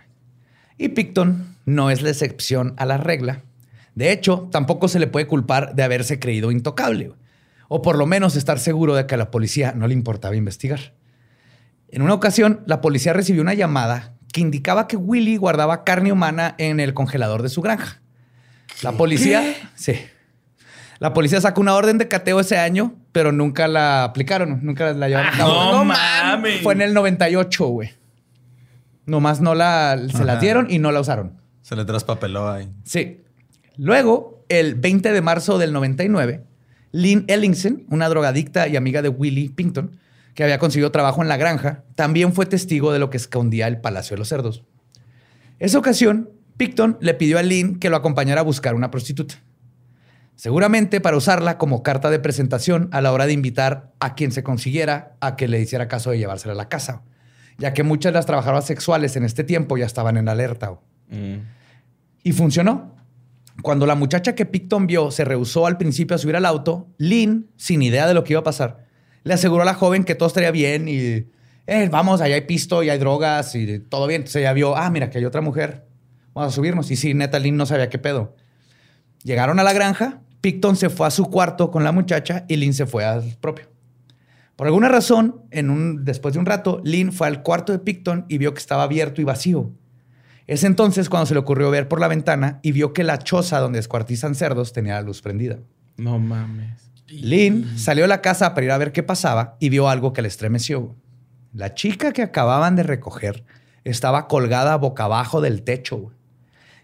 Y 0.78 0.90
Picton 0.90 1.56
no 1.66 1.92
es 1.92 2.02
la 2.02 2.10
excepción 2.10 2.74
a 2.78 2.86
la 2.86 2.98
regla. 2.98 3.44
De 4.00 4.14
hecho, 4.14 4.48
tampoco 4.50 4.88
se 4.88 4.98
le 4.98 5.08
puede 5.08 5.28
culpar 5.28 5.76
de 5.76 5.84
haberse 5.84 6.20
creído 6.20 6.52
intocable, 6.52 7.12
o 7.68 7.82
por 7.82 7.98
lo 7.98 8.06
menos 8.06 8.38
estar 8.38 8.58
seguro 8.58 8.96
de 8.96 9.06
que 9.06 9.16
a 9.16 9.18
la 9.18 9.30
policía 9.30 9.74
no 9.76 9.90
le 9.90 9.94
importaba 9.94 10.38
investigar. 10.38 10.94
En 11.90 12.02
una 12.02 12.14
ocasión, 12.14 12.62
la 12.66 12.80
policía 12.80 13.12
recibió 13.12 13.42
una 13.42 13.56
llamada 13.56 14.14
que 14.32 14.40
indicaba 14.40 14.88
que 14.88 14.96
Willy 14.96 15.36
guardaba 15.36 15.84
carne 15.84 16.14
humana 16.14 16.56
en 16.60 16.80
el 16.80 16.94
congelador 16.94 17.44
de 17.44 17.50
su 17.50 17.62
granja. 17.62 18.00
La 18.84 18.94
policía, 18.94 19.44
sí. 19.76 19.96
La 21.00 21.14
policía 21.14 21.42
sacó 21.42 21.60
una 21.60 21.76
orden 21.76 21.98
de 21.98 22.08
cateo 22.08 22.40
ese 22.40 22.58
año, 22.58 22.96
pero 23.12 23.34
nunca 23.34 23.68
la 23.68 24.06
aplicaron, 24.06 24.62
nunca 24.64 24.94
la 24.94 25.10
llevaron 25.10 25.34
a 25.34 25.38
cabo. 25.38 25.60
Ah, 25.60 25.72
no 25.74 25.84
mames. 25.84 26.62
Fue 26.62 26.72
en 26.72 26.84
el 26.84 26.94
98, 26.94 27.68
güey. 27.68 27.90
Nomás 29.06 29.42
no 29.42 29.56
la 29.56 30.00
se 30.10 30.24
las 30.24 30.40
dieron 30.40 30.68
y 30.70 30.80
no 30.80 30.94
la 30.94 31.02
usaron. 31.02 31.42
Se 31.64 31.76
le 31.76 31.84
traspapeló 31.84 32.50
ahí. 32.50 32.72
Sí. 32.86 33.24
Luego, 33.82 34.44
el 34.50 34.76
20 34.76 35.14
de 35.14 35.22
marzo 35.22 35.58
del 35.58 35.72
99, 35.72 36.44
Lynn 36.92 37.24
Ellingson, 37.30 37.86
una 37.90 38.10
drogadicta 38.10 38.68
y 38.68 38.76
amiga 38.76 39.02
de 39.02 39.08
Willie 39.08 39.52
Pinkton, 39.52 39.98
que 40.36 40.44
había 40.44 40.60
conseguido 40.60 40.92
trabajo 40.92 41.22
en 41.22 41.30
la 41.30 41.38
granja, 41.38 41.86
también 41.96 42.34
fue 42.34 42.46
testigo 42.46 42.92
de 42.92 43.00
lo 43.00 43.10
que 43.10 43.16
escondía 43.16 43.70
el 43.70 43.80
Palacio 43.80 44.16
de 44.16 44.20
los 44.20 44.28
Cerdos. 44.28 44.66
Esa 45.60 45.80
ocasión, 45.80 46.30
Picton 46.58 46.98
le 47.00 47.14
pidió 47.14 47.40
a 47.40 47.42
Lynn 47.42 47.80
que 47.80 47.90
lo 47.90 47.96
acompañara 47.96 48.42
a 48.42 48.44
buscar 48.44 48.76
una 48.76 48.92
prostituta. 48.92 49.36
Seguramente 50.36 51.00
para 51.00 51.16
usarla 51.16 51.58
como 51.58 51.82
carta 51.82 52.10
de 52.10 52.20
presentación 52.20 52.90
a 52.92 53.00
la 53.00 53.14
hora 53.14 53.28
de 53.28 53.34
invitar 53.34 53.94
a 54.02 54.14
quien 54.14 54.34
se 54.34 54.44
consiguiera 54.44 55.16
a 55.22 55.38
que 55.38 55.48
le 55.48 55.62
hiciera 55.62 55.88
caso 55.88 56.12
de 56.12 56.18
llevársela 56.18 56.52
a 56.52 56.58
la 56.58 56.68
casa, 56.68 57.04
ya 57.58 57.74
que 57.74 57.84
muchas 57.84 58.12
de 58.12 58.18
las 58.18 58.26
trabajadoras 58.26 58.66
sexuales 58.66 59.16
en 59.16 59.24
este 59.24 59.46
tiempo 59.46 59.78
ya 59.78 59.86
estaban 59.86 60.18
en 60.18 60.28
alerta. 60.28 60.78
Y 62.24 62.34
funcionó. 62.34 62.99
Cuando 63.62 63.86
la 63.86 63.96
muchacha 63.96 64.36
que 64.36 64.46
Picton 64.46 64.88
vio 64.88 65.12
se 65.12 65.26
rehusó 65.26 65.66
al 65.66 65.78
principio 65.78 66.16
a 66.16 66.18
subir 66.18 66.36
al 66.36 66.46
auto, 66.46 66.88
Lynn, 66.98 67.50
sin 67.58 67.82
idea 67.82 68.08
de 68.08 68.14
lo 68.14 68.24
que 68.24 68.34
iba 68.34 68.40
a 68.40 68.44
pasar, 68.44 68.86
le 69.24 69.34
aseguró 69.34 69.64
a 69.64 69.66
la 69.66 69.74
joven 69.74 70.04
que 70.04 70.16
todo 70.16 70.28
estaría 70.28 70.52
bien 70.52 70.88
y 70.88 71.28
eh, 71.68 71.88
vamos, 71.92 72.22
allá 72.22 72.36
hay 72.36 72.42
pisto 72.42 72.82
y 72.82 72.90
hay 72.90 72.98
drogas 72.98 73.54
y 73.56 73.80
todo 73.80 74.08
bien. 74.08 74.22
Entonces 74.22 74.42
ella 74.42 74.54
vio, 74.54 74.76
ah, 74.76 74.90
mira, 74.90 75.10
que 75.10 75.20
hay 75.20 75.26
otra 75.26 75.42
mujer. 75.42 75.86
Vamos 76.34 76.54
a 76.54 76.56
subirnos. 76.56 76.90
Y 76.90 76.96
sí, 76.96 77.14
neta, 77.14 77.38
Lynn 77.38 77.58
no 77.58 77.66
sabía 77.66 77.90
qué 77.90 78.00
pedo. 78.00 78.36
Llegaron 79.24 79.60
a 79.60 79.64
la 79.64 79.74
granja, 79.74 80.22
Picton 80.42 80.76
se 80.76 80.90
fue 80.90 81.08
a 81.08 81.12
su 81.12 81.26
cuarto 81.26 81.70
con 81.70 81.84
la 81.84 81.92
muchacha 81.92 82.46
y 82.48 82.56
Lynn 82.56 82.74
se 82.74 82.86
fue 82.86 83.06
al 83.06 83.38
propio. 83.40 83.70
Por 84.56 84.68
alguna 84.68 84.90
razón, 84.90 85.44
después 86.02 86.34
de 86.34 86.40
un 86.40 86.46
rato, 86.46 86.82
Lynn 86.84 87.14
fue 87.14 87.28
al 87.28 87.44
cuarto 87.44 87.72
de 87.72 87.80
Picton 87.80 88.26
y 88.28 88.38
vio 88.38 88.54
que 88.54 88.60
estaba 88.60 88.84
abierto 88.84 89.22
y 89.22 89.24
vacío. 89.24 89.72
Es 90.50 90.64
entonces 90.64 91.10
cuando 91.10 91.28
se 91.28 91.36
le 91.36 91.42
ocurrió 91.42 91.70
ver 91.70 91.88
por 91.88 92.00
la 92.00 92.08
ventana 92.08 92.60
y 92.64 92.72
vio 92.72 92.92
que 92.92 93.04
la 93.04 93.20
choza 93.20 93.60
donde 93.60 93.78
descuartizan 93.78 94.34
cerdos 94.34 94.74
tenía 94.74 94.96
la 94.96 95.04
luz 95.04 95.22
prendida. 95.22 95.60
No 95.96 96.18
mames. 96.18 96.90
Lynn 97.08 97.78
salió 97.78 98.06
de 98.06 98.08
la 98.08 98.22
casa 98.22 98.56
para 98.56 98.66
ir 98.66 98.72
a 98.72 98.80
ver 98.80 98.92
qué 98.92 99.04
pasaba 99.04 99.58
y 99.60 99.70
vio 99.70 99.90
algo 99.90 100.12
que 100.12 100.24
le 100.24 100.28
estremeció. 100.28 100.96
La 101.54 101.76
chica 101.76 102.14
que 102.14 102.24
acababan 102.24 102.76
de 102.76 102.82
recoger 102.82 103.46
estaba 103.84 104.28
colgada 104.28 104.76
boca 104.78 105.04
abajo 105.04 105.40
del 105.40 105.62
techo. 105.62 106.14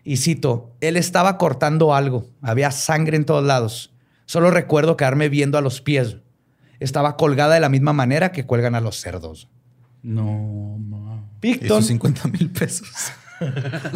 Y 0.03 0.18
cito, 0.18 0.76
él 0.80 0.95
estaba 0.95 1.39
cortando 1.39 1.95
algo, 1.95 2.30
había 2.43 2.70
sangre 2.70 3.18
en 3.18 3.26
todos 3.26 3.43
lados. 3.43 3.95
Solo 4.28 4.51
recuerdo 4.51 4.95
quedarme 4.95 5.28
viendo 5.28 5.57
a 5.57 5.61
los 5.61 5.82
pies. 5.82 6.18
Estaba 6.80 7.18
colgada 7.18 7.55
de 7.55 7.61
la 7.61 7.70
misma 7.70 7.93
manera 7.93 8.32
que 8.32 8.45
cuelgan 8.45 8.76
a 8.76 8.80
los 8.82 9.01
cerdos. 9.01 9.49
No, 10.03 10.78
ma. 10.78 11.24
Picton, 11.39 11.80
Esos 11.80 11.88
50 11.88 12.28
mil 12.28 12.51
pesos. 12.51 13.11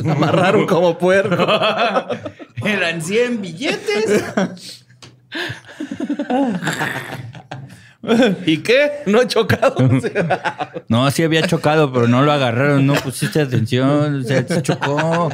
Me 0.03 0.11
amarraron 0.11 0.65
como 0.67 0.97
puerco. 0.97 1.45
Eran 2.65 3.01
100 3.01 3.41
billetes. 3.41 4.23
¿Y 8.45 8.57
qué? 8.59 8.91
No 9.05 9.21
he 9.21 9.27
chocado. 9.27 9.75
No, 10.87 11.09
sí 11.11 11.21
había 11.21 11.43
chocado, 11.43 11.93
pero 11.93 12.07
no 12.07 12.23
lo 12.23 12.31
agarraron. 12.31 12.87
No 12.87 12.95
pusiste 12.95 13.39
atención. 13.39 14.25
Se, 14.25 14.47
se 14.47 14.61
chocó. 14.63 15.29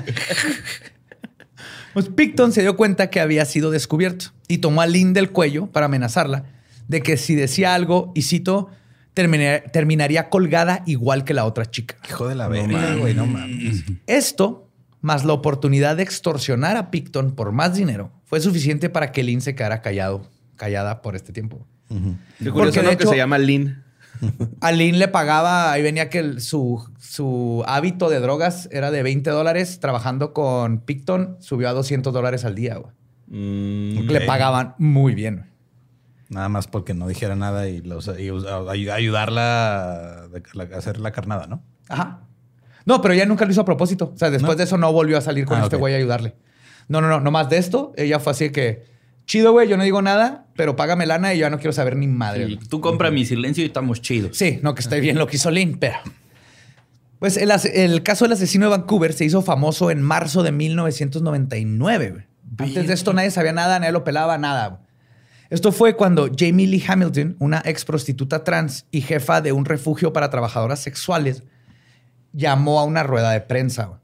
pues 1.94 2.10
Picton 2.10 2.52
se 2.52 2.62
dio 2.62 2.76
cuenta 2.76 3.10
que 3.10 3.22
había 3.22 3.46
sido 3.46 3.72
descubierto 3.72 4.32
y 4.50 4.58
tomó 4.58 4.82
a 4.82 4.86
Lynn 4.88 5.14
del 5.14 5.32
cuello 5.32 5.68
para 5.68 5.86
amenazarla 5.86 6.44
de 6.88 7.02
que 7.02 7.18
si 7.18 7.36
decía 7.36 7.74
algo, 7.74 8.12
y 8.16 8.24
cito, 8.24 8.70
terminaría, 9.16 9.64
terminaría 9.64 10.30
colgada 10.30 10.84
igual 10.86 11.24
que 11.24 11.34
la 11.34 11.46
otra 11.46 11.66
chica. 11.66 11.96
Hijo 12.08 12.28
de 12.28 12.36
la 12.36 12.48
verga, 12.48 12.96
güey, 12.96 13.16
no 13.16 13.26
mames. 13.26 13.84
Esto, 14.06 14.70
más 15.02 15.26
la 15.26 15.34
oportunidad 15.34 15.96
de 15.98 16.04
extorsionar 16.04 16.78
a 16.78 16.92
Picton 16.92 17.34
por 17.34 17.52
más 17.52 17.74
dinero, 17.76 18.12
fue 18.26 18.40
suficiente 18.42 18.90
para 18.92 19.12
que 19.12 19.24
Lynn 19.24 19.42
se 19.42 19.56
quedara 19.56 19.82
callado, 19.82 20.30
callada 20.56 21.02
por 21.02 21.16
este 21.16 21.34
tiempo. 21.34 21.66
qué 21.90 22.52
curioso, 22.52 22.80
de 22.82 22.86
¿no? 22.86 22.92
hecho- 22.92 23.00
que 23.00 23.08
se 23.08 23.18
llama 23.18 23.40
Lynn. 23.40 23.82
A 24.62 24.72
Lynn 24.72 24.98
le 24.98 25.08
pagaba, 25.10 25.72
ahí 25.74 25.82
venía 25.82 26.10
que 26.10 26.20
el- 26.20 26.40
su, 26.42 26.82
su 27.00 27.64
hábito 27.68 28.10
de 28.10 28.20
drogas 28.22 28.70
era 28.72 28.90
de 28.90 29.04
20 29.04 29.30
dólares, 29.30 29.80
trabajando 29.82 30.32
con 30.34 30.80
Picton 30.80 31.36
subió 31.40 31.68
a 31.70 31.74
200 31.74 32.14
dólares 32.14 32.46
al 32.46 32.56
día. 32.56 32.76
güey. 32.78 32.94
Mm, 33.28 34.08
Le 34.10 34.22
pagaban 34.22 34.76
muy 34.78 35.16
bien. 35.16 35.46
Nada 36.30 36.50
más 36.50 36.68
porque 36.68 36.94
no 36.94 37.08
dijera 37.08 37.36
nada 37.36 37.68
y, 37.70 37.82
los- 37.82 38.10
y 38.20 38.90
ayudarla 38.90 40.24
a, 40.24 40.24
a 40.26 40.78
hacer 40.78 41.00
la 41.00 41.12
carnada, 41.12 41.48
¿no? 41.48 41.62
Ajá. 41.90 42.22
No, 42.86 43.02
pero 43.02 43.14
ella 43.14 43.26
nunca 43.26 43.46
lo 43.46 43.52
hizo 43.52 43.62
a 43.62 43.66
propósito. 43.66 44.12
O 44.14 44.18
sea, 44.18 44.30
después 44.30 44.54
¿No? 44.54 44.58
de 44.58 44.64
eso 44.64 44.78
no 44.78 44.92
volvió 44.92 45.18
a 45.18 45.22
salir 45.22 45.46
con 45.46 45.60
Ah, 45.60 45.64
este 45.64 45.76
güey 45.76 45.94
a 45.94 45.98
ayudarle. 45.98 46.36
No, 46.88 47.02
no, 47.02 47.08
no. 47.08 47.20
Nomás 47.20 47.50
de 47.50 47.58
esto, 47.58 47.94
ella 47.98 48.20
fue 48.20 48.32
así 48.32 48.52
que, 48.52 48.86
chido, 49.26 49.52
güey, 49.54 49.68
yo 49.68 49.76
no 49.78 49.84
digo 49.84 50.02
nada, 50.04 50.46
pero 50.56 50.76
págame 50.76 51.06
lana 51.08 51.34
y 51.34 51.38
yo 51.40 51.42
ya 51.46 51.50
no 51.50 51.58
quiero 51.58 51.74
saber 51.74 51.96
ni 51.96 52.08
madre. 52.08 52.46
Sí, 52.48 52.60
tú 52.70 52.82
compra 52.82 53.10
mi 53.12 53.26
silencio 53.26 53.64
y 53.64 53.68
estamos 53.68 54.02
chidos. 54.02 54.38
Sí, 54.38 54.60
no, 54.62 54.76
que 54.76 54.82
esté 54.82 55.00
bien 55.00 55.18
lo 55.18 55.26
que 55.28 55.38
hizo 55.38 55.50
Lynn, 55.52 55.78
pero... 55.80 55.98
Pues 57.18 57.38
el, 57.38 57.50
el 57.74 58.04
caso 58.04 58.26
del 58.26 58.34
asesino 58.34 58.66
de 58.66 58.72
Vancouver 58.78 59.14
se 59.14 59.26
hizo 59.26 59.42
famoso 59.42 59.90
en 59.90 60.02
marzo 60.02 60.44
de 60.44 60.52
1999. 60.52 62.12
güey. 62.12 62.24
Antes 62.60 62.88
de 62.88 62.94
esto 62.94 63.14
nadie 63.14 63.32
sabía 63.32 63.54
nada, 63.54 63.80
nadie 63.80 63.92
lo 63.94 64.04
pelaba, 64.04 64.38
nada. 64.38 64.82
Esto 65.56 65.72
fue 65.72 65.96
cuando 65.96 66.30
Jamie 66.38 66.68
Lee 66.68 66.84
Hamilton, 66.86 67.38
una 67.40 67.62
ex 67.64 67.86
prostituta 67.86 68.44
trans 68.44 68.88
y 68.92 69.00
jefa 69.00 69.40
de 69.40 69.54
un 69.54 69.64
refugio 69.64 70.12
para 70.12 70.30
trabajadoras 70.30 70.82
sexuales, 70.82 71.44
llamó 72.34 72.78
a 72.78 72.84
una 72.84 73.04
rueda 73.04 73.32
de 73.32 73.40
prensa. 73.40 74.02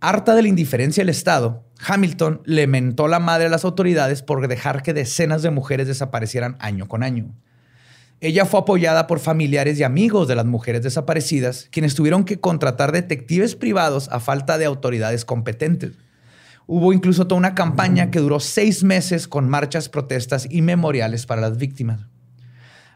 Harta 0.00 0.34
de 0.34 0.42
la 0.42 0.48
indiferencia 0.48 1.02
del 1.02 1.10
Estado, 1.10 1.62
Hamilton 1.86 2.42
le 2.46 2.66
mentó 2.66 3.06
la 3.06 3.20
madre 3.20 3.46
a 3.46 3.48
las 3.48 3.64
autoridades 3.64 4.22
por 4.22 4.48
dejar 4.48 4.82
que 4.82 4.92
decenas 4.92 5.42
de 5.42 5.52
mujeres 5.52 5.86
desaparecieran 5.86 6.56
año 6.58 6.88
con 6.88 7.04
año. 7.04 7.32
Ella 8.20 8.44
fue 8.44 8.58
apoyada 8.58 9.06
por 9.06 9.20
familiares 9.20 9.78
y 9.78 9.84
amigos 9.84 10.26
de 10.26 10.34
las 10.34 10.46
mujeres 10.46 10.82
desaparecidas, 10.82 11.68
quienes 11.70 11.94
tuvieron 11.94 12.24
que 12.24 12.40
contratar 12.40 12.90
detectives 12.90 13.54
privados 13.54 14.08
a 14.10 14.18
falta 14.18 14.58
de 14.58 14.64
autoridades 14.64 15.24
competentes. 15.24 15.92
Hubo 16.66 16.92
incluso 16.92 17.26
toda 17.26 17.38
una 17.38 17.54
campaña 17.54 18.10
que 18.10 18.18
duró 18.18 18.40
seis 18.40 18.82
meses 18.82 19.28
con 19.28 19.48
marchas, 19.48 19.88
protestas 19.88 20.48
y 20.50 20.62
memoriales 20.62 21.24
para 21.24 21.40
las 21.40 21.58
víctimas. 21.58 22.06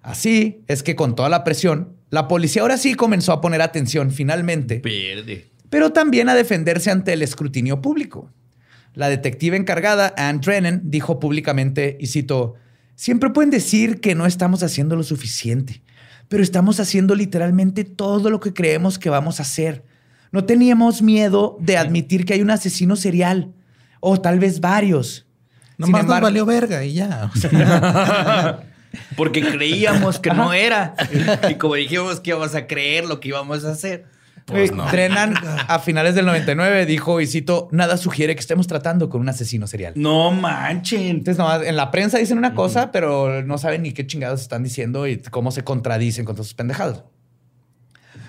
Así 0.03 0.65
es 0.67 0.83
que 0.83 0.97
con 0.97 1.15
toda 1.15 1.29
la 1.29 1.45
presión, 1.45 1.97
la 2.11 2.27
policía 2.27 2.63
ahora 2.63 2.79
sí 2.79 2.95
comenzó 2.95 3.33
a 3.33 3.41
poner 3.41 3.63
atención 3.63 4.11
finalmente 4.11 4.81
Pierde. 4.81 5.51
pero 5.69 5.93
también 5.93 6.29
a 6.29 6.35
defenderse 6.35 6.91
ante 6.91 7.13
el 7.13 7.23
escrutinio 7.23 7.81
público. 7.81 8.31
La 8.95 9.09
detective 9.09 9.57
encargada, 9.57 10.13
Anne 10.17 10.41
Drennan, 10.43 10.83
dijo 10.85 11.21
públicamente, 11.21 11.97
y 12.01 12.09
cito, 12.09 12.55
siempre 12.97 13.31
pueden 13.31 13.51
decir 13.51 14.01
que 14.01 14.17
no 14.17 14.27
estamos 14.27 14.65
haciendo 14.65 14.97
lo 14.97 15.05
suficiente, 15.05 15.83
pero 16.29 16.43
estamos 16.43 16.81
haciendo 16.81 17.15
literalmente 17.15 17.85
todo 17.85 18.31
lo 18.31 18.41
que 18.41 18.53
creemos 18.53 18.99
que 18.99 19.11
vamos 19.11 19.39
a 19.39 19.45
hacer. 19.45 19.85
No 20.33 20.45
teníamos 20.45 21.03
miedo 21.03 21.57
de 21.61 21.77
admitir 21.77 22.25
que 22.25 22.35
hay 22.35 22.43
un 22.43 22.51
asesino 22.51 22.97
serial, 22.97 23.53
o 24.01 24.21
tal 24.21 24.39
vez 24.39 24.61
varios. 24.61 25.27
Nomás 25.79 25.93
nos 25.93 26.01
embargo- 26.03 26.25
valió 26.27 26.47
verga 26.47 26.85
y 26.85 26.95
ya. 26.95 27.31
O 27.35 27.39
sea, 27.39 28.61
Porque 29.17 29.41
creíamos 29.41 30.19
que 30.19 30.31
no 30.31 30.53
era. 30.53 30.95
Y 31.49 31.55
como 31.55 31.77
dijimos 31.77 32.19
que 32.21 32.31
íbamos 32.31 32.55
a 32.57 32.67
creer 32.67 33.05
lo 33.05 33.21
que 33.21 33.29
íbamos 33.29 33.65
a 33.65 33.71
hacer. 33.71 34.07
Pues 34.47 34.73
Güey, 34.75 34.91
Drennan, 34.91 35.35
a 35.69 35.79
finales 35.79 36.17
del 36.17 36.27
99, 36.27 36.87
dijo, 36.87 37.21
y 37.21 37.27
cito, 37.29 37.69
nada 37.71 37.97
sugiere 37.97 38.35
que 38.35 38.41
estemos 38.41 38.67
tratando 38.67 39.09
con 39.09 39.21
un 39.21 39.29
asesino 39.29 39.69
serial. 39.69 39.93
No 39.95 40.33
manchen. 40.33 41.03
Entonces, 41.03 41.39
nomás 41.39 41.63
en 41.63 41.77
la 41.77 41.93
prensa 41.93 42.19
dicen 42.19 42.37
una 42.37 42.53
cosa, 42.55 42.91
pero 42.91 43.45
no 43.45 43.59
saben 43.59 43.83
ni 43.83 43.93
qué 43.93 44.05
chingados 44.09 44.41
están 44.41 44.65
diciendo 44.65 45.07
y 45.07 45.19
cómo 45.19 45.53
se 45.53 45.63
contradicen 45.63 46.25
con 46.25 46.35
todas 46.35 46.49
sus 46.49 46.55
pendejadas. 46.55 47.05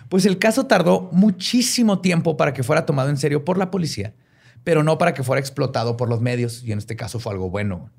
Pues 0.10 0.26
el 0.28 0.38
caso 0.38 0.68
tardó 0.68 1.10
muchísimo 1.12 2.02
tiempo 2.02 2.38
para 2.38 2.54
que 2.54 2.62
fuera 2.62 2.86
tomado 2.86 3.10
en 3.10 3.18
serio 3.18 3.44
por 3.44 3.58
la 3.58 3.72
policía, 3.72 4.14
pero 4.64 4.84
no 4.84 4.98
para 4.98 5.14
que 5.14 5.24
fuera 5.24 5.40
explotado 5.40 5.98
por 5.98 6.10
los 6.10 6.22
medios, 6.22 6.64
y 6.64 6.72
en 6.72 6.78
este 6.78 6.96
caso 6.96 7.20
fue 7.20 7.34
algo 7.34 7.50
bueno. 7.50 7.90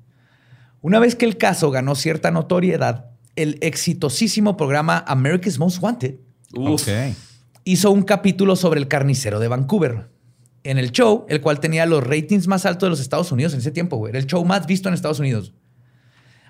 Una 0.81 0.99
vez 0.99 1.15
que 1.15 1.25
el 1.25 1.37
caso 1.37 1.71
ganó 1.71 1.95
cierta 1.95 2.31
notoriedad, 2.31 3.11
el 3.35 3.57
exitosísimo 3.61 4.57
programa 4.57 5.03
America's 5.07 5.57
Most 5.57 5.81
Wanted 5.81 6.15
hizo 7.63 7.91
un 7.91 8.03
capítulo 8.03 8.55
sobre 8.55 8.79
el 8.79 8.87
carnicero 8.87 9.39
de 9.39 9.47
Vancouver. 9.47 10.09
En 10.63 10.77
el 10.77 10.91
show, 10.91 11.25
el 11.29 11.41
cual 11.41 11.59
tenía 11.59 11.85
los 11.85 12.05
ratings 12.05 12.47
más 12.47 12.65
altos 12.65 12.87
de 12.87 12.91
los 12.91 12.99
Estados 12.99 13.31
Unidos 13.31 13.53
en 13.53 13.59
ese 13.59 13.71
tiempo, 13.71 13.97
güey. 13.97 14.11
Era 14.11 14.19
el 14.19 14.27
show 14.27 14.43
más 14.45 14.65
visto 14.65 14.87
en 14.87 14.93
Estados 14.93 15.19
Unidos. 15.19 15.53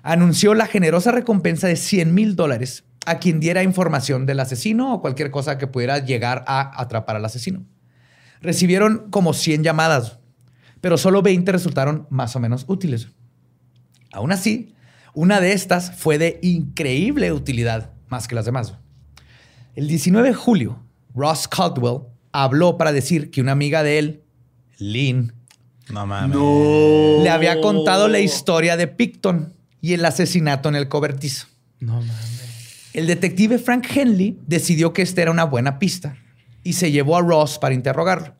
Anunció 0.02 0.54
la 0.54 0.66
generosa 0.66 1.10
recompensa 1.10 1.66
de 1.66 1.76
100 1.76 2.14
mil 2.14 2.36
dólares 2.36 2.84
a 3.06 3.18
quien 3.18 3.40
diera 3.40 3.62
información 3.62 4.26
del 4.26 4.40
asesino 4.40 4.94
o 4.94 5.00
cualquier 5.00 5.30
cosa 5.30 5.58
que 5.58 5.66
pudiera 5.66 5.98
llegar 5.98 6.44
a 6.46 6.80
atrapar 6.80 7.16
al 7.16 7.24
asesino. 7.24 7.64
Recibieron 8.44 9.06
como 9.10 9.32
100 9.32 9.64
llamadas, 9.64 10.18
pero 10.82 10.98
solo 10.98 11.22
20 11.22 11.50
resultaron 11.50 12.06
más 12.10 12.36
o 12.36 12.40
menos 12.40 12.66
útiles. 12.68 13.08
Aún 14.12 14.32
así, 14.32 14.74
una 15.14 15.40
de 15.40 15.54
estas 15.54 15.96
fue 15.96 16.18
de 16.18 16.40
increíble 16.42 17.32
utilidad 17.32 17.92
más 18.08 18.28
que 18.28 18.34
las 18.34 18.44
demás. 18.44 18.74
El 19.74 19.88
19 19.88 20.28
de 20.28 20.34
julio, 20.34 20.78
Ross 21.14 21.48
Caldwell 21.48 22.00
habló 22.32 22.76
para 22.76 22.92
decir 22.92 23.30
que 23.30 23.40
una 23.40 23.52
amiga 23.52 23.82
de 23.82 23.98
él, 23.98 24.22
Lynn, 24.78 25.32
No 25.90 26.04
mames. 26.06 26.36
le 27.22 27.30
había 27.30 27.62
contado 27.62 28.08
la 28.08 28.20
historia 28.20 28.76
de 28.76 28.88
Picton 28.88 29.54
y 29.80 29.94
el 29.94 30.04
asesinato 30.04 30.68
en 30.68 30.76
el 30.76 30.88
cobertizo. 30.88 31.46
No 31.80 31.94
mames. 31.94 32.90
El 32.92 33.06
detective 33.06 33.58
Frank 33.58 33.86
Henley 33.94 34.38
decidió 34.46 34.92
que 34.92 35.00
esta 35.00 35.22
era 35.22 35.30
una 35.30 35.44
buena 35.44 35.78
pista 35.78 36.18
y 36.64 36.72
se 36.72 36.90
llevó 36.90 37.16
a 37.16 37.20
Ross 37.20 37.58
para 37.60 37.74
interrogarlo. 37.74 38.34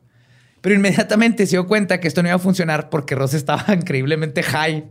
Pero 0.61 0.75
inmediatamente 0.75 1.45
se 1.45 1.51
dio 1.51 1.67
cuenta 1.67 1.99
que 1.99 2.07
esto 2.07 2.21
no 2.23 2.27
iba 2.29 2.35
a 2.35 2.39
funcionar 2.39 2.89
porque 2.89 3.15
Ross 3.15 3.33
estaba 3.33 3.63
increíblemente 3.73 4.43
high 4.43 4.85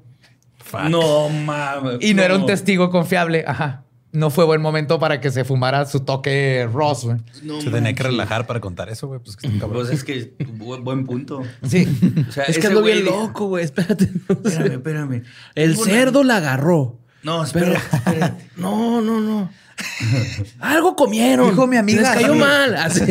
No 0.88 1.28
mames. 1.28 1.98
y 2.00 2.14
no, 2.14 2.22
era 2.22 2.36
un 2.36 2.46
testigo 2.46 2.90
confiable. 2.90 3.44
Ajá. 3.46 3.82
No 4.12 4.30
fue 4.30 4.44
buen 4.44 4.60
momento 4.62 5.00
para 5.00 5.20
que 5.20 5.32
se 5.32 5.44
fumara 5.44 5.84
su 5.86 5.98
toque 6.00 6.68
Ross, 6.72 7.04
güey. 7.04 7.16
No 7.42 7.60
Se 7.60 7.68
tenía 7.70 7.92
que 7.94 8.04
relajar 8.04 8.46
para 8.46 8.60
contar 8.60 8.88
eso, 8.88 9.08
güey. 9.08 9.18
Pues. 9.18 9.36
Pues 9.60 9.90
es 9.90 10.04
que 10.04 10.36
bu- 10.38 10.80
buen 10.84 11.04
punto. 11.04 11.42
Sí. 11.68 11.88
O 12.28 12.30
sea, 12.30 12.44
Es 12.44 12.58
que 12.60 12.68
ando 12.68 12.82
bien 12.82 13.04
loco, 13.04 13.48
güey. 13.48 13.64
Espérate. 13.64 14.04
Espérame, 14.28 14.72
espérame. 14.74 15.22
El 15.56 15.76
cerdo 15.76 16.22
la 16.22 16.36
agarró. 16.36 17.00
No, 17.24 17.42
espera, 17.42 17.72
espérate. 17.92 18.50
No, 18.56 19.00
no, 19.00 19.20
no. 19.20 19.50
Algo 20.60 20.96
comieron. 20.96 21.50
Dijo 21.50 21.66
mi 21.66 21.76
amiga. 21.76 22.00
Les 22.00 22.22
cayó 22.22 22.34
mal. 22.34 22.76
Así. 22.76 23.02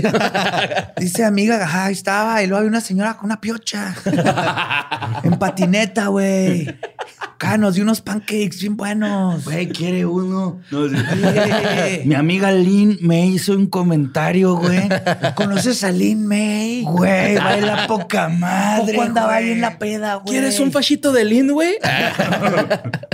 Dice 0.98 1.24
amiga, 1.26 1.64
ajá, 1.64 1.86
ahí 1.86 1.94
estaba. 1.94 2.42
Y 2.42 2.48
luego 2.48 2.60
había 2.60 2.70
una 2.70 2.82
señora 2.82 3.16
con 3.16 3.26
una 3.26 3.42
piocha. 3.42 3.96
en 5.24 5.38
patineta, 5.38 6.08
güey. 6.08 6.68
Acá 7.20 7.58
nos 7.58 7.76
dio 7.76 7.84
unos 7.84 8.02
pancakes 8.02 8.60
bien 8.62 8.78
buenos. 8.78 9.44
Güey, 9.44 9.68
quiere 9.68 10.06
uno. 10.06 10.62
No, 10.72 10.88
sí. 10.88 10.96
Mi 12.06 12.16
amiga 12.16 12.52
Lynn 12.52 12.98
me 13.02 13.26
hizo 13.26 13.54
un 13.54 13.68
comentario, 13.68 14.56
güey. 14.56 14.88
¿Conoces 15.36 15.84
a 15.84 15.92
Lynn 15.92 16.26
May? 16.26 16.84
Güey, 16.84 17.36
baila 17.36 17.88
poca 17.88 18.30
madre. 18.30 18.94
¿Poco 18.94 19.08
andaba 19.08 19.36
ahí 19.36 19.52
en 19.52 19.62
la 19.62 19.78
peda, 19.78 20.16
güey? 20.16 20.34
¿Quieres 20.34 20.60
un 20.60 20.72
fachito 20.72 21.12
de 21.12 21.26
Lind, 21.26 21.52
güey? 21.52 21.76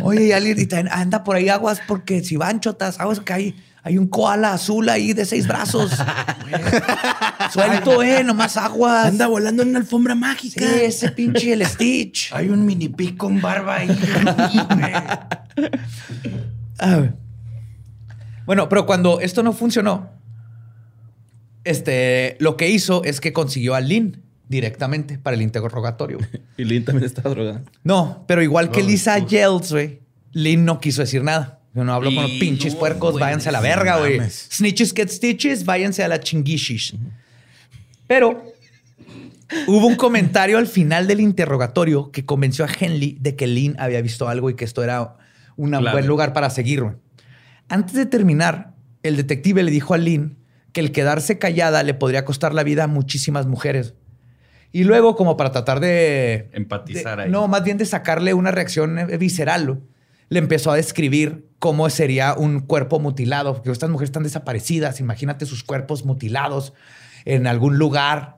Oye, 0.03 0.27
y 0.27 0.31
alguien 0.31 0.57
y 0.59 0.75
anda 0.91 1.23
por 1.23 1.35
ahí 1.35 1.49
aguas 1.49 1.81
porque 1.87 2.23
si 2.23 2.37
van 2.37 2.59
chotas, 2.59 2.99
aguas 2.99 3.19
que 3.19 3.33
hay, 3.33 3.48
hay 3.83 3.97
un 3.97 4.07
koala 4.07 4.53
azul 4.53 4.89
ahí 4.89 5.13
de 5.13 5.25
seis 5.25 5.47
brazos. 5.47 5.91
Suelto, 7.53 8.03
eh, 8.03 8.23
nomás 8.23 8.57
aguas. 8.57 9.07
Anda 9.07 9.27
volando 9.27 9.63
en 9.63 9.69
una 9.69 9.79
alfombra 9.79 10.13
Sí, 10.13 10.19
mágica. 10.19 10.65
ese 10.81 11.11
pinche 11.11 11.53
el 11.53 11.65
Stitch. 11.65 12.31
Hay 12.33 12.49
un 12.49 12.65
mini 12.65 12.89
pic 12.89 13.17
con 13.17 13.41
barba 13.41 13.75
ahí. 13.77 13.89
Ah, 16.81 17.09
Bueno, 18.45 18.69
pero 18.69 18.85
cuando 18.85 19.19
esto 19.19 19.43
no 19.43 19.51
funcionó, 19.53 20.11
este, 21.65 22.37
lo 22.39 22.55
que 22.55 22.69
hizo 22.69 23.03
es 23.03 23.19
que 23.19 23.33
consiguió 23.33 23.75
a 23.75 23.81
Lynn 23.81 24.23
directamente 24.47 25.17
para 25.17 25.35
el 25.35 25.41
interrogatorio. 25.41 26.19
Y 26.57 26.63
Lind 26.65 26.85
también 26.85 27.05
está 27.05 27.21
drogada. 27.21 27.63
No, 27.83 28.23
pero 28.27 28.41
igual 28.43 28.69
que 28.71 28.83
Lisa 28.83 29.17
Yells, 29.19 29.71
güey, 29.71 30.01
Lynn 30.31 30.65
no 30.65 30.79
quiso 30.79 31.01
decir 31.01 31.23
nada. 31.23 31.58
Yo 31.79 31.85
no 31.85 31.93
hablo 31.93 32.13
con 32.13 32.23
los 32.23 32.31
pinches 32.33 32.73
no, 32.73 32.79
puercos, 32.79 33.11
güey, 33.13 33.21
váyanse 33.21 33.47
a 33.47 33.51
la 33.53 33.61
verga, 33.61 33.99
güey. 33.99 34.19
Snitches 34.29 34.93
get 34.93 35.07
stitches, 35.07 35.63
váyanse 35.63 36.03
a 36.03 36.09
la 36.09 36.19
chinguishis. 36.19 36.93
Pero 38.05 38.43
hubo 39.65 39.87
un 39.87 39.95
comentario 39.95 40.57
al 40.57 40.67
final 40.67 41.07
del 41.07 41.21
interrogatorio 41.21 42.11
que 42.11 42.25
convenció 42.25 42.65
a 42.65 42.67
Henley 42.67 43.17
de 43.21 43.37
que 43.37 43.47
Lynn 43.47 43.77
había 43.79 44.01
visto 44.01 44.27
algo 44.27 44.49
y 44.49 44.55
que 44.55 44.65
esto 44.65 44.83
era 44.83 45.15
un 45.55 45.71
buen 45.71 46.05
lugar 46.05 46.33
para 46.33 46.49
seguir. 46.49 46.81
güey. 46.81 46.95
Antes 47.69 47.95
de 47.95 48.05
terminar, 48.05 48.73
el 49.01 49.15
detective 49.15 49.63
le 49.63 49.71
dijo 49.71 49.93
a 49.93 49.97
Lynn 49.97 50.37
que 50.73 50.81
el 50.81 50.91
quedarse 50.91 51.39
callada 51.39 51.81
le 51.83 51.93
podría 51.93 52.25
costar 52.25 52.53
la 52.53 52.63
vida 52.63 52.83
a 52.83 52.87
muchísimas 52.87 53.47
mujeres. 53.47 53.93
Y 54.73 54.83
luego, 54.83 55.15
como 55.15 55.37
para 55.37 55.53
tratar 55.53 55.79
de... 55.79 56.49
Empatizar 56.51 57.19
de- 57.19 57.23
ahí. 57.23 57.29
No, 57.31 57.47
más 57.47 57.63
bien 57.63 57.77
de 57.77 57.85
sacarle 57.85 58.33
una 58.33 58.51
reacción 58.51 58.99
visceral, 59.17 59.79
le 60.29 60.39
empezó 60.39 60.71
a 60.71 60.75
describir 60.75 61.47
cómo 61.59 61.89
sería 61.89 62.33
un 62.35 62.61
cuerpo 62.61 62.99
mutilado, 62.99 63.53
porque 63.55 63.71
estas 63.71 63.89
mujeres 63.89 64.09
están 64.09 64.23
desaparecidas, 64.23 64.99
imagínate 64.99 65.45
sus 65.45 65.63
cuerpos 65.63 66.05
mutilados 66.05 66.73
en 67.25 67.47
algún 67.47 67.77
lugar. 67.77 68.37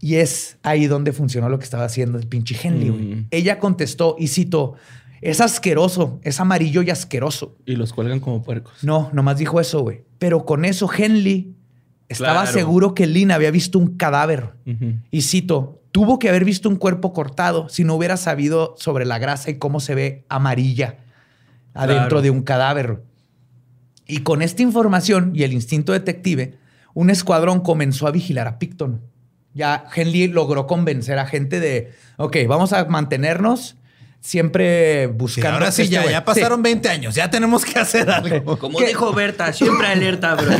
Y 0.00 0.16
es 0.16 0.58
ahí 0.62 0.86
donde 0.86 1.12
funcionó 1.12 1.48
lo 1.48 1.58
que 1.58 1.64
estaba 1.64 1.84
haciendo 1.84 2.18
el 2.18 2.26
pinche 2.26 2.56
Henley. 2.62 2.90
Mm. 2.90 3.26
Ella 3.30 3.58
contestó, 3.58 4.16
y 4.18 4.28
cito, 4.28 4.74
es 5.22 5.40
asqueroso, 5.40 6.20
es 6.22 6.40
amarillo 6.40 6.82
y 6.82 6.90
asqueroso. 6.90 7.56
Y 7.64 7.76
los 7.76 7.94
cuelgan 7.94 8.20
como 8.20 8.42
puercos. 8.42 8.84
No, 8.84 9.08
nomás 9.14 9.38
dijo 9.38 9.60
eso, 9.60 9.80
güey. 9.80 10.02
Pero 10.18 10.44
con 10.44 10.66
eso 10.66 10.90
Henley 10.94 11.54
estaba 12.08 12.42
Claro. 12.42 12.52
seguro 12.52 12.94
que 12.94 13.06
Lynn 13.06 13.30
había 13.30 13.50
visto 13.50 13.78
un 13.78 13.96
cadáver. 13.96 14.50
Y 15.10 15.22
cito, 15.22 15.80
tuvo 15.90 16.18
que 16.18 16.28
haber 16.28 16.44
visto 16.44 16.68
un 16.68 16.76
cuerpo 16.76 17.14
cortado 17.14 17.70
si 17.70 17.82
no 17.82 17.94
hubiera 17.94 18.18
sabido 18.18 18.74
sobre 18.76 19.06
la 19.06 19.18
grasa 19.18 19.50
y 19.50 19.58
cómo 19.58 19.80
se 19.80 19.94
ve 19.94 20.24
amarilla 20.28 20.98
adentro 21.74 22.08
Claro. 22.08 22.22
de 22.22 22.30
un 22.30 22.42
cadáver. 22.42 23.02
Y 24.06 24.18
con 24.18 24.42
esta 24.42 24.62
información 24.62 25.32
y 25.34 25.42
el 25.42 25.52
instinto 25.52 25.92
detective, 25.92 26.56
un 26.94 27.10
escuadrón 27.10 27.60
comenzó 27.60 28.06
a 28.06 28.10
vigilar 28.10 28.46
a 28.46 28.58
Picton. 28.58 29.00
Ya 29.54 29.84
Henley 29.94 30.28
logró 30.28 30.66
convencer 30.66 31.18
a 31.18 31.26
gente 31.26 31.60
de, 31.60 31.92
ok, 32.16 32.36
vamos 32.48 32.72
a 32.72 32.84
mantenernos 32.86 33.76
siempre 34.20 35.06
Sí, 35.06 35.12
buscando. 35.14 35.50
ahora 35.50 35.70
sí, 35.70 35.82
este 35.82 35.94
ya, 35.94 36.00
güey". 36.02 36.12
ya 36.12 36.24
pasaron 36.24 36.62
20 36.62 36.88
años. 36.88 37.14
Ya 37.14 37.30
tenemos 37.30 37.64
que 37.64 37.78
hacer 37.78 38.10
algo. 38.10 38.58
Como 38.58 38.78
¿Qué? 38.78 38.86
dijo 38.88 39.12
Berta, 39.12 39.52
siempre 39.52 39.86
alerta, 39.88 40.34
bro. 40.34 40.50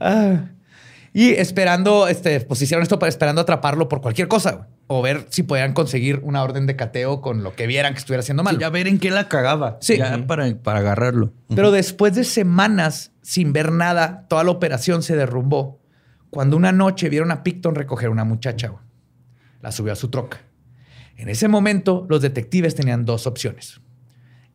Ah. 0.00 0.44
Y 1.12 1.30
esperando, 1.30 2.08
este, 2.08 2.40
pues 2.40 2.60
hicieron 2.62 2.82
esto 2.82 2.98
para 2.98 3.08
esperando 3.08 3.40
atraparlo 3.40 3.88
por 3.88 4.00
cualquier 4.00 4.28
cosa 4.28 4.52
güey. 4.52 4.66
o 4.86 5.02
ver 5.02 5.26
si 5.30 5.42
podían 5.42 5.72
conseguir 5.72 6.20
una 6.22 6.42
orden 6.42 6.66
de 6.66 6.76
cateo 6.76 7.20
con 7.20 7.42
lo 7.42 7.54
que 7.54 7.66
vieran 7.66 7.94
que 7.94 7.98
estuviera 7.98 8.20
haciendo 8.20 8.42
mal. 8.42 8.58
Ya 8.58 8.68
ver 8.68 8.86
en 8.86 8.98
qué 8.98 9.10
la 9.10 9.28
cagaba. 9.28 9.78
Sí. 9.80 9.96
Ya 9.96 10.26
para, 10.26 10.54
para 10.56 10.80
agarrarlo. 10.80 11.32
Pero 11.54 11.70
después 11.70 12.14
de 12.14 12.24
semanas 12.24 13.12
sin 13.28 13.52
ver 13.52 13.72
nada, 13.72 14.26
toda 14.26 14.42
la 14.42 14.50
operación 14.50 15.02
se 15.02 15.14
derrumbó. 15.14 15.82
Cuando 16.30 16.56
una 16.56 16.72
noche 16.72 17.10
vieron 17.10 17.30
a 17.30 17.42
Picton 17.42 17.74
recoger 17.74 18.08
a 18.08 18.10
una 18.10 18.24
muchacha, 18.24 18.68
güey. 18.68 18.82
la 19.60 19.70
subió 19.70 19.92
a 19.92 19.96
su 19.96 20.08
troca. 20.08 20.40
En 21.16 21.28
ese 21.28 21.46
momento, 21.46 22.06
los 22.08 22.22
detectives 22.22 22.74
tenían 22.74 23.04
dos 23.04 23.26
opciones. 23.26 23.82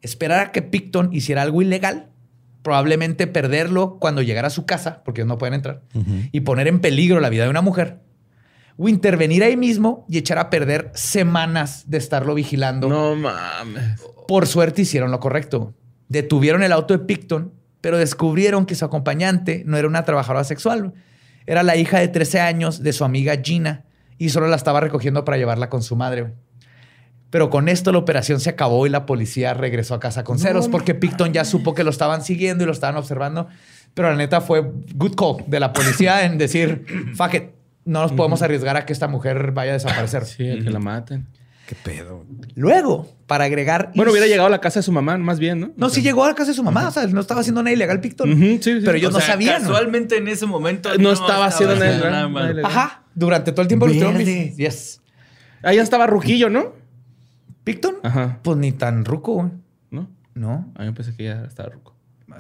Esperar 0.02 0.40
a 0.40 0.52
que 0.52 0.64
Picton 0.64 1.14
hiciera 1.14 1.44
algo 1.44 1.62
ilegal, 1.62 2.13
probablemente 2.64 3.28
perderlo 3.28 3.98
cuando 4.00 4.22
llegara 4.24 4.48
a 4.48 4.52
su 4.52 4.66
casa, 4.66 5.04
porque 5.04 5.22
ellos 5.22 5.28
no 5.28 5.38
pueden 5.38 5.54
entrar, 5.54 5.82
y 6.32 6.40
poner 6.42 6.68
en 6.68 6.80
peligro 6.80 7.20
la 7.20 7.30
vida 7.30 7.44
de 7.44 7.50
una 7.50 7.62
mujer. 7.62 8.00
O 8.78 8.90
intervenir 8.90 9.44
ahí 9.44 9.56
mismo 9.56 10.04
y 10.10 10.18
echar 10.18 10.40
a 10.40 10.50
perder 10.50 10.90
semanas 10.96 11.84
de 11.92 12.00
estarlo 12.00 12.34
vigilando 12.34 12.90
No 12.90 13.16
mames. 13.16 14.02
por 14.28 14.48
suerte 14.48 14.82
hicieron 14.82 15.12
lo 15.12 15.20
correcto. 15.20 15.76
Detuvieron 16.08 16.64
el 16.64 16.72
auto 16.72 16.98
de 16.98 17.06
Picton, 17.06 17.54
pero 17.82 17.98
descubrieron 18.00 18.66
que 18.66 18.74
su 18.76 18.84
acompañante 18.86 19.64
no 19.68 19.78
era 19.78 19.88
una 19.88 20.06
trabajadora 20.06 20.44
sexual. 20.44 20.94
Era 21.46 21.62
la 21.62 21.76
hija 21.76 22.00
de 22.00 22.08
13 22.08 22.40
años 22.40 22.82
de 22.82 22.94
su 22.94 23.04
amiga 23.04 23.36
Gina 23.44 23.86
y 24.18 24.30
solo 24.30 24.48
la 24.48 24.56
estaba 24.56 24.80
recogiendo 24.80 25.24
para 25.26 25.38
llevarla 25.38 25.70
con 25.70 25.84
su 25.84 25.96
madre. 25.96 26.34
Pero 27.34 27.50
con 27.50 27.68
esto 27.68 27.92
la 27.92 27.98
operación 27.98 28.40
se 28.40 28.52
acabó 28.52 28.86
y 28.86 28.92
la 28.92 29.08
policía 29.08 29.56
regresó 29.56 29.96
a 29.96 30.00
casa 30.00 30.24
con 30.24 30.38
ceros 30.38 30.68
porque 30.70 30.94
Picton 30.94 31.34
ya 31.34 31.46
supo 31.46 31.74
que 31.74 31.84
lo 31.84 31.90
estaban 31.90 32.24
siguiendo 32.24 32.64
y 32.64 32.68
lo 32.68 32.74
estaban 32.74 32.96
observando. 32.96 33.48
Pero 33.96 34.12
la 34.12 34.16
neta 34.16 34.40
fue 34.40 34.62
good 34.94 35.16
call 35.16 35.44
de 35.48 35.60
la 35.60 35.74
policía 35.74 36.26
en 36.26 36.38
decir, 36.38 36.86
fuck 37.16 37.34
it, 37.34 37.44
no 37.86 38.04
nos 38.04 38.12
podemos 38.12 38.44
arriesgar 38.44 38.78
a 38.78 38.86
que 38.86 38.94
esta 38.94 39.08
mujer 39.08 39.52
vaya 39.52 39.72
a 39.72 39.74
desaparecer. 39.74 40.26
Sí, 40.26 40.48
a 40.48 40.54
que 40.64 40.70
la 40.70 40.78
maten. 40.78 41.26
Qué 41.66 41.74
pedo. 41.74 42.24
Luego, 42.54 43.12
para 43.26 43.46
agregar... 43.46 43.92
Bueno, 43.96 44.12
hubiera 44.12 44.28
llegado 44.28 44.46
a 44.46 44.52
la 44.52 44.62
casa 44.62 44.82
de 44.82 44.84
su 44.84 44.92
mamá, 44.92 45.18
más 45.18 45.40
bien, 45.40 45.60
¿no? 45.60 45.72
No, 45.76 45.90
sí 45.90 46.04
llegó 46.04 46.24
a 46.26 46.28
la 46.28 46.36
casa 46.36 46.52
de 46.52 46.56
su 46.56 46.62
mamá. 46.64 46.88
O 46.90 46.92
sea, 46.92 47.08
no 47.08 47.20
estaba 47.20 47.42
haciendo 47.42 47.64
nada 47.64 47.74
ilegal 47.74 48.00
Picton. 48.00 48.32
Ujú, 48.32 48.42
sí, 48.44 48.60
sí. 48.62 48.82
Pero 48.86 48.96
ellos 48.96 49.10
O 49.10 49.14
no 49.14 49.20
sea, 49.22 49.34
sabían. 49.34 49.64
¿no? 49.64 49.70
Casualmente 49.70 50.18
en 50.18 50.28
ese 50.28 50.46
momento 50.46 50.96
No 51.00 51.12
estaba 51.14 51.48
haciendo 51.48 51.76
nada- 51.78 52.30
nada 52.30 52.52
ilegal. 52.52 52.66
Ajá. 52.72 53.02
Durante 53.16 53.52
todo 53.54 53.64
el 53.64 53.68
tiempo 53.70 53.88
lo 53.88 53.92
estuvieron 53.94 54.20
Verde. 54.24 54.54
vis- 54.56 54.58
Yes. 54.58 55.02
Ahí 55.64 55.80
estaba 55.80 56.06
Ruquillo, 56.06 56.52
¿no? 56.52 56.83
¿Picton? 57.64 57.96
Ajá. 58.04 58.40
Pues 58.44 58.58
ni 58.58 58.72
tan 58.72 59.06
ruco, 59.06 59.34
güey. 59.34 59.52
¿No? 59.92 60.10
No. 60.36 60.72
A 60.76 60.82
mí 60.82 60.86
me 60.88 60.94
pensé 60.94 61.16
que 61.16 61.24
ya 61.26 61.44
estaba 61.46 61.70
Ruco. 61.70 61.96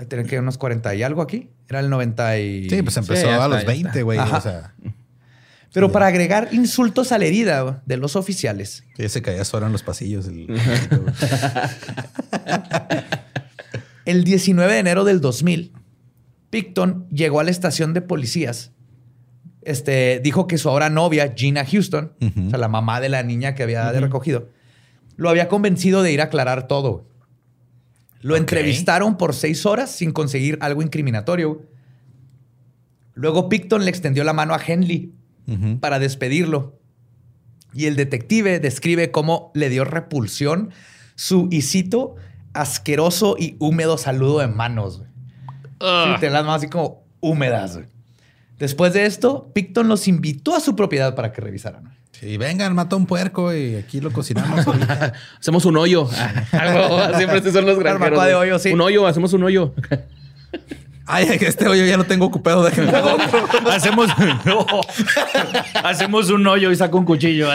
Tienen 0.10 0.26
que 0.28 0.36
ir 0.36 0.41
unos 0.41 0.58
40 0.58 0.95
y 0.95 1.04
algo 1.04 1.22
aquí. 1.22 1.50
Era 1.70 1.80
el 1.80 1.90
90 1.90 2.40
y... 2.40 2.70
Sí, 2.70 2.82
pues 2.82 2.98
empezó 2.98 3.28
a 3.30 3.34
está, 3.34 3.48
los 3.48 3.62
ya 3.62 3.68
20, 3.68 3.88
está. 3.90 4.02
güey. 4.02 4.20
O 4.20 4.41
sea, 4.41 4.74
Pero 5.72 5.91
para 5.91 6.08
agregar 6.08 6.50
insultos 6.52 7.12
a 7.12 7.18
la 7.20 7.26
herida 7.26 7.82
de 7.86 7.98
los 7.98 8.16
oficiales, 8.16 8.84
ya 8.98 9.08
se 9.10 9.22
caía 9.22 9.45
solo 9.45 9.66
en 9.68 9.72
los 9.72 9.84
pasillos. 9.84 10.28
el- 10.28 10.48
el 14.06 14.24
19 14.24 14.74
de 14.74 14.80
enero 14.80 15.04
del 15.04 15.22
2000, 15.22 15.74
Picton 16.50 17.08
llegó 17.10 17.40
a 17.40 17.44
la 17.44 17.52
estación 17.52 17.94
de 17.94 18.02
policías. 18.02 18.72
Este, 19.62 20.20
dijo 20.22 20.45
que 20.48 20.58
su 20.58 20.70
ahora 20.70 20.90
novia, 20.90 21.34
Gina 21.36 21.66
Houston, 21.66 22.14
o 22.20 22.50
sea, 22.50 22.60
la 22.60 22.68
mamá 22.68 23.00
de 23.00 23.10
la 23.10 23.24
niña 23.24 23.56
que 23.56 23.64
había 23.64 23.91
recogido, 23.94 24.50
lo 25.15 25.30
había 25.30 25.48
convencido 25.48 26.02
de 26.02 26.11
ir 26.11 26.22
a 26.22 26.26
aclarar 26.26 26.68
todo. 26.68 27.06
Lo 28.22 28.35
entrevistaron 28.38 29.18
por 29.18 29.34
seis 29.34 29.65
horas 29.65 29.91
sin 29.91 30.11
conseguir 30.11 30.57
algo 30.61 30.81
incriminatorio. 30.81 31.61
Luego 33.14 33.49
Picton 33.49 33.84
le 33.84 33.90
extendió 33.90 34.23
la 34.23 34.34
mano 34.34 34.53
a 34.53 34.61
Henley 34.65 35.14
para 35.81 35.99
despedirlo. 35.99 36.80
Y 37.73 37.85
el 37.85 37.95
detective 37.95 38.60
describe 38.60 39.11
cómo 39.11 39.52
le 39.56 39.69
dio 39.69 39.84
repulsión 39.84 40.72
su, 41.15 41.49
y 41.52 41.64
cito, 41.64 42.15
asqueroso 42.53 43.35
y 43.38 43.56
húmedo 43.60 43.98
saludo 43.98 44.40
de 44.40 44.48
manos. 44.48 45.02
Sí, 45.81 46.19
te 46.19 46.30
las 46.30 46.45
manos 46.45 46.57
así 46.57 46.69
como 46.69 47.03
húmedas. 47.19 47.80
Después 48.57 48.94
de 48.94 49.06
esto, 49.06 49.52
Picton 49.53 49.90
los 49.90 50.07
invitó 50.07 50.56
a 50.56 50.60
su 50.60 50.76
propiedad 50.76 51.15
para 51.15 51.34
que 51.34 51.41
revisaran. 51.41 51.94
Sí, 52.24 52.38
vengan, 52.38 52.74
mata 52.74 52.95
un 52.95 53.06
puerco 53.06 53.54
y 53.54 53.76
aquí 53.76 54.00
lo 54.00 54.10
cocinamos. 54.10 54.66
Hacemos 55.41 55.66
un 55.66 55.76
hoyo. 55.76 56.08
Siempre 57.18 57.40
estos 57.40 57.52
son 57.52 57.66
los 57.66 57.78
granjeros. 57.80 58.26
De 58.26 58.34
hoyo, 58.34 58.60
sí. 58.60 58.72
Un 58.72 58.80
hoyo, 58.80 59.06
hacemos 59.06 59.34
un 59.34 59.44
hoyo. 59.44 59.74
Ay, 61.06 61.38
este 61.41 61.68
hoyo 61.68 61.84
ya 61.84 61.98
lo 61.98 62.06
tengo 62.06 62.26
ocupado. 62.26 62.64
Déjenme. 62.64 62.94
Hacemos, 63.70 64.08
no. 64.45 64.66
Hacemos 65.84 66.30
un 66.30 66.48
hoyo 66.48 66.72
y 66.72 66.78
saco 66.78 66.98
un 66.98 67.04
cuchillo. 67.04 67.50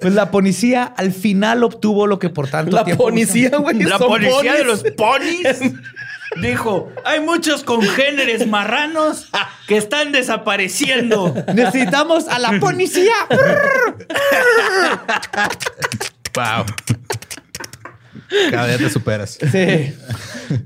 Pues 0.00 0.14
la 0.14 0.30
policía 0.30 0.84
al 0.84 1.12
final 1.12 1.64
obtuvo 1.64 2.06
lo 2.06 2.18
que 2.18 2.30
por 2.30 2.48
tanto 2.48 2.76
La 2.76 2.84
tiempo 2.84 3.04
policía, 3.04 3.50
güey. 3.58 3.78
La 3.80 3.98
policía 3.98 4.54
de 4.54 4.64
los 4.64 4.82
ponis 4.96 5.60
dijo: 6.40 6.92
hay 7.04 7.20
muchos 7.20 7.64
congéneres 7.64 8.46
marranos 8.46 9.30
que 9.66 9.76
están 9.76 10.12
desapareciendo. 10.12 11.34
Necesitamos 11.54 12.28
a 12.28 12.38
la 12.38 12.58
policía. 12.58 13.14
wow. 16.34 16.64
Cada 18.50 18.66
día 18.66 18.78
te 18.78 18.90
superas. 18.90 19.38
Sí. 19.40 19.94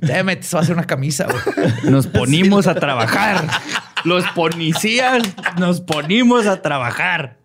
Déjame, 0.01 0.37
te 0.37 0.47
va 0.53 0.61
a 0.61 0.63
hacer 0.63 0.75
una 0.75 0.87
camisa. 0.87 1.27
güey. 1.27 1.73
Nos 1.85 2.07
ponimos 2.07 2.67
a 2.67 2.75
trabajar. 2.75 3.45
Los 4.05 4.25
policías 4.31 5.23
nos 5.59 5.81
ponimos 5.81 6.47
a 6.47 6.61
trabajar. 6.61 7.37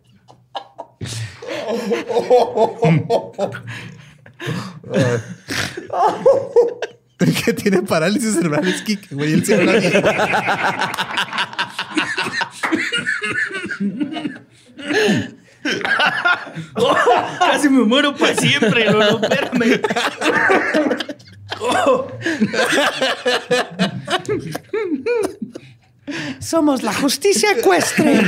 que 7.46 7.54
tiene 7.54 7.82
parálisis 7.82 8.36
cerebral 8.36 8.68
es 8.68 8.82
Kike, 8.84 9.16
güey. 9.16 9.34
Él 9.34 9.46
se 9.46 9.58
bien. 9.58 10.04
Casi 17.40 17.70
me 17.70 17.84
muero 17.84 18.16
para 18.16 18.36
siempre, 18.36 18.92
Lolo. 18.92 19.20
Espérame. 19.22 19.82
Oh. 21.60 22.08
Somos 26.40 26.84
la 26.84 26.94
justicia 26.94 27.52
ecuestre 27.52 28.22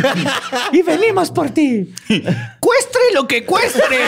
y 0.74 0.82
venimos 0.82 1.32
por 1.32 1.50
ti. 1.52 1.94
Cuestre 2.60 3.02
lo 3.14 3.28
que 3.28 3.46
cuestre. 3.46 4.00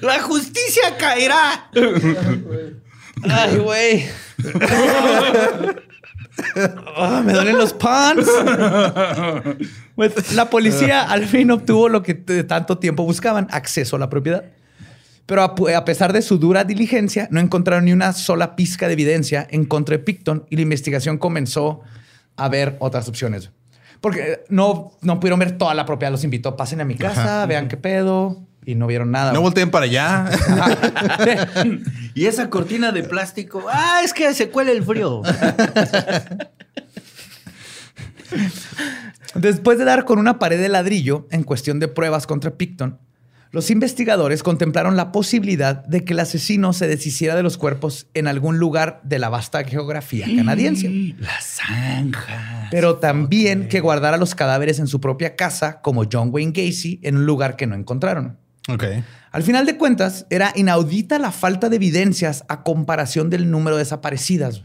La 0.00 0.20
justicia 0.22 0.96
caerá. 0.98 1.70
Ay, 3.28 3.56
güey. 3.58 4.06
Ah, 6.96 7.22
me 7.24 7.34
duelen 7.34 7.58
los 7.58 7.72
pants. 7.74 8.28
Pues, 9.94 10.32
la 10.32 10.48
policía 10.48 11.02
al 11.02 11.26
fin 11.26 11.50
obtuvo 11.50 11.90
lo 11.90 12.02
que 12.02 12.14
de 12.14 12.44
tanto 12.44 12.78
tiempo 12.78 13.04
buscaban, 13.04 13.46
acceso 13.50 13.96
a 13.96 13.98
la 13.98 14.08
propiedad. 14.08 14.44
Pero 15.26 15.42
a, 15.42 15.84
pesar 15.84 16.12
de 16.12 16.20
su 16.22 16.38
dura 16.38 16.64
diligencia, 16.64 17.28
no 17.30 17.40
encontraron 17.40 17.84
ni 17.84 17.92
una 17.92 18.12
sola 18.12 18.56
pizca 18.56 18.86
de 18.86 18.94
evidencia 18.94 19.46
en 19.50 19.64
contra 19.64 19.96
de 19.96 20.02
Picton 20.02 20.46
y 20.50 20.56
la 20.56 20.62
investigación 20.62 21.18
comenzó 21.18 21.80
a 22.36 22.48
ver 22.48 22.76
otras 22.80 23.08
opciones. 23.08 23.50
Porque 24.00 24.42
no, 24.48 24.92
no 25.00 25.20
pudieron 25.20 25.38
ver 25.38 25.56
toda 25.56 25.74
la 25.74 25.86
propiedad. 25.86 26.10
Los 26.10 26.24
invitó, 26.24 26.56
pasen 26.56 26.80
a 26.80 26.84
mi 26.84 26.96
casa, 26.96 27.46
vean 27.46 27.68
qué 27.68 27.76
pedo. 27.76 28.42
Y 28.64 28.74
no 28.74 28.86
vieron 28.86 29.10
nada. 29.10 29.32
No 29.32 29.40
volteen 29.40 29.70
para 29.70 29.84
allá. 29.86 30.30
Y 32.14 32.26
esa 32.26 32.50
cortina 32.50 32.92
de 32.92 33.04
plástico. 33.04 33.64
Ah, 33.70 34.02
es 34.04 34.12
que 34.12 34.34
se 34.34 34.50
cuela 34.50 34.70
el 34.70 34.82
frío. 34.84 35.22
Después 39.34 39.78
de 39.78 39.84
dar 39.84 40.04
con 40.04 40.18
una 40.18 40.38
pared 40.38 40.60
de 40.60 40.68
ladrillo 40.68 41.26
en 41.30 41.42
cuestión 41.42 41.80
de 41.80 41.88
pruebas 41.88 42.26
contra 42.26 42.50
Picton, 42.50 42.98
los 43.52 43.70
investigadores 43.70 44.42
contemplaron 44.42 44.96
la 44.96 45.12
posibilidad 45.12 45.84
de 45.84 46.04
que 46.04 46.14
el 46.14 46.20
asesino 46.20 46.72
se 46.72 46.88
deshiciera 46.88 47.36
de 47.36 47.42
los 47.42 47.58
cuerpos 47.58 48.06
en 48.14 48.26
algún 48.26 48.56
lugar 48.56 49.02
de 49.04 49.18
la 49.18 49.28
vasta 49.28 49.62
geografía 49.62 50.26
canadiense. 50.34 51.14
La 51.18 51.38
zanja. 51.38 52.68
Pero 52.70 52.96
también 52.96 53.68
que 53.68 53.80
guardara 53.80 54.16
los 54.16 54.34
cadáveres 54.34 54.78
en 54.78 54.86
su 54.86 55.02
propia 55.02 55.36
casa, 55.36 55.82
como 55.82 56.04
John 56.10 56.30
Wayne 56.32 56.52
Gacy, 56.52 57.00
en 57.02 57.18
un 57.18 57.26
lugar 57.26 57.56
que 57.56 57.66
no 57.66 57.74
encontraron. 57.74 58.38
ok. 58.68 58.84
Al 59.32 59.42
final 59.42 59.66
de 59.66 59.76
cuentas, 59.76 60.26
era 60.30 60.52
inaudita 60.54 61.18
la 61.18 61.30
falta 61.30 61.68
de 61.68 61.76
evidencias 61.76 62.44
a 62.48 62.62
comparación 62.62 63.28
del 63.28 63.50
número 63.50 63.76
de 63.76 63.82
desaparecidas. 63.82 64.62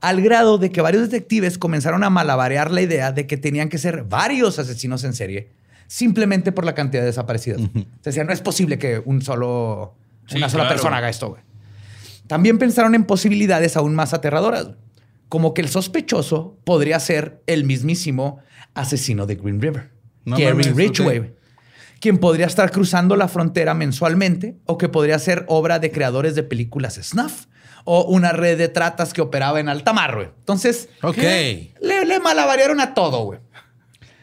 Al 0.00 0.22
grado 0.22 0.58
de 0.58 0.72
que 0.72 0.80
varios 0.80 1.08
detectives 1.08 1.56
comenzaron 1.56 2.02
a 2.02 2.10
malabarear 2.10 2.72
la 2.72 2.82
idea 2.82 3.12
de 3.12 3.28
que 3.28 3.36
tenían 3.36 3.68
que 3.68 3.78
ser 3.78 4.02
varios 4.02 4.58
asesinos 4.58 5.04
en 5.04 5.12
serie 5.12 5.61
simplemente 5.92 6.52
por 6.52 6.64
la 6.64 6.74
cantidad 6.74 7.02
de 7.02 7.08
desaparecidas. 7.08 7.60
Se 7.60 7.86
decía, 8.10 8.24
no 8.24 8.32
es 8.32 8.40
posible 8.40 8.78
que 8.78 9.02
un 9.04 9.20
solo, 9.20 9.94
Sí, 10.26 10.38
una 10.38 10.48
sola 10.48 10.64
claro. 10.64 10.74
persona 10.76 10.96
haga 10.96 11.10
esto. 11.10 11.28
güey. 11.28 11.42
También 12.26 12.56
pensaron 12.58 12.94
en 12.94 13.04
posibilidades 13.04 13.76
aún 13.76 13.94
más 13.94 14.14
aterradoras, 14.14 14.68
como 15.28 15.52
que 15.52 15.60
el 15.60 15.68
sospechoso 15.68 16.56
podría 16.64 16.98
ser 16.98 17.42
el 17.46 17.64
mismísimo 17.64 18.38
asesino 18.72 19.26
de 19.26 19.34
Green 19.34 19.60
River, 19.60 19.90
No 20.24 20.38
Gary 20.38 20.62
Ridgway, 20.62 20.88
ok. 20.88 21.00
güey, 21.02 21.34
quien 22.00 22.16
podría 22.16 22.46
estar 22.46 22.70
cruzando 22.70 23.14
la 23.14 23.28
frontera 23.28 23.74
mensualmente 23.74 24.56
o 24.64 24.78
que 24.78 24.88
podría 24.88 25.18
ser 25.18 25.44
obra 25.48 25.78
de 25.78 25.92
creadores 25.92 26.34
de 26.34 26.42
películas 26.42 26.98
snuff 27.02 27.46
o 27.84 28.04
una 28.04 28.32
red 28.32 28.56
de 28.56 28.68
tratas 28.68 29.12
que 29.12 29.20
operaba 29.20 29.60
en 29.60 29.68
alta 29.68 29.92
mar, 29.92 30.14
güey. 30.14 30.28
Entonces, 30.38 30.88
Ok. 31.02 31.18
le, 31.18 32.06
le 32.06 32.18
malabarearon 32.20 32.80
a 32.80 32.94
todo, 32.94 33.24
güey. 33.24 33.40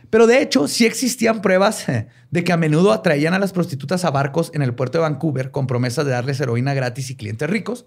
Pero 0.10 0.26
de 0.28 0.42
hecho, 0.42 0.68
sí 0.68 0.86
existían 0.86 1.42
pruebas 1.42 1.88
eh, 1.90 2.08
de 2.32 2.44
que 2.44 2.52
a 2.52 2.58
menudo 2.58 2.92
atraían 2.94 3.34
a 3.34 3.40
las 3.40 3.52
prostitutas 3.54 4.06
a 4.06 4.12
barcos 4.12 4.52
en 4.54 4.62
el 4.62 4.74
puerto 4.74 4.98
de 4.98 5.04
Vancouver 5.04 5.52
con 5.52 5.68
promesas 5.68 6.06
de 6.06 6.12
darles 6.12 6.40
heroína 6.40 6.74
gratis 6.74 7.10
y 7.12 7.16
clientes 7.16 7.50
ricos. 7.50 7.86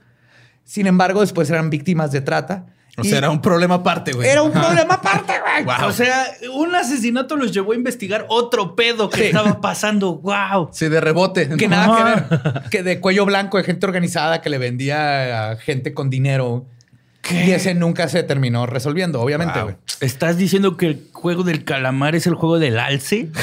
Sin 0.65 0.87
embargo, 0.87 1.21
después 1.21 1.51
eran 1.51 1.71
víctimas 1.71 2.13
de 2.13 2.21
trata. 2.21 2.67
O 2.99 3.03
y 3.05 3.09
sea, 3.09 3.19
era 3.19 3.31
un 3.31 3.41
problema 3.41 3.77
aparte, 3.77 4.13
güey. 4.13 4.29
era 4.29 4.43
un 4.43 4.53
problema 4.53 4.95
aparte, 4.95 5.33
güey. 5.41 5.65
Wow. 5.81 5.89
O 5.89 5.93
sea, 5.93 6.27
un 6.55 6.75
asesinato 6.75 7.37
los 7.37 7.53
llevó 7.53 7.73
a 7.73 7.75
investigar 7.77 8.27
otro 8.29 8.75
pedo 8.77 9.09
que 9.09 9.17
Sí. 9.19 9.25
estaba 9.27 9.61
pasando. 9.61 10.17
Wow. 10.19 10.69
Sí, 10.73 10.89
de 10.89 11.01
rebote. 11.01 11.49
Que 11.57 11.69
nada 11.69 11.97
que 11.97 12.03
ver. 12.05 12.63
Que 12.71 12.83
de 12.83 13.01
cuello 13.01 13.25
blanco, 13.25 13.57
de 13.59 13.65
gente 13.65 13.87
organizada 13.87 14.41
que 14.43 14.51
le 14.51 14.59
vendía 14.59 15.51
a 15.53 15.57
gente 15.57 15.95
con 15.95 16.11
dinero. 16.11 16.67
Y 17.31 17.51
ese 17.53 17.75
nunca 17.75 18.09
se 18.09 18.23
terminó 18.25 18.67
resolviendo, 18.67 19.21
obviamente, 19.21 19.61
Wow. 19.61 19.77
¿Estás 20.01 20.37
diciendo 20.37 20.77
que 20.77 20.87
el 20.87 21.09
juego 21.13 21.45
del 21.45 21.65
calamar 21.65 22.15
es 22.17 22.27
el 22.27 22.35
juego 22.35 22.59
del 22.59 22.79
alce? 22.79 23.31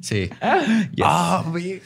Sí. 0.00 0.30
Ah, 1.02 1.44
güey. 1.46 1.82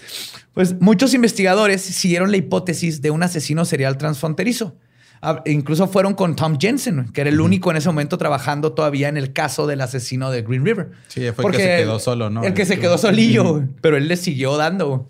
Pues 0.55 0.81
muchos 0.81 1.15
investigadores 1.15 1.83
siguieron 1.83 2.31
la 2.31 2.37
hipótesis 2.37 3.03
de 3.03 3.11
un 3.11 3.23
asesino 3.23 3.65
serial 3.65 3.99
transfronterizo. 3.99 4.77
Ah, 5.23 5.43
Incluso 5.45 5.87
fueron 5.89 6.15
con 6.15 6.35
Tom 6.37 6.57
Jensen, 6.59 7.11
que 7.13 7.21
era 7.21 7.31
el 7.31 7.41
único 7.41 7.71
en 7.71 7.77
ese 7.77 7.89
momento 7.89 8.17
trabajando 8.17 8.73
todavía 8.73 9.09
en 9.09 9.17
el 9.17 9.33
caso 9.33 9.67
del 9.67 9.81
asesino 9.81 10.31
de 10.31 10.43
Green 10.43 10.65
River. 10.65 10.93
Sí, 11.09 11.21
fue 11.33 11.47
el 11.47 11.57
que 11.57 11.63
se 11.63 11.77
quedó 11.79 11.99
solo, 11.99 12.31
¿no? 12.31 12.43
El 12.43 12.55
que 12.55 12.65
se 12.65 12.79
quedó 12.79 12.97
solillo, 12.97 13.65
pero 13.81 13.97
él 13.97 14.09
le 14.09 14.17
siguió 14.17 14.57
dando. 14.57 15.07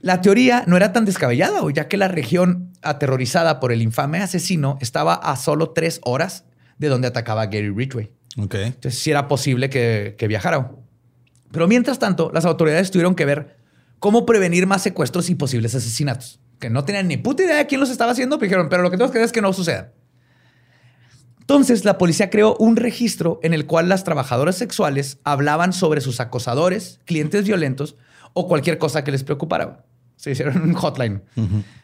La 0.00 0.20
teoría 0.20 0.64
no 0.66 0.76
era 0.76 0.92
tan 0.92 1.04
descabellada, 1.04 1.60
ya 1.72 1.88
que 1.88 1.96
la 1.96 2.08
región 2.08 2.72
aterrorizada 2.82 3.60
por 3.60 3.72
el 3.72 3.82
infame 3.82 4.18
asesino 4.18 4.78
estaba 4.80 5.14
a 5.14 5.36
solo 5.36 5.70
tres 5.70 6.00
horas 6.04 6.44
de 6.78 6.88
donde 6.88 7.08
atacaba 7.08 7.46
Gary 7.46 7.70
Ridgway. 7.70 8.12
Entonces 8.66 9.00
sí 9.00 9.10
era 9.10 9.28
posible 9.28 9.70
que, 9.70 10.14
que 10.18 10.28
viajara. 10.28 10.72
Pero 11.50 11.66
mientras 11.68 11.98
tanto, 11.98 12.30
las 12.34 12.44
autoridades 12.44 12.90
tuvieron 12.90 13.14
que 13.14 13.24
ver 13.24 13.56
cómo 13.98 14.26
prevenir 14.26 14.66
más 14.66 14.82
secuestros 14.82 15.30
y 15.30 15.34
posibles 15.34 15.74
asesinatos. 15.74 16.40
Que 16.58 16.70
no 16.70 16.84
tenían 16.84 17.08
ni 17.08 17.16
puta 17.16 17.42
idea 17.42 17.56
de 17.56 17.66
quién 17.66 17.80
los 17.80 17.90
estaba 17.90 18.12
haciendo, 18.12 18.38
pero 18.38 18.48
dijeron, 18.48 18.68
pero 18.68 18.82
lo 18.82 18.90
que 18.90 18.96
tenemos 18.96 19.12
que 19.12 19.18
hacer 19.18 19.26
es 19.26 19.32
que 19.32 19.42
no 19.42 19.52
suceda. 19.52 19.92
Entonces, 21.40 21.84
la 21.84 21.96
policía 21.96 22.28
creó 22.28 22.56
un 22.58 22.76
registro 22.76 23.38
en 23.42 23.54
el 23.54 23.66
cual 23.66 23.88
las 23.88 24.02
trabajadoras 24.02 24.56
sexuales 24.56 25.18
hablaban 25.22 25.72
sobre 25.72 26.00
sus 26.00 26.18
acosadores, 26.18 26.98
clientes 27.04 27.44
violentos 27.46 27.96
o 28.32 28.48
cualquier 28.48 28.78
cosa 28.78 29.04
que 29.04 29.12
les 29.12 29.22
preocupara. 29.22 29.85
Se 30.16 30.30
hicieron 30.30 30.62
un 30.62 30.74
hotline. 30.74 31.22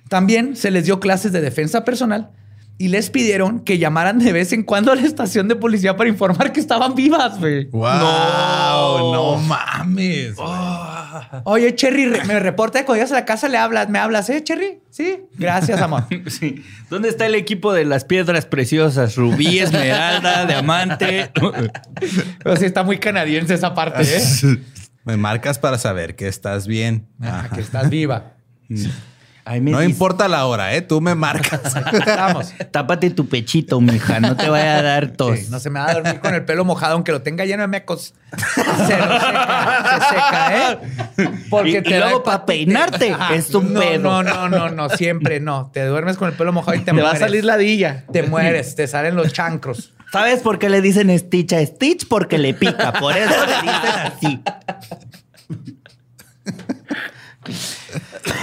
También 0.09 0.57
se 0.57 0.71
les 0.71 0.85
dio 0.85 1.01
clases 1.01 1.33
de 1.33 1.41
defensa 1.41 1.85
personal 1.85 2.31
y 2.79 2.89
les 2.89 3.11
pidieron 3.11 3.61
que 3.61 3.79
llamaran 3.79 4.19
de 4.19 4.33
vez 4.33 4.53
en 4.53 4.65
cuando 4.65 4.91
a 4.91 4.97
la 4.97 5.03
estación 5.03 5.47
de 5.47 5.55
policía 5.55 5.97
para 5.97 6.09
informar 6.11 6.53
que 6.53 6.59
estaban 6.59 6.95
vivas, 6.95 7.39
güey. 7.39 7.67
Wow. 7.67 9.13
No, 9.13 9.37
mames. 9.37 10.35
Oh. 10.37 11.43
Oye, 11.45 11.75
Cherry, 11.75 12.07
me 12.27 12.41
reporta 12.41 12.81
que 12.81 12.85
cuando 12.85 12.97
llegas 12.97 13.13
a 13.13 13.21
la 13.21 13.25
casa 13.25 13.49
le 13.49 13.59
hablas. 13.59 13.89
¿Me 13.89 13.99
hablas, 13.99 14.29
eh, 14.31 14.43
Cherry? 14.43 14.81
Sí. 14.91 15.21
Gracias, 15.39 15.81
amor. 15.81 16.07
Sí. 16.29 16.65
¿Dónde 16.91 17.09
está 17.09 17.27
el 17.27 17.35
equipo 17.35 17.73
de 17.73 17.85
las 17.85 18.05
piedras 18.05 18.47
preciosas? 18.47 19.17
Rubí, 19.17 19.59
esmeralda, 19.61 20.47
diamante. 20.47 21.31
Pero 22.43 22.57
sí 22.57 22.65
está 22.65 22.83
muy 22.83 22.99
canadiense 22.99 23.55
esa 23.55 23.75
parte, 23.75 24.03
¿eh? 24.03 24.23
Me 25.05 25.17
marcas 25.17 25.59
para 25.59 25.79
saber 25.79 26.17
que 26.17 26.29
estás 26.29 26.67
bien. 26.67 27.09
Ah, 27.21 27.49
que 27.53 27.61
estás 27.61 27.91
viva. 27.91 28.35
Me 29.45 29.73
No 29.73 29.81
dice, 29.81 29.91
importa 29.91 30.29
la 30.29 30.47
hora, 30.47 30.73
¿eh? 30.75 30.83
Tú 30.83 31.01
me 31.01 31.15
marcas. 31.17 31.61
Vamos. 32.07 32.53
Tápate 32.71 33.11
tu 33.11 33.27
pechito, 33.29 33.81
mija. 33.81 34.21
No 34.21 34.37
te 34.37 34.49
vaya 34.49 34.79
a 34.79 34.83
dar 34.83 35.09
tos. 35.11 35.39
Sí, 35.39 35.47
no 35.51 35.59
se 35.59 35.69
me 35.69 35.81
va 35.81 35.91
a 35.91 35.95
dormir 35.95 36.21
con 36.21 36.33
el 36.35 36.45
pelo 36.45 36.65
mojado, 36.65 36.95
aunque 36.95 37.11
lo 37.11 37.23
tenga 37.23 37.45
lleno 37.45 37.63
de 37.63 37.69
mecos. 37.69 38.15
Se 38.87 38.97
lo 38.97 39.19
seca, 39.21 39.99
se 40.01 40.15
seca, 40.15 40.71
¿eh? 40.73 40.79
Porque 41.51 41.71
Y- 41.71 41.77
y 41.79 41.83
te 41.83 41.99
da 41.99 42.07
luego 42.07 42.23
pa' 42.23 42.35
hepatitis. 42.37 42.65
peinarte, 42.67 43.17
es 43.35 43.53
un 43.55 43.73
no, 43.75 43.81
pedo. 43.81 43.99
No, 44.01 44.23
no, 44.23 44.49
no, 44.49 44.71
no, 44.71 44.89
siempre 44.91 45.41
no. 45.41 45.71
Te 45.73 45.85
duermes 45.87 46.17
con 46.17 46.29
el 46.29 46.35
pelo 46.35 46.53
mojado 46.53 46.77
y 46.77 46.81
te, 46.81 46.87
Te 46.87 46.93
va 46.93 46.99
a 46.99 47.03
mueres. 47.03 47.21
salir 47.21 47.45
ladilla. 47.45 48.05
Te 48.13 48.23
mueres, 48.23 48.75
te 48.77 48.87
salen 48.87 49.17
los 49.17 49.33
chancros. 49.33 49.93
¿Sabes 50.13 50.41
por 50.41 50.59
qué 50.59 50.69
le 50.69 50.81
dicen 50.83 51.17
Stitch 51.19 51.53
a 51.55 51.65
Stitch? 51.67 52.07
Porque 52.07 52.39
le 52.39 52.55
pica. 52.55 52.93
Por 52.93 53.17
eso 53.17 53.35
le 53.47 53.63
dicen 53.63 54.01
así. 54.07 54.41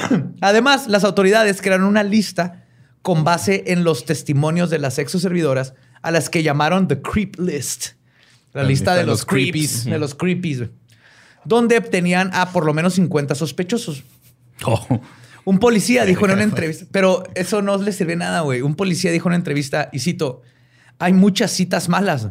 Además, 0.42 0.88
las 0.88 1.04
autoridades 1.04 1.62
crearon 1.62 1.86
una 1.86 2.04
lista 2.04 2.66
con 3.02 3.24
base 3.24 3.64
en 3.68 3.84
los 3.84 4.06
testimonios 4.06 4.70
de 4.70 4.80
las 4.80 4.96
sexoservidoras 4.96 5.74
a 6.02 6.12
las 6.12 6.30
que 6.30 6.44
llamaron 6.44 6.88
The 6.88 7.02
Creep 7.02 7.40
List. 7.40 8.00
La, 8.54 8.64
lista 8.64 8.96
de 8.96 9.06
los, 9.06 9.26
creepies. 9.26 9.86
De 9.86 10.00
los 10.00 10.16
creepies. 10.16 10.64
Donde 11.46 11.80
tenían 11.82 12.32
a 12.34 12.52
por 12.52 12.66
lo 12.66 12.74
menos 12.74 12.96
50 12.96 13.36
sospechosos. 13.36 14.04
Oh. 14.66 15.02
Un 15.46 15.60
policía 15.60 16.06
dijo 16.06 16.26
en 16.26 16.32
una 16.32 16.44
entrevista, 16.44 16.86
pero 16.92 17.24
eso 17.36 17.62
no 17.62 17.78
le 17.78 17.92
sirve 17.92 18.16
nada, 18.16 18.42
güey. 18.42 18.62
Un 18.62 18.76
policía 18.76 19.12
dijo 19.12 19.30
en 19.30 19.32
una 19.32 19.38
entrevista, 19.38 19.90
y 19.92 20.00
cito, 20.00 20.42
hay 20.98 21.14
muchas 21.14 21.52
citas 21.52 21.90
malas. 21.90 22.30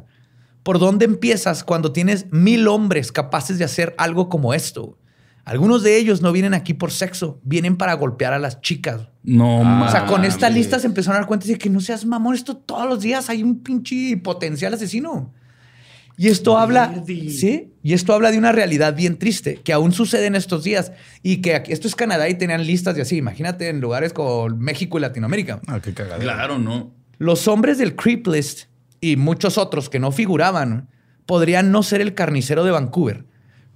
¿Por 0.63 0.79
dónde 0.79 1.07
empiezas 1.07 1.65
cuando 1.65 1.93
tienes 1.93 2.27
mil 2.31 2.69
hombres 2.69 3.11
capaces 3.11 3.59
de 3.59 3.65
hacer 3.65 3.95
algo 3.97 4.29
como 4.29 4.53
esto? 4.53 4.98
Algunos 5.49 5.83
de 5.83 5.97
ellos 5.99 6.21
no 6.23 6.31
vienen 6.33 6.55
aquí 6.55 6.75
por 6.75 6.91
sexo, 6.93 7.41
vienen 7.43 7.77
para 7.77 7.95
golpear 7.95 8.33
a 8.33 8.39
las 8.39 8.61
chicas. 8.61 9.09
No, 9.25 9.61
o 9.85 9.91
sea, 9.91 10.05
con 10.07 10.21
mames. 10.21 10.35
esta 10.35 10.51
lista 10.51 10.79
se 10.79 10.87
empezaron 10.87 11.17
a 11.17 11.21
dar 11.21 11.27
cuenta 11.29 11.47
de 11.47 11.57
que 11.59 11.71
no 11.71 11.81
seas 11.81 12.05
mamón, 12.05 12.35
esto 12.35 12.57
todos 12.57 12.89
los 12.89 13.01
días 13.01 13.29
hay 13.31 13.43
un 13.43 13.63
pinche 13.63 14.17
potencial 14.19 14.75
asesino. 14.75 15.33
Y 16.17 16.27
esto 16.29 16.59
habla, 16.59 17.03
sí, 17.07 17.73
y 17.83 17.93
esto 17.93 18.13
habla 18.13 18.33
de 18.33 18.39
una 18.39 18.51
realidad 18.51 18.97
bien 18.97 19.19
triste 19.19 19.61
que 19.63 19.73
aún 19.73 19.93
sucede 19.93 20.27
en 20.27 20.35
estos 20.35 20.65
días 20.65 20.91
y 21.23 21.37
que 21.37 21.55
aquí- 21.55 21.73
esto 21.73 21.87
es 21.87 21.95
Canadá 21.95 22.29
y 22.29 22.35
tenían 22.35 22.67
listas 22.67 22.99
y 22.99 23.01
así. 23.03 23.17
Imagínate 23.19 23.69
en 23.69 23.81
lugares 23.81 24.13
como 24.13 24.49
México 24.49 24.99
y 24.99 25.01
Latinoamérica. 25.01 25.61
Ah, 25.69 25.79
qué 25.81 25.95
cagadero. 25.95 26.23
Claro, 26.25 26.59
no. 26.59 26.93
Los 27.19 27.47
hombres 27.47 27.79
del 27.79 27.95
Creep 27.95 28.27
List 28.27 28.65
y 29.01 29.15
muchos 29.17 29.59
otros 29.59 29.89
que 29.89 30.01
no 30.01 30.11
figuraban 30.11 30.89
podrían 31.25 31.71
no 31.71 31.85
ser 31.85 32.01
el 32.01 32.15
carnicero 32.15 32.65
de 32.65 32.73
Vancouver, 32.73 33.25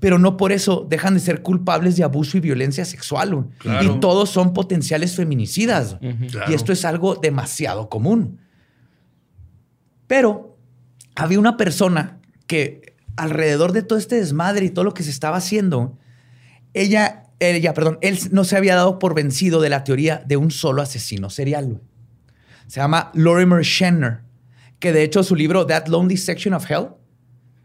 pero 0.03 0.19
no 0.19 0.37
por 0.37 0.51
eso 0.51 0.85
dejan 0.91 1.15
de 1.15 1.21
ser 1.21 1.43
culpables 1.43 1.97
de 1.97 2.03
abuso 2.03 2.37
y 2.37 2.41
violencia 2.41 2.85
sexual. 2.85 3.47
Claro. 3.59 3.85
Y 3.85 4.01
todos 4.01 4.31
son 4.31 4.53
potenciales 4.53 5.15
feminicidas. 5.15 5.97
Claro. 6.29 6.51
Y 6.51 6.55
esto 6.55 6.73
es 6.73 6.85
algo 6.85 7.15
demasiado 7.15 7.89
común. 7.89 8.41
Pero 10.09 10.59
había 11.15 11.39
una 11.39 11.57
persona 11.57 12.19
que 12.49 12.97
alrededor 13.15 13.71
de 13.71 13.85
todo 13.85 13.97
este 13.97 14.17
desmadre 14.17 14.65
y 14.67 14.71
todo 14.71 14.85
lo 14.85 14.93
que 14.93 15.05
se 15.05 15.11
estaba 15.11 15.37
haciendo, 15.37 15.97
ella, 16.75 17.31
ella, 17.39 17.73
perdón, 17.73 17.99
él 18.01 18.19
no 18.33 18.43
se 18.43 18.57
había 18.57 18.75
dado 18.75 18.99
por 18.99 19.15
vencido 19.15 19.61
de 19.61 19.69
la 19.69 19.85
teoría 19.85 20.21
de 20.27 20.37
un 20.37 20.51
solo 20.51 20.83
asesino 20.83 21.31
serial. 21.31 21.81
Se 22.67 22.81
llama 22.81 23.13
Lorimer 23.15 23.65
Schenner, 23.65 24.23
que 24.81 24.93
de 24.93 25.05
hecho 25.05 25.23
su 25.23 25.37
libro 25.37 25.65
That 25.65 25.87
Lonely 25.87 26.17
Section 26.17 26.55
of 26.55 26.69
Hell, 26.69 26.89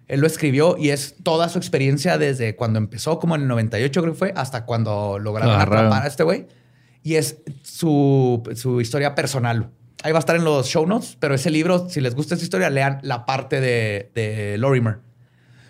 él 0.07 0.21
lo 0.21 0.27
escribió 0.27 0.77
y 0.77 0.89
es 0.89 1.15
toda 1.23 1.49
su 1.49 1.57
experiencia 1.57 2.17
desde 2.17 2.55
cuando 2.55 2.79
empezó, 2.79 3.19
como 3.19 3.35
en 3.35 3.41
el 3.41 3.47
98 3.47 4.01
creo 4.01 4.13
que 4.13 4.19
fue, 4.19 4.33
hasta 4.35 4.65
cuando 4.65 5.19
lograron 5.19 5.53
Agarraron. 5.53 5.85
atrapar 5.87 6.03
a 6.03 6.07
este 6.07 6.23
güey. 6.23 6.47
Y 7.03 7.15
es 7.15 7.37
su, 7.63 8.43
su 8.55 8.81
historia 8.81 9.15
personal. 9.15 9.69
Ahí 10.03 10.11
va 10.11 10.19
a 10.19 10.21
estar 10.21 10.35
en 10.35 10.43
los 10.43 10.67
show 10.67 10.85
notes, 10.85 11.17
pero 11.19 11.35
ese 11.35 11.49
libro, 11.49 11.89
si 11.89 12.01
les 12.01 12.15
gusta 12.15 12.35
esa 12.35 12.43
historia, 12.43 12.69
lean 12.69 12.99
la 13.01 13.25
parte 13.25 13.59
de, 13.59 14.11
de 14.13 14.57
Lorimer. 14.57 14.99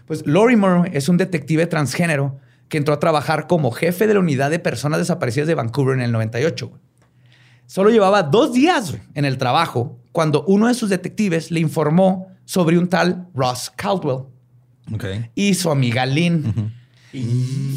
Pues 0.05 0.25
Lorimer 0.25 0.95
es 0.95 1.09
un 1.09 1.17
detective 1.17 1.65
transgénero 1.67 2.39
que 2.69 2.77
entró 2.77 2.93
a 2.93 2.99
trabajar 2.99 3.47
como 3.47 3.71
jefe 3.71 4.07
de 4.07 4.13
la 4.13 4.19
unidad 4.19 4.49
de 4.51 4.59
personas 4.59 4.99
desaparecidas 4.99 5.47
de 5.47 5.55
Vancouver 5.55 5.95
en 5.95 6.01
el 6.03 6.11
98. 6.11 6.67
güey. 6.67 6.81
Solo 7.65 7.89
llevaba 7.89 8.23
dos 8.23 8.53
días 8.53 8.95
en 9.13 9.25
el 9.25 9.37
trabajo 9.37 9.97
cuando 10.11 10.43
uno 10.47 10.67
de 10.67 10.73
sus 10.73 10.89
detectives 10.89 11.51
le 11.51 11.59
informó 11.59 12.27
sobre 12.47 12.77
un 12.77 12.87
tal 12.87 13.27
Ross 13.35 13.69
Caldwell 13.75 14.23
Ok. 14.93 15.03
y 15.35 15.53
su 15.53 15.69
amiga 15.69 16.05
Lynn. 16.05 16.73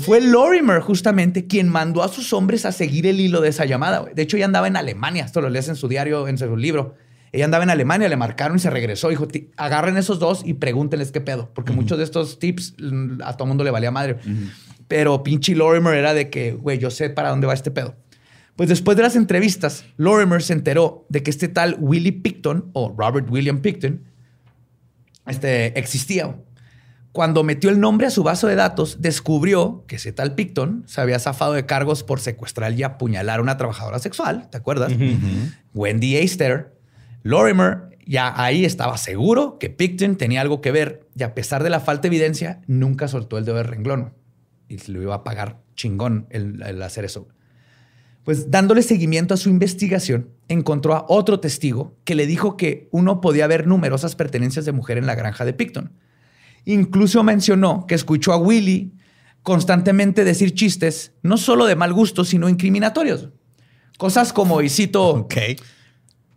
Fue 0.05 0.21
Lorimer 0.21 0.81
justamente 0.81 1.47
quien 1.47 1.69
mandó 1.69 2.03
a 2.03 2.09
sus 2.09 2.33
hombres 2.33 2.65
a 2.67 2.73
seguir 2.73 3.07
el 3.07 3.21
hilo 3.21 3.41
de 3.41 3.49
esa 3.49 3.65
llamada. 3.65 4.05
De 4.15 4.23
hecho, 4.23 4.37
ella 4.37 4.47
andaba 4.47 4.69
en 4.69 4.77
Alemania. 4.77 5.25
Esto 5.25 5.41
lo 5.41 5.49
lees 5.49 5.69
en 5.69 5.77
su 5.77 5.89
diario, 5.89 6.29
en 6.29 6.39
su 6.39 6.57
libro. 6.57 6.95
Ella 7.33 7.45
andaba 7.47 7.65
en 7.65 7.71
Alemania, 7.71 8.09
le 8.09 8.17
marcaron 8.17 8.57
y 8.57 8.61
se 8.61 8.71
regresó. 8.71 9.09
Dijo, 9.09 9.27
"Ti- 9.29 9.51
agarren 9.57 9.97
esos 9.97 10.19
dos 10.19 10.43
y 10.45 10.55
pregúntenles 10.55 11.11
qué 11.13 11.21
pedo. 11.21 11.51
Porque 11.55 11.73
muchos 11.73 11.97
de 11.99 12.05
estos 12.05 12.39
tips 12.39 12.75
mm, 12.81 13.23
a 13.25 13.37
todo 13.37 13.47
mundo 13.47 13.65
le 13.65 13.71
valía 13.71 13.91
madre. 13.91 14.19
Pero 14.89 15.23
pinche 15.23 15.55
Lorimer 15.55 15.95
era 15.95 16.13
de 16.15 16.29
que, 16.31 16.53
güey, 16.53 16.79
yo 16.79 16.91
sé 16.91 17.09
para 17.11 17.31
dónde 17.31 17.47
va 17.47 17.55
este 17.55 17.71
pedo. 17.71 17.95
Pues 18.57 18.69
después 18.69 18.97
de 18.97 19.05
las 19.05 19.17
entrevistas, 19.17 19.85
Lorimer 19.97 20.43
se 20.43 20.53
enteró 20.53 21.07
de 21.09 21.23
que 21.23 21.31
este 21.31 21.49
tal 21.49 21.77
Willie 21.81 22.13
Picton 22.13 22.71
o 22.73 22.95
Robert 22.99 23.31
William 23.31 23.61
Picton 23.61 24.03
este, 25.27 25.79
existía. 25.79 26.37
Cuando 27.13 27.43
metió 27.43 27.71
el 27.71 27.81
nombre 27.81 28.07
a 28.07 28.11
su 28.11 28.23
vaso 28.23 28.47
de 28.47 28.55
datos, 28.55 28.99
descubrió 29.01 29.85
que 29.89 29.97
ese 29.97 30.13
tal 30.13 30.35
Picton 30.35 30.85
se 30.87 31.01
había 31.01 31.19
zafado 31.19 31.55
de 31.55 31.67
cargos 31.67 32.05
por 32.05 32.21
secuestrar 32.21 32.73
y 32.73 32.85
apuñalar 32.85 33.41
a 33.41 33.43
una 33.43 33.57
trabajadora 33.57 33.99
sexual, 33.99 34.49
¿te 34.51 34.57
acuerdas? 34.57 34.93
Wendy 35.75 36.17
Eister. 36.17 36.79
Lorimer 37.23 37.91
ya 38.07 38.33
ahí 38.41 38.65
estaba 38.65 38.97
seguro 38.97 39.59
que 39.59 39.71
Picton 39.71 40.17
tenía 40.17 40.41
algo 40.41 40.61
que 40.61 40.71
ver 40.71 41.09
y 41.17 41.23
a 41.23 41.35
pesar 41.35 41.63
de 41.63 41.71
la 41.71 41.81
falta 41.81 42.03
de 42.03 42.09
evidencia, 42.09 42.61
nunca 42.67 43.09
soltó 43.09 43.39
el 43.39 43.45
dedo 43.45 43.57
del 43.57 43.67
renglón. 43.67 44.15
Y 44.69 44.79
se 44.79 44.93
lo 44.93 45.03
iba 45.03 45.17
a 45.17 45.25
pagar 45.25 45.61
chingón 45.75 46.27
el, 46.31 46.63
el 46.63 46.81
hacer 46.83 47.05
eso. 47.05 47.29
Pues 48.31 48.49
dándole 48.49 48.83
seguimiento 48.83 49.35
a 49.35 49.37
su 49.37 49.49
investigación, 49.49 50.31
encontró 50.47 50.95
a 50.95 51.05
otro 51.09 51.41
testigo 51.41 51.97
que 52.05 52.15
le 52.15 52.29
dijo 52.29 52.57
que 52.57 52.89
uno 52.93 53.21
podía 53.21 53.49
ver 53.49 53.67
numerosas 53.67 54.15
pertenencias 54.15 54.65
de 54.65 54.71
mujer 54.71 54.99
en 54.99 55.07
la 55.07 55.17
granja 55.17 55.45
de 55.45 55.53
Picton. 55.53 55.99
Incluso 56.65 57.25
mencionó 57.25 57.87
que 57.89 57.97
escuchó 57.97 58.33
a 58.33 58.37
Willy 58.37 58.93
constantemente 59.43 60.23
decir 60.23 60.55
chistes, 60.55 61.11
no 61.25 61.39
solo 61.39 61.67
de 61.67 61.75
mal 61.75 61.93
gusto, 61.93 62.25
sino 62.25 62.49
incriminatorios. 62.49 63.31
Cosas 63.99 64.33
como, 64.33 64.63
y 64.63 64.69
cito, 64.69 65.09
Ok. 65.09 65.35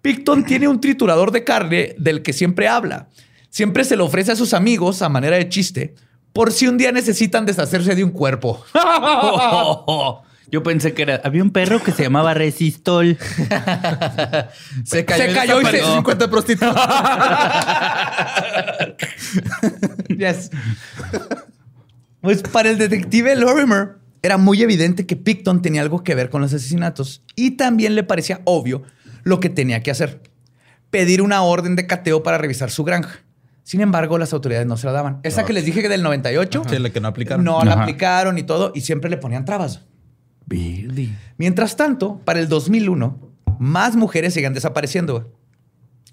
Picton 0.01 0.45
tiene 0.45 0.67
un 0.67 0.81
triturador 0.81 1.29
de 1.29 1.43
carne 1.43 1.93
del 1.99 2.23
que 2.23 2.33
siempre 2.33 2.67
habla. 2.67 3.07
Siempre 3.51 3.83
se 3.83 3.97
lo 3.97 4.05
ofrece 4.05 4.31
a 4.31 4.35
sus 4.35 4.55
amigos 4.55 5.03
a 5.03 5.09
manera 5.09 5.37
de 5.37 5.47
chiste, 5.47 5.93
por 6.33 6.51
si 6.51 6.65
un 6.65 6.79
día 6.79 6.91
necesitan 6.91 7.45
deshacerse 7.45 7.93
de 7.93 8.03
un 8.03 8.09
cuerpo. 8.09 8.63
Yo 10.53 10.61
pensé 10.61 10.93
que 10.93 11.01
era. 11.01 11.19
Había 11.23 11.41
un 11.41 11.49
perro 11.49 11.81
que 11.81 11.91
se 11.91 12.03
llamaba 12.03 12.35
Resistol. 12.35 13.17
Se 14.85 15.03
cayó, 15.03 15.23
Se 15.23 15.31
y 15.31 15.33
cayó 15.33 15.61
y 15.61 15.65
se- 15.65 15.71
desapareció 15.71 15.95
50 15.95 16.29
prostitutas. 16.29 16.75
Yes. 20.15 20.51
Pues 22.21 22.43
para 22.43 22.69
el 22.69 22.77
detective 22.77 23.35
Lorimer 23.35 23.95
era 24.21 24.37
muy 24.37 24.61
evidente 24.61 25.07
que 25.07 25.15
Picton 25.15 25.63
tenía 25.63 25.81
algo 25.81 26.03
que 26.03 26.13
ver 26.13 26.29
con 26.29 26.41
los 26.43 26.53
asesinatos 26.53 27.23
y 27.35 27.51
también 27.57 27.95
le 27.95 28.03
parecía 28.03 28.41
obvio 28.45 28.83
lo 29.23 29.39
que 29.39 29.49
tenía 29.49 29.81
que 29.81 29.89
hacer. 29.89 30.21
Pedir 30.91 31.23
una 31.23 31.41
orden 31.41 31.75
de 31.75 31.87
cateo 31.87 32.21
para 32.21 32.37
revisar 32.37 32.69
su 32.69 32.83
granja. 32.83 33.21
Sin 33.63 33.81
embargo, 33.81 34.19
las 34.19 34.33
autoridades 34.33 34.67
no 34.67 34.77
se 34.77 34.85
la 34.85 34.91
daban. 34.91 35.19
Esa 35.23 35.45
que 35.45 35.53
les 35.53 35.65
dije 35.65 35.81
que 35.81 35.89
del 35.89 36.03
98, 36.03 36.61
Sí, 36.69 36.77
la 36.77 36.91
que 36.91 37.01
no 37.01 37.07
aplicaron. 37.07 37.43
no 37.43 37.63
la 37.65 37.73
aplicaron 37.73 38.37
y 38.37 38.43
todo, 38.43 38.71
y 38.75 38.81
siempre 38.81 39.09
le 39.09 39.17
ponían 39.17 39.45
trabas. 39.45 39.81
Mientras 41.37 41.75
tanto, 41.75 42.19
para 42.25 42.39
el 42.39 42.47
2001, 42.49 43.17
más 43.59 43.95
mujeres 43.95 44.33
siguen 44.33 44.53
desapareciendo. 44.53 45.31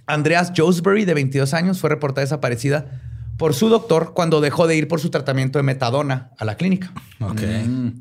Andreas 0.06 0.52
Josbury, 0.56 1.04
de 1.04 1.14
22 1.14 1.54
años, 1.54 1.78
fue 1.80 1.90
reportada 1.90 2.22
desaparecida 2.24 3.00
por 3.36 3.54
su 3.54 3.68
doctor 3.68 4.12
cuando 4.14 4.40
dejó 4.40 4.66
de 4.66 4.76
ir 4.76 4.88
por 4.88 5.00
su 5.00 5.10
tratamiento 5.10 5.58
de 5.58 5.62
metadona 5.62 6.30
a 6.38 6.44
la 6.44 6.56
clínica. 6.56 6.92
Ok. 7.20 7.40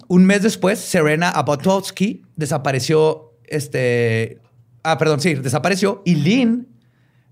Un 0.08 0.26
mes 0.26 0.42
después, 0.44 0.80
Serena 0.80 1.30
Abotowski 1.30 2.24
desapareció, 2.36 3.34
este, 3.46 4.40
ah, 4.84 4.98
perdón, 4.98 5.22
sí, 5.22 5.36
desapareció 5.36 6.02
y 6.06 6.16
Lynn, 6.16 6.68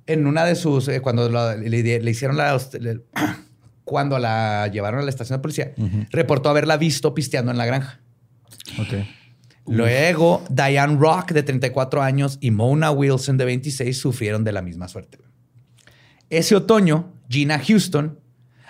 en 0.06 0.26
una 0.26 0.46
de 0.46 0.56
sus, 0.56 0.88
eh, 0.88 1.02
cuando 1.02 1.28
la- 1.30 1.56
le, 1.56 2.00
le 2.00 2.12
hicieron 2.12 2.38
la, 2.38 2.58
le- 2.80 3.02
cuando 3.84 4.20
la 4.20 4.68
llevaron 4.72 5.02
a 5.02 5.04
la 5.04 5.10
estación 5.10 5.40
de 5.40 5.42
policía, 5.42 5.74
reportó 6.12 6.50
haberla 6.50 6.78
visto 6.78 7.14
pisteando 7.14 7.52
en 7.52 7.58
la 7.58 7.66
granja. 7.66 8.00
Luego, 9.66 10.44
Diane 10.50 10.98
Rock, 10.98 11.32
de 11.32 11.44
34 11.44 12.02
años, 12.02 12.38
y 12.40 12.52
Mona 12.52 12.92
Wilson, 12.92 13.38
de 13.38 13.46
26, 13.46 13.98
sufrieron 13.98 14.44
de 14.44 14.54
la 14.54 14.62
misma 14.62 14.88
suerte. 14.88 15.20
Ese 16.30 16.56
otoño, 16.56 17.14
Gina 17.30 17.60
Houston 17.60 18.20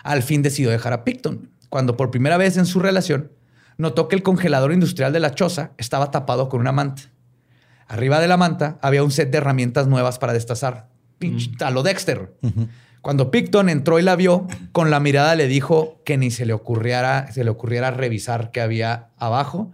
al 0.04 0.24
fin 0.24 0.42
decidió 0.42 0.70
dejar 0.72 0.94
a 0.94 1.04
Picton, 1.04 1.52
cuando 1.70 1.98
por 1.98 2.10
primera 2.12 2.38
vez 2.38 2.58
en 2.58 2.66
su 2.66 2.80
relación 2.80 3.32
notó 3.78 4.08
que 4.08 4.16
el 4.16 4.24
congelador 4.24 4.72
industrial 4.74 5.14
de 5.14 5.20
la 5.20 5.36
choza 5.36 5.72
estaba 5.78 6.10
tapado 6.12 6.50
con 6.50 6.62
una 6.62 6.72
manta. 6.72 7.04
Arriba 7.88 8.20
de 8.20 8.28
la 8.28 8.38
manta 8.38 8.80
había 8.82 9.04
un 9.04 9.12
set 9.12 9.30
de 9.32 9.38
herramientas 9.38 9.88
nuevas 9.88 10.18
para 10.18 10.34
destazar. 10.34 10.90
Pinche- 11.20 11.52
A 11.64 11.70
lo 11.72 11.84
Dexter. 11.84 12.34
Cuando 13.08 13.32
Picton 13.32 13.70
entró 13.70 14.00
y 14.00 14.02
la 14.02 14.18
vio, 14.18 14.48
con 14.74 14.92
la 14.92 15.00
mirada 15.00 15.34
le 15.36 15.48
dijo 15.48 16.02
que 16.04 16.18
ni 16.18 16.30
se 16.30 16.46
le 16.46 16.52
ocurriera, 16.52 17.32
se 17.32 17.46
le 17.46 17.50
ocurriera 17.50 17.90
revisar 17.90 18.52
qué 18.52 18.60
había 18.60 19.12
abajo. 19.16 19.72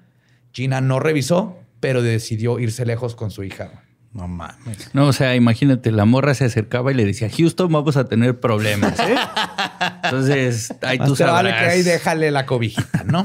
Gina 0.51 0.81
no 0.81 0.99
revisó, 0.99 1.57
pero 1.79 2.03
decidió 2.03 2.59
irse 2.59 2.85
lejos 2.85 3.15
con 3.15 3.31
su 3.31 3.43
hija. 3.43 3.85
No 4.11 4.27
mames. 4.27 4.91
No, 4.93 5.07
o 5.07 5.13
sea, 5.13 5.35
imagínate, 5.35 5.91
la 5.91 6.05
morra 6.05 6.35
se 6.35 6.45
acercaba 6.45 6.91
y 6.91 6.93
le 6.93 7.05
decía, 7.05 7.27
Houston, 7.27 7.71
vamos 7.71 7.97
a 7.97 8.05
tener 8.05 8.39
problemas, 8.39 8.99
¿eh? 8.99 9.15
Entonces, 10.03 10.71
ahí 10.83 10.99
tú 10.99 11.15
vale 11.17 11.49
que 11.49 11.55
ahí 11.55 11.81
déjale 11.81 12.29
la 12.29 12.45
cobijita, 12.45 13.03
¿no? 13.03 13.23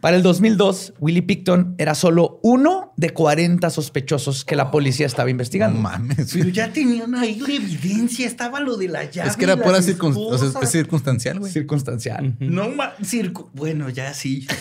Para 0.00 0.16
el 0.16 0.22
2002, 0.22 0.94
Willie 1.00 1.22
Picton 1.22 1.74
era 1.78 1.94
solo 1.94 2.38
uno 2.42 2.92
de 2.96 3.10
40 3.10 3.68
sospechosos 3.70 4.44
que 4.44 4.54
la 4.54 4.70
policía 4.70 5.06
estaba 5.06 5.24
No 5.26 5.30
investigando. 5.30 5.80
mames. 5.80 6.30
Pero 6.32 6.48
ya 6.50 6.72
tenían 6.72 7.14
ahí 7.16 7.40
la 7.40 7.52
evidencia, 7.54 8.26
estaba 8.26 8.60
lo 8.60 8.76
de 8.76 8.88
la 8.88 9.10
llave. 9.10 9.28
Es 9.30 9.36
que 9.36 9.44
era 9.44 9.56
pura 9.56 9.78
circun- 9.80 10.14
o 10.16 10.38
sea, 10.38 10.46
esposas. 10.48 10.62
es 10.62 10.70
circunstancial, 10.70 11.40
güey. 11.40 11.52
Circunstancial. 11.52 12.36
No 12.38 12.68
ma- 12.70 12.94
circo. 13.02 13.50
Bueno, 13.54 13.88
ya 13.90 14.14
sí. 14.14 14.46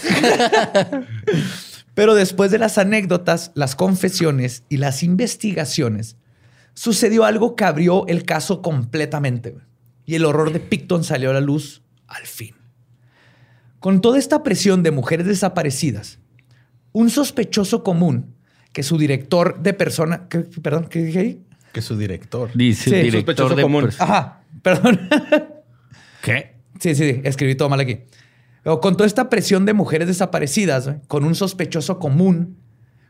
Pero 1.94 2.14
después 2.14 2.52
de 2.52 2.60
las 2.60 2.78
anécdotas, 2.78 3.52
las 3.56 3.76
confesiones 3.76 4.64
y 4.70 4.78
las 4.78 5.02
investigaciones, 5.04 6.18
sucedió 6.74 7.26
algo 7.26 7.56
que 7.56 7.64
abrió 7.64 8.06
el 8.08 8.24
caso 8.24 8.62
completamente. 8.62 9.56
Y 10.06 10.16
el 10.16 10.26
horror 10.26 10.54
de 10.54 10.60
Picton 10.60 11.04
salió 11.04 11.32
a 11.32 11.34
la 11.34 11.42
luz 11.42 11.82
al 12.08 12.26
fin. 12.26 12.56
Con 13.80 14.02
toda 14.02 14.18
esta 14.18 14.44
presión 14.44 14.84
de 14.84 14.92
mujeres 14.92 15.28
desaparecidas, 15.28 16.20
un 16.94 17.10
sospechoso 17.10 17.84
común 17.84 18.34
que 18.74 18.84
su 18.84 18.98
director 18.98 19.60
de 19.62 19.74
persona... 19.74 20.28
¿qué- 20.30 20.40
perdón, 20.40 20.88
¿qué 20.90 21.04
dije 21.04 21.20
ahí? 21.20 21.42
Que 21.74 21.82
su 21.82 21.98
director. 21.98 22.50
Dice 22.56 22.90
Sí, 22.90 22.96
el 22.96 23.04
director 23.04 23.36
sospechoso 23.50 23.56
de 23.56 23.62
común. 23.62 23.90
Ajá, 24.00 24.42
perdón. 24.64 25.00
¿Qué? 26.24 26.56
Sí, 26.80 26.96
sí, 26.96 27.12
sí, 27.14 27.22
escribí 27.24 27.56
todo 27.56 27.70
mal 27.70 27.80
aquí. 27.80 28.00
Pero 28.64 28.82
con 28.82 28.98
toda 28.98 29.08
esta 29.08 29.30
presión 29.30 29.66
de 29.66 29.74
mujeres 29.74 30.08
desaparecidas, 30.08 30.86
güey, 30.88 30.98
con 31.08 31.24
un 31.24 31.36
sospechoso 31.36 32.00
común, 32.00 32.58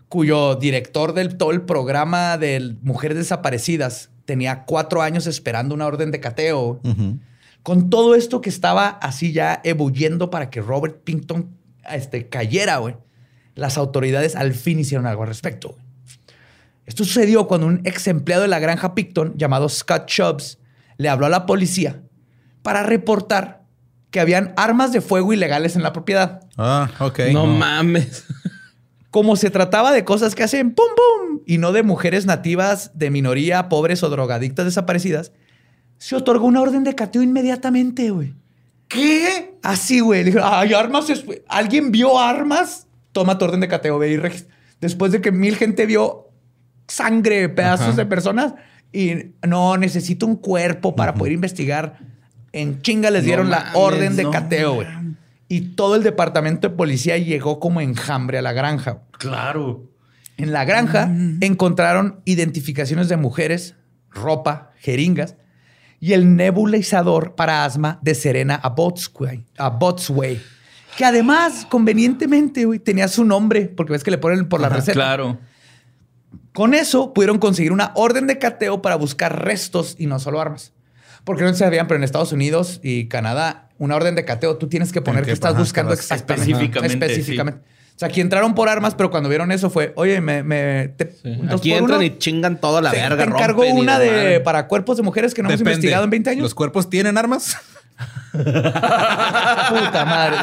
cuyo 0.10 0.56
director 0.56 1.14
del 1.14 1.35
todo 1.38 1.52
el 1.52 1.61
programa 1.61 2.38
de 2.38 2.76
mujeres 2.81 3.18
desaparecidas 3.18 4.10
tenía 4.26 4.65
cuatro 4.65 5.02
años 5.02 5.27
esperando 5.27 5.73
una 5.76 5.85
orden 5.88 6.11
de 6.11 6.19
cateo. 6.19 6.80
Ujú. 6.84 7.18
Con 7.68 7.89
todo 7.89 8.15
esto 8.15 8.39
que 8.39 8.48
estaba 8.49 8.88
así 8.88 9.34
ya 9.34 9.60
ebulliendo 9.65 10.30
para 10.30 10.49
que 10.49 10.61
Robert 10.61 11.03
Pinton 11.03 11.49
este, 11.91 12.30
cayera, 12.30 12.77
güey, 12.77 12.95
las 13.56 13.77
autoridades 13.77 14.38
al 14.38 14.53
fin 14.53 14.80
hicieron 14.80 15.06
algo 15.06 15.23
al 15.23 15.27
respecto. 15.27 15.72
güey. 15.73 15.81
Esto 16.85 17.03
sucedió 17.03 17.45
cuando 17.45 17.68
un 17.68 17.81
ex 17.84 18.07
empleado 18.07 18.44
de 18.44 18.48
la 18.48 18.60
granja 18.60 18.95
Picton, 18.95 19.34
llamado 19.35 19.68
Scott 19.68 20.06
Chubbs, 20.06 20.60
le 20.95 21.10
habló 21.10 21.26
a 21.26 21.30
la 21.30 21.45
policía 21.45 22.03
para 22.61 22.84
reportar 22.84 23.65
que 24.11 24.22
habían 24.22 24.53
armas 24.56 24.94
de 24.94 25.02
fuego 25.02 25.34
ilegales 25.34 25.76
en 25.76 25.84
la 25.84 25.91
propiedad. 25.91 26.48
Ah, 26.56 26.89
ok. 27.02 27.19
No 27.34 27.48
mames. 27.48 28.23
Como 29.11 29.35
se 29.35 29.49
trataba 29.49 29.91
de 29.91 30.06
cosas 30.06 30.35
que 30.35 30.44
hacen 30.44 30.73
pum 30.73 30.88
pum 30.95 31.41
y 31.45 31.57
no 31.57 31.73
de 31.73 31.84
mujeres 31.84 32.26
nativas 32.26 32.91
de 32.94 33.10
minoría, 33.10 33.68
pobres 33.68 34.03
o 34.03 34.10
drogadictas 34.10 34.64
desaparecidas, 34.64 35.34
se 35.97 36.15
otorgó 36.15 36.45
una 36.45 36.61
orden 36.61 36.83
de 36.83 36.95
cateo 36.95 37.21
inmediatamente, 37.21 38.09
güey. 38.11 38.33
¿Qué? 38.87 39.55
Así, 39.63 39.99
güey. 39.99 40.23
Le 40.23 40.31
dijo, 40.31 40.43
hay 40.45 40.73
armas. 40.73 41.05
¿Alguien 41.47 41.91
vio 41.91 42.19
armas? 42.19 42.87
Toma 43.11 43.37
tu 43.37 43.45
orden 43.45 43.59
de 43.59 43.67
cateo, 43.67 43.99
ve 43.99 44.11
y 44.11 44.17
regis- 44.17 44.47
Después 44.79 45.11
de 45.11 45.21
que 45.21 45.31
mil 45.31 45.55
gente 45.55 45.85
vio 45.85 46.29
sangre, 46.87 47.49
pedazos 47.49 47.87
Ajá. 47.87 47.95
de 47.97 48.05
personas 48.05 48.53
y 48.93 49.33
no, 49.45 49.75
necesito 49.77 50.25
un 50.25 50.35
cuerpo 50.35 50.95
para 50.95 51.15
poder 51.15 51.33
investigar. 51.33 51.97
En 52.53 52.81
chinga 52.81 53.09
les 53.11 53.23
No 53.23 53.25
dieron 53.27 53.49
la 53.49 53.59
mames, 53.59 53.73
orden 53.75 54.15
de 54.15 54.23
no 54.23 54.31
cateo, 54.31 54.75
güey. 54.75 54.87
Y 55.49 55.61
todo 55.75 55.95
el 55.95 56.03
departamento 56.03 56.69
de 56.69 56.75
policía 56.75 57.17
llegó 57.17 57.59
como 57.59 57.81
enjambre 57.81 58.37
a 58.37 58.41
la 58.41 58.53
granja. 58.53 58.99
Claro. 59.17 59.89
En 60.37 60.53
la 60.53 60.63
granja 60.65 61.09
encontraron 61.41 62.21
identificaciones 62.25 63.09
de 63.09 63.17
mujeres, 63.17 63.75
ropa, 64.11 64.71
jeringas 64.77 65.35
y 65.99 66.13
el 66.13 66.35
nebulizador 66.35 67.35
para 67.35 67.65
asma 67.65 67.99
de 68.01 68.13
Serena 68.15 68.55
Abotsway, 68.55 69.43
Abotsway, 69.57 70.41
que 70.95 71.05
además, 71.05 71.65
convenientemente, 71.69 72.65
güey, 72.65 72.79
tenía 72.79 73.07
su 73.07 73.23
nombre, 73.25 73.65
porque 73.75 73.93
ves 73.93 74.03
que 74.03 74.11
le 74.11 74.17
ponen 74.17 74.47
por 74.49 74.61
la 74.61 74.69
receta. 74.69 74.93
Claro. 74.93 75.37
Con 76.53 76.73
eso 76.73 77.13
pudieron 77.13 77.37
conseguir 77.39 77.71
una 77.71 77.91
orden 77.95 78.25
de 78.27 78.39
cateo 78.39 78.81
para 78.81 78.95
buscar 78.95 79.43
restos 79.45 79.95
y 79.99 80.07
no 80.07 80.19
solo 80.19 80.41
armas. 80.41 80.73
Porque 81.23 81.43
no 81.43 81.49
se 81.49 81.59
sabían, 81.59 81.87
pero 81.87 81.97
en 81.97 82.03
Estados 82.03 82.31
Unidos 82.31 82.79
y 82.83 83.07
Canadá, 83.07 83.69
una 83.77 83.95
orden 83.95 84.15
de 84.15 84.25
cateo, 84.25 84.57
tú 84.57 84.67
tienes 84.67 84.91
que 84.91 85.01
poner 85.01 85.21
que- 85.23 85.27
que 85.27 85.33
estás 85.33 85.57
buscando 85.57 85.93
exactamente. 85.93 86.51
Específicamente, 86.51 87.05
Específicamente. 87.05 87.61
O 87.97 87.99
sea, 87.99 88.09
aquí 88.09 88.21
entraron 88.21 88.53
por 88.53 88.69
armas, 88.69 88.93
pero 88.93 89.09
cuando 89.09 89.27
vieron 89.27 89.51
eso 89.51 89.71
fue, 89.71 89.91
oye, 89.95 90.21
me... 90.21 90.43
me 90.43 90.89
te- 90.97 91.15
Aquí 91.49 91.73
entran 91.73 91.97
uno. 91.97 92.03
y 92.03 92.15
chingan 92.19 92.61
toda 92.61 92.79
la 92.79 92.91
Te- 92.91 92.97
verga. 92.97 93.17
Te 93.23 93.29
encargo 93.31 93.63
rompen 93.63 93.77
una 93.79 93.97
de 93.97 94.39
para 94.39 94.67
cuerpos 94.67 94.97
de 94.97 95.03
mujeres 95.03 95.33
que 95.33 95.41
no 95.41 95.49
hemos 95.49 95.57
Depende. 95.57 95.71
investigado 95.77 96.03
en 96.03 96.11
20 96.11 96.29
años. 96.29 96.43
¿Los 96.43 96.53
cuerpos 96.53 96.91
tienen 96.91 97.17
armas? 97.17 97.57
Puta 98.31 100.05
madre. 100.05 100.37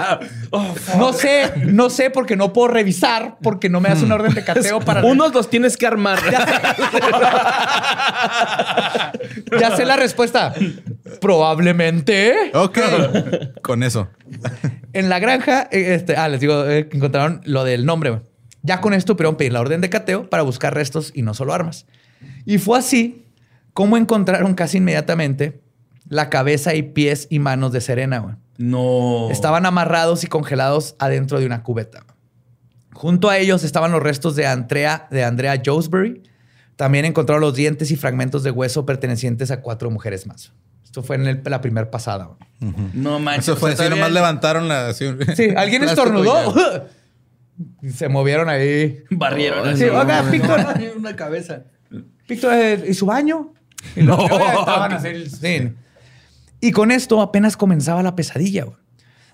no 0.98 1.12
sé, 1.12 1.52
no 1.66 1.90
sé 1.90 2.10
porque 2.10 2.36
no 2.36 2.52
puedo 2.52 2.68
revisar 2.68 3.36
porque 3.42 3.68
no 3.68 3.80
me 3.80 3.88
das 3.88 4.02
una 4.02 4.16
orden 4.16 4.34
de 4.34 4.44
cateo 4.44 4.80
para. 4.80 5.04
Unos 5.04 5.32
los 5.34 5.48
tienes 5.50 5.76
que 5.76 5.86
armar. 5.86 6.18
Ya 9.60 9.76
sé 9.76 9.84
la 9.84 9.96
respuesta. 9.96 10.54
Probablemente. 11.20 12.50
Ok. 12.54 12.78
Con 13.62 13.82
eso. 13.82 14.08
En 14.92 15.08
la 15.08 15.18
granja, 15.18 15.68
eh, 15.70 15.94
este, 15.94 16.16
ah, 16.16 16.28
les 16.28 16.40
digo, 16.40 16.68
eh, 16.68 16.88
encontraron 16.92 17.40
lo 17.44 17.64
del 17.64 17.86
nombre. 17.86 18.20
Ya 18.62 18.80
con 18.80 18.94
esto 18.94 19.16
pudieron 19.16 19.36
pedir 19.36 19.52
la 19.52 19.60
orden 19.60 19.80
de 19.80 19.90
cateo 19.90 20.28
para 20.30 20.42
buscar 20.42 20.74
restos 20.74 21.12
y 21.14 21.22
no 21.22 21.34
solo 21.34 21.52
armas. 21.52 21.86
Y 22.46 22.58
fue 22.58 22.78
así 22.78 23.26
como 23.72 23.96
encontraron 23.96 24.54
casi 24.54 24.78
inmediatamente 24.78 25.60
la 26.08 26.28
cabeza 26.30 26.74
y 26.74 26.82
pies 26.82 27.26
y 27.30 27.38
manos 27.38 27.72
de 27.72 27.80
Serena. 27.80 28.18
güey. 28.18 28.34
No. 28.58 29.30
Estaban 29.30 29.66
amarrados 29.66 30.22
y 30.24 30.26
congelados 30.28 30.94
adentro 30.98 31.40
de 31.40 31.46
una 31.46 31.62
cubeta. 31.62 32.04
Junto 32.92 33.28
a 33.28 33.38
ellos 33.38 33.64
estaban 33.64 33.90
los 33.92 34.02
restos 34.02 34.36
de 34.36 34.46
Andrea, 34.46 35.08
de 35.10 35.24
Andrea 35.24 35.60
Josbury. 35.64 36.22
También 36.76 37.04
encontraron 37.04 37.40
los 37.40 37.54
dientes 37.54 37.90
y 37.90 37.96
fragmentos 37.96 38.42
de 38.42 38.50
hueso 38.50 38.86
pertenecientes 38.86 39.50
a 39.50 39.60
cuatro 39.60 39.90
mujeres 39.90 40.26
más. 40.26 40.52
Esto 40.84 41.02
fue 41.02 41.16
en 41.16 41.26
el- 41.26 41.42
la 41.44 41.60
primera 41.60 41.90
pasada. 41.90 42.26
güey. 42.60 42.74
No 42.94 43.18
manches. 43.18 43.48
Eso 43.48 43.56
fue 43.56 43.70
o 43.70 43.74
así, 43.74 43.88
nomás 43.90 44.12
levantaron 44.12 44.68
la... 44.68 44.88
así, 44.88 45.06
Sí, 45.34 45.48
alguien 45.56 45.82
estornudó. 45.84 46.54
se 47.92 48.08
movieron 48.08 48.48
ahí. 48.48 49.02
Barrieron. 49.10 49.76
Sí, 49.76 49.84
oiga, 49.84 50.22
Víctor, 50.22 50.60
Una 50.96 51.16
cabeza. 51.16 51.64
Víctor, 52.28 52.54
eh, 52.54 52.84
¿y 52.88 52.94
su 52.94 53.06
baño? 53.06 53.52
Y 53.96 54.06
que 54.06 54.12
estaban 54.12 54.92
así, 54.92 55.26
sí. 55.30 55.72
Y 56.64 56.72
con 56.72 56.90
esto 56.90 57.20
apenas 57.20 57.58
comenzaba 57.58 58.02
la 58.02 58.16
pesadilla. 58.16 58.64
güey. 58.64 58.78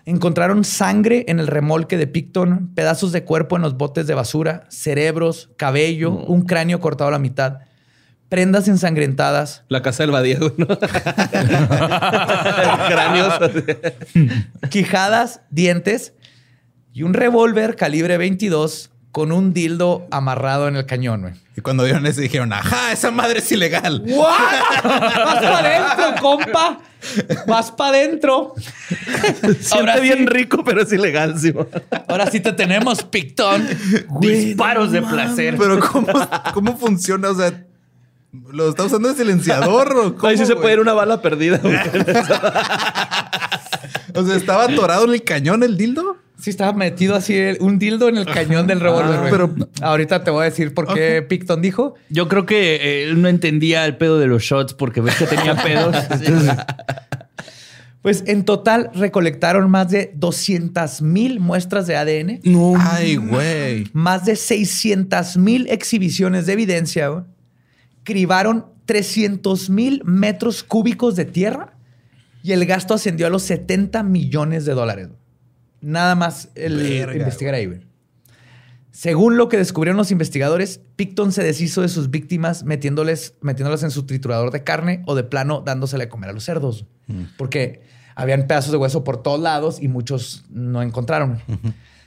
Encontraron 0.04 0.64
sangre 0.64 1.26
en 1.28 1.38
el 1.38 1.46
remolque 1.46 1.96
de 1.96 2.08
Picton, 2.08 2.72
pedazos 2.74 3.12
de 3.12 3.22
cuerpo 3.22 3.54
en 3.54 3.62
los 3.62 3.76
botes 3.76 4.08
de 4.08 4.14
basura, 4.14 4.64
cerebros, 4.68 5.48
cabello, 5.56 6.10
un 6.10 6.42
cráneo 6.42 6.80
cortado 6.80 7.06
a 7.06 7.12
la 7.12 7.20
mitad, 7.20 7.58
prendas 8.28 8.66
ensangrentadas, 8.66 9.62
La 9.68 9.80
casa 9.80 10.02
del 10.02 10.10
güey, 10.10 10.54
¿no? 10.56 10.66
Cráneos. 12.88 13.34
quijadas, 14.68 15.42
dientes 15.50 16.14
y 16.92 17.04
un 17.04 17.14
revólver 17.14 17.76
calibre 17.76 18.18
22 18.18 18.90
con 19.12 19.32
un 19.32 19.52
dildo 19.52 20.06
amarrado 20.10 20.68
en 20.68 20.76
el 20.76 20.86
cañón. 20.86 21.22
güey. 21.22 21.34
Y 21.56 21.60
cuando 21.62 21.84
vieron 21.84 22.06
eso 22.06 22.20
dijeron, 22.20 22.52
ajá, 22.52 22.92
esa 22.92 23.10
madre 23.10 23.40
es 23.40 23.50
ilegal. 23.52 24.02
¿What? 24.06 24.84
Vas 24.84 25.40
para 25.40 25.58
adentro, 25.58 26.20
compa. 26.20 26.78
Vas 27.46 27.70
para 27.72 27.96
adentro. 27.96 28.54
Ahora 29.72 29.96
sí. 29.96 30.00
bien 30.02 30.26
rico, 30.26 30.62
pero 30.64 30.82
es 30.82 30.92
ilegal, 30.92 31.38
sí. 31.38 31.52
Ahora 32.08 32.30
sí 32.30 32.40
te 32.40 32.52
tenemos, 32.52 33.02
Picton. 33.02 33.66
Disparos 34.20 34.92
de 34.92 35.02
placer. 35.02 35.56
Pero 35.58 35.80
¿cómo, 35.80 36.06
cómo 36.54 36.76
funciona? 36.78 37.30
O 37.30 37.34
sea, 37.34 37.52
¿Lo 38.52 38.68
está 38.70 38.84
usando 38.84 39.08
de 39.08 39.16
silenciador 39.16 39.92
o 39.96 40.14
cómo, 40.14 40.28
Ahí 40.28 40.38
sí 40.38 40.46
se 40.46 40.52
güey? 40.52 40.62
puede 40.62 40.74
ir 40.74 40.80
una 40.80 40.92
bala 40.92 41.20
perdida. 41.20 41.58
güey. 41.58 41.74
O 44.14 44.24
sea, 44.24 44.36
¿estaba 44.36 44.64
atorado 44.64 45.04
en 45.04 45.14
el 45.14 45.22
cañón 45.22 45.62
el 45.62 45.76
dildo? 45.76 46.16
Sí, 46.40 46.50
estaba 46.50 46.72
metido 46.72 47.14
así 47.14 47.38
un 47.60 47.78
dildo 47.78 48.08
en 48.08 48.16
el 48.16 48.24
cañón 48.26 48.66
del 48.66 48.80
revólver. 48.80 49.14
Ah, 49.14 49.18
güey. 49.20 49.30
pero- 49.30 49.54
ahorita 49.82 50.24
te 50.24 50.30
voy 50.30 50.42
a 50.42 50.44
decir 50.44 50.72
por 50.74 50.92
qué 50.94 51.22
Picton 51.22 51.60
dijo. 51.60 51.94
Yo 52.08 52.28
creo 52.28 52.46
que 52.46 52.76
eh, 52.76 53.04
él 53.04 53.20
no 53.20 53.28
entendía 53.28 53.84
el 53.84 53.96
pedo 53.96 54.18
de 54.18 54.26
los 54.26 54.42
shots 54.42 54.72
porque 54.74 55.00
ves 55.00 55.16
que 55.16 55.26
tenía 55.26 55.54
pedos. 55.62 55.94
Entonces, 56.10 56.52
Pues 58.02 58.24
en 58.26 58.44
total 58.46 58.90
recolectaron 58.94 59.70
más 59.70 59.90
de 59.90 60.10
200 60.14 61.02
mil 61.02 61.38
muestras 61.38 61.86
de 61.86 61.96
ADN, 61.96 62.40
No. 62.44 62.72
Ay, 62.78 63.16
güey. 63.16 63.88
más 63.92 64.24
de 64.24 64.36
600 64.36 65.36
mil 65.36 65.66
exhibiciones 65.68 66.46
de 66.46 66.54
evidencia, 66.54 67.08
güey. 67.08 67.24
cribaron 68.02 68.64
300 68.86 69.68
mil 69.68 70.02
metros 70.06 70.64
cúbicos 70.64 71.14
de 71.14 71.26
tierra 71.26 71.74
y 72.42 72.52
el 72.52 72.64
gasto 72.64 72.94
ascendió 72.94 73.26
a 73.26 73.30
los 73.30 73.42
70 73.42 74.02
millones 74.02 74.64
de 74.64 74.72
dólares. 74.72 75.08
güey. 75.08 75.19
Nada 75.80 76.14
más 76.14 76.50
el 76.54 76.76
Verga, 76.76 77.16
investigar 77.16 77.54
ahí. 77.54 77.66
güey. 77.66 77.80
Según 78.92 79.36
lo 79.36 79.48
que 79.48 79.56
descubrieron 79.56 79.96
los 79.96 80.10
investigadores, 80.10 80.80
Picton 80.96 81.32
se 81.32 81.42
deshizo 81.42 81.80
de 81.80 81.88
sus 81.88 82.10
víctimas 82.10 82.64
metiéndoles, 82.64 83.34
metiéndolas 83.40 83.82
en 83.82 83.90
su 83.90 84.04
triturador 84.04 84.50
de 84.50 84.64
carne 84.64 85.02
o 85.06 85.14
de 85.14 85.22
plano 85.22 85.62
dándosele 85.64 86.04
a 86.04 86.08
comer 86.08 86.30
a 86.30 86.32
los 86.32 86.44
cerdos. 86.44 86.86
Porque 87.38 87.82
habían 88.14 88.46
pedazos 88.46 88.72
de 88.72 88.78
hueso 88.78 89.04
por 89.04 89.22
todos 89.22 89.40
lados 89.40 89.80
y 89.80 89.88
muchos 89.88 90.44
no 90.50 90.82
encontraron. 90.82 91.40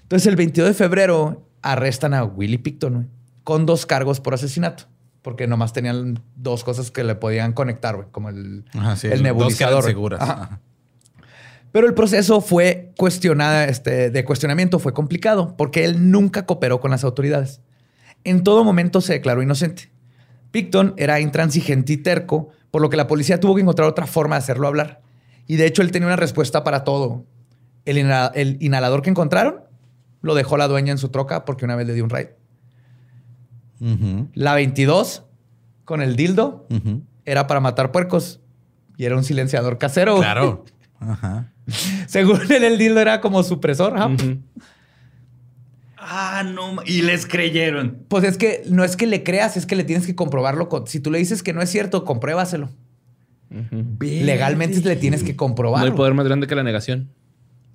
Entonces, 0.04 0.28
el 0.28 0.36
22 0.36 0.70
de 0.70 0.74
febrero 0.76 1.48
arrestan 1.62 2.14
a 2.14 2.24
Willie 2.26 2.60
Picton 2.60 2.94
güey, 2.94 3.06
con 3.44 3.66
dos 3.66 3.86
cargos 3.86 4.20
por 4.20 4.34
asesinato. 4.34 4.86
Porque 5.22 5.48
nomás 5.48 5.72
tenían 5.72 6.22
dos 6.36 6.66
cosas 6.66 6.92
que 6.92 7.04
le 7.06 7.16
podían 7.16 7.54
conectar, 7.54 7.96
güey, 7.96 8.08
como 8.12 8.28
el, 8.28 8.66
Ajá, 8.74 8.98
sí, 8.98 9.08
el 9.08 9.24
nebulizador. 9.24 9.82
güey. 9.82 9.94
seguras. 9.94 10.22
Ajá. 10.22 10.60
Pero 11.74 11.88
el 11.88 11.94
proceso 11.94 12.40
fue 12.40 12.94
cuestionada, 12.98 13.66
este, 13.66 14.10
de 14.10 14.24
cuestionamiento 14.24 14.80
fue 14.80 14.94
complicado 14.94 15.56
porque 15.58 15.84
él 15.84 16.10
nunca 16.12 16.46
cooperó 16.46 16.80
con 16.80 16.92
las 16.92 17.04
autoridades. 17.04 17.60
En 18.24 18.44
todo 18.44 18.64
momento 18.64 19.02
se 19.02 19.12
declaró 19.14 19.42
inocente. 19.44 19.92
Picton 20.52 20.94
era 20.98 21.20
intransigente 21.20 21.92
y 21.94 21.98
terco, 21.98 22.50
por 22.72 22.82
lo 22.82 22.90
que 22.90 22.96
la 22.96 23.08
policía 23.08 23.40
tuvo 23.42 23.56
que 23.56 23.62
encontrar 23.62 23.90
otra 23.90 24.06
forma 24.08 24.36
de 24.36 24.40
hacerlo 24.40 24.68
hablar. 24.68 25.02
Y 25.48 25.58
de 25.58 25.66
hecho 25.66 25.82
él 25.82 25.92
tenía 25.92 26.08
una 26.08 26.16
respuesta 26.16 26.64
para 26.64 26.84
todo. 26.86 27.26
El, 27.86 27.98
inhala- 27.98 28.32
el 28.36 28.58
inhalador 28.62 29.02
que 29.02 29.10
encontraron 29.10 29.56
lo 30.22 30.36
dejó 30.36 30.56
la 30.58 30.68
dueña 30.70 30.92
en 30.94 30.98
su 31.00 31.10
troca 31.10 31.44
porque 31.44 31.66
una 31.66 31.76
vez 31.76 31.86
le 31.88 31.94
dio 31.96 32.06
un. 32.06 32.12
Ujú, 33.82 34.30
La 34.36 34.54
22 34.54 35.24
con 35.86 36.02
el 36.02 36.16
dildo 36.16 36.66
era 37.26 37.48
para 37.48 37.60
matar 37.60 37.92
puercos 37.92 38.40
y 38.96 39.06
era 39.06 39.18
un 39.18 39.24
silenciador 39.24 39.78
casero. 39.80 40.18
Claro. 40.20 40.64
Ajá. 41.10 41.52
Según 42.08 42.40
él, 42.52 42.64
el 42.64 42.78
dildo 42.78 43.00
era 43.00 43.22
como 43.22 43.42
supresor. 43.44 43.96
ajá. 43.98 44.10
ah, 45.98 46.44
no. 46.44 46.78
Y 46.86 47.02
les 47.02 47.26
creyeron. 47.26 48.00
Pues 48.08 48.24
es 48.24 48.38
que 48.38 48.64
no 48.70 48.84
es 48.84 48.96
que 48.98 49.08
le 49.08 49.24
creas, 49.24 49.58
es 49.58 49.66
que 49.66 49.76
le 49.76 49.84
tienes 49.84 50.06
que 50.06 50.16
comprobarlo. 50.16 50.70
con- 50.70 50.88
si 50.88 51.00
tú 51.00 51.12
le 51.12 51.18
dices 51.20 51.44
que 51.44 51.54
no 51.54 51.62
es 51.62 51.70
cierto, 51.70 52.04
compruébaselo. 52.06 52.70
Legalmente 54.00 54.80
le 54.82 54.96
tienes 54.96 55.22
que 55.24 55.34
No 55.34 55.38
comprobar. 55.38 55.86
hay 55.86 55.92
poder 55.92 56.14
más 56.16 56.26
grande 56.26 56.48
que 56.48 56.56
la 56.56 56.64
negación 56.64 57.12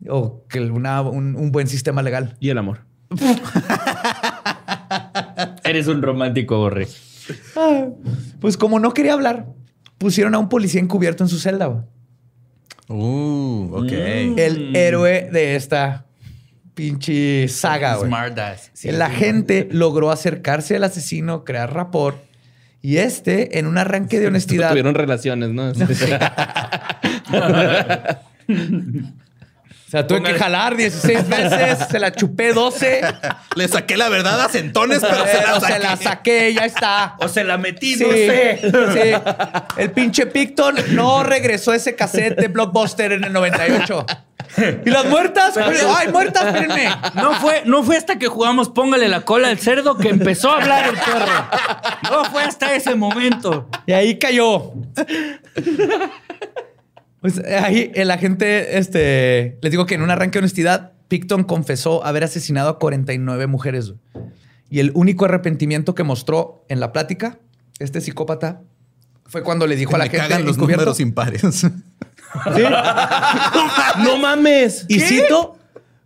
O 0.08 0.44
que 0.48 0.60
una- 0.60 1.02
un, 1.02 1.36
un 1.36 1.52
buen 1.52 1.68
sistema 1.68 2.02
legal. 2.02 2.36
y 2.40 2.48
el 2.50 2.58
amor. 2.58 2.80
Eres 5.64 5.86
un 5.86 6.02
romántico, 6.02 6.58
Borre. 6.58 6.88
Pues 8.40 8.56
como 8.56 8.80
no 8.80 8.92
quería 8.94 9.12
hablar, 9.12 9.46
pusieron 9.98 10.34
a 10.34 10.38
un 10.38 10.48
policía 10.48 10.80
encubierto 10.80 11.22
en 11.24 11.28
su 11.28 11.38
celda. 11.38 11.86
Uh, 12.88 13.70
ok. 13.72 13.92
El 13.92 14.74
héroe 14.74 15.28
de 15.30 15.56
esta 15.56 16.06
pinche 16.74 17.48
saga. 17.48 17.96
güey. 17.96 18.08
Smartass. 18.08 18.70
El 18.84 19.02
agente 19.02 19.68
logró 19.70 20.10
acercarse 20.10 20.76
al 20.76 20.84
asesino, 20.84 21.44
crear 21.44 21.72
rapport. 21.74 22.16
Y 22.80 22.98
este, 22.98 23.58
en 23.58 23.66
un 23.66 23.76
arranque 23.76 24.20
de 24.20 24.28
honestidad, 24.28 24.70
Tuvieron 24.70 24.94
relaciones, 24.94 25.50
¿no? 25.50 25.72
O 29.88 29.90
sea, 29.90 30.06
tuve 30.06 30.22
que 30.22 30.34
jalar 30.34 30.76
16 30.76 31.28
veces, 31.28 31.78
se 31.90 31.98
la 31.98 32.12
chupé 32.12 32.52
12, 32.52 33.00
Le 33.56 33.68
saqué 33.68 33.96
la 33.96 34.10
verdad 34.10 34.38
a 34.42 34.50
centones, 34.50 34.98
pero 35.00 35.24
se 35.24 35.40
la 35.40 35.54
se 35.54 35.60
saqué. 35.66 35.78
la 35.82 35.96
saqué, 35.96 36.52
ya 36.52 36.66
está. 36.66 37.16
O 37.20 37.26
se 37.28 37.42
la 37.42 37.56
metí, 37.56 37.94
Sí, 37.94 38.04
no 38.04 38.10
sé. 38.10 38.60
sí. 38.92 39.32
El 39.78 39.90
pinche 39.92 40.26
Picton 40.26 40.76
no 40.90 41.22
regresó 41.22 41.72
ese 41.72 41.96
cassette 41.96 42.38
de 42.38 42.48
Blockbuster 42.48 43.12
en 43.12 43.24
el 43.24 43.32
98. 43.32 44.04
¿Y 44.84 44.90
las 44.90 45.06
muertas? 45.06 45.56
¡Ay, 45.56 46.08
muertas! 46.08 46.44
Espérenme. 46.44 46.90
No 47.14 47.32
fue, 47.34 47.62
no 47.64 47.82
fue 47.82 47.96
hasta 47.96 48.18
que 48.18 48.28
jugamos 48.28 48.68
Póngale 48.68 49.08
la 49.08 49.22
cola 49.22 49.48
al 49.48 49.58
cerdo 49.58 49.96
que 49.96 50.08
empezó 50.10 50.50
a 50.50 50.56
hablar 50.60 50.84
el 50.88 50.96
perro. 50.96 51.48
No 52.10 52.24
fue 52.26 52.42
hasta 52.42 52.74
ese 52.74 52.94
momento. 52.94 53.68
Y 53.86 53.92
ahí 53.92 54.18
cayó. 54.18 54.72
Pues 57.20 57.42
ahí 57.44 57.90
el 57.94 58.10
agente, 58.10 58.78
este, 58.78 59.58
les 59.60 59.70
digo 59.70 59.86
que 59.86 59.94
en 59.94 60.02
un 60.02 60.10
arranque 60.10 60.38
de 60.38 60.40
honestidad, 60.40 60.92
Picton 61.08 61.44
confesó 61.44 62.04
haber 62.04 62.24
asesinado 62.24 62.68
a 62.68 62.78
49 62.78 63.46
mujeres. 63.46 63.94
Y 64.70 64.80
el 64.80 64.92
único 64.94 65.24
arrepentimiento 65.24 65.94
que 65.94 66.04
mostró 66.04 66.64
en 66.68 66.80
la 66.80 66.92
plática, 66.92 67.38
este 67.78 68.00
psicópata, 68.00 68.60
fue 69.26 69.42
cuando 69.42 69.66
le 69.66 69.76
dijo 69.76 69.94
a 69.94 69.98
la 69.98 70.04
Me 70.04 70.10
gente 70.10 70.28
cagan 70.28 70.46
los 70.46 70.58
números 70.58 71.00
impares. 71.00 71.42
¡No 74.04 74.18
mames! 74.18 74.84
Y 74.88 75.00
cito, 75.00 75.56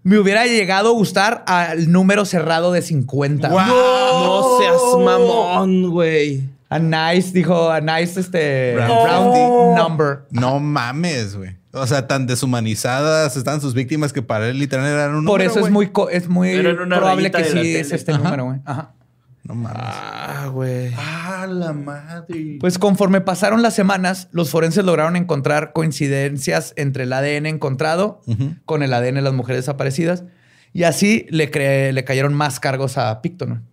me 0.03 0.19
hubiera 0.19 0.47
llegado 0.47 0.91
a 0.91 0.93
gustar 0.93 1.45
al 1.47 1.91
número 1.91 2.25
cerrado 2.25 2.73
de 2.73 2.83
50. 2.83 3.49
No 3.49 4.59
seas 4.59 4.81
mamón, 4.99 5.91
güey. 5.91 6.43
A 6.75 6.79
nice, 6.79 7.33
dijo, 7.33 7.71
a 7.71 7.81
nice 7.81 8.19
este 8.21 8.75
Round- 8.77 9.07
rounding 9.09 9.75
number. 9.77 10.21
No 10.31 10.59
mames, 10.61 11.37
güey. 11.37 11.57
O 11.73 11.87
sea, 11.87 12.07
tan 12.07 12.27
deshumanizadas 12.27 13.37
están 13.37 13.61
sus 13.61 13.75
víctimas 13.75 14.13
que 14.13 14.23
para 14.23 14.49
él 14.49 14.59
literal 14.59 14.87
eran 14.87 15.15
un 15.15 15.25
Por 15.25 15.41
número, 15.41 15.51
eso 15.51 15.59
es 15.59 15.63
güey. 15.63 15.73
muy, 15.73 15.87
co- 15.89 16.11
es 16.11 16.29
muy 16.29 16.51
Era 16.51 16.71
en 16.71 16.81
una 16.81 16.97
probable 16.97 17.31
rayita 17.31 17.39
que 17.43 17.49
de 17.49 17.55
la 17.55 17.63
sí 17.63 17.77
es 17.77 17.93
este 17.93 18.13
Ajá. 18.13 18.23
número, 18.23 18.45
güey. 18.45 18.61
Ajá. 18.65 18.95
No 19.45 19.55
mames. 19.57 19.83
Ah, 19.83 20.49
güey. 20.53 20.93
Ah, 20.97 21.47
la 21.49 21.73
madre. 21.73 22.59
Pues 22.61 22.79
conforme 22.79 23.21
pasaron 23.21 23.61
las 23.63 23.75
semanas, 23.75 24.29
los 24.33 24.51
forenses 24.51 24.85
lograron 24.85 25.17
encontrar 25.17 25.73
coincidencias 25.73 26.75
entre 26.77 27.05
el 27.05 27.13
ADN 27.13 27.47
encontrado 27.49 28.21
con 28.67 28.83
el 28.83 28.93
ADN 28.95 29.17
de 29.17 29.23
las 29.23 29.33
mujeres 29.33 29.63
desaparecidas 29.63 30.25
y 30.73 30.85
así 30.85 31.27
le, 31.31 31.51
cre- 31.51 31.93
le 31.93 32.05
cayeron 32.05 32.35
más 32.35 32.61
cargos 32.61 32.97
a 32.99 33.21
Picton. 33.21 33.67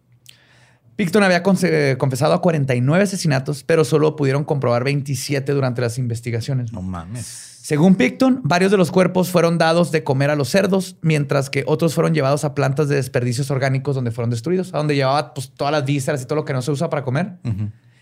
Picton 1.05 1.23
había 1.23 1.41
conse- 1.43 1.95
confesado 1.97 2.33
a 2.33 2.41
49 2.41 3.03
asesinatos, 3.03 3.63
pero 3.63 3.85
solo 3.85 4.15
pudieron 4.17 4.43
comprobar 4.43 4.83
27 4.83 5.53
durante 5.53 5.79
las 5.81 5.97
investigaciones. 5.97 6.73
No 6.73 6.81
mames. 6.81 7.25
Según 7.61 7.95
Picton, 7.95 8.41
varios 8.43 8.69
de 8.71 8.77
los 8.77 8.91
cuerpos 8.91 9.29
fueron 9.29 9.57
dados 9.57 9.91
de 9.91 10.03
comer 10.03 10.29
a 10.29 10.35
los 10.35 10.49
cerdos, 10.49 10.97
mientras 11.01 11.49
que 11.49 11.63
otros 11.67 11.93
fueron 11.93 12.13
llevados 12.13 12.43
a 12.43 12.53
plantas 12.53 12.89
de 12.89 12.95
desperdicios 12.97 13.49
orgánicos 13.49 13.95
donde 13.95 14.11
fueron 14.11 14.29
destruidos, 14.29 14.73
a 14.73 14.77
donde 14.79 14.95
llevaba 14.95 15.33
pues, 15.33 15.51
todas 15.51 15.71
las 15.71 15.85
vísceras 15.85 16.21
y 16.21 16.25
todo 16.25 16.35
lo 16.35 16.45
que 16.45 16.51
no 16.51 16.61
se 16.61 16.71
usa 16.71 16.89
para 16.89 17.03
comer. 17.03 17.33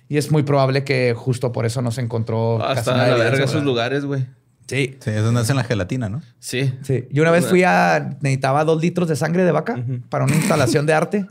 Y 0.09 0.17
es 0.17 0.31
muy 0.31 0.41
probable 0.43 0.83
que 0.83 1.13
justo 1.15 1.51
por 1.51 1.65
eso 1.67 1.81
no 1.83 1.91
se 1.91 2.01
encontró 2.01 2.57
casi 2.59 2.79
Hasta 2.79 2.97
la 2.97 3.15
verga 3.15 3.43
esos 3.43 3.63
lugares, 3.63 4.05
güey. 4.05 4.25
Sí. 4.67 4.97
Sí, 5.01 5.09
es 5.11 5.21
donde 5.23 5.41
hacen 5.41 5.55
la 5.55 5.63
gelatina, 5.63 6.09
¿no? 6.09 6.21
Sí. 6.39 6.73
Sí. 6.81 7.05
Yo 7.11 7.21
una 7.21 7.31
vez 7.31 7.45
fui 7.45 7.63
a... 7.63 8.17
Necesitaba 8.21 8.63
dos 8.65 8.81
litros 8.81 9.07
de 9.07 9.15
sangre 9.15 9.43
de 9.43 9.51
vaca 9.51 9.83
para 10.09 10.23
una 10.23 10.35
instalación 10.35 10.85
de 10.87 10.93
arte. 10.93 11.25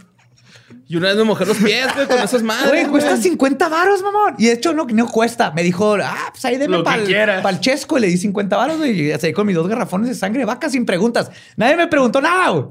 Y 0.88 0.96
una 0.96 1.08
vez 1.08 1.16
me 1.16 1.24
mojé 1.24 1.46
los 1.46 1.56
pies, 1.58 1.86
güey, 1.94 2.06
con 2.06 2.18
esas 2.18 2.42
madres. 2.42 2.70
Güey, 2.70 2.86
cuesta 2.86 3.16
50 3.16 3.68
varos, 3.68 4.02
mamón. 4.02 4.34
Y 4.38 4.46
de 4.46 4.52
hecho 4.52 4.72
no, 4.72 4.84
no 4.84 5.08
cuesta. 5.08 5.50
Me 5.52 5.62
dijo, 5.62 5.96
ah, 6.02 6.28
pues 6.32 6.44
ahí 6.44 6.58
que 6.58 6.68
para 6.68 7.50
el 7.50 7.60
chesco. 7.60 7.98
Y 7.98 8.00
le 8.00 8.06
di 8.08 8.16
50 8.16 8.56
varos, 8.56 8.78
güey. 8.78 9.00
Y 9.00 9.12
así 9.12 9.32
con 9.32 9.46
mis 9.46 9.54
dos 9.56 9.68
garrafones 9.68 10.08
de 10.08 10.14
sangre 10.14 10.40
de 10.40 10.44
vaca 10.46 10.68
sin 10.68 10.84
preguntas. 10.86 11.30
Nadie 11.56 11.76
me 11.76 11.86
preguntó 11.86 12.20
nada, 12.20 12.48
güey. 12.50 12.64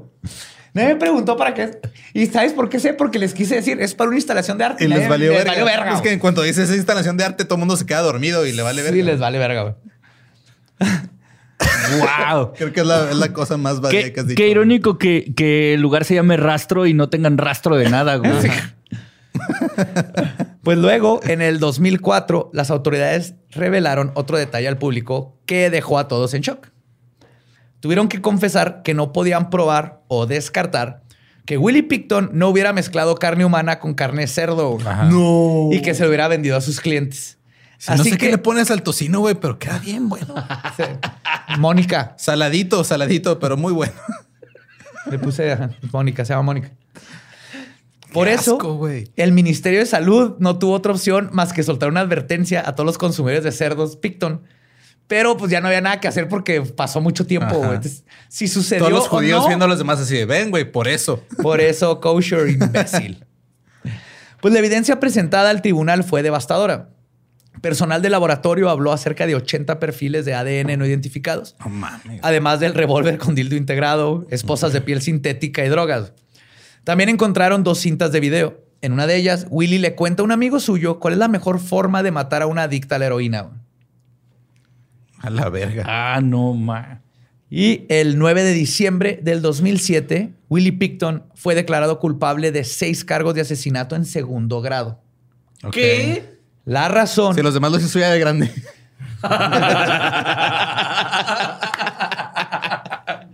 Nadie 0.74 0.88
me 0.88 0.96
preguntó 0.96 1.38
para 1.38 1.54
qué. 1.54 1.70
¿Y 2.12 2.26
sabes 2.26 2.52
por 2.52 2.68
qué 2.68 2.78
sé? 2.80 2.92
Porque 2.92 3.18
les 3.18 3.32
quise 3.32 3.54
decir, 3.54 3.80
es 3.80 3.94
para 3.94 4.08
una 4.08 4.18
instalación 4.18 4.58
de 4.58 4.64
arte. 4.64 4.84
Y 4.84 4.88
les 4.88 4.98
Nadie- 4.98 5.08
valió 5.08 5.30
verga. 5.32 5.64
verga, 5.64 5.94
es 5.94 6.02
que 6.02 6.12
en 6.12 6.18
cuanto 6.18 6.42
dices 6.42 6.64
esa 6.64 6.76
instalación 6.76 7.16
de 7.16 7.24
arte, 7.24 7.44
todo 7.46 7.54
el 7.54 7.60
mundo 7.60 7.76
se 7.78 7.86
queda 7.86 8.00
dormido 8.02 8.44
y 8.44 8.52
le 8.52 8.60
vale 8.62 8.82
verga. 8.82 8.94
Sí, 8.96 9.02
les 9.02 9.18
vale 9.18 9.38
verga, 9.38 9.62
güey. 9.62 9.74
¡Wow! 11.58 12.52
Creo 12.56 12.72
que 12.72 12.80
es 12.80 12.86
la, 12.86 13.10
es 13.10 13.16
la 13.16 13.32
cosa 13.32 13.56
más 13.56 13.80
valía 13.80 14.02
Qué, 14.04 14.12
que 14.12 14.20
has 14.20 14.26
dicho. 14.26 14.36
qué 14.36 14.48
irónico 14.48 14.98
que, 14.98 15.32
que 15.36 15.74
el 15.74 15.80
lugar 15.80 16.04
se 16.04 16.14
llame 16.14 16.36
rastro 16.36 16.86
y 16.86 16.94
no 16.94 17.08
tengan 17.08 17.38
rastro 17.38 17.76
de 17.76 17.88
nada, 17.88 18.16
güey. 18.16 18.32
Pues 20.62 20.78
luego, 20.78 21.20
en 21.22 21.42
el 21.42 21.60
2004, 21.60 22.50
las 22.52 22.70
autoridades 22.70 23.34
revelaron 23.50 24.10
otro 24.14 24.36
detalle 24.36 24.66
al 24.66 24.78
público 24.78 25.38
que 25.46 25.70
dejó 25.70 25.98
a 25.98 26.08
todos 26.08 26.34
en 26.34 26.42
shock. 26.42 26.68
Tuvieron 27.78 28.08
que 28.08 28.20
confesar 28.20 28.82
que 28.82 28.94
no 28.94 29.12
podían 29.12 29.50
probar 29.50 30.02
o 30.08 30.26
descartar 30.26 31.02
que 31.44 31.56
Willie 31.56 31.84
Picton 31.84 32.30
no 32.32 32.48
hubiera 32.48 32.72
mezclado 32.72 33.14
carne 33.14 33.44
humana 33.44 33.78
con 33.78 33.94
carne 33.94 34.26
cerdo. 34.26 34.78
No. 35.08 35.68
Y 35.70 35.80
que 35.82 35.94
se 35.94 36.02
lo 36.02 36.08
hubiera 36.08 36.26
vendido 36.26 36.56
a 36.56 36.60
sus 36.60 36.80
clientes. 36.80 37.38
Sí, 37.78 37.92
no 37.96 38.04
sé 38.04 38.16
qué 38.16 38.30
le 38.30 38.38
pones 38.38 38.70
al 38.70 38.82
tocino, 38.82 39.20
güey, 39.20 39.34
pero 39.34 39.58
queda 39.58 39.78
bien 39.78 40.08
bueno. 40.08 40.34
Mónica. 41.58 42.14
Saladito, 42.16 42.84
saladito, 42.84 43.38
pero 43.38 43.56
muy 43.56 43.72
bueno. 43.72 43.92
Le 45.10 45.18
puse 45.18 45.56
Mónica, 45.92 46.24
se 46.24 46.32
llama 46.32 46.42
Mónica. 46.42 46.72
Por 48.12 48.28
eso, 48.28 48.56
güey. 48.58 49.10
el 49.16 49.32
Ministerio 49.32 49.80
de 49.80 49.86
Salud 49.86 50.36
no 50.38 50.58
tuvo 50.58 50.72
otra 50.72 50.92
opción 50.92 51.28
más 51.32 51.52
que 51.52 51.62
soltar 51.62 51.90
una 51.90 52.00
advertencia 52.00 52.66
a 52.66 52.74
todos 52.74 52.86
los 52.86 52.98
consumidores 52.98 53.44
de 53.44 53.52
cerdos 53.52 53.96
Picton. 53.96 54.42
Pero 55.06 55.36
pues 55.36 55.52
ya 55.52 55.60
no 55.60 55.68
había 55.68 55.80
nada 55.80 56.00
que 56.00 56.08
hacer 56.08 56.28
porque 56.28 56.62
pasó 56.62 57.00
mucho 57.00 57.26
tiempo. 57.26 57.54
Entonces, 57.54 58.04
si 58.28 58.48
sucedió 58.48 58.86
Todos 58.86 58.92
los 58.92 59.06
o 59.06 59.10
judíos 59.10 59.42
no, 59.42 59.46
viendo 59.48 59.64
a 59.66 59.68
los 59.68 59.78
demás 59.78 60.00
así 60.00 60.16
de, 60.16 60.24
ven, 60.24 60.50
güey, 60.50 60.70
por 60.70 60.88
eso. 60.88 61.22
Por 61.42 61.60
eso, 61.60 62.00
kosher 62.00 62.48
imbécil. 62.48 63.24
Pues 64.38 64.52
la 64.52 64.60
evidencia 64.60 65.00
presentada 65.00 65.48
al 65.48 65.62
tribunal 65.62 66.04
fue 66.04 66.22
devastadora. 66.22 66.90
Personal 67.60 68.02
de 68.02 68.10
laboratorio 68.10 68.70
habló 68.70 68.92
acerca 68.92 69.26
de 69.26 69.34
80 69.34 69.78
perfiles 69.78 70.24
de 70.24 70.34
ADN 70.34 70.78
no 70.78 70.86
identificados. 70.86 71.56
No 71.60 71.70
mames. 71.70 72.20
Además 72.22 72.60
del 72.60 72.74
revólver 72.74 73.18
con 73.18 73.34
dildo 73.34 73.56
integrado, 73.56 74.26
esposas 74.30 74.72
de 74.72 74.80
piel 74.80 75.02
sintética 75.02 75.64
y 75.64 75.68
drogas. 75.68 76.12
También 76.84 77.08
encontraron 77.08 77.64
dos 77.64 77.78
cintas 77.78 78.12
de 78.12 78.20
video. 78.20 78.62
En 78.82 78.92
una 78.92 79.06
de 79.06 79.16
ellas, 79.16 79.46
Willy 79.50 79.78
le 79.78 79.94
cuenta 79.94 80.22
a 80.22 80.24
un 80.24 80.32
amigo 80.32 80.60
suyo 80.60 81.00
cuál 81.00 81.14
es 81.14 81.18
la 81.18 81.28
mejor 81.28 81.58
forma 81.58 82.02
de 82.02 82.12
matar 82.12 82.42
a 82.42 82.46
una 82.46 82.64
adicta 82.64 82.96
a 82.96 82.98
la 82.98 83.06
heroína. 83.06 83.50
A 85.18 85.30
la 85.30 85.48
verga. 85.48 85.84
Ah, 85.86 86.20
no, 86.22 86.54
ma. 86.54 87.02
Y 87.48 87.86
el 87.88 88.18
9 88.18 88.42
de 88.42 88.52
diciembre 88.52 89.18
del 89.22 89.40
2007, 89.40 90.34
Willie 90.48 90.72
Picton 90.72 91.24
fue 91.34 91.54
declarado 91.54 91.98
culpable 92.00 92.52
de 92.52 92.64
seis 92.64 93.04
cargos 93.04 93.34
de 93.34 93.40
asesinato 93.40 93.96
en 93.96 94.04
segundo 94.04 94.60
grado. 94.60 95.00
¿Qué? 95.72 96.35
La 96.66 96.88
razón. 96.88 97.34
Si 97.34 97.42
los 97.42 97.54
demás 97.54 97.72
los 97.72 97.82
hizo 97.82 97.98
ya 97.98 98.10
de 98.10 98.20
grande. 98.20 98.52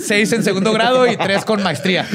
Seis 0.00 0.32
en 0.32 0.42
segundo 0.42 0.72
grado 0.72 1.06
y 1.06 1.16
tres 1.16 1.44
con 1.44 1.62
maestría. 1.62 2.06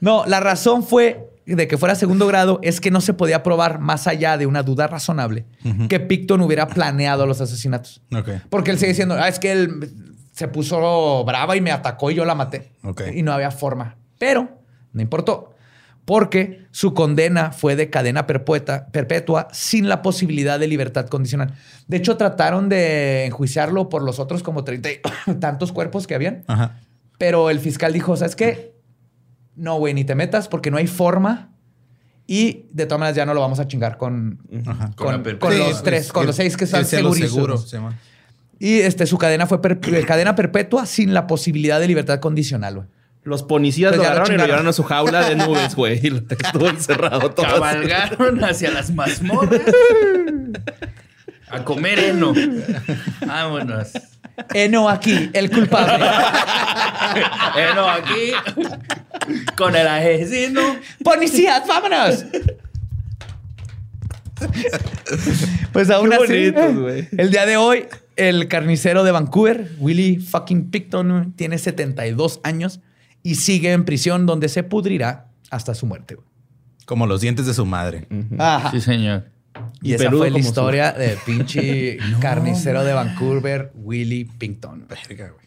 No, 0.00 0.24
la 0.26 0.40
razón 0.40 0.84
fue 0.84 1.28
de 1.46 1.68
que 1.68 1.76
fuera 1.76 1.94
segundo 1.94 2.26
grado 2.26 2.60
es 2.62 2.80
que 2.80 2.90
no 2.90 3.00
se 3.00 3.14
podía 3.14 3.42
probar 3.42 3.78
más 3.78 4.06
allá 4.06 4.38
de 4.38 4.46
una 4.46 4.62
duda 4.62 4.86
razonable 4.86 5.44
que 5.88 6.00
Picton 6.00 6.40
hubiera 6.40 6.66
planeado 6.68 7.26
los 7.26 7.40
asesinatos. 7.40 8.02
Porque 8.48 8.70
él 8.70 8.78
sigue 8.78 8.92
diciendo, 8.92 9.16
ah, 9.18 9.28
es 9.28 9.38
que 9.38 9.52
él 9.52 9.90
se 10.32 10.48
puso 10.48 11.24
brava 11.24 11.56
y 11.56 11.60
me 11.60 11.70
atacó 11.70 12.10
y 12.10 12.14
yo 12.14 12.24
la 12.24 12.34
maté. 12.34 12.72
Y 13.14 13.22
no 13.22 13.32
había 13.32 13.50
forma. 13.50 13.96
Pero 14.18 14.48
no 14.92 15.02
importó. 15.02 15.51
Porque 16.04 16.66
su 16.72 16.94
condena 16.94 17.52
fue 17.52 17.76
de 17.76 17.88
cadena 17.88 18.26
perpetua, 18.26 18.86
perpetua 18.90 19.48
sin 19.52 19.88
la 19.88 20.02
posibilidad 20.02 20.58
de 20.58 20.66
libertad 20.66 21.06
condicional. 21.06 21.54
De 21.86 21.96
hecho, 21.98 22.16
trataron 22.16 22.68
de 22.68 23.26
enjuiciarlo 23.26 23.88
por 23.88 24.02
los 24.02 24.18
otros 24.18 24.42
como 24.42 24.64
treinta 24.64 24.90
y 24.90 24.98
tantos 25.40 25.70
cuerpos 25.72 26.06
que 26.08 26.14
habían. 26.16 26.42
Ajá. 26.48 26.80
Pero 27.18 27.50
el 27.50 27.60
fiscal 27.60 27.92
dijo, 27.92 28.16
¿sabes 28.16 28.34
qué? 28.34 28.74
No, 29.54 29.76
güey, 29.78 29.94
ni 29.94 30.04
te 30.04 30.14
metas 30.16 30.48
porque 30.48 30.70
no 30.72 30.76
hay 30.76 30.88
forma. 30.88 31.50
Y 32.26 32.66
de 32.72 32.86
todas 32.86 32.98
maneras 33.00 33.16
ya 33.16 33.26
no 33.26 33.34
lo 33.34 33.40
vamos 33.40 33.60
a 33.60 33.68
chingar 33.68 33.96
con, 33.96 34.40
Ajá. 34.66 34.90
con, 34.96 35.24
Sí, 35.24 35.58
los 35.58 35.82
tres, 35.82 36.12
con 36.12 36.26
los 36.26 36.34
seis 36.36 36.56
que 36.56 36.64
están 36.64 36.84
segurísimos. 36.84 37.32
seguro, 37.32 37.58
sí, 37.58 37.76
man. 37.78 37.96
Y 38.58 38.78
este, 38.80 39.06
su 39.06 39.18
cadena 39.18 39.46
fue 39.46 39.60
per- 39.60 39.78
cadena 40.06 40.34
perpetua 40.34 40.86
sin 40.86 41.14
la 41.14 41.26
posibilidad 41.26 41.78
de 41.78 41.86
libertad 41.88 42.18
condicional, 42.20 42.74
güey. 42.76 42.88
Los 43.24 43.44
policías 43.44 43.90
Pues 43.90 43.98
lo 44.00 44.04
agarraron 44.04 44.34
y 44.34 44.38
lo 44.38 44.46
llevaron 44.46 44.66
a 44.66 44.72
su 44.72 44.82
jaula 44.82 45.28
de 45.28 45.36
nubes, 45.36 45.76
güey. 45.76 46.00
Y 46.02 46.10
lo 46.10 46.18
estuvo 46.28 46.68
encerrado 46.68 47.30
todo. 47.30 47.46
Cabalgaron 47.46 48.42
hacia 48.42 48.70
las 48.72 48.90
mazmorras. 48.90 49.60
A 51.48 51.64
comer 51.64 51.98
heno. 51.98 52.34
Vámonos. 53.24 53.92
Eno 54.54 54.88
aquí, 54.88 55.30
el 55.34 55.50
culpable. 55.50 56.04
Heno 57.56 57.88
aquí. 57.88 58.32
Con 59.56 59.76
el 59.76 59.86
asesino. 59.86 60.76
¡Policías, 61.04 61.66
vámonos! 61.66 62.24
pues 65.72 65.90
aún 65.90 66.10
Qué 66.10 66.16
así, 66.16 66.50
bonitos, 66.50 67.06
el 67.16 67.30
día 67.30 67.46
de 67.46 67.56
hoy, 67.56 67.86
el 68.16 68.48
carnicero 68.48 69.04
de 69.04 69.12
Vancouver, 69.12 69.70
Willie 69.78 70.18
fucking 70.18 70.70
Picton, 70.70 71.34
tiene 71.36 71.58
72 71.58 72.40
años 72.42 72.80
y 73.22 73.36
sigue 73.36 73.72
en 73.72 73.84
prisión 73.84 74.26
donde 74.26 74.48
se 74.48 74.62
pudrirá 74.62 75.28
hasta 75.50 75.74
su 75.74 75.86
muerte. 75.86 76.14
güey. 76.16 76.26
Como 76.86 77.06
los 77.06 77.20
dientes 77.20 77.46
de 77.46 77.54
su 77.54 77.64
madre. 77.66 78.08
Sí, 78.72 78.80
señor. 78.80 79.26
Y 79.82 79.90
Y 79.90 79.94
esa 79.94 80.10
fue 80.10 80.30
la 80.30 80.32
como 80.32 80.42
su- 80.42 80.48
historia 80.48 80.92
de 80.92 81.16
pinche 81.26 81.98
carnicero 82.20 82.84
de 82.84 82.92
Vancouver, 82.94 83.70
Willie 83.74 84.24
Picton. 84.38 84.86
Verga, 84.88 85.30
güey. 85.30 85.42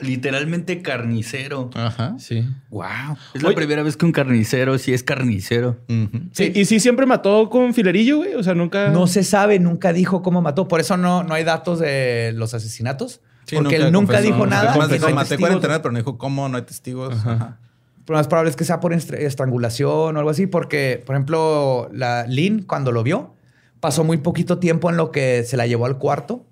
Literalmente 0.00 0.80
carnicero. 0.82 1.68
Ajá. 1.74 2.16
Sí. 2.18 2.48
Wow. 2.70 3.16
Es 3.34 3.42
la 3.42 3.48
Oye. 3.48 3.56
primera 3.56 3.82
vez 3.82 3.96
que 3.96 4.06
un 4.06 4.12
carnicero 4.12 4.78
sí 4.78 4.92
es 4.94 5.02
carnicero. 5.02 5.78
Ujú. 5.88 6.22
Sí. 6.32 6.52
Y 6.54 6.64
sí 6.64 6.80
siempre 6.80 7.04
mató 7.06 7.50
con 7.50 7.74
filerillo, 7.74 8.18
güey. 8.18 8.34
O 8.34 8.42
sea, 8.42 8.54
nunca. 8.54 8.88
No 8.88 9.06
se 9.06 9.22
sabe, 9.24 9.58
nunca 9.58 9.92
dijo 9.92 10.22
cómo 10.22 10.40
mató. 10.40 10.68
Por 10.68 10.80
eso 10.80 10.96
no, 10.96 11.22
no 11.22 11.34
hay 11.34 11.44
datos 11.44 11.80
de 11.80 12.32
los 12.34 12.54
asesinatos. 12.54 13.20
Sí, 13.46 13.56
porque 13.56 13.76
él 13.76 13.92
nunca 13.92 14.14
confesó. 14.14 14.22
dijo 14.34 14.46
nada. 14.46 14.70
Además 14.70 14.88
no 14.88 14.94
dijo, 14.94 15.06
hay 15.06 15.14
maté 15.14 15.28
testigos. 15.30 15.50
49, 15.50 15.80
pero 15.82 15.92
no 15.92 15.98
dijo 15.98 16.18
cómo, 16.18 16.48
no 16.48 16.56
hay 16.56 16.62
testigos. 16.62 17.14
Ajá. 17.14 17.58
Lo 18.06 18.16
más 18.16 18.26
probable 18.26 18.50
es 18.50 18.56
que 18.56 18.64
sea 18.64 18.80
por 18.80 18.92
estra- 18.92 19.18
estrangulación 19.18 20.16
o 20.16 20.18
algo 20.18 20.30
así, 20.30 20.46
porque, 20.46 21.02
por 21.06 21.14
ejemplo, 21.14 21.88
la 21.92 22.26
Lynn, 22.26 22.62
cuando 22.64 22.90
lo 22.92 23.02
vio, 23.02 23.34
pasó 23.80 24.04
muy 24.04 24.18
poquito 24.18 24.58
tiempo 24.58 24.90
en 24.90 24.96
lo 24.96 25.10
que 25.12 25.44
se 25.44 25.56
la 25.56 25.66
llevó 25.66 25.86
al 25.86 25.98
cuarto 25.98 26.46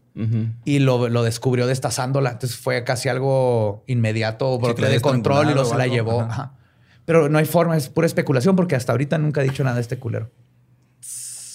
y 0.66 0.80
lo, 0.80 1.08
lo 1.08 1.22
descubrió 1.22 1.66
destazándola. 1.66 2.32
Entonces 2.32 2.58
fue 2.58 2.84
casi 2.84 3.08
algo 3.08 3.84
inmediato, 3.86 4.58
brote 4.58 4.74
que 4.74 4.82
la 4.82 4.88
de 4.90 5.00
control 5.00 5.50
y 5.50 5.54
lo 5.54 5.64
se 5.64 5.76
la 5.76 5.86
llevó. 5.86 6.20
Ajá. 6.20 6.30
Ajá. 6.30 6.52
Pero 7.06 7.28
no 7.30 7.38
hay 7.38 7.46
forma, 7.46 7.76
es 7.76 7.88
pura 7.88 8.06
especulación 8.06 8.54
porque 8.54 8.76
hasta 8.76 8.92
ahorita 8.92 9.16
nunca 9.18 9.40
ha 9.40 9.44
dicho 9.44 9.64
nada 9.64 9.76
de 9.76 9.82
este 9.82 9.98
culero. 9.98 10.30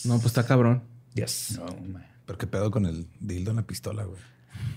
No, 0.05 0.15
pues 0.15 0.25
está 0.27 0.43
cabrón. 0.45 0.83
Yes. 1.13 1.59
No, 1.59 1.65
man. 1.91 2.05
Pero 2.25 2.37
qué 2.39 2.47
pedo 2.47 2.71
con 2.71 2.85
el 2.85 3.07
dildo 3.19 3.51
en 3.51 3.57
la 3.57 3.63
pistola, 3.63 4.03
güey. 4.03 4.19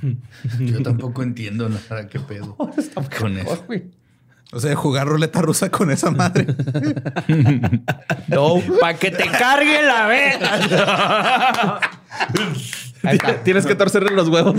Yo 0.61 0.83
tampoco 0.83 1.23
entiendo 1.23 1.69
nada. 1.69 2.07
¿Qué 2.09 2.21
pedo? 2.21 2.57
Con 3.19 3.39
eso. 3.39 3.65
O 4.51 4.61
sea, 4.61 4.75
jugar 4.77 5.07
ruleta 5.07 5.43
rusa 5.43 5.71
con 5.71 5.91
esa 5.91 6.11
madre. 6.11 6.47
No. 8.29 8.63
Para 8.81 8.95
que 8.99 9.11
te 9.11 9.27
cargue 9.29 9.83
la 9.83 10.07
vez. 10.07 10.37
Ahí 13.03 13.17
está. 13.17 13.43
Tienes 13.43 13.67
que 13.67 13.75
torcerle 13.75 14.11
los 14.13 14.29
huevos. 14.29 14.55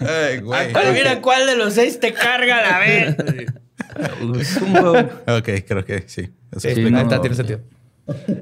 Ay, 0.00 0.40
güey. 0.40 0.74
Mira 0.92 1.20
cuál 1.22 1.46
de 1.46 1.56
los 1.56 1.72
seis 1.74 1.98
te 2.00 2.12
carga 2.12 2.60
la 2.62 2.78
juego. 2.78 3.16
Ok, 5.26 5.48
creo 5.66 5.84
que 5.84 6.04
sí. 6.06 6.30
Eso 6.50 6.60
Sí, 6.60 6.68
explica 6.68 6.96
ahí 6.98 7.02
está, 7.04 7.16
todo. 7.16 7.20
tiene 7.22 7.36
sentido. 7.36 7.60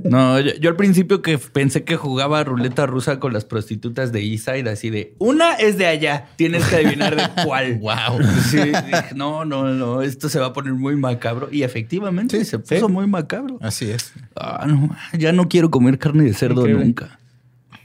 No, 0.04 0.38
yo, 0.40 0.52
yo 0.60 0.70
al 0.70 0.76
principio 0.76 1.22
que 1.22 1.38
pensé 1.38 1.82
que 1.84 1.96
jugaba 1.96 2.42
ruleta 2.44 2.86
rusa 2.86 3.18
con 3.18 3.32
las 3.32 3.44
prostitutas 3.44 4.12
de 4.12 4.20
Eastside, 4.22 4.70
así 4.70 4.90
de 4.90 5.14
una 5.18 5.54
es 5.54 5.76
de 5.76 5.86
allá, 5.86 6.28
tienes 6.36 6.64
que 6.66 6.76
adivinar 6.76 7.16
de 7.16 7.42
cuál. 7.44 7.78
Wow. 7.80 8.22
Sí, 8.50 8.58
dije, 8.58 9.14
no, 9.14 9.44
no, 9.44 9.64
no, 9.74 10.02
esto 10.02 10.28
se 10.28 10.38
va 10.38 10.46
a 10.46 10.52
poner 10.52 10.72
muy 10.74 10.96
macabro. 10.96 11.48
Y 11.50 11.62
efectivamente 11.64 12.44
se 12.44 12.58
puso 12.58 12.88
muy 12.88 13.06
macabro. 13.06 13.58
Así 13.60 13.90
es. 13.90 14.12
Ah, 14.36 14.64
no, 14.68 14.94
ya 15.18 15.32
no 15.32 15.48
quiero 15.48 15.70
comer 15.70 15.98
carne 15.98 16.24
de 16.24 16.34
cerdo 16.34 16.60
Increíble. 16.60 16.84
nunca. 16.84 17.18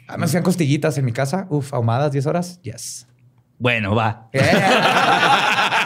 Ah, 0.07 0.17
Me 0.17 0.25
hacían 0.25 0.43
costillitas 0.43 0.97
en 0.97 1.05
mi 1.05 1.13
casa. 1.13 1.47
Uf, 1.49 1.73
ahumadas 1.73 2.11
10 2.11 2.25
horas. 2.27 2.59
Yes. 2.61 3.07
Bueno, 3.57 3.95
va. 3.95 4.29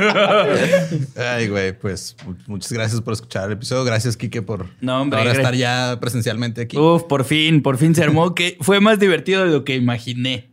Ay, 1.16 1.48
güey, 1.48 1.78
pues 1.78 2.16
mu- 2.26 2.34
muchas 2.46 2.72
gracias 2.72 3.00
por 3.00 3.12
escuchar 3.14 3.46
el 3.46 3.52
episodio. 3.52 3.84
Gracias, 3.84 4.16
Kike, 4.16 4.42
por 4.42 4.66
No, 4.80 5.02
hombre, 5.02 5.18
ahora 5.18 5.32
estar 5.32 5.54
ya 5.54 5.98
presencialmente 6.00 6.62
aquí. 6.62 6.76
Uf, 6.78 7.04
por 7.04 7.24
fin, 7.24 7.62
por 7.62 7.76
fin 7.78 7.94
se 7.94 8.02
armó, 8.02 8.34
que 8.34 8.56
fue 8.60 8.80
más 8.80 8.98
divertido 8.98 9.44
de 9.44 9.50
lo 9.50 9.64
que 9.64 9.76
imaginé. 9.76 10.48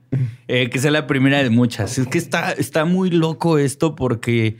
Eh, 0.47 0.69
que 0.69 0.79
sea 0.79 0.91
la 0.91 1.07
primera 1.07 1.43
de 1.43 1.49
muchas. 1.49 1.97
Es 1.97 2.07
que 2.07 2.17
está, 2.17 2.51
está 2.53 2.85
muy 2.85 3.09
loco 3.09 3.57
esto 3.57 3.95
porque 3.95 4.55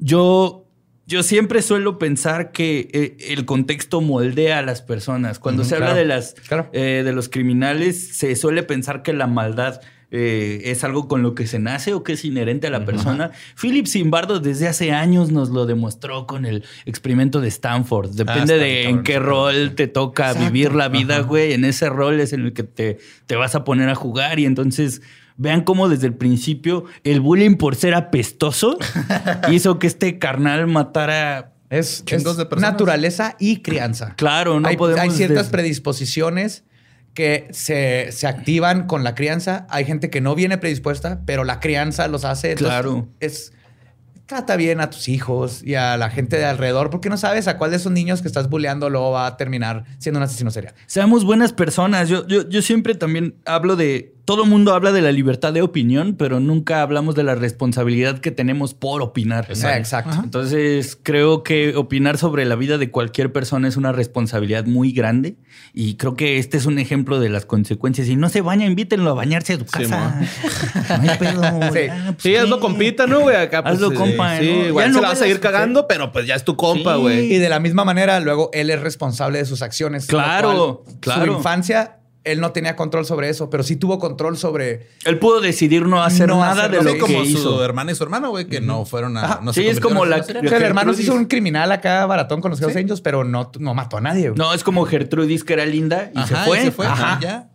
yo, 0.00 0.66
yo 1.06 1.22
siempre 1.22 1.62
suelo 1.62 1.98
pensar 1.98 2.50
que 2.50 2.88
eh, 2.92 3.16
el 3.32 3.44
contexto 3.44 4.00
moldea 4.00 4.58
a 4.58 4.62
las 4.62 4.82
personas. 4.82 5.38
Cuando 5.38 5.62
se 5.62 5.74
habla 5.76 5.88
claro, 5.88 6.00
de 6.00 6.04
las 6.06 6.34
claro. 6.48 6.68
eh, 6.72 7.02
de 7.04 7.12
los 7.12 7.28
criminales, 7.28 8.16
se 8.16 8.34
suele 8.34 8.64
pensar 8.64 9.02
que 9.02 9.12
la 9.12 9.28
maldad 9.28 9.80
eh, 10.10 10.62
es 10.64 10.84
algo 10.84 11.06
con 11.06 11.22
lo 11.22 11.34
que 11.34 11.46
se 11.46 11.58
nace 11.58 11.92
o 11.92 12.02
que 12.02 12.14
es 12.14 12.24
inherente 12.24 12.66
a 12.66 12.70
la 12.70 12.84
persona. 12.84 13.30
Philip 13.60 13.86
Zimbardo 13.86 14.40
desde 14.40 14.66
hace 14.66 14.92
años 14.92 15.30
nos 15.30 15.50
lo 15.50 15.66
demostró 15.66 16.26
con 16.26 16.46
el 16.46 16.64
experimento 16.86 17.40
de 17.40 17.48
Stanford. 17.48 18.12
Depende 18.12 18.54
está 18.54 18.54
de 18.54 18.88
en 18.88 19.02
qué 19.02 19.18
rol 19.18 19.74
te 19.74 19.86
toca 19.86 20.32
vivir 20.32 20.74
la 20.74 20.88
vida, 20.88 21.20
güey. 21.20 21.52
En 21.52 21.64
ese 21.64 21.90
rol 21.90 22.20
es 22.20 22.32
en 22.32 22.46
el 22.46 22.52
que 22.52 22.62
te, 22.62 22.98
te 23.26 23.36
vas 23.36 23.54
a 23.54 23.64
poner 23.64 23.88
a 23.90 23.94
jugar 23.94 24.38
y 24.38 24.46
entonces 24.46 25.02
Vean 25.40 25.62
cómo 25.62 25.88
desde 25.88 26.08
el 26.08 26.14
principio 26.14 26.84
el 27.04 27.20
bullying 27.20 27.54
por 27.54 27.76
ser 27.76 27.94
apestoso 27.94 28.76
hizo 29.52 29.78
que 29.78 29.86
este 29.86 30.18
carnal 30.18 30.66
matara. 30.66 31.54
Es, 31.70 32.04
Chingos 32.04 32.32
es 32.32 32.38
de 32.38 32.46
personas. 32.46 32.72
naturaleza 32.72 33.36
y 33.38 33.58
crianza. 33.62 34.14
Claro, 34.16 34.58
no 34.58 34.66
hay, 34.66 34.76
podemos 34.76 35.00
hay 35.00 35.10
ciertas 35.10 35.48
predisposiciones 35.48 36.64
que 37.18 37.48
se, 37.50 38.12
se 38.12 38.28
activan 38.28 38.86
con 38.86 39.02
la 39.02 39.16
crianza. 39.16 39.66
Hay 39.70 39.84
gente 39.84 40.08
que 40.08 40.20
no 40.20 40.36
viene 40.36 40.56
predispuesta, 40.56 41.22
pero 41.26 41.42
la 41.42 41.58
crianza 41.58 42.06
los 42.06 42.24
hace. 42.24 42.54
Claro. 42.54 43.08
Es, 43.18 43.52
trata 44.26 44.54
bien 44.54 44.80
a 44.80 44.88
tus 44.88 45.08
hijos 45.08 45.64
y 45.64 45.74
a 45.74 45.96
la 45.96 46.10
gente 46.10 46.38
de 46.38 46.44
alrededor, 46.44 46.90
porque 46.90 47.10
no 47.10 47.16
sabes 47.16 47.48
a 47.48 47.58
cuál 47.58 47.72
de 47.72 47.78
esos 47.78 47.90
niños 47.90 48.22
que 48.22 48.28
estás 48.28 48.48
bulleando 48.48 48.88
luego 48.88 49.10
va 49.10 49.26
a 49.26 49.36
terminar 49.36 49.82
siendo 49.98 50.18
un 50.18 50.22
asesino 50.22 50.52
serial. 50.52 50.74
Seamos 50.86 51.24
buenas 51.24 51.52
personas. 51.52 52.08
Yo, 52.08 52.24
yo, 52.28 52.48
yo 52.48 52.62
siempre 52.62 52.94
también 52.94 53.34
hablo 53.44 53.74
de. 53.74 54.14
Todo 54.28 54.44
el 54.44 54.50
mundo 54.50 54.74
habla 54.74 54.92
de 54.92 55.00
la 55.00 55.10
libertad 55.10 55.54
de 55.54 55.62
opinión, 55.62 56.14
pero 56.18 56.38
nunca 56.38 56.82
hablamos 56.82 57.14
de 57.14 57.22
la 57.22 57.34
responsabilidad 57.34 58.18
que 58.18 58.30
tenemos 58.30 58.74
por 58.74 59.00
opinar. 59.00 59.46
Exacto. 59.48 60.18
Entonces, 60.22 60.98
creo 61.02 61.42
que 61.42 61.74
opinar 61.76 62.18
sobre 62.18 62.44
la 62.44 62.54
vida 62.54 62.76
de 62.76 62.90
cualquier 62.90 63.32
persona 63.32 63.68
es 63.68 63.78
una 63.78 63.90
responsabilidad 63.90 64.66
muy 64.66 64.92
grande. 64.92 65.36
Y 65.72 65.94
creo 65.94 66.14
que 66.14 66.36
este 66.36 66.58
es 66.58 66.66
un 66.66 66.78
ejemplo 66.78 67.20
de 67.20 67.30
las 67.30 67.46
consecuencias. 67.46 68.06
Si 68.06 68.16
no 68.16 68.28
se 68.28 68.42
baña, 68.42 68.66
invítenlo 68.66 69.12
a 69.12 69.14
bañarse 69.14 69.54
a 69.54 69.58
su 69.60 69.64
casa. 69.64 70.20
no 71.02 71.10
hay 71.10 71.16
pedo. 71.18 71.42
Sí. 71.72 71.86
ya, 71.86 72.04
pues, 72.12 72.16
Sí, 72.18 72.36
hazlo 72.36 72.60
compita, 72.60 73.06
¿no, 73.06 73.20
güey? 73.20 73.34
Acá, 73.34 73.62
pues, 73.62 73.76
Hazlo 73.76 73.88
sí, 73.92 73.96
compa, 73.96 74.38
Sí, 74.40 74.44
¿no? 74.46 74.66
igual 74.66 74.84
Ya 74.84 74.90
se 74.92 74.94
no 74.96 75.00
la 75.00 75.08
vas 75.08 75.18
a 75.18 75.20
vayas- 75.22 75.34
ir 75.36 75.40
cagando, 75.40 75.86
pero 75.88 76.12
pues 76.12 76.26
ya 76.26 76.34
es 76.34 76.44
tu 76.44 76.54
compa, 76.54 76.96
Sí. 76.96 77.00
güey. 77.00 77.32
Y 77.32 77.38
de 77.38 77.48
la 77.48 77.60
misma 77.60 77.86
manera, 77.86 78.20
luego 78.20 78.50
él 78.52 78.68
es 78.68 78.78
responsable 78.82 79.38
de 79.38 79.46
sus 79.46 79.62
acciones. 79.62 80.06
Claro, 80.06 80.82
cual, 80.84 80.96
claro. 81.00 81.24
Su 81.32 81.38
infancia, 81.38 81.94
él 82.32 82.40
no 82.40 82.52
tenía 82.52 82.76
control 82.76 83.04
sobre 83.06 83.28
eso, 83.28 83.50
pero 83.50 83.62
sí 83.62 83.76
tuvo 83.76 83.98
control 83.98 84.36
sobre 84.36 84.88
Él 85.04 85.18
pudo 85.18 85.40
decidir 85.40 85.86
no 85.86 86.02
hacer 86.02 86.28
No 86.28 86.40
nada 86.40 86.64
hacerlo. 86.66 86.78
de 86.78 86.84
lo 86.84 86.90
Sí, 86.90 86.96
que 86.96 87.00
como 87.00 87.24
su 87.24 87.30
hizo. 87.30 87.64
hermana 87.64 87.92
y 87.92 87.94
su 87.94 88.02
hermano, 88.04 88.30
güey, 88.30 88.46
que 88.46 88.60
no 88.60 88.84
fueron 88.84 89.16
a. 89.16 89.24
Ajá. 89.24 89.40
No 89.42 89.52
se 89.52 89.62
Sí, 89.62 89.68
es 89.68 89.80
como 89.80 90.04
la- 90.04 90.16
O 90.18 90.22
sea, 90.24 90.40
el 90.40 90.62
hermano 90.62 90.92
se 90.94 91.02
hizo 91.02 91.14
un 91.14 91.26
criminal 91.26 91.70
acá 91.72 92.04
baratón 92.06 92.40
con 92.40 92.50
los 92.50 92.60
Hells 92.60 92.76
Angels, 92.76 93.00
pero 93.00 93.24
no, 93.24 93.50
no 93.58 93.74
mató 93.74 93.96
a 93.96 94.00
nadie. 94.00 94.28
güey. 94.30 94.38
No, 94.38 94.52
es 94.54 94.62
como 94.64 94.84
Gertrudis, 94.84 95.44
que 95.44 95.52
era 95.54 95.66
linda 95.66 96.10
y 96.14 96.18
Ajá, 96.18 96.26
se 96.44 96.48
fue. 96.48 96.58
y 96.60 96.62
se 96.64 96.70
fue. 96.72 96.86
Ajá. 96.86 97.12
Ajá, 97.14 97.20
ya. 97.22 97.50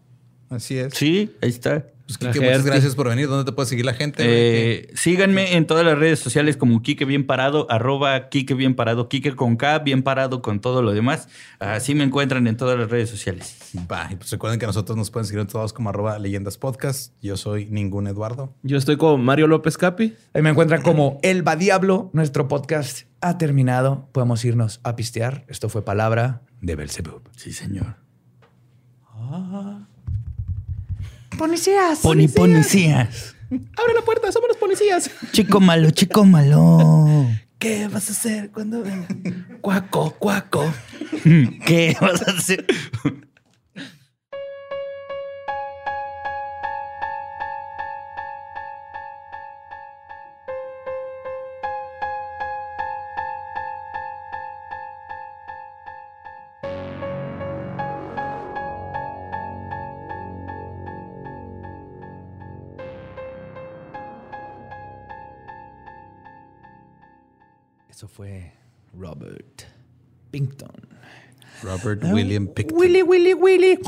Así 0.53 0.77
es. 0.77 0.93
Sí, 0.93 1.31
ahí 1.41 1.49
está. 1.49 1.85
Pues, 2.05 2.17
Kike, 2.17 2.45
muchas 2.45 2.65
gracias 2.65 2.95
por 2.95 3.07
venir. 3.07 3.27
¿Dónde 3.27 3.45
te 3.45 3.53
puede 3.53 3.69
seguir 3.69 3.85
la 3.85 3.93
gente? 3.93 4.23
Eh, 4.25 4.91
síganme 4.93 5.55
en 5.55 5.65
todas 5.65 5.85
las 5.85 5.97
redes 5.97 6.19
sociales 6.19 6.57
como 6.57 6.81
Kike 6.81 7.05
Bien 7.05 7.25
Parado, 7.25 7.65
arroba 7.71 8.27
Kike 8.29 8.53
Bien 8.55 8.75
Parado, 8.75 9.07
Kike 9.07 9.35
con 9.35 9.55
K, 9.55 9.79
bien 9.79 10.03
parado 10.03 10.41
con 10.41 10.59
todo 10.59 10.81
lo 10.81 10.91
demás. 10.91 11.29
Así 11.59 11.95
me 11.95 12.03
encuentran 12.03 12.45
en 12.47 12.57
todas 12.57 12.77
las 12.77 12.89
redes 12.89 13.09
sociales. 13.09 13.57
Va, 13.89 14.09
y 14.11 14.17
pues 14.17 14.29
recuerden 14.31 14.59
que 14.59 14.65
nosotros 14.65 14.97
nos 14.97 15.11
pueden 15.11 15.25
seguir 15.25 15.41
en 15.41 15.47
todos 15.47 15.71
como 15.71 15.89
arroba 15.89 16.19
leyendas 16.19 16.57
podcast. 16.57 17.13
Yo 17.21 17.37
soy 17.37 17.67
ningún 17.67 18.07
Eduardo. 18.07 18.53
Yo 18.63 18.77
estoy 18.77 18.97
con 18.97 19.23
Mario 19.23 19.47
López 19.47 19.77
Capi. 19.77 20.13
Ahí 20.33 20.41
me 20.41 20.49
encuentran 20.49 20.81
como 20.81 21.19
El 21.23 21.47
Va 21.47 21.55
Diablo. 21.55 22.09
Nuestro 22.13 22.49
podcast 22.49 23.07
ha 23.21 23.37
terminado. 23.37 24.09
Podemos 24.11 24.43
irnos 24.43 24.81
a 24.83 24.97
pistear. 24.97 25.45
Esto 25.47 25.69
fue 25.69 25.85
Palabra 25.85 26.41
de 26.61 26.75
Belzebub. 26.75 27.21
Sí, 27.37 27.53
señor. 27.53 27.95
Policías. 31.37 31.99
Poni 31.99 32.27
policías. 32.27 33.35
Abre 33.51 33.93
la 33.93 34.01
puerta, 34.01 34.31
somos 34.31 34.49
los 34.49 34.57
policías. 34.57 35.09
Chico 35.31 35.59
malo, 35.59 35.91
chico 35.91 36.25
malo. 36.25 37.27
¿Qué 37.59 37.87
vas 37.87 38.09
a 38.09 38.13
hacer 38.13 38.51
cuando 38.51 38.81
venga? 38.81 39.07
Cuaco, 39.61 40.11
cuaco. 40.19 40.65
¿Qué 41.65 41.95
vas 42.01 42.27
a 42.27 42.31
hacer? 42.31 42.65
Fue 68.15 68.51
Robert 68.97 69.63
Pinkton. 70.31 70.69
Robert 71.63 72.03
William 72.03 72.47
Picton. 72.47 72.77
Willy, 72.77 73.01
Willy, 73.01 73.33
Willy. 73.33 73.79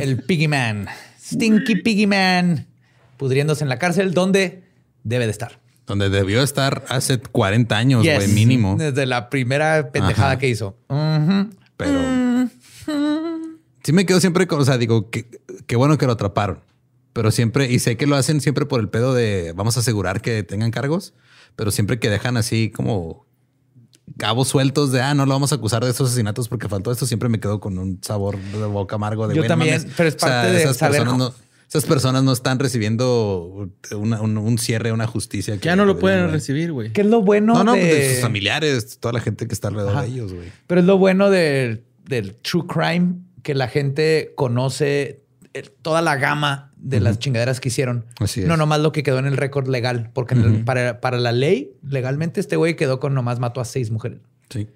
El 0.00 0.22
Piggy 0.22 0.48
Man. 0.48 0.86
Stinky 1.20 1.76
Piggy 1.76 2.06
Man. 2.06 2.66
Pudriéndose 3.16 3.62
en 3.64 3.68
la 3.68 3.78
cárcel 3.78 4.12
donde 4.12 4.64
debe 5.04 5.24
de 5.24 5.30
estar. 5.30 5.60
Donde 5.86 6.08
debió 6.10 6.42
estar 6.42 6.84
hace 6.88 7.18
40 7.18 7.76
años, 7.76 8.02
güey, 8.04 8.18
Yes. 8.18 8.28
mínimo. 8.30 8.76
Desde 8.76 9.06
la 9.06 9.30
primera 9.30 9.90
pendejada 9.92 10.32
Ajá. 10.32 10.38
que 10.38 10.48
hizo. 10.48 10.76
Pero 11.76 12.48
sí 13.82 13.92
me 13.92 14.06
quedo 14.06 14.20
siempre 14.20 14.46
con, 14.46 14.60
o 14.60 14.64
sea, 14.64 14.78
digo, 14.78 15.10
que 15.10 15.26
qué 15.66 15.76
bueno 15.76 15.96
que 15.98 16.06
lo 16.06 16.12
atraparon. 16.12 16.60
Pero 17.12 17.30
siempre, 17.30 17.70
y 17.70 17.78
sé 17.78 17.96
que 17.96 18.06
lo 18.06 18.16
hacen 18.16 18.40
siempre 18.40 18.66
por 18.66 18.80
el 18.80 18.88
pedo 18.88 19.14
de 19.14 19.52
vamos 19.54 19.76
a 19.76 19.80
asegurar 19.80 20.20
que 20.20 20.42
tengan 20.42 20.70
cargos, 20.72 21.14
pero 21.56 21.70
siempre 21.70 21.98
que 21.98 22.10
dejan 22.10 22.36
así 22.36 22.70
como 22.70 23.24
cabos 24.18 24.48
sueltos 24.48 24.92
de 24.92 25.00
ah, 25.00 25.14
no 25.14 25.24
lo 25.26 25.32
vamos 25.32 25.52
a 25.52 25.56
acusar 25.56 25.82
de 25.84 25.90
estos 25.90 26.08
asesinatos 26.08 26.48
porque 26.48 26.68
faltó 26.68 26.92
esto, 26.92 27.06
siempre 27.06 27.28
me 27.28 27.40
quedo 27.40 27.60
con 27.60 27.78
un 27.78 27.98
sabor 28.02 28.38
de 28.38 28.66
boca 28.66 28.96
amargo 28.96 29.26
de 29.28 29.34
Yo 29.34 29.40
"Güey, 29.40 29.48
no 29.48 29.52
también, 29.52 29.78
mames". 29.78 29.92
pero 29.96 30.08
es 30.08 30.16
parte 30.16 30.50
de 30.52 30.62
esas 30.62 30.76
saber 30.76 31.00
personas 31.02 31.18
no, 31.18 31.34
esas 31.68 31.84
personas 31.86 32.22
no 32.22 32.32
están 32.32 32.58
recibiendo 32.58 33.68
una- 33.96 34.20
un, 34.20 34.36
un 34.38 34.58
cierre, 34.58 34.92
una 34.92 35.06
justicia. 35.06 35.56
que 35.56 35.64
Ya 35.64 35.74
no 35.74 35.84
lo 35.86 35.98
pueden 35.98 36.20
güey. 36.24 36.32
recibir, 36.32 36.70
güey. 36.72 36.92
¿Qué 36.92 37.00
es 37.00 37.06
lo 37.08 37.22
bueno 37.22 37.54
No, 37.54 37.64
no, 37.64 37.72
de... 37.72 37.82
de 37.82 38.10
sus 38.12 38.20
familiares, 38.22 38.98
toda 39.00 39.12
la 39.12 39.20
gente 39.20 39.48
que 39.48 39.54
está 39.54 39.68
alrededor 39.68 39.92
Ajá. 39.96 40.02
de 40.02 40.08
ellos, 40.08 40.32
güey. 40.32 40.52
Pero 40.68 40.80
es 40.82 40.86
lo 40.86 40.98
bueno 40.98 41.30
del, 41.30 41.82
del 42.04 42.34
true 42.36 42.64
crime, 42.68 43.14
que 43.42 43.54
la 43.54 43.66
gente 43.68 44.32
conoce 44.36 45.24
el- 45.54 45.70
toda 45.82 46.00
la 46.02 46.14
gama 46.16 46.72
de 46.84 47.00
las 47.00 47.18
chingaderas 47.18 47.60
que 47.60 47.68
hicieron. 47.68 48.04
Así 48.20 48.42
es. 48.42 48.46
No 48.46 48.56
nomás 48.56 48.80
lo 48.80 48.92
que 48.92 49.02
quedó 49.02 49.18
en 49.18 49.26
el 49.26 49.36
récord 49.36 49.68
legal, 49.68 50.10
porque 50.12 50.34
el- 50.34 50.64
para, 50.64 51.00
para 51.00 51.18
la 51.18 51.32
ley, 51.32 51.72
legalmente, 51.82 52.40
este 52.40 52.56
güey 52.56 52.76
quedó 52.76 53.00
con 53.00 53.14
nomás 53.14 53.40
mató 53.40 53.60
a 53.60 53.64
seis 53.64 53.90
mujeres. 53.90 54.18
Sí. 54.50 54.68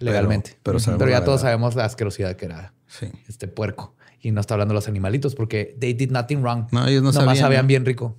Legalmente. 0.00 0.58
pero 0.62 0.78
ya 0.78 0.96
todos 0.96 0.98
verdad. 0.98 1.38
sabemos 1.38 1.76
la 1.76 1.84
asquerosidad 1.84 2.36
que 2.36 2.46
era 2.46 2.72
Sí. 2.88 3.06
este 3.28 3.48
puerco. 3.48 3.94
Y 4.20 4.30
no 4.32 4.40
está 4.40 4.54
hablando 4.54 4.72
de 4.72 4.76
los 4.76 4.88
animalitos 4.88 5.34
porque 5.34 5.76
they 5.78 5.92
did 5.94 6.10
nothing 6.10 6.38
wrong. 6.42 6.66
No, 6.72 6.86
ellos 6.86 7.02
no 7.02 7.12
Nomás 7.12 7.38
sabían, 7.38 7.42
sabían 7.44 7.66
bien 7.66 7.84
rico. 7.84 8.16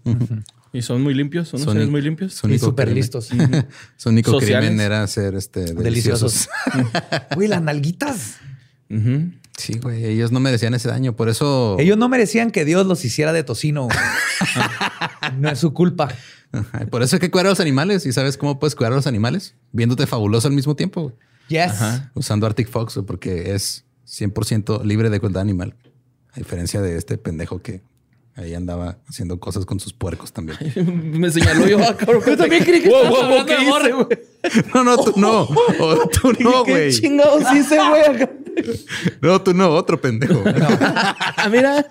Y 0.71 0.81
son 0.81 1.01
muy 1.01 1.13
limpios, 1.13 1.47
son, 1.49 1.59
Son 1.61 1.89
muy 1.91 2.01
limpios. 2.01 2.33
Su 2.33 2.47
Y 2.49 2.59
súper 2.59 2.91
listos. 2.91 3.29
Su 3.97 4.09
único 4.09 4.37
crimen 4.39 4.79
era 4.79 5.05
ser 5.07 5.35
este, 5.35 5.73
deliciosos. 5.73 6.47
Deliciosos. 6.73 7.29
Güey, 7.35 7.47
las 7.47 7.61
nalguitas. 7.61 8.37
Ujú. 8.89 9.31
Sí, 9.57 9.79
güey. 9.81 10.05
Ellos 10.05 10.31
no 10.31 10.39
merecían 10.39 10.73
ese 10.73 10.89
daño. 10.89 11.15
Por 11.15 11.29
eso. 11.29 11.77
Ellos 11.79 11.97
no 11.97 12.09
merecían 12.09 12.51
que 12.51 12.65
Dios 12.65 12.85
los 12.85 13.03
hiciera 13.05 13.31
de 13.33 13.43
tocino. 13.43 13.87
no 15.39 15.49
es 15.49 15.59
su 15.59 15.73
culpa. 15.73 16.09
Ajá, 16.51 16.85
Por 16.87 17.03
eso 17.03 17.15
hay 17.15 17.19
que 17.19 17.31
cuidar 17.31 17.47
a 17.47 17.49
los 17.49 17.59
animales. 17.59 18.05
¿Y 18.05 18.13
sabes 18.13 18.37
cómo 18.37 18.59
puedes 18.59 18.75
cuidar 18.75 18.93
a 18.93 18.95
los 18.95 19.07
animales? 19.07 19.55
Viéndote 19.71 20.07
fabuloso 20.07 20.47
al 20.47 20.53
mismo 20.53 20.75
tiempo. 20.75 21.03
güey. 21.03 21.15
Yes. 21.47 21.73
Usando 22.15 22.45
Arctic 22.47 22.69
Fox, 22.69 22.99
porque 23.05 23.53
es 23.53 23.85
100% 24.07 24.83
libre 24.83 25.09
de 25.09 25.19
crueldad 25.19 25.41
animal. 25.41 25.75
A 26.33 26.37
diferencia 26.37 26.81
de 26.81 26.97
este 26.97 27.17
pendejo 27.17 27.61
que 27.61 27.81
ahí 28.35 28.53
andaba 28.53 28.97
haciendo 29.07 29.39
cosas 29.39 29.65
con 29.65 29.79
sus 29.79 29.93
puercos 29.93 30.33
también. 30.33 30.57
Me 31.19 31.29
señaló 31.31 31.67
yo, 31.67 31.79
ah, 31.81 31.95
cabrón. 31.97 32.21
Yo 32.25 32.35
también 32.37 32.63
creí 32.63 32.81
que 32.81 32.89
wow, 32.89 33.07
wow, 33.07 33.27
wow, 33.29 33.45
¿qué 33.45 33.53
hice, 33.61 33.91
güey? 33.93 34.07
No, 34.73 34.83
no, 34.83 34.97
tú 34.97 35.13
no. 35.15 35.41
O 35.79 36.09
tú 36.09 36.33
no, 36.39 36.63
¿Qué 36.65 36.71
güey. 36.71 36.91
chingados 36.91 37.43
hice, 37.53 37.77
güey? 37.77 38.29
No, 39.21 39.41
tú 39.41 39.53
no, 39.53 39.69
otro 39.69 39.99
pendejo. 40.01 40.41
Ah, 41.37 41.49
mira. 41.51 41.85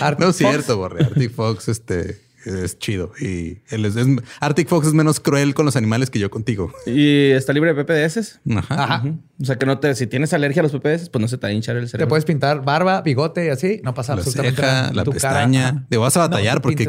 Arctic 0.00 0.20
No 0.20 0.30
es 0.30 0.36
Fox. 0.36 0.36
cierto, 0.36 0.76
Borre. 0.76 1.04
Arctic 1.04 1.32
Fox 1.32 1.68
este, 1.68 2.20
es 2.44 2.78
chido. 2.78 3.12
Y 3.20 3.58
él 3.68 3.84
es, 3.84 3.96
es- 3.96 4.06
Arctic 4.40 4.68
Fox 4.68 4.86
es 4.88 4.94
menos 4.94 5.20
cruel 5.20 5.54
con 5.54 5.66
los 5.66 5.76
animales 5.76 6.10
que 6.10 6.18
yo 6.18 6.30
contigo. 6.30 6.72
Y 6.86 7.30
está 7.30 7.52
libre 7.52 7.74
de 7.74 7.84
PPDS. 7.84 8.40
Ajá. 8.56 8.84
Ajá. 8.84 9.04
O 9.40 9.44
sea 9.44 9.56
que 9.56 9.66
no 9.66 9.78
te, 9.78 9.94
si 9.94 10.06
tienes 10.06 10.32
alergia 10.32 10.60
a 10.60 10.64
los 10.64 10.72
PPDS, 10.72 11.10
pues 11.10 11.20
no 11.20 11.28
se 11.28 11.36
te 11.38 11.46
va 11.46 11.50
a 11.50 11.52
hinchar 11.52 11.76
el 11.76 11.84
Te 11.84 11.90
cerebro. 11.90 12.08
puedes 12.08 12.24
pintar 12.24 12.64
barba, 12.64 13.02
bigote 13.02 13.46
y 13.46 13.48
así. 13.50 13.80
No 13.84 13.94
pasa 13.94 14.14
La 14.14 14.20
absolutamente 14.22 14.60
ceja, 14.62 14.72
nada. 14.72 14.92
la 14.94 15.04
Tu 15.04 15.10
cara, 15.12 15.20
pestaña. 15.34 15.68
ajá. 15.68 15.86
Digo, 15.90 16.02
vas 16.02 16.16
a 16.16 16.20
batallar 16.20 16.54
No, 16.56 16.62
porque 16.62 16.86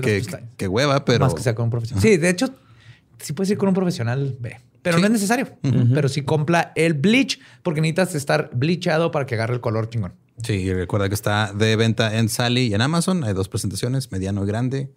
qué, 0.58 0.68
hueva, 0.68 1.06
pero... 1.06 1.26
Más 1.26 1.34
que 1.36 1.44
sea 1.44 1.54
con 1.56 1.66
un 1.66 1.72
profesional. 1.72 2.02
Sí, 2.02 2.18
de 2.18 2.30
hecho, 2.30 2.50
si 3.22 3.34
puedes 3.34 3.52
ir 3.52 3.58
con 3.58 3.70
un 3.70 3.76
profesional 3.76 4.38
ve. 4.40 4.58
Pero 4.82 4.98
no 4.98 5.06
es 5.06 5.12
necesario. 5.12 5.48
Pero 5.94 6.08
sí 6.08 6.22
compra 6.22 6.72
el 6.76 6.94
bleach 6.94 7.40
porque 7.64 7.82
necesitas 7.82 8.16
estar 8.16 8.50
bleachado 8.54 9.12
para 9.12 9.26
que 9.26 9.36
agarre 9.36 9.56
el 9.56 9.62
color 9.62 9.90
chingón. 9.90 10.14
Sí, 10.44 10.74
recuerda 10.74 11.10
que 11.10 11.16
está 11.16 11.52
de 11.54 11.76
venta 11.76 12.18
en 12.18 12.30
Sally 12.30 12.68
y 12.68 12.74
en 12.74 12.82
Amazon. 12.82 13.24
Hay 13.26 13.34
dos 13.34 13.50
presentaciones, 13.50 14.12
mediano 14.12 14.44
y 14.44 14.48
grande. 14.48 14.90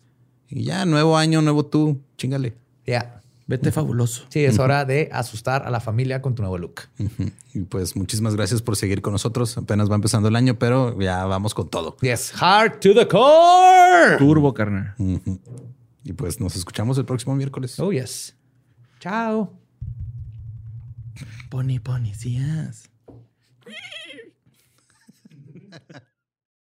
Y 0.49 0.65
ya, 0.65 0.85
nuevo 0.85 1.17
año, 1.17 1.43
nuevo 1.43 1.67
tú. 1.67 2.01
Chingale. 2.17 2.55
Ya. 2.87 3.01
Yeah. 3.01 3.23
Vete 3.49 3.73
fabuloso. 3.73 4.25
Sí, 4.29 4.45
es 4.45 4.59
hora 4.59 4.85
de 4.85 5.09
asustar 5.13 5.67
a 5.67 5.71
la 5.71 5.81
familia 5.81 6.23
con 6.23 6.35
tu 6.35 6.43
nuevo 6.43 6.59
look. 6.59 6.83
Y 7.53 7.63
pues 7.63 7.97
muchísimas 7.97 8.37
gracias 8.37 8.63
por 8.63 8.77
seguir 8.77 9.03
con 9.03 9.13
nosotros. 9.13 9.59
Apenas 9.59 9.91
va 9.91 9.97
empezando 9.97 10.29
el 10.29 10.37
año, 10.37 10.59
pero 10.59 10.99
ya 11.01 11.25
vamos 11.25 11.53
con 11.53 11.69
todo. 11.69 11.97
Yes, 12.01 12.33
hard 12.41 12.79
to 12.79 12.95
the 12.95 13.07
core. 13.09 14.17
Turbo, 14.17 14.55
carnal. 14.55 14.95
Y 16.05 16.13
pues 16.13 16.41
nos 16.41 16.57
escuchamos 16.57 16.99
el 16.99 17.05
próximo 17.05 17.35
miércoles. 17.35 17.79
Oh, 17.79 17.93
yes. 17.93 18.37
Chao. 19.01 19.53
Pony, 21.51 21.79
pony, 21.83 22.15
sí, 22.15 22.39
yes. 22.39 22.89